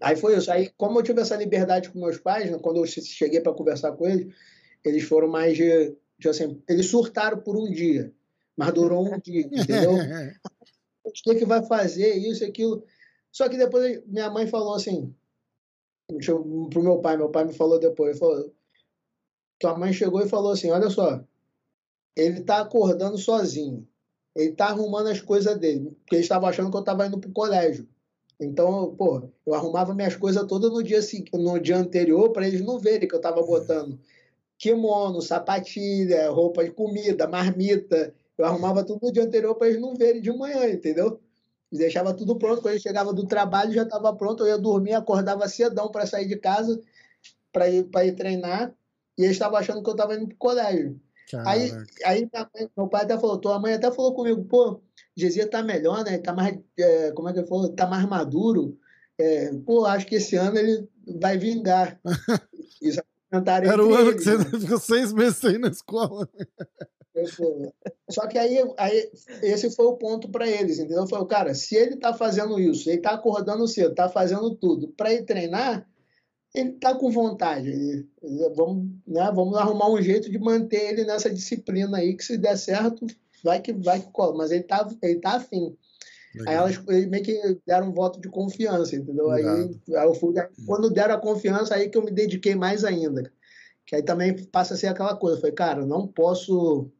Aí 0.00 0.16
foi 0.16 0.36
isso. 0.36 0.50
Aí, 0.50 0.70
como 0.76 0.98
eu 0.98 1.02
tive 1.02 1.20
essa 1.20 1.36
liberdade 1.36 1.90
com 1.90 1.98
meus 1.98 2.18
pais, 2.18 2.50
né, 2.50 2.58
quando 2.58 2.76
eu 2.76 2.86
cheguei 2.86 3.40
para 3.40 3.52
conversar 3.52 3.92
com 3.92 4.06
eles, 4.06 4.32
eles 4.84 5.02
foram 5.04 5.28
mais 5.28 5.56
de, 5.56 5.96
de, 6.18 6.28
assim, 6.28 6.62
eles 6.68 6.86
surtaram 6.86 7.38
por 7.38 7.56
um 7.56 7.70
dia, 7.70 8.12
mas 8.56 8.72
durou 8.72 9.04
um 9.04 9.18
dia, 9.18 9.40
entendeu? 9.50 9.94
o 11.02 11.10
que, 11.10 11.34
que 11.34 11.44
vai 11.44 11.64
fazer 11.66 12.14
isso 12.14 12.44
e 12.44 12.46
aquilo? 12.46 12.84
Só 13.32 13.48
que 13.48 13.56
depois 13.56 14.02
minha 14.06 14.30
mãe 14.30 14.46
falou 14.46 14.74
assim, 14.74 15.12
eu, 16.28 16.68
pro 16.70 16.82
meu 16.82 16.98
pai, 16.98 17.16
meu 17.16 17.30
pai 17.30 17.44
me 17.44 17.52
falou 17.52 17.78
depois, 17.78 18.18
falou, 18.18 18.52
tua 19.58 19.76
mãe 19.76 19.92
chegou 19.92 20.22
e 20.22 20.28
falou 20.28 20.52
assim, 20.52 20.70
olha 20.70 20.90
só, 20.90 21.24
ele 22.16 22.40
tá 22.42 22.60
acordando 22.60 23.18
sozinho, 23.18 23.86
ele 24.34 24.52
tá 24.52 24.66
arrumando 24.66 25.08
as 25.08 25.20
coisas 25.20 25.58
dele, 25.58 25.96
porque 26.00 26.16
ele 26.16 26.22
estava 26.22 26.48
achando 26.48 26.70
que 26.70 26.76
eu 26.76 26.80
estava 26.80 27.06
indo 27.06 27.18
pro 27.18 27.32
colégio. 27.32 27.88
Então, 28.38 28.94
pô, 28.96 29.28
eu 29.46 29.54
arrumava 29.54 29.94
minhas 29.94 30.16
coisas 30.16 30.46
todas 30.46 30.70
no 30.70 30.82
dia, 30.82 31.00
no 31.34 31.60
dia 31.60 31.76
anterior 31.76 32.30
para 32.30 32.46
eles 32.46 32.62
não 32.62 32.78
verem 32.78 33.08
que 33.08 33.14
eu 33.14 33.18
estava 33.18 33.42
botando 33.42 33.98
kimono, 34.60 35.22
sapatilha, 35.22 36.30
roupa 36.30 36.62
de 36.62 36.70
comida, 36.70 37.26
marmita. 37.26 38.14
Eu 38.36 38.44
arrumava 38.44 38.84
tudo 38.84 39.06
no 39.06 39.12
dia 39.12 39.24
anterior 39.24 39.54
para 39.54 39.68
eles 39.68 39.80
não 39.80 39.94
verem 39.94 40.20
de 40.20 40.30
manhã, 40.30 40.68
entendeu? 40.68 41.18
E 41.72 41.78
deixava 41.78 42.12
tudo 42.12 42.36
pronto. 42.36 42.60
Quando 42.60 42.74
eu 42.74 42.80
chegava 42.80 43.12
do 43.12 43.26
trabalho, 43.26 43.72
já 43.72 43.84
estava 43.84 44.14
pronto. 44.14 44.42
Eu 44.42 44.48
ia 44.48 44.58
dormir, 44.58 44.92
acordava 44.92 45.48
cedão 45.48 45.90
para 45.90 46.06
sair 46.06 46.28
de 46.28 46.36
casa, 46.36 46.78
para 47.50 47.70
ir, 47.70 47.88
ir 48.04 48.12
treinar. 48.12 48.74
E 49.16 49.22
eles 49.22 49.32
estavam 49.32 49.58
achando 49.58 49.82
que 49.82 49.88
eu 49.88 49.94
estava 49.94 50.14
indo 50.14 50.26
para 50.26 50.34
o 50.34 50.38
Aí, 51.38 51.70
aí 52.04 52.30
meu 52.76 52.88
pai 52.88 53.02
até 53.02 53.18
falou, 53.18 53.38
tua 53.38 53.58
mãe 53.58 53.74
até 53.74 53.90
falou 53.90 54.14
comigo, 54.14 54.44
pô, 54.44 54.82
Gezia 55.16 55.48
tá 55.48 55.62
melhor, 55.62 56.04
né? 56.04 56.18
Tá 56.18 56.32
mais, 56.32 56.58
é, 56.78 57.12
como 57.12 57.28
é 57.28 57.32
que 57.32 57.40
ele 57.40 57.48
falou? 57.48 57.68
Tá 57.68 57.86
mais 57.86 58.06
maduro. 58.06 58.78
É, 59.18 59.52
pô, 59.66 59.84
acho 59.84 60.06
que 60.06 60.16
esse 60.16 60.36
ano 60.36 60.58
ele 60.58 60.88
vai 61.20 61.36
vingar. 61.36 62.00
Isso 62.80 63.00
Era 63.72 63.84
o 63.84 63.94
ano 63.94 64.12
que 64.12 64.22
você 64.22 64.38
né? 64.38 64.44
ficou 64.44 64.78
seis 64.78 65.12
meses 65.12 65.36
sem 65.36 65.58
na 65.58 65.68
escola. 65.68 66.28
Só 68.08 68.26
que 68.26 68.38
aí, 68.38 68.58
aí 68.76 69.10
esse 69.42 69.70
foi 69.70 69.86
o 69.86 69.96
ponto 69.96 70.30
para 70.30 70.48
eles, 70.48 70.78
entendeu? 70.78 71.06
Falei, 71.06 71.26
cara, 71.26 71.54
se 71.54 71.76
ele 71.76 71.96
tá 71.96 72.14
fazendo 72.14 72.58
isso, 72.58 72.88
ele 72.88 73.00
tá 73.00 73.12
acordando 73.12 73.68
cedo, 73.68 73.94
tá 73.94 74.08
fazendo 74.08 74.54
tudo 74.56 74.88
para 74.96 75.12
ir 75.12 75.24
treinar, 75.24 75.86
ele 76.54 76.72
tá 76.72 76.94
com 76.94 77.10
vontade. 77.10 77.68
Ele, 77.68 78.08
vamos, 78.54 78.88
né, 79.06 79.30
vamos 79.34 79.56
arrumar 79.56 79.90
um 79.90 80.02
jeito 80.02 80.30
de 80.30 80.38
manter 80.38 80.92
ele 80.92 81.04
nessa 81.04 81.30
disciplina 81.30 81.98
aí, 81.98 82.16
que 82.16 82.24
se 82.24 82.36
der 82.36 82.56
certo, 82.56 83.06
vai 83.42 83.60
que 83.60 83.72
vai 83.72 84.00
que 84.00 84.10
cola, 84.10 84.36
mas 84.36 84.50
ele 84.50 84.64
tá, 84.64 84.88
ele 85.02 85.20
tá 85.20 85.36
afim. 85.36 85.76
Legal. 86.34 86.48
Aí 86.48 86.54
elas 86.54 87.06
meio 87.08 87.24
que 87.24 87.60
deram 87.66 87.88
um 87.88 87.92
voto 87.92 88.20
de 88.20 88.28
confiança, 88.28 88.94
entendeu? 88.94 89.30
Aí, 89.30 89.44
aí, 89.44 90.06
eu 90.06 90.14
fui, 90.14 90.34
quando 90.66 90.90
deram 90.90 91.14
a 91.14 91.20
confiança, 91.20 91.74
aí 91.74 91.88
que 91.88 91.98
eu 91.98 92.04
me 92.04 92.10
dediquei 92.10 92.54
mais 92.54 92.84
ainda. 92.84 93.32
Que 93.84 93.96
aí 93.96 94.02
também 94.02 94.44
passa 94.46 94.74
a 94.74 94.76
ser 94.76 94.86
aquela 94.86 95.16
coisa, 95.16 95.40
foi, 95.40 95.50
cara, 95.50 95.84
não 95.84 96.06
posso 96.06 96.90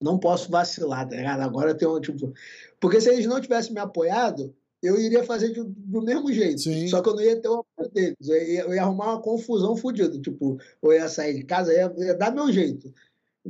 não 0.00 0.18
posso 0.18 0.50
vacilar, 0.50 1.06
tá 1.06 1.14
ligado? 1.14 1.40
Agora 1.40 1.74
tem 1.74 1.86
um 1.86 2.00
tipo. 2.00 2.32
Porque 2.80 3.00
se 3.00 3.10
eles 3.10 3.26
não 3.26 3.40
tivessem 3.40 3.74
me 3.74 3.80
apoiado, 3.80 4.54
eu 4.82 4.98
iria 4.98 5.24
fazer 5.24 5.52
de, 5.52 5.62
do 5.62 6.02
mesmo 6.02 6.32
jeito. 6.32 6.60
Sim. 6.60 6.88
Só 6.88 7.02
que 7.02 7.08
eu 7.08 7.14
não 7.14 7.22
ia 7.22 7.40
ter 7.40 7.48
o 7.48 7.60
apoio 7.60 7.90
deles. 7.90 8.28
Eu 8.28 8.36
ia, 8.36 8.60
eu 8.62 8.74
ia 8.74 8.82
arrumar 8.82 9.14
uma 9.14 9.22
confusão 9.22 9.76
fodida. 9.76 10.18
Tipo, 10.18 10.58
eu 10.82 10.92
ia 10.92 11.08
sair 11.08 11.34
de 11.34 11.44
casa, 11.44 11.72
ia, 11.72 11.92
ia 11.98 12.14
dar 12.14 12.30
meu 12.30 12.50
jeito 12.50 12.92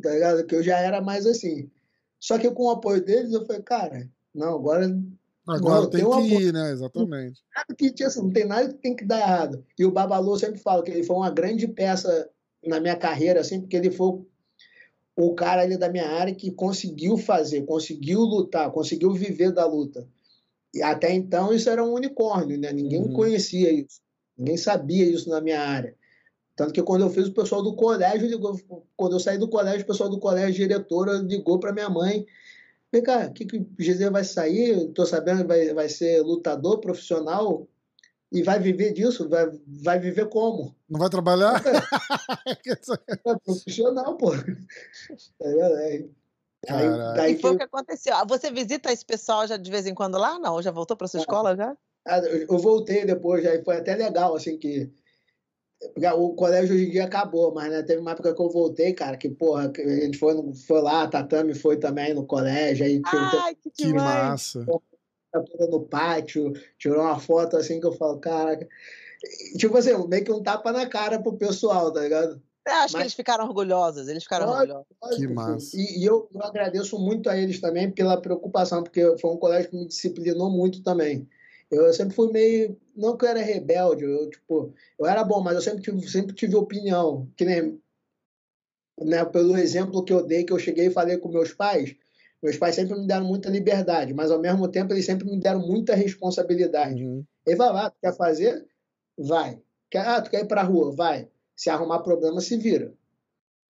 tá 0.01 0.11
ligado? 0.11 0.47
Que 0.47 0.55
eu 0.55 0.62
já 0.62 0.78
era 0.78 1.01
mais 1.01 1.26
assim. 1.26 1.70
Só 2.18 2.39
que 2.39 2.51
com 2.51 2.64
o 2.64 2.70
apoio 2.70 3.03
deles, 3.05 3.33
eu 3.33 3.45
falei, 3.47 3.62
cara, 3.62 4.09
não, 4.35 4.55
agora. 4.55 4.87
Agora 5.49 5.83
não, 5.83 5.91
tem, 5.91 6.05
tem 6.05 6.28
que 6.28 6.45
ir, 6.45 6.53
né? 6.53 6.70
Exatamente. 6.70 7.43
Nada 7.57 7.74
que, 7.74 8.05
assim, 8.05 8.20
não 8.20 8.31
tem 8.31 8.45
nada 8.45 8.68
que 8.68 8.74
tem 8.74 8.95
que 8.95 9.05
dar 9.05 9.20
errado. 9.20 9.64
E 9.78 9.85
o 9.85 9.91
Babalu 9.91 10.39
sempre 10.39 10.61
fala 10.61 10.83
que 10.83 10.91
ele 10.91 11.03
foi 11.03 11.16
uma 11.16 11.31
grande 11.31 11.66
peça 11.66 12.28
na 12.64 12.78
minha 12.78 12.95
carreira, 12.95 13.41
assim, 13.41 13.61
porque 13.61 13.76
ele 13.76 13.91
foi 13.91 14.20
o 15.16 15.35
cara 15.35 15.62
ali 15.62 15.76
da 15.76 15.89
minha 15.89 16.09
área 16.09 16.35
que 16.35 16.51
conseguiu 16.51 17.16
fazer, 17.16 17.64
conseguiu 17.64 18.20
lutar, 18.20 18.70
conseguiu 18.70 19.12
viver 19.12 19.51
da 19.51 19.66
luta. 19.66 20.07
E 20.75 20.83
até 20.83 21.12
então 21.12 21.53
isso 21.53 21.68
era 21.68 21.85
um 21.85 21.95
unicórnio, 21.95 22.59
né? 22.59 22.73
Ninguém 22.73 23.03
uhum. 23.03 23.12
conhecia 23.12 23.73
isso, 23.73 24.01
ninguém 24.37 24.57
sabia 24.57 25.05
isso 25.05 25.29
na 25.29 25.41
minha 25.41 25.61
área. 25.61 25.95
Tanto 26.55 26.73
que 26.73 26.83
quando 26.83 27.03
eu 27.03 27.11
fiz, 27.11 27.29
o 27.29 27.33
pessoal 27.33 27.62
do 27.62 27.75
colégio 27.75 28.29
ligou. 28.29 28.59
Quando 28.97 29.16
eu 29.16 29.21
saí 29.21 29.39
do 29.39 29.49
colégio, 29.49 29.83
o 29.83 29.87
pessoal 29.87 30.11
do 30.11 30.18
colégio, 30.18 30.55
diretora, 30.55 31.14
ligou 31.14 31.59
para 31.59 31.73
minha 31.73 31.89
mãe. 31.89 32.27
Vem 32.93 33.03
cá, 33.03 33.31
que, 33.31 33.47
que 33.47 33.57
o 33.57 33.66
GZ 33.79 34.11
vai 34.11 34.25
sair? 34.25 34.89
Estou 34.89 35.07
sabendo 35.07 35.43
que 35.43 35.49
vai, 35.49 35.73
vai 35.73 35.89
ser 35.89 36.21
lutador 36.23 36.79
profissional 36.81 37.66
e 38.31 38.43
vai 38.43 38.61
viver 38.61 38.93
disso? 38.93 39.29
Vai, 39.29 39.51
vai 39.66 39.99
viver 39.99 40.29
como? 40.29 40.75
Não 40.89 41.01
vai 41.01 41.09
trabalhar? 41.09 41.62
É, 43.27 43.35
profissional, 43.45 44.16
pô. 44.16 44.33
É, 45.43 45.97
é. 45.97 46.05
Aí, 46.69 46.89
daí 47.17 47.33
e 47.35 47.39
foi 47.39 47.53
o 47.53 47.57
que 47.57 47.63
aconteceu. 47.63 48.15
Ah, 48.15 48.25
você 48.25 48.51
visita 48.51 48.93
esse 48.93 49.05
pessoal 49.05 49.47
já 49.47 49.57
de 49.57 49.71
vez 49.71 49.87
em 49.87 49.95
quando 49.95 50.19
lá? 50.19 50.39
Não? 50.39 50.61
Já 50.61 50.71
voltou 50.71 50.97
para 50.97 51.09
sua 51.09 51.21
ah, 51.21 51.23
escola 51.23 51.57
já? 51.57 51.77
Ah, 52.07 52.19
eu 52.19 52.59
voltei 52.59 53.05
depois, 53.05 53.45
aí 53.47 53.65
foi 53.65 53.77
até 53.77 53.95
legal, 53.95 54.35
assim, 54.35 54.59
que 54.59 54.91
o 56.15 56.35
colégio 56.35 56.75
hoje 56.75 56.87
em 56.87 56.91
dia 56.91 57.05
acabou, 57.05 57.55
mas 57.55 57.71
né, 57.71 57.83
teve 57.83 58.01
uma 58.01 58.13
época 58.13 58.35
que 58.35 58.41
eu 58.41 58.51
voltei, 58.51 58.93
cara, 58.93 59.17
que 59.17 59.31
porra, 59.31 59.73
a 59.75 59.89
gente 59.89 60.19
foi, 60.19 60.35
foi 60.67 60.83
lá, 60.83 61.05
a 61.05 61.09
Tatame 61.09 61.55
foi 61.55 61.79
também 61.79 62.13
no 62.13 62.27
colégio, 62.27 62.85
aí 62.85 63.01
Ai, 63.07 63.55
que, 63.55 63.71
que 63.71 63.93
massa! 63.95 64.67
No 65.71 65.87
pátio, 65.87 66.53
tirou 66.77 67.03
uma 67.03 67.19
foto 67.19 67.57
assim 67.57 67.81
que 67.81 67.87
eu 67.87 67.93
falo, 67.93 68.19
caraca. 68.19 68.69
Tipo 69.57 69.77
assim, 69.77 69.93
meio 70.09 70.25
que 70.25 70.33
um 70.33 70.43
tapa 70.43 70.73
na 70.73 70.89
cara 70.89 71.23
pro 71.23 71.37
pessoal, 71.37 71.93
tá 71.93 72.01
ligado? 72.01 72.43
Eu 72.67 72.75
acho 72.75 72.83
Mas... 72.83 72.93
que 72.93 72.99
eles 72.99 73.15
ficaram 73.15 73.45
orgulhosos, 73.47 74.09
eles 74.09 74.23
ficaram 74.23 74.49
orgulhosos. 74.49 74.87
Que 75.17 75.27
massa. 75.27 75.77
E, 75.77 76.01
e 76.01 76.05
eu, 76.05 76.29
eu, 76.33 76.43
agradeço 76.43 76.99
muito 76.99 77.29
a 77.31 77.37
eles 77.37 77.61
também 77.61 77.91
pela 77.91 78.21
preocupação, 78.21 78.83
porque 78.83 79.17
foi 79.19 79.31
um 79.31 79.39
colégio 79.39 79.71
que 79.71 79.77
me 79.77 79.89
disciplinou 79.89 80.51
muito 80.51 80.83
também. 80.83 81.29
Eu 81.71 81.93
sempre 81.95 82.15
fui 82.15 82.31
meio. 82.33 82.77
Não 82.97 83.17
que 83.17 83.25
eu 83.25 83.29
era 83.29 83.41
rebelde, 83.41 84.05
eu, 84.05 84.29
tipo, 84.29 84.75
eu 84.99 85.07
era 85.07 85.25
bom, 85.25 85.41
mas 85.41 85.55
eu 85.55 85.63
sempre 85.63 85.83
tive, 85.83 86.09
sempre 86.09 86.35
tive 86.35 86.57
opinião. 86.57 87.29
Que 87.37 87.45
nem. 87.45 87.81
Né, 89.01 89.25
pelo 89.25 89.57
exemplo 89.57 90.05
que 90.05 90.13
eu 90.13 90.27
dei, 90.27 90.45
que 90.45 90.53
eu 90.53 90.59
cheguei 90.59 90.89
e 90.89 90.93
falei 90.93 91.17
com 91.17 91.31
meus 91.31 91.55
pais, 91.55 91.97
meus 92.43 92.59
pais 92.59 92.75
sempre 92.75 92.99
me 92.99 93.07
deram 93.07 93.25
muita 93.25 93.49
liberdade, 93.49 94.13
mas 94.13 94.31
ao 94.31 94.39
mesmo 94.39 94.69
tempo 94.69 94.93
eles 94.93 95.07
sempre 95.07 95.27
me 95.27 95.41
deram 95.41 95.61
muita 95.61 95.95
responsabilidade. 95.95 97.03
Uhum. 97.03 97.25
Ele 97.47 97.57
falava, 97.57 97.87
ah, 97.87 97.91
tu 97.91 97.97
quer 97.99 98.15
fazer? 98.15 98.67
Vai. 99.19 99.59
Quer, 99.91 100.07
ah, 100.07 100.21
tu 100.21 100.31
quer 100.31 100.43
ir 100.43 100.49
pra 100.49 100.63
rua? 100.63 100.93
Vai. 100.93 101.31
Se 101.61 101.69
arrumar 101.69 101.99
problema, 101.99 102.41
se 102.41 102.57
vira. 102.57 102.95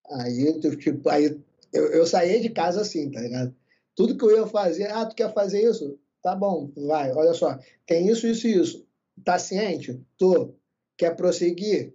Aí, 0.09 0.61
tipo, 0.77 1.09
aí 1.09 1.37
eu, 1.73 1.87
eu 1.87 2.05
saía 2.05 2.39
de 2.39 2.49
casa 2.49 2.79
assim, 2.79 3.11
tá 3.11 3.19
ligado? 3.19 3.53
Tudo 3.93 4.17
que 4.17 4.23
eu 4.23 4.31
ia 4.31 4.47
fazer, 4.47 4.89
ah, 4.89 5.05
tu 5.05 5.13
quer 5.13 5.33
fazer 5.33 5.69
isso? 5.69 5.99
Tá 6.23 6.33
bom, 6.33 6.71
vai, 6.87 7.11
olha 7.11 7.33
só, 7.33 7.59
tem 7.85 8.07
isso, 8.07 8.25
isso 8.25 8.47
e 8.47 8.53
isso. 8.61 8.87
Tá 9.25 9.37
ciente? 9.37 10.01
Tô. 10.17 10.55
Quer 10.95 11.17
prosseguir? 11.17 11.93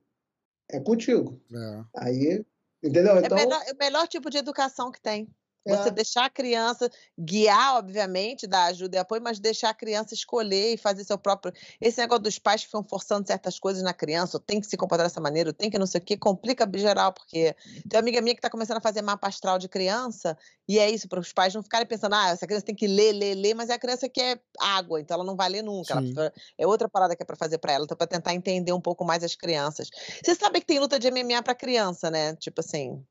É 0.70 0.78
contigo. 0.80 1.40
É. 1.50 1.84
Aí, 1.96 2.44
entendeu? 2.82 3.16
É 3.16 3.20
então, 3.20 3.38
é 3.38 3.44
melhor, 3.46 3.62
é 3.66 3.72
o 3.72 3.76
melhor 3.78 4.06
tipo 4.06 4.28
de 4.28 4.36
educação 4.36 4.92
que 4.92 5.00
tem. 5.00 5.26
Você 5.66 5.88
é. 5.88 5.90
deixar 5.90 6.24
a 6.26 6.30
criança 6.30 6.88
guiar, 7.18 7.76
obviamente, 7.76 8.46
dar 8.46 8.66
ajuda 8.66 8.96
e 8.96 9.00
apoio, 9.00 9.20
mas 9.20 9.40
deixar 9.40 9.70
a 9.70 9.74
criança 9.74 10.14
escolher 10.14 10.74
e 10.74 10.76
fazer 10.76 11.04
seu 11.04 11.18
próprio. 11.18 11.52
Esse 11.80 12.00
negócio 12.00 12.22
dos 12.22 12.38
pais 12.38 12.60
que 12.60 12.66
ficam 12.68 12.84
forçando 12.84 13.26
certas 13.26 13.58
coisas 13.58 13.82
na 13.82 13.92
criança, 13.92 14.36
ou 14.36 14.40
tem 14.40 14.60
que 14.60 14.66
se 14.66 14.76
comportar 14.76 15.06
dessa 15.06 15.20
maneira, 15.20 15.50
ou 15.50 15.52
tem 15.52 15.68
que 15.68 15.78
não 15.78 15.86
sei 15.86 16.00
o 16.00 16.04
quê, 16.04 16.16
complica 16.16 16.68
geral, 16.76 17.12
porque 17.12 17.54
tem 17.88 17.96
uma 17.96 18.00
amiga 18.00 18.20
minha 18.20 18.34
que 18.34 18.38
está 18.38 18.50
começando 18.50 18.76
a 18.76 18.80
fazer 18.80 19.02
mapa 19.02 19.26
astral 19.26 19.58
de 19.58 19.68
criança, 19.68 20.36
e 20.68 20.78
é 20.78 20.90
isso, 20.90 21.08
para 21.08 21.20
os 21.20 21.32
pais 21.32 21.54
não 21.54 21.62
ficarem 21.62 21.86
pensando, 21.86 22.14
ah, 22.14 22.30
essa 22.30 22.46
criança 22.46 22.66
tem 22.66 22.74
que 22.74 22.86
ler, 22.86 23.12
ler, 23.12 23.34
ler, 23.34 23.54
mas 23.54 23.70
é 23.70 23.74
a 23.74 23.78
criança 23.78 24.08
que 24.08 24.20
é 24.20 24.38
água, 24.58 25.00
então 25.00 25.16
ela 25.16 25.24
não 25.24 25.36
vai 25.36 25.48
ler 25.48 25.62
nunca. 25.62 25.94
Ela, 25.94 26.32
é 26.58 26.66
outra 26.66 26.88
parada 26.88 27.16
que 27.16 27.22
é 27.22 27.26
para 27.26 27.36
fazer 27.36 27.58
para 27.58 27.72
ela, 27.72 27.84
então 27.84 27.96
para 27.96 28.06
tentar 28.06 28.34
entender 28.34 28.72
um 28.72 28.80
pouco 28.80 29.04
mais 29.04 29.24
as 29.24 29.34
crianças. 29.34 29.88
Você 30.22 30.34
sabe 30.34 30.60
que 30.60 30.66
tem 30.66 30.78
luta 30.78 30.98
de 30.98 31.10
MMA 31.10 31.42
para 31.42 31.54
criança, 31.54 32.10
né? 32.10 32.36
Tipo 32.36 32.60
assim. 32.60 33.04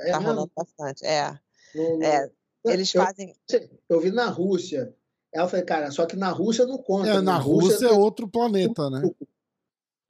É 0.00 0.10
tá 0.10 0.18
rolando 0.18 0.50
bastante. 0.56 1.04
É. 1.04 1.38
É, 1.74 2.30
eles 2.64 2.94
eu, 2.94 3.02
fazem. 3.02 3.34
Eu 3.88 4.00
vi 4.00 4.10
na 4.10 4.28
Rússia. 4.28 4.94
Ela 5.32 5.48
falou, 5.48 5.66
cara, 5.66 5.90
só 5.90 6.06
que 6.06 6.16
na 6.16 6.30
Rússia 6.30 6.64
não 6.64 6.78
conta. 6.78 7.08
É, 7.08 7.14
né? 7.14 7.20
na, 7.20 7.36
Rússia, 7.36 7.70
Rússia 7.70 7.86
é 7.86 7.92
outro 7.92 8.28
planeta, 8.28 8.88
né? 8.88 9.02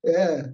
É. 0.05 0.53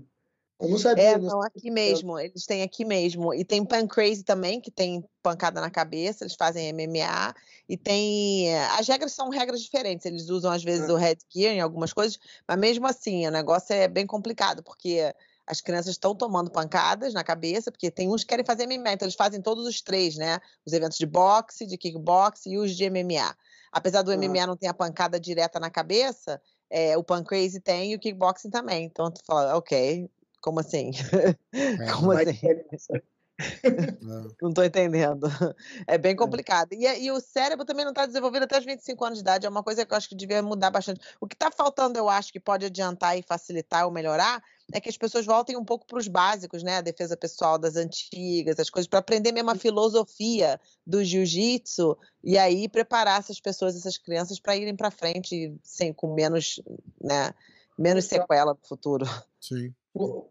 Eu 0.60 0.68
não 0.68 0.78
sabia. 0.78 1.04
É, 1.04 1.18
não, 1.18 1.42
aqui 1.42 1.70
mesmo. 1.70 2.18
Eles 2.18 2.44
têm 2.44 2.62
aqui 2.62 2.84
mesmo. 2.84 3.32
E 3.32 3.44
tem 3.44 3.64
Pan 3.64 3.86
Crazy 3.86 4.22
também, 4.22 4.60
que 4.60 4.70
tem 4.70 5.02
pancada 5.22 5.60
na 5.60 5.70
cabeça, 5.70 6.22
eles 6.22 6.36
fazem 6.36 6.72
MMA. 6.72 7.34
E 7.68 7.76
tem. 7.76 8.54
As 8.78 8.86
regras 8.86 9.12
são 9.12 9.30
regras 9.30 9.60
diferentes. 9.60 10.04
Eles 10.04 10.28
usam, 10.28 10.52
às 10.52 10.62
vezes, 10.62 10.88
é. 10.88 10.92
o 10.92 10.96
headgear 10.96 11.54
em 11.54 11.60
algumas 11.60 11.92
coisas, 11.92 12.18
mas 12.46 12.58
mesmo 12.58 12.86
assim, 12.86 13.26
o 13.26 13.30
negócio 13.30 13.72
é 13.72 13.88
bem 13.88 14.06
complicado, 14.06 14.62
porque 14.62 15.12
as 15.50 15.60
crianças 15.60 15.90
estão 15.90 16.14
tomando 16.14 16.48
pancadas 16.48 17.12
na 17.12 17.24
cabeça, 17.24 17.72
porque 17.72 17.90
tem 17.90 18.08
uns 18.08 18.22
que 18.22 18.28
querem 18.28 18.44
fazer 18.44 18.66
MMA, 18.66 18.92
então 18.92 19.04
eles 19.04 19.16
fazem 19.16 19.42
todos 19.42 19.66
os 19.66 19.82
três, 19.82 20.16
né? 20.16 20.38
Os 20.64 20.72
eventos 20.72 20.96
de 20.96 21.04
boxe, 21.04 21.66
de 21.66 21.76
kickbox 21.76 22.46
e 22.46 22.56
os 22.56 22.76
de 22.76 22.88
MMA. 22.88 23.36
Apesar 23.72 24.02
do 24.02 24.16
MMA 24.16 24.46
não 24.46 24.56
ter 24.56 24.68
a 24.68 24.74
pancada 24.74 25.18
direta 25.18 25.58
na 25.58 25.68
cabeça, 25.68 26.40
é, 26.70 26.96
o 26.96 27.02
Pan 27.02 27.24
Crazy 27.24 27.60
tem 27.60 27.90
e 27.90 27.96
o 27.96 27.98
kickboxing 27.98 28.48
também. 28.48 28.84
Então 28.84 29.10
tu 29.10 29.22
fala, 29.26 29.56
ok, 29.56 30.08
como 30.40 30.60
assim? 30.60 30.92
É, 31.52 31.92
como 31.92 32.12
assim? 32.12 32.38
não 34.40 34.50
estou 34.50 34.64
entendendo. 34.64 35.26
É 35.84 35.98
bem 35.98 36.12
é. 36.12 36.16
complicado. 36.16 36.72
E, 36.72 36.86
e, 36.86 37.10
o 37.10 37.20
cérebro 37.20 37.64
também 37.64 37.84
não 37.84 37.90
está 37.90 38.06
desenvolvido 38.06 38.44
até 38.44 38.56
os 38.56 38.64
25 38.64 39.04
anos 39.04 39.18
de 39.18 39.22
idade. 39.22 39.46
É 39.46 39.48
uma 39.48 39.64
coisa 39.64 39.84
que 39.84 39.92
eu 39.92 39.96
acho 39.96 40.08
que 40.08 40.14
devia 40.14 40.42
mudar 40.42 40.70
bastante. 40.70 41.00
O 41.20 41.26
que 41.26 41.34
está 41.34 41.50
faltando, 41.50 41.98
eu 41.98 42.08
acho, 42.08 42.32
que 42.32 42.38
pode 42.38 42.66
adiantar 42.66 43.18
e 43.18 43.22
facilitar 43.22 43.84
ou 43.84 43.90
melhorar, 43.90 44.40
é 44.72 44.80
que 44.80 44.88
as 44.88 44.96
pessoas 44.96 45.26
voltem 45.26 45.56
um 45.56 45.64
pouco 45.64 45.86
para 45.86 45.98
os 45.98 46.08
básicos, 46.08 46.62
né? 46.62 46.76
A 46.76 46.80
defesa 46.80 47.16
pessoal 47.16 47.58
das 47.58 47.76
antigas, 47.76 48.58
as 48.58 48.70
coisas, 48.70 48.88
para 48.88 48.98
aprender 48.98 49.32
mesmo 49.32 49.50
a 49.50 49.54
filosofia 49.54 50.60
do 50.86 51.02
jiu-jitsu 51.02 51.96
e 52.22 52.38
aí 52.38 52.68
preparar 52.68 53.20
essas 53.20 53.40
pessoas, 53.40 53.76
essas 53.76 53.98
crianças, 53.98 54.38
para 54.38 54.56
irem 54.56 54.76
para 54.76 54.90
frente 54.90 55.54
sem, 55.62 55.92
com 55.92 56.14
menos, 56.14 56.60
né, 57.00 57.34
menos 57.78 58.04
sequela 58.04 58.52
no 58.52 58.68
futuro. 58.68 59.06
Sim. 59.40 59.74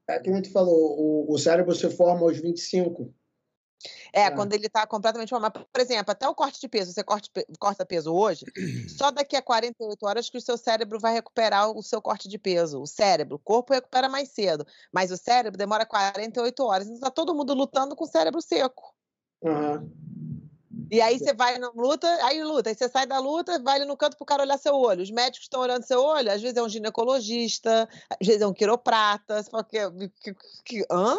É 0.08 0.20
que 0.20 0.30
a 0.30 0.36
gente 0.36 0.50
falou, 0.52 1.00
o, 1.00 1.34
o 1.34 1.38
cérebro 1.38 1.76
se 1.76 1.90
forma 1.90 2.22
aos 2.22 2.38
25. 2.38 3.14
É, 4.11 4.23
é, 4.23 4.32
quando 4.32 4.53
ele 4.53 4.67
está 4.67 4.86
completamente 4.86 5.30
formado. 5.30 5.65
Por 5.71 5.82
exemplo, 5.82 6.11
até 6.11 6.27
o 6.27 6.36
corte 6.36 6.59
de 6.59 6.67
peso, 6.67 6.91
você 6.91 7.03
corta, 7.03 7.30
corta 7.57 7.86
peso 7.86 8.13
hoje, 8.13 8.45
só 8.97 9.11
daqui 9.11 9.36
a 9.36 9.41
48 9.41 10.05
horas 10.05 10.30
que 10.30 10.38
o 10.38 10.41
seu 10.41 10.57
cérebro 10.57 10.99
vai 10.99 11.13
recuperar 11.13 11.71
o 11.71 11.82
seu 11.82 12.01
corte 12.01 12.27
de 12.27 12.38
peso. 12.38 12.82
O 12.82 12.88
cérebro, 12.88 13.36
o 13.36 13.39
corpo 13.39 13.73
recupera 13.73 14.09
mais 14.09 14.30
cedo, 14.30 14.65
mas 14.91 15.11
o 15.11 15.17
cérebro 15.17 15.57
demora 15.57 15.86
48 15.86 16.63
horas. 16.63 16.88
Então 16.88 16.95
está 16.95 17.11
todo 17.11 17.36
mundo 17.36 17.53
lutando 17.53 17.95
com 17.95 18.03
o 18.03 18.07
cérebro 18.07 18.41
seco. 18.41 18.93
Uhum. 19.41 19.89
E 20.91 21.01
aí 21.01 21.19
você 21.19 21.34
vai 21.34 21.57
na 21.59 21.69
luta, 21.69 22.07
aí 22.25 22.43
luta, 22.43 22.69
aí 22.69 22.75
você 22.75 22.89
sai 22.89 23.05
da 23.05 23.19
luta, 23.19 23.59
vai 23.61 23.75
ali 23.75 23.86
no 23.86 23.95
canto 23.95 24.17
pro 24.17 24.25
cara 24.25 24.41
olhar 24.41 24.57
seu 24.57 24.75
olho. 24.75 25.03
Os 25.03 25.11
médicos 25.11 25.45
estão 25.45 25.61
olhando 25.61 25.84
seu 25.84 26.01
olho, 26.01 26.32
às 26.32 26.41
vezes 26.41 26.57
é 26.57 26.63
um 26.63 26.69
ginecologista, 26.69 27.88
às 28.19 28.25
vezes 28.25 28.41
é 28.41 28.47
um 28.47 28.53
quiroprata. 28.53 29.41
Você 29.41 29.49
fala, 29.49 29.63
que, 29.63 29.80
que, 30.21 30.36
que, 30.65 30.86
hã? 30.91 31.15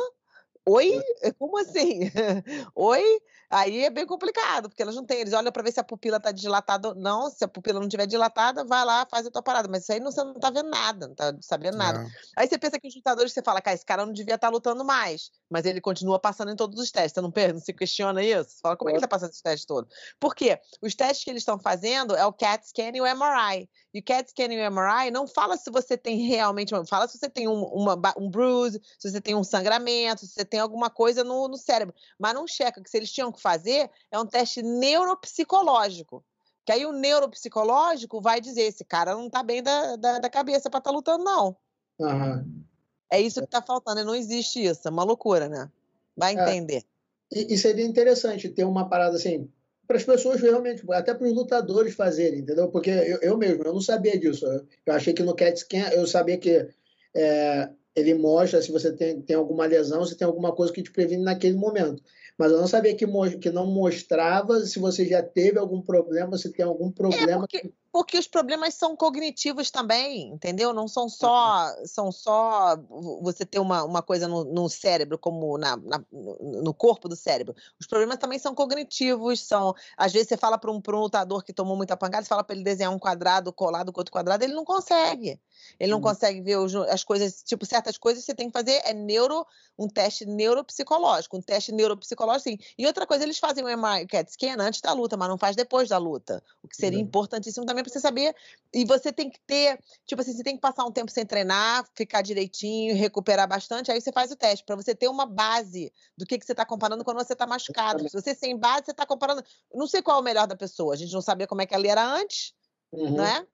Oi? 0.66 1.02
Como 1.38 1.58
assim? 1.58 2.10
Oi? 2.74 3.20
Aí 3.52 3.84
é 3.84 3.90
bem 3.90 4.06
complicado, 4.06 4.68
porque 4.68 4.80
elas 4.80 4.94
não 4.94 5.04
têm. 5.04 5.18
Eles 5.18 5.32
olham 5.32 5.50
para 5.50 5.62
ver 5.64 5.72
se 5.72 5.80
a 5.80 5.84
pupila 5.84 6.18
está 6.18 6.30
dilatada 6.30 6.90
ou 6.90 6.94
não. 6.94 7.28
Se 7.28 7.42
a 7.44 7.48
pupila 7.48 7.80
não 7.80 7.88
estiver 7.88 8.06
dilatada, 8.06 8.64
vai 8.64 8.84
lá, 8.84 9.04
faz 9.10 9.26
a 9.26 9.30
tua 9.30 9.42
parada. 9.42 9.68
Mas 9.68 9.82
isso 9.82 9.92
aí 9.92 9.98
não, 9.98 10.12
você 10.12 10.22
não 10.22 10.34
está 10.34 10.50
vendo 10.50 10.70
nada, 10.70 11.06
não 11.06 11.12
está 11.12 11.36
sabendo 11.40 11.76
nada. 11.76 12.06
Aí 12.36 12.46
você 12.46 12.56
pensa 12.56 12.78
que 12.78 12.86
os 12.86 12.94
lutadores, 12.94 13.32
você 13.32 13.42
fala, 13.42 13.60
cara, 13.60 13.74
esse 13.74 13.84
cara 13.84 14.06
não 14.06 14.12
devia 14.12 14.36
estar 14.36 14.46
tá 14.46 14.52
lutando 14.52 14.84
mais. 14.84 15.32
Mas 15.50 15.64
ele 15.64 15.80
continua 15.80 16.20
passando 16.20 16.52
em 16.52 16.56
todos 16.56 16.78
os 16.78 16.92
testes. 16.92 17.14
Você 17.14 17.20
não, 17.20 17.32
não 17.52 17.60
se 17.60 17.72
questiona 17.72 18.22
isso? 18.22 18.50
Você 18.50 18.60
fala, 18.62 18.76
como 18.76 18.88
é 18.88 18.92
que 18.92 18.98
ele 18.98 19.04
está 19.04 19.08
passando 19.08 19.30
esses 19.30 19.42
testes 19.42 19.66
todos? 19.66 19.92
Por 20.20 20.32
quê? 20.32 20.60
Os 20.80 20.94
testes 20.94 21.24
que 21.24 21.30
eles 21.30 21.40
estão 21.40 21.58
fazendo 21.58 22.14
é 22.14 22.24
o 22.24 22.32
CAT 22.32 22.68
scan 22.68 22.92
e 22.94 23.00
o 23.00 23.04
MRI. 23.04 23.68
E 23.92 23.98
o 23.98 24.04
CAT 24.04 24.30
scan 24.30 24.52
e 24.52 24.64
o 24.64 24.70
MRI 24.70 25.10
não 25.10 25.26
fala 25.26 25.56
se 25.56 25.72
você 25.72 25.96
tem 25.96 26.18
realmente. 26.18 26.72
Fala 26.86 27.08
se 27.08 27.18
você 27.18 27.28
tem 27.28 27.48
um, 27.48 27.64
uma, 27.64 28.00
um 28.16 28.30
bruise, 28.30 28.80
se 28.96 29.10
você 29.10 29.20
tem 29.20 29.34
um 29.34 29.42
sangramento, 29.42 30.24
se 30.24 30.34
você 30.34 30.44
tem 30.50 30.60
alguma 30.60 30.90
coisa 30.90 31.24
no, 31.24 31.48
no 31.48 31.56
cérebro. 31.56 31.94
Mas 32.18 32.34
não 32.34 32.46
checa 32.46 32.82
que 32.82 32.90
se 32.90 32.96
eles 32.96 33.12
tinham 33.12 33.32
que 33.32 33.40
fazer 33.40 33.88
é 34.10 34.18
um 34.18 34.26
teste 34.26 34.62
neuropsicológico. 34.62 36.24
Que 36.66 36.72
aí 36.72 36.84
o 36.84 36.92
neuropsicológico 36.92 38.20
vai 38.20 38.40
dizer: 38.40 38.62
esse 38.62 38.84
cara 38.84 39.14
não 39.14 39.30
tá 39.30 39.42
bem 39.42 39.62
da, 39.62 39.96
da, 39.96 40.18
da 40.18 40.28
cabeça 40.28 40.68
para 40.68 40.78
estar 40.78 40.90
tá 40.90 40.96
lutando, 40.96 41.24
não. 41.24 41.56
Uhum. 41.98 42.64
É 43.10 43.20
isso 43.20 43.40
que 43.40 43.46
tá 43.46 43.62
faltando, 43.62 44.04
não 44.04 44.14
existe 44.14 44.62
isso, 44.64 44.86
é 44.86 44.90
uma 44.90 45.02
loucura, 45.02 45.48
né? 45.48 45.70
Vai 46.16 46.36
é. 46.36 46.42
entender. 46.42 46.84
É, 47.32 47.40
e, 47.40 47.54
e 47.54 47.58
seria 47.58 47.84
interessante 47.84 48.48
ter 48.48 48.64
uma 48.64 48.88
parada 48.88 49.16
assim, 49.16 49.50
para 49.86 49.96
as 49.96 50.04
pessoas 50.04 50.40
realmente, 50.40 50.84
até 50.92 51.12
para 51.12 51.26
os 51.26 51.34
lutadores 51.34 51.94
fazerem, 51.94 52.40
entendeu? 52.40 52.68
Porque 52.68 52.90
eu, 52.90 53.18
eu, 53.20 53.36
mesmo, 53.36 53.64
eu 53.64 53.72
não 53.72 53.80
sabia 53.80 54.16
disso. 54.16 54.46
Eu 54.86 54.94
achei 54.94 55.12
que 55.12 55.24
no 55.24 55.34
CAT 55.34 55.58
scan, 55.58 55.88
eu 55.88 56.06
sabia 56.06 56.38
que 56.38 56.68
é, 57.14 57.70
ele 58.00 58.14
mostra 58.14 58.62
se 58.62 58.72
você 58.72 58.92
tem, 58.92 59.20
tem 59.20 59.36
alguma 59.36 59.66
lesão, 59.66 60.04
se 60.04 60.16
tem 60.16 60.26
alguma 60.26 60.52
coisa 60.52 60.72
que 60.72 60.82
te 60.82 60.90
previne 60.90 61.22
naquele 61.22 61.56
momento 61.56 62.02
mas 62.40 62.52
eu 62.52 62.58
não 62.58 62.66
sabia 62.66 62.96
que, 62.96 63.06
que 63.38 63.50
não 63.50 63.66
mostrava 63.66 64.60
se 64.60 64.78
você 64.78 65.04
já 65.06 65.22
teve 65.22 65.58
algum 65.58 65.82
problema, 65.82 66.38
se 66.38 66.50
tem 66.50 66.64
algum 66.64 66.90
problema. 66.90 67.32
É 67.32 67.36
porque, 67.36 67.72
porque, 67.92 68.18
os 68.18 68.26
problemas 68.26 68.72
são 68.72 68.96
cognitivos 68.96 69.70
também, 69.70 70.32
entendeu? 70.32 70.72
Não 70.72 70.88
são 70.88 71.06
só 71.06 71.66
são 71.84 72.10
só 72.10 72.78
você 73.20 73.44
ter 73.44 73.58
uma, 73.58 73.84
uma 73.84 74.00
coisa 74.00 74.26
no, 74.26 74.42
no 74.42 74.70
cérebro, 74.70 75.18
como 75.18 75.58
na, 75.58 75.76
na, 75.76 76.02
no 76.10 76.72
corpo 76.72 77.10
do 77.10 77.14
cérebro. 77.14 77.54
Os 77.78 77.86
problemas 77.86 78.16
também 78.16 78.38
são 78.38 78.54
cognitivos, 78.54 79.46
são. 79.46 79.74
Às 79.94 80.10
vezes 80.10 80.28
você 80.28 80.38
fala 80.38 80.56
para 80.56 80.72
um, 80.72 80.80
um 80.82 80.98
lutador 80.98 81.44
que 81.44 81.52
tomou 81.52 81.76
muita 81.76 81.94
pancada, 81.94 82.24
você 82.24 82.28
fala 82.30 82.42
para 82.42 82.56
ele 82.56 82.64
desenhar 82.64 82.90
um 82.90 82.98
quadrado 82.98 83.52
colado 83.52 83.92
com 83.92 84.00
outro 84.00 84.12
quadrado, 84.12 84.42
ele 84.42 84.54
não 84.54 84.64
consegue. 84.64 85.38
Ele 85.78 85.90
não 85.90 85.98
hum. 85.98 86.02
consegue 86.02 86.40
ver 86.40 86.56
os, 86.56 86.74
as 86.74 87.04
coisas, 87.04 87.42
tipo, 87.42 87.64
certas 87.66 87.96
coisas 87.98 88.24
você 88.24 88.34
tem 88.34 88.48
que 88.48 88.52
fazer 88.52 88.80
é 88.84 88.92
neuro, 88.92 89.46
um 89.78 89.88
teste 89.88 90.26
neuropsicológico, 90.26 91.36
um 91.36 91.42
teste 91.42 91.72
neuropsicológico, 91.72 92.50
sim. 92.50 92.58
E 92.78 92.86
outra 92.86 93.06
coisa, 93.06 93.24
eles 93.24 93.38
fazem 93.38 93.64
o 93.64 93.68
MRI 93.68 94.06
CAT 94.06 94.30
scan 94.30 94.56
antes 94.58 94.80
da 94.80 94.92
luta, 94.92 95.16
mas 95.16 95.28
não 95.28 95.38
faz 95.38 95.56
depois 95.56 95.88
da 95.88 95.98
luta. 95.98 96.42
O 96.62 96.68
que 96.68 96.76
seria 96.76 97.00
importantíssimo 97.00 97.64
também 97.64 97.82
para 97.82 97.92
você 97.92 98.00
saber. 98.00 98.34
E 98.72 98.84
você 98.84 99.12
tem 99.12 99.30
que 99.30 99.40
ter, 99.46 99.78
tipo 100.06 100.20
assim, 100.20 100.32
você 100.32 100.42
tem 100.42 100.54
que 100.54 100.60
passar 100.60 100.84
um 100.84 100.92
tempo 100.92 101.10
sem 101.10 101.24
treinar, 101.24 101.88
ficar 101.94 102.22
direitinho, 102.22 102.94
recuperar 102.94 103.48
bastante, 103.48 103.90
aí 103.90 104.00
você 104.00 104.12
faz 104.12 104.30
o 104.30 104.36
teste, 104.36 104.64
para 104.64 104.76
você 104.76 104.94
ter 104.94 105.08
uma 105.08 105.26
base 105.26 105.92
do 106.16 106.26
que, 106.26 106.38
que 106.38 106.44
você 106.44 106.52
está 106.52 106.64
comparando 106.64 107.04
quando 107.04 107.18
você 107.18 107.32
está 107.32 107.46
machucado. 107.46 108.08
Se 108.08 108.20
você 108.20 108.34
sem 108.34 108.56
base, 108.56 108.86
você 108.86 108.90
está 108.90 109.06
comparando. 109.06 109.42
Não 109.74 109.86
sei 109.86 110.02
qual 110.02 110.18
é 110.18 110.20
o 110.20 110.24
melhor 110.24 110.46
da 110.46 110.56
pessoa. 110.56 110.94
A 110.94 110.96
gente 110.96 111.12
não 111.12 111.22
sabia 111.22 111.46
como 111.46 111.62
é 111.62 111.66
que 111.66 111.74
ela 111.74 111.86
era 111.86 112.04
antes, 112.04 112.52
uhum. 112.92 113.16
né? 113.16 113.46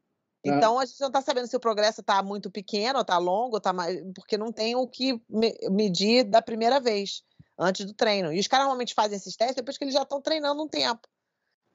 É. 0.49 0.55
Então, 0.55 0.79
a 0.79 0.85
gente 0.85 1.01
não 1.01 1.09
está 1.09 1.21
sabendo 1.21 1.47
se 1.47 1.57
o 1.57 1.61
progresso 1.61 2.01
está 2.01 2.23
muito 2.23 2.51
pequeno, 2.51 3.01
está 3.01 3.19
longo, 3.19 3.61
tá 3.61 3.73
mais... 3.73 4.01
porque 4.15 4.37
não 4.37 4.53
tem 4.53 4.75
o 4.77 4.87
que 4.87 5.21
medir 5.71 6.25
da 6.25 6.43
primeira 6.43 6.81
vez, 6.81 7.23
antes 7.59 7.87
do 7.87 7.95
treino. 7.95 8.33
E 8.33 8.39
os 8.39 8.47
caras 8.47 8.67
normalmente 8.67 8.95
fazem 8.95 9.17
esses 9.17 9.37
testes 9.37 9.57
depois 9.57 9.77
que 9.79 9.85
eles 9.85 9.95
já 9.95 10.03
estão 10.03 10.21
treinando 10.21 10.63
um 10.63 10.69
tempo, 10.69 11.09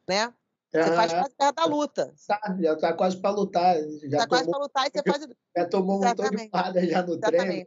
né? 0.07 0.33
Você 0.71 0.95
faz 0.95 1.11
quase 1.11 1.35
perto 1.35 1.55
da 1.55 1.65
luta. 1.65 2.13
Tá, 2.25 2.57
já 2.61 2.73
está 2.73 2.93
quase 2.93 3.17
para 3.17 3.31
lutar. 3.31 3.75
Já 4.03 4.19
tá 4.19 4.27
quase 4.27 4.49
para 4.49 4.59
lutar 4.59 4.87
e 4.87 4.91
você 4.91 5.03
faz. 5.11 5.27
Já 5.57 5.65
tomou 5.67 5.97
um 5.97 6.07
montão 6.07 6.29
de 6.29 6.49
porrada 6.49 6.87
já 6.87 7.03
no 7.03 7.13
Exatamente. 7.15 7.45
treino. 7.45 7.65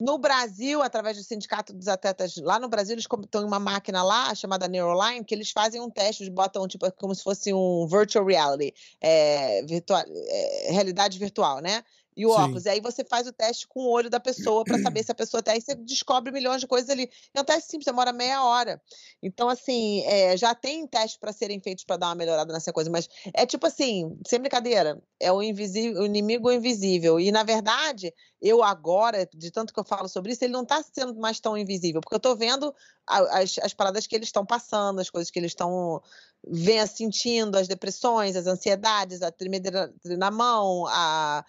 No 0.00 0.16
Brasil, 0.16 0.80
através 0.80 1.16
do 1.16 1.24
Sindicato 1.24 1.72
dos 1.72 1.88
Atletas, 1.88 2.36
lá 2.36 2.60
no 2.60 2.68
Brasil, 2.68 2.94
eles 2.94 3.06
têm 3.30 3.42
uma 3.42 3.58
máquina 3.58 4.00
lá 4.02 4.32
chamada 4.32 4.68
Neuroline, 4.68 5.24
que 5.24 5.34
eles 5.34 5.50
fazem 5.50 5.80
um 5.80 5.90
teste, 5.90 6.22
eles 6.22 6.32
botam 6.32 6.68
tipo 6.68 6.90
como 6.92 7.12
se 7.14 7.22
fosse 7.22 7.52
um 7.52 7.84
virtual 7.88 8.24
reality, 8.24 8.72
é, 9.00 9.64
virtual, 9.64 10.04
é, 10.06 10.68
realidade 10.70 11.18
virtual, 11.18 11.60
né? 11.60 11.82
E 12.18 12.26
o 12.26 12.32
Sim. 12.32 12.40
óculos. 12.40 12.64
E 12.64 12.68
aí 12.68 12.80
você 12.80 13.04
faz 13.04 13.28
o 13.28 13.32
teste 13.32 13.68
com 13.68 13.78
o 13.78 13.88
olho 13.88 14.10
da 14.10 14.18
pessoa 14.18 14.64
para 14.64 14.76
saber 14.82 15.04
se 15.04 15.12
a 15.12 15.14
pessoa 15.14 15.40
tem. 15.40 15.54
Aí 15.54 15.60
você 15.60 15.76
descobre 15.76 16.32
milhões 16.32 16.60
de 16.60 16.66
coisas 16.66 16.90
ali. 16.90 17.08
É 17.32 17.40
um 17.40 17.44
teste 17.44 17.70
simples, 17.70 17.86
demora 17.86 18.12
meia 18.12 18.42
hora. 18.42 18.82
Então, 19.22 19.48
assim, 19.48 20.02
é, 20.04 20.36
já 20.36 20.52
tem 20.52 20.84
testes 20.88 21.16
para 21.16 21.32
serem 21.32 21.60
feitos 21.60 21.84
para 21.84 21.96
dar 21.96 22.08
uma 22.08 22.16
melhorada 22.16 22.52
nessa 22.52 22.72
coisa, 22.72 22.90
mas 22.90 23.08
é 23.32 23.46
tipo 23.46 23.68
assim, 23.68 24.18
sem 24.26 24.40
brincadeira, 24.40 25.00
é 25.20 25.30
o, 25.30 25.40
invisível, 25.40 26.02
o 26.02 26.06
inimigo 26.06 26.50
invisível. 26.50 27.20
E, 27.20 27.30
na 27.30 27.44
verdade, 27.44 28.12
eu 28.42 28.64
agora, 28.64 29.24
de 29.32 29.52
tanto 29.52 29.72
que 29.72 29.78
eu 29.78 29.84
falo 29.84 30.08
sobre 30.08 30.32
isso, 30.32 30.42
ele 30.44 30.52
não 30.52 30.62
está 30.64 30.82
sendo 30.82 31.14
mais 31.14 31.38
tão 31.38 31.56
invisível, 31.56 32.00
porque 32.00 32.16
eu 32.16 32.18
estou 32.18 32.34
vendo 32.34 32.74
as, 33.06 33.58
as 33.62 33.72
paradas 33.72 34.08
que 34.08 34.16
eles 34.16 34.26
estão 34.26 34.44
passando, 34.44 35.00
as 35.00 35.08
coisas 35.08 35.30
que 35.30 35.38
eles 35.38 35.52
estão 35.52 36.02
vendo, 36.44 36.88
sentindo, 36.88 37.56
as 37.56 37.68
depressões, 37.68 38.34
as 38.34 38.48
ansiedades, 38.48 39.22
a 39.22 39.30
tremedeira 39.30 39.92
na 40.04 40.32
mão, 40.32 40.84
a 40.88 41.44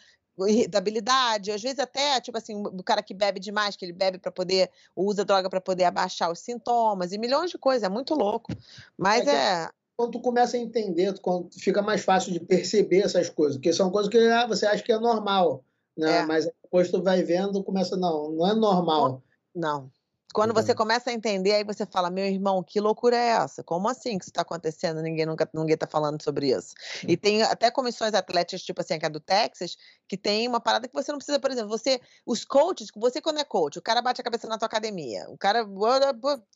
irritabilidade, 0.47 1.51
às 1.51 1.61
vezes 1.61 1.79
até, 1.79 2.19
tipo 2.21 2.37
assim, 2.37 2.55
o 2.55 2.83
cara 2.83 3.01
que 3.01 3.13
bebe 3.13 3.39
demais, 3.39 3.75
que 3.75 3.83
ele 3.83 3.93
bebe 3.93 4.17
para 4.17 4.31
poder, 4.31 4.69
usa 4.95 5.25
droga 5.25 5.49
para 5.49 5.61
poder 5.61 5.85
abaixar 5.85 6.31
os 6.31 6.39
sintomas, 6.39 7.11
e 7.11 7.17
milhões 7.17 7.51
de 7.51 7.57
coisas, 7.57 7.83
é 7.83 7.89
muito 7.89 8.13
louco. 8.13 8.51
Mas 8.97 9.27
é. 9.27 9.63
é... 9.63 9.69
Quando 9.97 10.11
tu 10.13 10.21
começa 10.21 10.55
a 10.55 10.59
entender, 10.59 11.19
quando 11.19 11.49
fica 11.51 11.81
mais 11.81 12.01
fácil 12.01 12.31
de 12.31 12.39
perceber 12.39 13.01
essas 13.01 13.29
coisas, 13.29 13.57
porque 13.57 13.73
são 13.73 13.91
coisas 13.91 14.09
que 14.09 14.17
ah, 14.17 14.47
você 14.47 14.65
acha 14.65 14.81
que 14.81 14.93
é 14.93 14.99
normal, 14.99 15.63
né? 15.97 16.19
É. 16.19 16.25
Mas 16.25 16.45
depois 16.45 16.89
tu 16.89 17.01
vai 17.03 17.21
vendo, 17.21 17.61
começa, 17.63 17.97
não, 17.97 18.31
não 18.31 18.47
é 18.47 18.55
normal. 18.55 19.21
Não. 19.53 19.91
Quando 20.33 20.53
você 20.53 20.75
começa 20.75 21.09
a 21.09 21.13
entender, 21.13 21.53
aí 21.53 21.63
você 21.63 21.85
fala, 21.87 22.09
meu 22.09 22.25
irmão, 22.25 22.63
que 22.63 22.79
loucura 22.79 23.15
é 23.15 23.29
essa? 23.29 23.63
Como 23.63 23.89
assim 23.89 24.17
que 24.17 24.25
isso 24.25 24.29
está 24.29 24.41
acontecendo? 24.43 25.01
Ninguém 25.01 25.25
nunca 25.25 25.49
ninguém 25.53 25.73
está 25.73 25.87
falando 25.87 26.21
sobre 26.21 26.51
isso. 26.51 26.75
E 27.07 27.17
tem 27.17 27.41
até 27.41 27.71
comissões 27.71 28.13
atléticas, 28.13 28.61
tipo 28.61 28.79
assim, 28.79 28.99
que 28.99 29.05
é 29.05 29.09
do 29.09 29.19
Texas, 29.19 29.75
que 30.07 30.15
tem 30.15 30.47
uma 30.47 30.59
parada 30.59 30.87
que 30.87 30.93
você 30.93 31.11
não 31.11 31.17
precisa, 31.17 31.39
por 31.39 31.49
exemplo, 31.49 31.69
você, 31.69 31.99
os 32.25 32.45
coaches, 32.45 32.89
você 32.95 33.19
quando 33.21 33.39
é 33.39 33.43
coach, 33.43 33.79
o 33.79 33.81
cara 33.81 34.01
bate 34.01 34.21
a 34.21 34.23
cabeça 34.23 34.47
na 34.47 34.57
tua 34.57 34.67
academia, 34.67 35.25
o 35.29 35.37
cara 35.37 35.65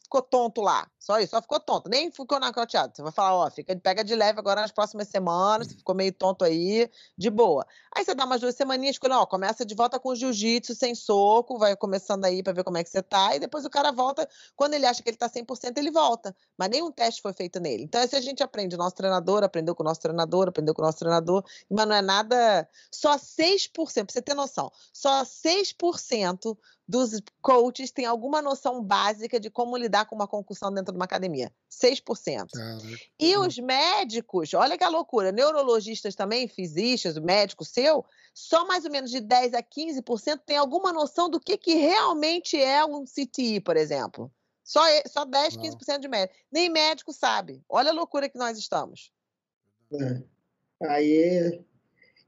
ficou 0.03 0.21
tonto 0.21 0.61
lá, 0.61 0.87
só 0.99 1.19
isso, 1.19 1.31
só 1.31 1.41
ficou 1.41 1.59
tonto, 1.59 1.89
nem 1.89 2.11
ficou 2.11 2.39
nocauteado. 2.39 2.95
Você 2.95 3.01
vai 3.01 3.11
falar, 3.11 3.35
ó, 3.35 3.49
fica, 3.49 3.75
pega 3.75 4.03
de 4.03 4.15
leve 4.15 4.39
agora 4.39 4.61
nas 4.61 4.71
próximas 4.71 5.07
semanas, 5.07 5.67
você 5.67 5.75
ficou 5.75 5.95
meio 5.95 6.13
tonto 6.13 6.45
aí, 6.45 6.89
de 7.17 7.29
boa. 7.29 7.65
Aí 7.95 8.05
você 8.05 8.13
dá 8.13 8.25
umas 8.25 8.41
duas 8.41 8.55
semaninhas, 8.55 8.97
ó, 9.03 9.25
começa 9.25 9.65
de 9.65 9.75
volta 9.75 9.99
com 9.99 10.15
jiu-jitsu, 10.15 10.75
sem 10.75 10.93
soco, 10.95 11.57
vai 11.57 11.75
começando 11.75 12.25
aí 12.25 12.43
para 12.43 12.53
ver 12.53 12.63
como 12.63 12.77
é 12.77 12.83
que 12.83 12.89
você 12.89 13.01
tá, 13.01 13.35
e 13.35 13.39
depois 13.39 13.62
o 13.65 13.69
cara 13.69 13.91
volta, 13.91 14.27
quando 14.55 14.73
ele 14.73 14.85
acha 14.85 15.01
que 15.01 15.09
ele 15.09 15.15
está 15.15 15.29
100%, 15.29 15.77
ele 15.77 15.91
volta. 15.91 16.35
Mas 16.57 16.69
nenhum 16.69 16.91
teste 16.91 17.21
foi 17.21 17.33
feito 17.33 17.59
nele. 17.59 17.83
Então, 17.83 18.05
se 18.07 18.15
a 18.15 18.21
gente 18.21 18.43
aprende, 18.43 18.75
o 18.75 18.77
nosso 18.77 18.95
treinador 18.95 19.43
aprendeu 19.43 19.75
com 19.75 19.83
o 19.83 19.85
nosso 19.85 20.01
treinador, 20.01 20.47
aprendeu 20.47 20.73
com 20.73 20.81
o 20.81 20.85
nosso 20.85 20.99
treinador, 20.99 21.43
mas 21.69 21.87
não 21.87 21.95
é 21.95 22.01
nada. 22.01 22.67
Só 22.91 23.17
6%, 23.17 23.71
para 23.73 24.13
você 24.13 24.21
ter 24.21 24.33
noção, 24.33 24.71
só 24.91 25.23
6% 25.23 26.57
dos 26.93 27.19
coaches 27.41 27.91
têm 27.91 28.05
alguma 28.05 28.39
noção 28.39 28.83
básica 28.83 29.39
de 29.39 29.49
como 29.49 29.75
lidar 29.75 30.05
com 30.05 30.13
uma 30.15 30.27
concussão 30.27 30.71
dentro 30.71 30.93
de 30.93 30.99
uma 30.99 31.05
academia. 31.05 31.51
6%. 31.71 32.51
Caraca. 32.53 32.87
E 33.19 33.35
os 33.35 33.57
médicos, 33.57 34.53
olha 34.53 34.77
que 34.77 34.85
loucura, 34.85 35.31
neurologistas 35.31 36.13
também, 36.13 36.47
fisicistas, 36.47 37.17
médico 37.17 37.65
seu, 37.65 38.05
só 38.31 38.67
mais 38.67 38.85
ou 38.85 38.91
menos 38.91 39.09
de 39.09 39.19
10 39.19 39.55
a 39.55 39.63
15% 39.63 40.41
tem 40.45 40.55
alguma 40.55 40.93
noção 40.93 41.31
do 41.31 41.39
que, 41.39 41.57
que 41.57 41.73
realmente 41.73 42.61
é 42.61 42.85
um 42.85 43.05
CTI, 43.05 43.59
por 43.59 43.75
exemplo. 43.75 44.31
Só, 44.63 44.81
só 45.07 45.25
10, 45.25 45.57
15% 45.57 45.99
de 45.99 46.07
médico. 46.07 46.39
Nem 46.51 46.69
médico 46.69 47.11
sabe. 47.11 47.63
Olha 47.67 47.89
a 47.89 47.93
loucura 47.93 48.29
que 48.29 48.37
nós 48.37 48.55
estamos. 48.55 49.11
É. 49.91 50.23
Aí 50.87 51.59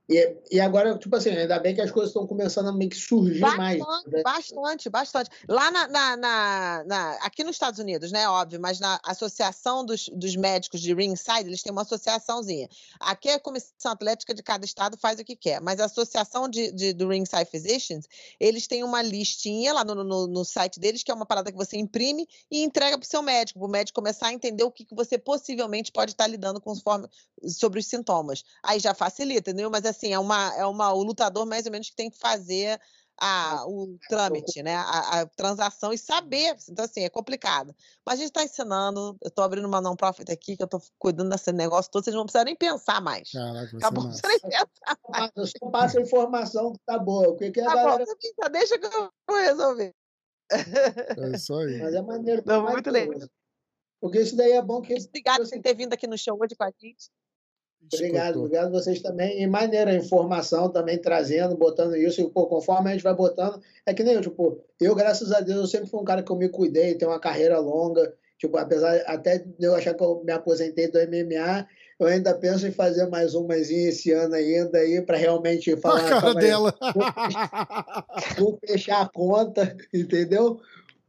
e, 0.08 0.38
e 0.52 0.60
agora, 0.60 0.96
tipo 0.98 1.16
assim, 1.16 1.32
ainda 1.32 1.60
bem 1.60 1.74
que 1.74 1.82
as 1.82 1.90
coisas 1.90 2.12
estão 2.12 2.28
começando 2.28 2.68
a 2.68 2.72
meio 2.72 2.92
que 2.92 2.96
surgir 2.96 3.40
bastante, 3.40 3.58
mais. 3.58 3.80
Né? 4.06 4.22
Bastante, 4.22 4.90
bastante. 4.90 5.30
Lá 5.50 5.72
na, 5.72 5.88
na, 5.88 6.18
na, 6.18 6.84
na, 6.86 7.12
aqui 7.22 7.44
nos 7.44 7.56
Estados 7.56 7.80
Unidos, 7.80 8.12
né, 8.12 8.30
óbvio, 8.30 8.60
mas 8.62 8.80
na 8.80 9.00
Associação 9.04 9.84
dos, 9.84 10.08
dos 10.10 10.36
Médicos 10.36 10.80
de 10.80 10.94
Ringside, 10.94 11.48
eles 11.48 11.64
têm 11.64 11.72
uma 11.72 11.82
associaçãozinha. 11.82 12.70
Aqui 13.00 13.30
a 13.30 13.40
Comissão 13.40 13.92
Atlética 13.92 14.34
de 14.34 14.44
cada 14.44 14.64
estado 14.64 14.96
faz 14.96 15.20
o 15.20 15.24
que 15.24 15.36
quer, 15.36 15.60
mas 15.60 15.80
a 15.80 15.86
Associação 15.86 16.48
de, 16.48 16.72
de 16.72 16.94
do 16.94 17.08
Ringside 17.08 17.46
Physicians, 17.50 18.06
eles 18.40 18.68
têm 18.68 18.84
uma 18.84 19.02
listinha 19.02 19.74
lá 19.74 19.84
no, 19.84 20.04
no, 20.04 20.28
no 20.28 20.46
site 20.46 20.80
deles, 20.80 21.02
que 21.02 21.10
é 21.10 21.14
uma 21.16 21.26
parada 21.26 21.52
que 21.52 21.58
você 21.58 21.78
imprime 21.78 22.28
e 22.52 22.64
entrega 22.64 22.98
para 22.98 23.06
o 23.06 23.10
seu 23.10 23.24
médico, 23.24 23.60
para 23.60 23.68
o 23.68 23.72
médico 23.72 23.96
começar 23.96 24.28
a 24.28 24.34
entender 24.34 24.64
o 24.64 24.72
que, 24.72 24.86
que 24.86 24.94
você 24.94 25.18
possivelmente 25.18 25.92
pode 25.92 26.12
estar 26.12 26.28
lidando 26.28 26.62
com 26.62 26.76
forma, 26.76 27.10
sobre 27.48 27.80
os 27.80 27.88
sintomas. 27.88 28.44
Aí 28.62 28.80
já 28.80 28.94
facilita, 28.94 29.50
entendeu? 29.50 29.70
Mas 29.70 29.86
assim, 29.96 30.14
é 30.14 30.20
uma, 30.20 30.56
é 30.56 30.66
uma, 30.66 30.94
o 30.94 31.04
lutador 31.04 31.46
mais 31.46 31.66
ou 31.66 31.72
menos 31.72 31.90
que 31.90 31.96
tem 31.96 32.10
que 32.10 32.18
fazer 32.18 32.80
a, 33.18 33.66
o 33.68 33.98
trâmite, 34.10 34.62
né? 34.62 34.76
A, 34.76 35.22
a, 35.22 35.26
transação 35.26 35.94
e 35.94 35.98
saber. 35.98 36.56
Então, 36.70 36.86
assim, 36.86 37.04
é 37.04 37.10
complicado. 37.10 37.74
Mas 38.06 38.16
a 38.16 38.18
gente 38.18 38.28
está 38.28 38.44
ensinando, 38.44 39.18
eu 39.22 39.30
estou 39.30 39.44
abrindo 39.44 39.66
uma 39.66 39.82
non-profit 39.82 40.32
aqui, 40.32 40.56
que 40.58 40.64
eu 40.64 40.66
estou 40.66 40.82
cuidando 41.00 41.30
desse 41.30 41.52
negócio 41.52 41.92
todo, 41.92 42.04
vocês 42.04 42.16
não 42.16 42.24
precisam 42.24 42.46
nem 42.46 42.56
pensar 42.56 43.02
mais. 43.02 43.32
Caraca, 43.32 43.78
Acabou, 43.78 44.04
não 44.04 44.12
nem 44.12 44.40
pensar 44.40 45.00
mais. 45.10 45.32
Eu 45.36 45.48
só 45.48 45.70
passo 45.72 45.98
a 45.98 46.02
informação 46.02 46.74
que 46.74 46.80
tá 46.86 47.00
boa. 47.00 47.30
O 47.30 47.36
que, 47.36 47.52
que 47.52 47.62
a 47.62 47.66
tá 47.66 47.76
galera... 47.76 48.06
bom, 48.06 48.50
deixa 48.52 48.78
que 48.78 48.86
eu 48.86 49.10
vou 49.28 49.38
resolver. 49.38 49.94
É 50.52 51.36
isso 51.36 51.54
aí. 51.56 51.80
Mas 51.82 51.94
é 51.94 52.02
maneiro. 52.02 52.44
Não, 52.46 52.64
muito 52.64 52.90
legal. 52.90 53.28
Porque 54.00 54.20
isso 54.20 54.36
daí 54.36 54.52
é 54.52 54.62
bom 54.62 54.82
que. 54.82 54.94
Obrigado 54.94 55.50
por 55.50 55.62
ter 55.62 55.74
vindo 55.74 55.94
aqui 55.94 56.06
no 56.06 56.18
show 56.18 56.38
hoje 56.40 56.56
com 56.56 56.64
a 56.64 56.72
gente. 56.80 57.10
Obrigado, 57.94 58.40
obrigado 58.40 58.68
a 58.68 58.80
vocês 58.80 59.02
também. 59.02 59.42
E 59.42 59.48
maneira, 59.48 59.92
a 59.92 59.96
informação 59.96 60.70
também 60.70 60.98
trazendo, 60.98 61.56
botando 61.56 61.96
isso. 61.96 62.22
E, 62.22 62.30
pô, 62.30 62.48
conforme 62.48 62.90
a 62.90 62.94
gente 62.94 63.04
vai 63.04 63.14
botando, 63.14 63.62
é 63.86 63.94
que 63.94 64.04
nem 64.04 64.16
eu, 64.16 64.22
tipo, 64.22 64.60
eu, 64.80 64.96
graças 64.96 65.32
a 65.32 65.40
Deus, 65.40 65.60
eu 65.60 65.68
sempre 65.68 65.90
fui 65.90 66.00
um 66.00 66.06
cara 66.06 66.24
que 66.24 66.32
eu 66.32 66.36
me 66.36 66.50
cuidei, 66.50 66.96
tenho 66.96 67.12
uma 67.12 67.20
carreira 67.20 67.60
longa. 67.60 68.14
Tipo, 68.38 68.58
apesar 68.58 68.96
até 69.06 69.40
de 69.40 69.66
eu 69.66 69.76
achar 69.76 69.94
que 69.94 70.04
eu 70.04 70.22
me 70.24 70.32
aposentei 70.32 70.88
do 70.90 71.00
MMA, 71.00 71.66
eu 72.00 72.08
ainda 72.08 72.34
penso 72.34 72.68
em 72.68 72.72
fazer 72.72 73.08
mais 73.08 73.34
umas 73.34 73.70
esse 73.70 74.12
ano 74.12 74.36
ainda 74.36 74.80
aí 74.80 75.02
para 75.02 75.18
realmente 75.18 75.76
falar. 75.78 76.06
A 76.06 76.22
cara 76.22 76.34
dela. 76.36 76.74
Vou 78.38 78.60
fechar 78.66 79.02
a 79.02 79.10
conta, 79.10 79.76
entendeu? 79.94 80.60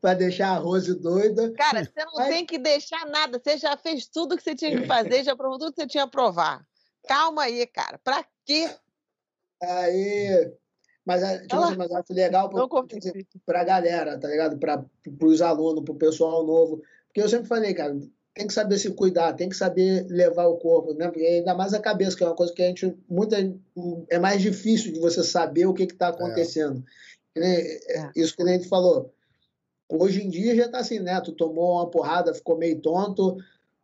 Para 0.06 0.14
deixar 0.14 0.50
a 0.50 0.58
Rose 0.58 0.94
doida. 0.94 1.50
Cara, 1.54 1.82
você 1.82 2.04
não 2.04 2.12
Mas... 2.14 2.28
tem 2.28 2.46
que 2.46 2.58
deixar 2.58 3.04
nada. 3.06 3.40
Você 3.42 3.58
já 3.58 3.76
fez 3.76 4.06
tudo 4.06 4.36
que 4.36 4.42
você 4.44 4.54
tinha 4.54 4.80
que 4.80 4.86
fazer, 4.86 5.24
já 5.24 5.34
provou 5.34 5.58
tudo 5.58 5.72
que 5.72 5.80
você 5.80 5.88
tinha 5.88 6.04
que 6.04 6.12
provar. 6.12 6.64
Calma 7.08 7.42
aí, 7.42 7.66
cara. 7.66 7.98
Para 8.04 8.24
quê? 8.44 8.70
Aí. 9.60 10.52
Mas, 11.04 11.24
é, 11.24 11.40
tipo, 11.40 11.56
assim, 11.56 11.76
mas 11.76 11.90
acho 11.90 12.12
legal 12.12 12.48
para 13.44 13.60
a 13.60 13.64
galera, 13.64 14.16
tá 14.16 14.28
ligado? 14.28 14.56
Para 14.58 14.84
os 15.22 15.42
alunos, 15.42 15.82
para 15.82 15.94
o 15.94 15.98
pessoal 15.98 16.46
novo. 16.46 16.80
Porque 17.08 17.20
eu 17.20 17.28
sempre 17.28 17.48
falei, 17.48 17.74
cara, 17.74 17.98
tem 18.32 18.46
que 18.46 18.54
saber 18.54 18.78
se 18.78 18.92
cuidar, 18.92 19.32
tem 19.32 19.48
que 19.48 19.56
saber 19.56 20.06
levar 20.08 20.46
o 20.46 20.56
corpo, 20.58 20.94
né? 20.94 21.08
Porque 21.08 21.26
ainda 21.26 21.52
mais 21.52 21.74
a 21.74 21.80
cabeça, 21.80 22.16
que 22.16 22.22
é 22.22 22.28
uma 22.28 22.36
coisa 22.36 22.52
que 22.52 22.62
a 22.62 22.66
gente. 22.68 22.96
Muita, 23.08 23.38
é 24.08 24.20
mais 24.20 24.40
difícil 24.40 24.92
de 24.92 25.00
você 25.00 25.24
saber 25.24 25.66
o 25.66 25.74
que 25.74 25.82
está 25.82 26.06
é. 26.06 26.10
acontecendo. 26.10 26.84
É. 27.36 27.98
É. 27.98 28.10
Isso 28.14 28.36
que 28.36 28.44
a 28.44 28.46
gente 28.46 28.68
falou. 28.68 29.15
Hoje 29.88 30.22
em 30.24 30.28
dia 30.28 30.54
já 30.54 30.66
está 30.66 30.78
assim, 30.78 30.98
né? 30.98 31.20
Tu 31.20 31.32
tomou 31.32 31.74
uma 31.76 31.90
porrada, 31.90 32.34
ficou 32.34 32.58
meio 32.58 32.80
tonto, 32.80 33.36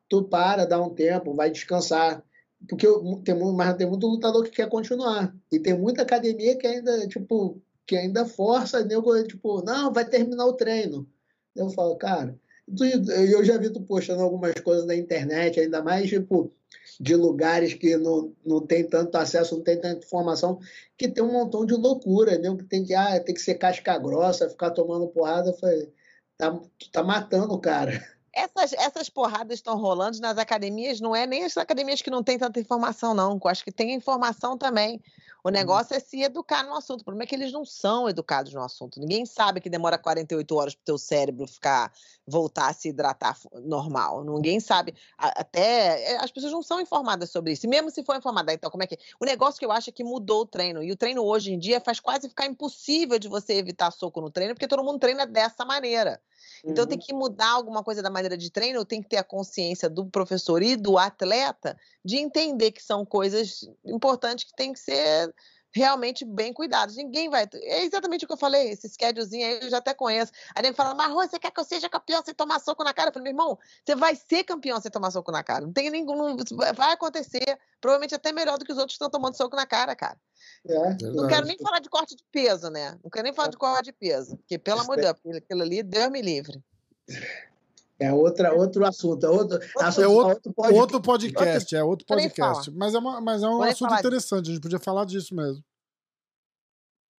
tu 0.08 0.24
para, 0.24 0.66
dá 0.66 0.80
um 0.80 0.90
tempo, 0.90 1.34
vai 1.34 1.50
descansar. 1.50 2.22
Porque 2.68 2.86
tem, 3.24 3.34
mas 3.54 3.76
tem 3.76 3.86
muito 3.88 4.06
lutador 4.06 4.44
que 4.44 4.50
quer 4.50 4.68
continuar. 4.68 5.34
E 5.50 5.58
tem 5.58 5.78
muita 5.78 6.02
academia 6.02 6.56
que 6.56 6.66
ainda, 6.66 7.06
tipo, 7.08 7.60
que 7.86 7.96
ainda 7.96 8.26
força, 8.26 8.84
nego, 8.84 9.22
tipo, 9.24 9.62
não, 9.64 9.92
vai 9.92 10.04
terminar 10.04 10.46
o 10.46 10.54
treino. 10.54 11.08
Eu 11.54 11.70
falo, 11.70 11.96
cara, 11.96 12.38
eu 12.68 13.44
já 13.44 13.58
vi 13.58 13.70
tu 13.70 13.80
postando 13.82 14.22
algumas 14.22 14.54
coisas 14.54 14.86
na 14.86 14.94
internet, 14.94 15.60
ainda 15.60 15.82
mais, 15.82 16.08
tipo, 16.08 16.52
de 17.00 17.16
lugares 17.16 17.74
que 17.74 17.96
não, 17.96 18.32
não 18.44 18.64
tem 18.64 18.88
tanto 18.88 19.16
acesso, 19.16 19.56
não 19.56 19.62
tem 19.62 19.80
tanta 19.80 20.04
informação, 20.04 20.60
que 20.96 21.08
tem 21.08 21.22
um 21.22 21.32
montão 21.32 21.66
de 21.66 21.74
loucura, 21.74 22.38
né? 22.38 22.54
Que 22.56 22.64
tem 22.64 22.84
que, 22.84 22.94
ah, 22.94 23.20
tem 23.20 23.34
que 23.34 23.40
ser 23.40 23.54
casca 23.54 23.98
grossa, 23.98 24.48
ficar 24.48 24.70
tomando 24.70 25.08
porrada. 25.08 25.52
Foi, 25.54 25.90
tá, 26.38 26.58
tá 26.92 27.02
matando 27.02 27.54
o 27.54 27.60
cara. 27.60 28.02
Essas, 28.34 28.72
essas 28.72 29.10
porradas 29.10 29.58
estão 29.58 29.76
rolando 29.76 30.18
nas 30.20 30.38
academias, 30.38 31.00
não 31.00 31.14
é 31.14 31.26
nem 31.26 31.44
as 31.44 31.56
academias 31.58 32.00
que 32.00 32.10
não 32.10 32.22
têm 32.22 32.38
tanta 32.38 32.60
informação, 32.60 33.12
não. 33.12 33.38
Eu 33.42 33.50
acho 33.50 33.64
que 33.64 33.72
tem 33.72 33.94
informação 33.94 34.56
também. 34.56 35.02
O 35.44 35.48
uhum. 35.48 35.52
negócio 35.52 35.94
é 35.96 36.00
se 36.00 36.22
educar 36.22 36.62
no 36.62 36.74
assunto. 36.74 37.00
O 37.00 37.04
problema 37.04 37.24
é 37.24 37.26
que 37.26 37.34
eles 37.34 37.52
não 37.52 37.64
são 37.64 38.08
educados 38.08 38.52
no 38.52 38.62
assunto. 38.62 39.00
Ninguém 39.00 39.26
sabe 39.26 39.60
que 39.60 39.68
demora 39.68 39.98
48 39.98 40.54
horas 40.54 40.74
para 40.74 40.82
o 40.82 40.84
teu 40.84 40.98
cérebro 40.98 41.46
ficar, 41.48 41.92
voltar 42.26 42.68
a 42.68 42.72
se 42.72 42.90
hidratar 42.90 43.36
normal. 43.64 44.22
Ninguém 44.24 44.60
sabe. 44.60 44.94
Até 45.18 46.16
as 46.18 46.30
pessoas 46.30 46.52
não 46.52 46.62
são 46.62 46.80
informadas 46.80 47.30
sobre 47.30 47.52
isso. 47.52 47.66
E 47.66 47.68
mesmo 47.68 47.90
se 47.90 48.04
for 48.04 48.16
informada, 48.16 48.52
então 48.52 48.70
como 48.70 48.84
é 48.84 48.86
que. 48.86 48.98
O 49.18 49.24
negócio 49.24 49.58
que 49.58 49.66
eu 49.66 49.72
acho 49.72 49.90
é 49.90 49.92
que 49.92 50.04
mudou 50.04 50.42
o 50.42 50.46
treino. 50.46 50.82
E 50.82 50.92
o 50.92 50.96
treino 50.96 51.24
hoje 51.24 51.52
em 51.52 51.58
dia 51.58 51.80
faz 51.80 51.98
quase 51.98 52.28
ficar 52.28 52.46
impossível 52.46 53.18
de 53.18 53.28
você 53.28 53.54
evitar 53.54 53.90
soco 53.90 54.20
no 54.20 54.30
treino, 54.30 54.54
porque 54.54 54.68
todo 54.68 54.84
mundo 54.84 55.00
treina 55.00 55.26
dessa 55.26 55.64
maneira. 55.64 56.20
Então 56.64 56.84
uhum. 56.84 56.88
tem 56.88 56.98
que 56.98 57.12
mudar 57.12 57.50
alguma 57.50 57.82
coisa 57.82 58.02
da 58.02 58.10
maneira 58.10 58.36
de 58.36 58.50
treino, 58.50 58.84
tem 58.84 59.02
que 59.02 59.08
ter 59.08 59.16
a 59.16 59.24
consciência 59.24 59.88
do 59.88 60.06
professor 60.06 60.62
e 60.62 60.76
do 60.76 60.98
atleta 60.98 61.76
de 62.04 62.16
entender 62.16 62.72
que 62.72 62.82
são 62.82 63.04
coisas 63.04 63.68
importantes 63.84 64.44
que 64.44 64.54
tem 64.54 64.72
que 64.72 64.78
ser 64.78 65.31
realmente 65.74 66.24
bem 66.24 66.52
cuidados. 66.52 66.96
Ninguém 66.96 67.28
vai. 67.28 67.48
É 67.54 67.82
exatamente 67.84 68.24
o 68.24 68.28
que 68.28 68.34
eu 68.34 68.38
falei, 68.38 68.70
esse 68.70 68.88
schedulezinho 68.88 69.46
aí 69.46 69.60
eu 69.62 69.70
já 69.70 69.78
até 69.78 69.94
conheço. 69.94 70.32
Aí 70.54 70.64
ele 70.64 70.74
fala, 70.74 70.94
mas 70.94 71.12
você 71.12 71.38
quer 71.38 71.50
que 71.50 71.60
eu 71.60 71.64
seja 71.64 71.88
campeão 71.88 72.22
sem 72.24 72.34
tomar 72.34 72.60
soco 72.60 72.84
na 72.84 72.92
cara? 72.92 73.08
Eu 73.08 73.12
falei, 73.12 73.32
meu 73.32 73.42
irmão, 73.42 73.58
você 73.84 73.94
vai 73.94 74.14
ser 74.14 74.44
campeão 74.44 74.80
sem 74.80 74.90
tomar 74.90 75.10
soco 75.10 75.32
na 75.32 75.42
cara. 75.42 75.64
Não 75.64 75.72
tem 75.72 75.90
nenhum. 75.90 76.36
Vai 76.74 76.92
acontecer, 76.92 77.58
provavelmente 77.80 78.14
até 78.14 78.32
melhor 78.32 78.58
do 78.58 78.64
que 78.64 78.72
os 78.72 78.78
outros 78.78 78.96
que 78.96 79.04
estão 79.04 79.10
tomando 79.10 79.36
soco 79.36 79.56
na 79.56 79.66
cara, 79.66 79.96
cara. 79.96 80.18
É, 80.66 80.96
não 81.02 81.26
quero 81.26 81.46
nem 81.46 81.58
falar 81.58 81.80
de 81.80 81.88
corte 81.88 82.16
de 82.16 82.24
peso, 82.30 82.68
né? 82.68 82.98
Não 83.02 83.10
quero 83.10 83.24
nem 83.24 83.32
falar 83.32 83.48
de 83.48 83.56
corte 83.56 83.84
de 83.84 83.92
peso. 83.92 84.36
Porque, 84.36 84.58
pelo 84.58 84.80
amor 84.80 84.96
de 84.96 85.02
Deus, 85.02 85.36
aquilo 85.36 85.62
ali, 85.62 85.82
Deus 85.82 86.10
me 86.10 86.20
livre. 86.20 86.62
É 88.02 88.12
outra, 88.12 88.54
outro 88.54 88.84
assunto. 88.84 89.24
É 89.24 89.28
outro, 89.28 89.58
assunto, 89.78 90.04
é 90.04 90.08
outro, 90.08 90.28
outro, 90.28 90.52
podcast, 90.52 90.74
outro 90.74 91.00
podcast. 91.02 91.76
É 91.76 91.84
outro 91.84 92.06
podcast. 92.06 92.70
Mas 92.72 92.94
é, 92.94 92.98
uma, 92.98 93.20
mas 93.20 93.42
é 93.42 93.46
um 93.48 93.62
assunto 93.62 93.94
interessante. 93.94 94.50
A 94.50 94.52
gente 94.54 94.62
podia 94.62 94.78
falar 94.78 95.04
disso 95.04 95.34
mesmo. 95.34 95.62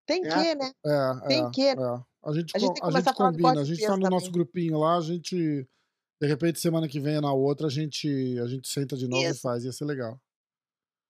Tem 0.05 0.26
é. 0.26 0.30
que, 0.30 0.55
né? 0.55 0.72
É, 0.85 1.27
tem 1.27 1.45
é, 1.45 1.49
que. 1.51 1.68
É. 1.69 1.76
A 2.26 2.31
gente, 2.31 2.55
a 2.55 2.60
gente, 2.60 2.81
a 2.81 2.91
gente 2.91 3.14
combina, 3.14 3.61
a 3.61 3.65
gente 3.65 3.85
tá 3.85 3.97
no 3.97 4.10
nosso 4.10 4.31
grupinho 4.31 4.77
lá, 4.77 4.97
a 4.97 5.01
gente. 5.01 5.68
De 6.22 6.27
repente, 6.27 6.60
semana 6.60 6.88
que 6.88 6.99
vem 6.99 7.19
na 7.19 7.34
outra, 7.34 7.68
a 7.68 7.69
gente, 7.69 8.07
a 8.39 8.47
gente 8.47 8.68
senta 8.68 8.95
de 8.95 9.07
novo 9.07 9.23
isso. 9.23 9.39
e 9.39 9.41
faz. 9.41 9.65
Ia 9.65 9.73
ser 9.73 9.85
legal. 9.85 10.19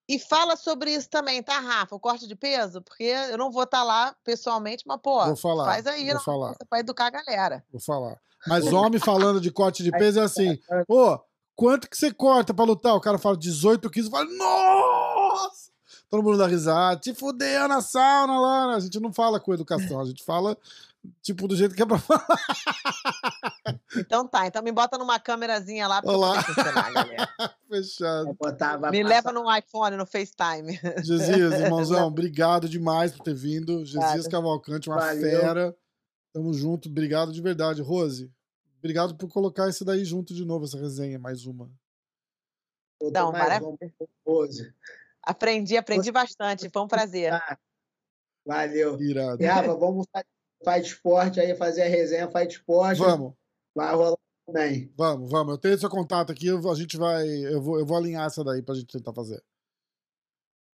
E 0.07 0.19
fala 0.19 0.57
sobre 0.57 0.93
isso 0.93 1.09
também, 1.09 1.41
tá, 1.41 1.59
Rafa? 1.59 1.95
O 1.95 1.99
corte 1.99 2.27
de 2.27 2.35
peso? 2.35 2.81
Porque 2.81 3.03
eu 3.03 3.37
não 3.37 3.51
vou 3.51 3.63
estar 3.63 3.79
tá 3.79 3.83
lá 3.83 4.15
pessoalmente, 4.23 4.83
mas, 4.85 4.99
pô, 5.01 5.23
vou 5.25 5.35
falar, 5.35 5.65
faz 5.65 5.87
aí 5.87 6.11
vou 6.11 6.19
falar. 6.19 6.55
pra 6.69 6.79
educar 6.79 7.07
a 7.07 7.09
galera. 7.09 7.63
Vou 7.71 7.81
falar. 7.81 8.17
Mas 8.45 8.65
homem 8.73 8.99
falando 8.99 9.39
de 9.39 9.49
corte 9.49 9.81
de 9.81 9.91
peso 9.97 10.19
é 10.19 10.23
assim, 10.23 10.59
pô, 10.87 11.19
quanto 11.55 11.89
que 11.89 11.95
você 11.95 12.13
corta 12.13 12.53
pra 12.53 12.65
lutar? 12.65 12.95
O 12.95 13.01
cara 13.01 13.17
fala 13.17 13.37
18 13.37 13.89
quilos, 13.89 14.09
fala, 14.09 14.25
nossa! 14.25 15.71
Todo 16.09 16.21
mundo 16.21 16.37
dá 16.37 16.47
risada, 16.47 16.99
te 16.99 17.13
fudeu 17.13 17.67
na 17.67 17.81
sauna 17.81 18.39
lá. 18.39 18.75
A 18.75 18.79
gente 18.79 18.99
não 18.99 19.11
fala 19.11 19.39
com 19.39 19.53
educação, 19.53 19.99
a 19.99 20.05
gente 20.05 20.23
fala 20.23 20.55
tipo, 21.21 21.47
do 21.47 21.55
jeito 21.55 21.75
que 21.75 21.81
é 21.81 21.85
pra 21.85 21.97
falar. 21.99 22.39
Então 23.97 24.27
tá, 24.27 24.47
então 24.47 24.61
me 24.63 24.71
bota 24.71 24.97
numa 24.97 25.19
câmerazinha 25.19 25.87
lá 25.87 26.01
pra 26.03 26.11
Olá. 26.11 26.43
galera. 26.93 27.29
Fechado. 27.69 28.37
me 28.91 29.03
leva 29.03 29.31
no 29.31 29.43
iPhone, 29.55 29.97
no 29.97 30.05
FaceTime. 30.05 30.79
Gesias, 31.03 31.53
irmãozão, 31.53 32.07
obrigado 32.07 32.67
demais 32.69 33.11
por 33.11 33.23
ter 33.23 33.33
vindo. 33.35 33.85
Gesias 33.85 34.27
Cavalcante, 34.27 34.89
uma 34.89 34.97
Valeu. 34.97 35.21
fera. 35.21 35.75
Tamo 36.33 36.53
junto, 36.53 36.89
obrigado 36.89 37.31
de 37.31 37.41
verdade. 37.41 37.81
Rose, 37.81 38.31
obrigado 38.79 39.15
por 39.15 39.29
colocar 39.29 39.69
esse 39.69 39.85
daí 39.85 40.03
junto 40.03 40.33
de 40.33 40.43
novo, 40.45 40.65
essa 40.65 40.77
resenha, 40.77 41.19
mais 41.19 41.45
uma. 41.45 41.69
Não, 43.01 43.31
maravilha. 43.31 43.77
Rose. 44.25 44.73
Aprendi, 45.21 45.77
aprendi 45.77 46.11
bastante, 46.11 46.69
foi 46.69 46.81
um 46.81 46.87
prazer. 46.87 47.31
Valeu. 48.45 48.99
Irado. 49.01 49.79
Vamos 49.79 50.05
fazer 50.11 50.25
Fight 50.63 50.87
Sport 50.87 51.37
aí, 51.37 51.55
fazer 51.55 51.83
a 51.83 51.87
resenha 51.87 52.29
Fight 52.29 52.53
Sport. 52.53 52.97
Vamos. 52.97 53.33
Vai 53.75 53.93
rolar 53.93 54.17
também. 54.45 54.91
Vamos, 54.97 55.29
vamos. 55.29 55.53
Eu 55.53 55.57
tenho 55.57 55.77
seu 55.77 55.89
contato 55.89 56.31
aqui, 56.31 56.49
a 56.49 56.75
gente 56.75 56.97
vai. 56.97 57.27
Eu 57.27 57.61
vou, 57.61 57.79
eu 57.79 57.85
vou 57.85 57.97
alinhar 57.97 58.27
essa 58.27 58.43
daí 58.43 58.61
pra 58.61 58.75
gente 58.75 58.87
tentar 58.87 59.13
fazer. 59.13 59.41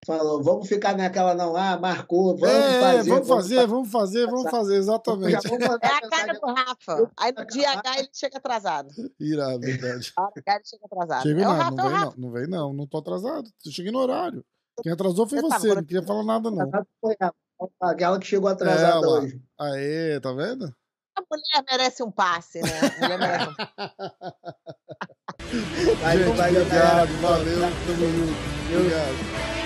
Falou, 0.07 0.43
vamos 0.43 0.69
ficar 0.69 0.97
naquela 0.97 1.35
não, 1.35 1.57
ah, 1.57 1.77
marcou, 1.77 2.37
vamos 2.37 2.55
é, 2.55 2.81
fazer. 2.81 3.11
Vamos 3.11 3.29
fazer, 3.29 3.67
vamos 3.67 3.91
fazer, 3.91 4.27
vamos 4.27 4.51
fazer, 4.51 4.77
exatamente. 4.77 5.35
é 5.35 5.87
a 5.87 6.09
cara 6.09 6.33
do 6.35 6.47
Rafa. 6.47 7.11
Aí 7.19 7.33
no 7.33 7.45
dia 7.47 7.71
H 7.73 7.99
ele 7.99 8.09
chega 8.13 8.39
atrasado. 8.39 8.91
Irá, 9.19 9.59
verdade. 9.59 10.13
A 10.17 10.23
hora 10.23 10.33
ele 10.37 10.65
chega 10.65 10.87
atrasado. 10.87 11.23
Chego 11.25 11.41
é 11.41 11.45
não, 11.45 11.53
Rafa, 11.53 11.71
não, 11.73 11.85
é 11.85 11.91
vem, 11.91 11.99
não, 11.99 12.15
não 12.17 12.31
vem 12.31 12.47
não, 12.47 12.73
não 12.73 12.87
tô 12.87 12.99
atrasado. 12.99 13.51
Eu 13.67 13.73
cheguei 13.73 13.91
no 13.91 13.99
horário. 13.99 14.45
Quem 14.83 14.93
atrasou 14.93 15.27
foi 15.27 15.41
você, 15.41 15.59
você 15.59 15.75
não 15.75 15.85
queria 15.85 16.03
falar 16.05 16.23
nada 16.23 16.51
não. 16.51 16.71
Aquela 17.81 18.19
que 18.19 18.27
chegou 18.27 18.49
atrasada 18.49 19.07
Ela. 19.07 19.21
hoje. 19.21 19.41
Aê, 19.59 20.21
tá 20.21 20.33
vendo? 20.33 20.73
A 21.17 21.23
mulher 21.29 21.65
merece 21.71 22.03
um 22.03 22.11
passe, 22.11 22.61
né? 22.61 22.71
A 22.81 23.01
mulher 23.01 23.19
merece 23.19 23.51
um 23.51 23.55
Gente, 26.09 26.31
obrigado, 26.31 27.21
valeu, 27.21 27.61
tamo 27.87 28.11
junto. 28.13 28.49
Obrigado. 28.77 29.58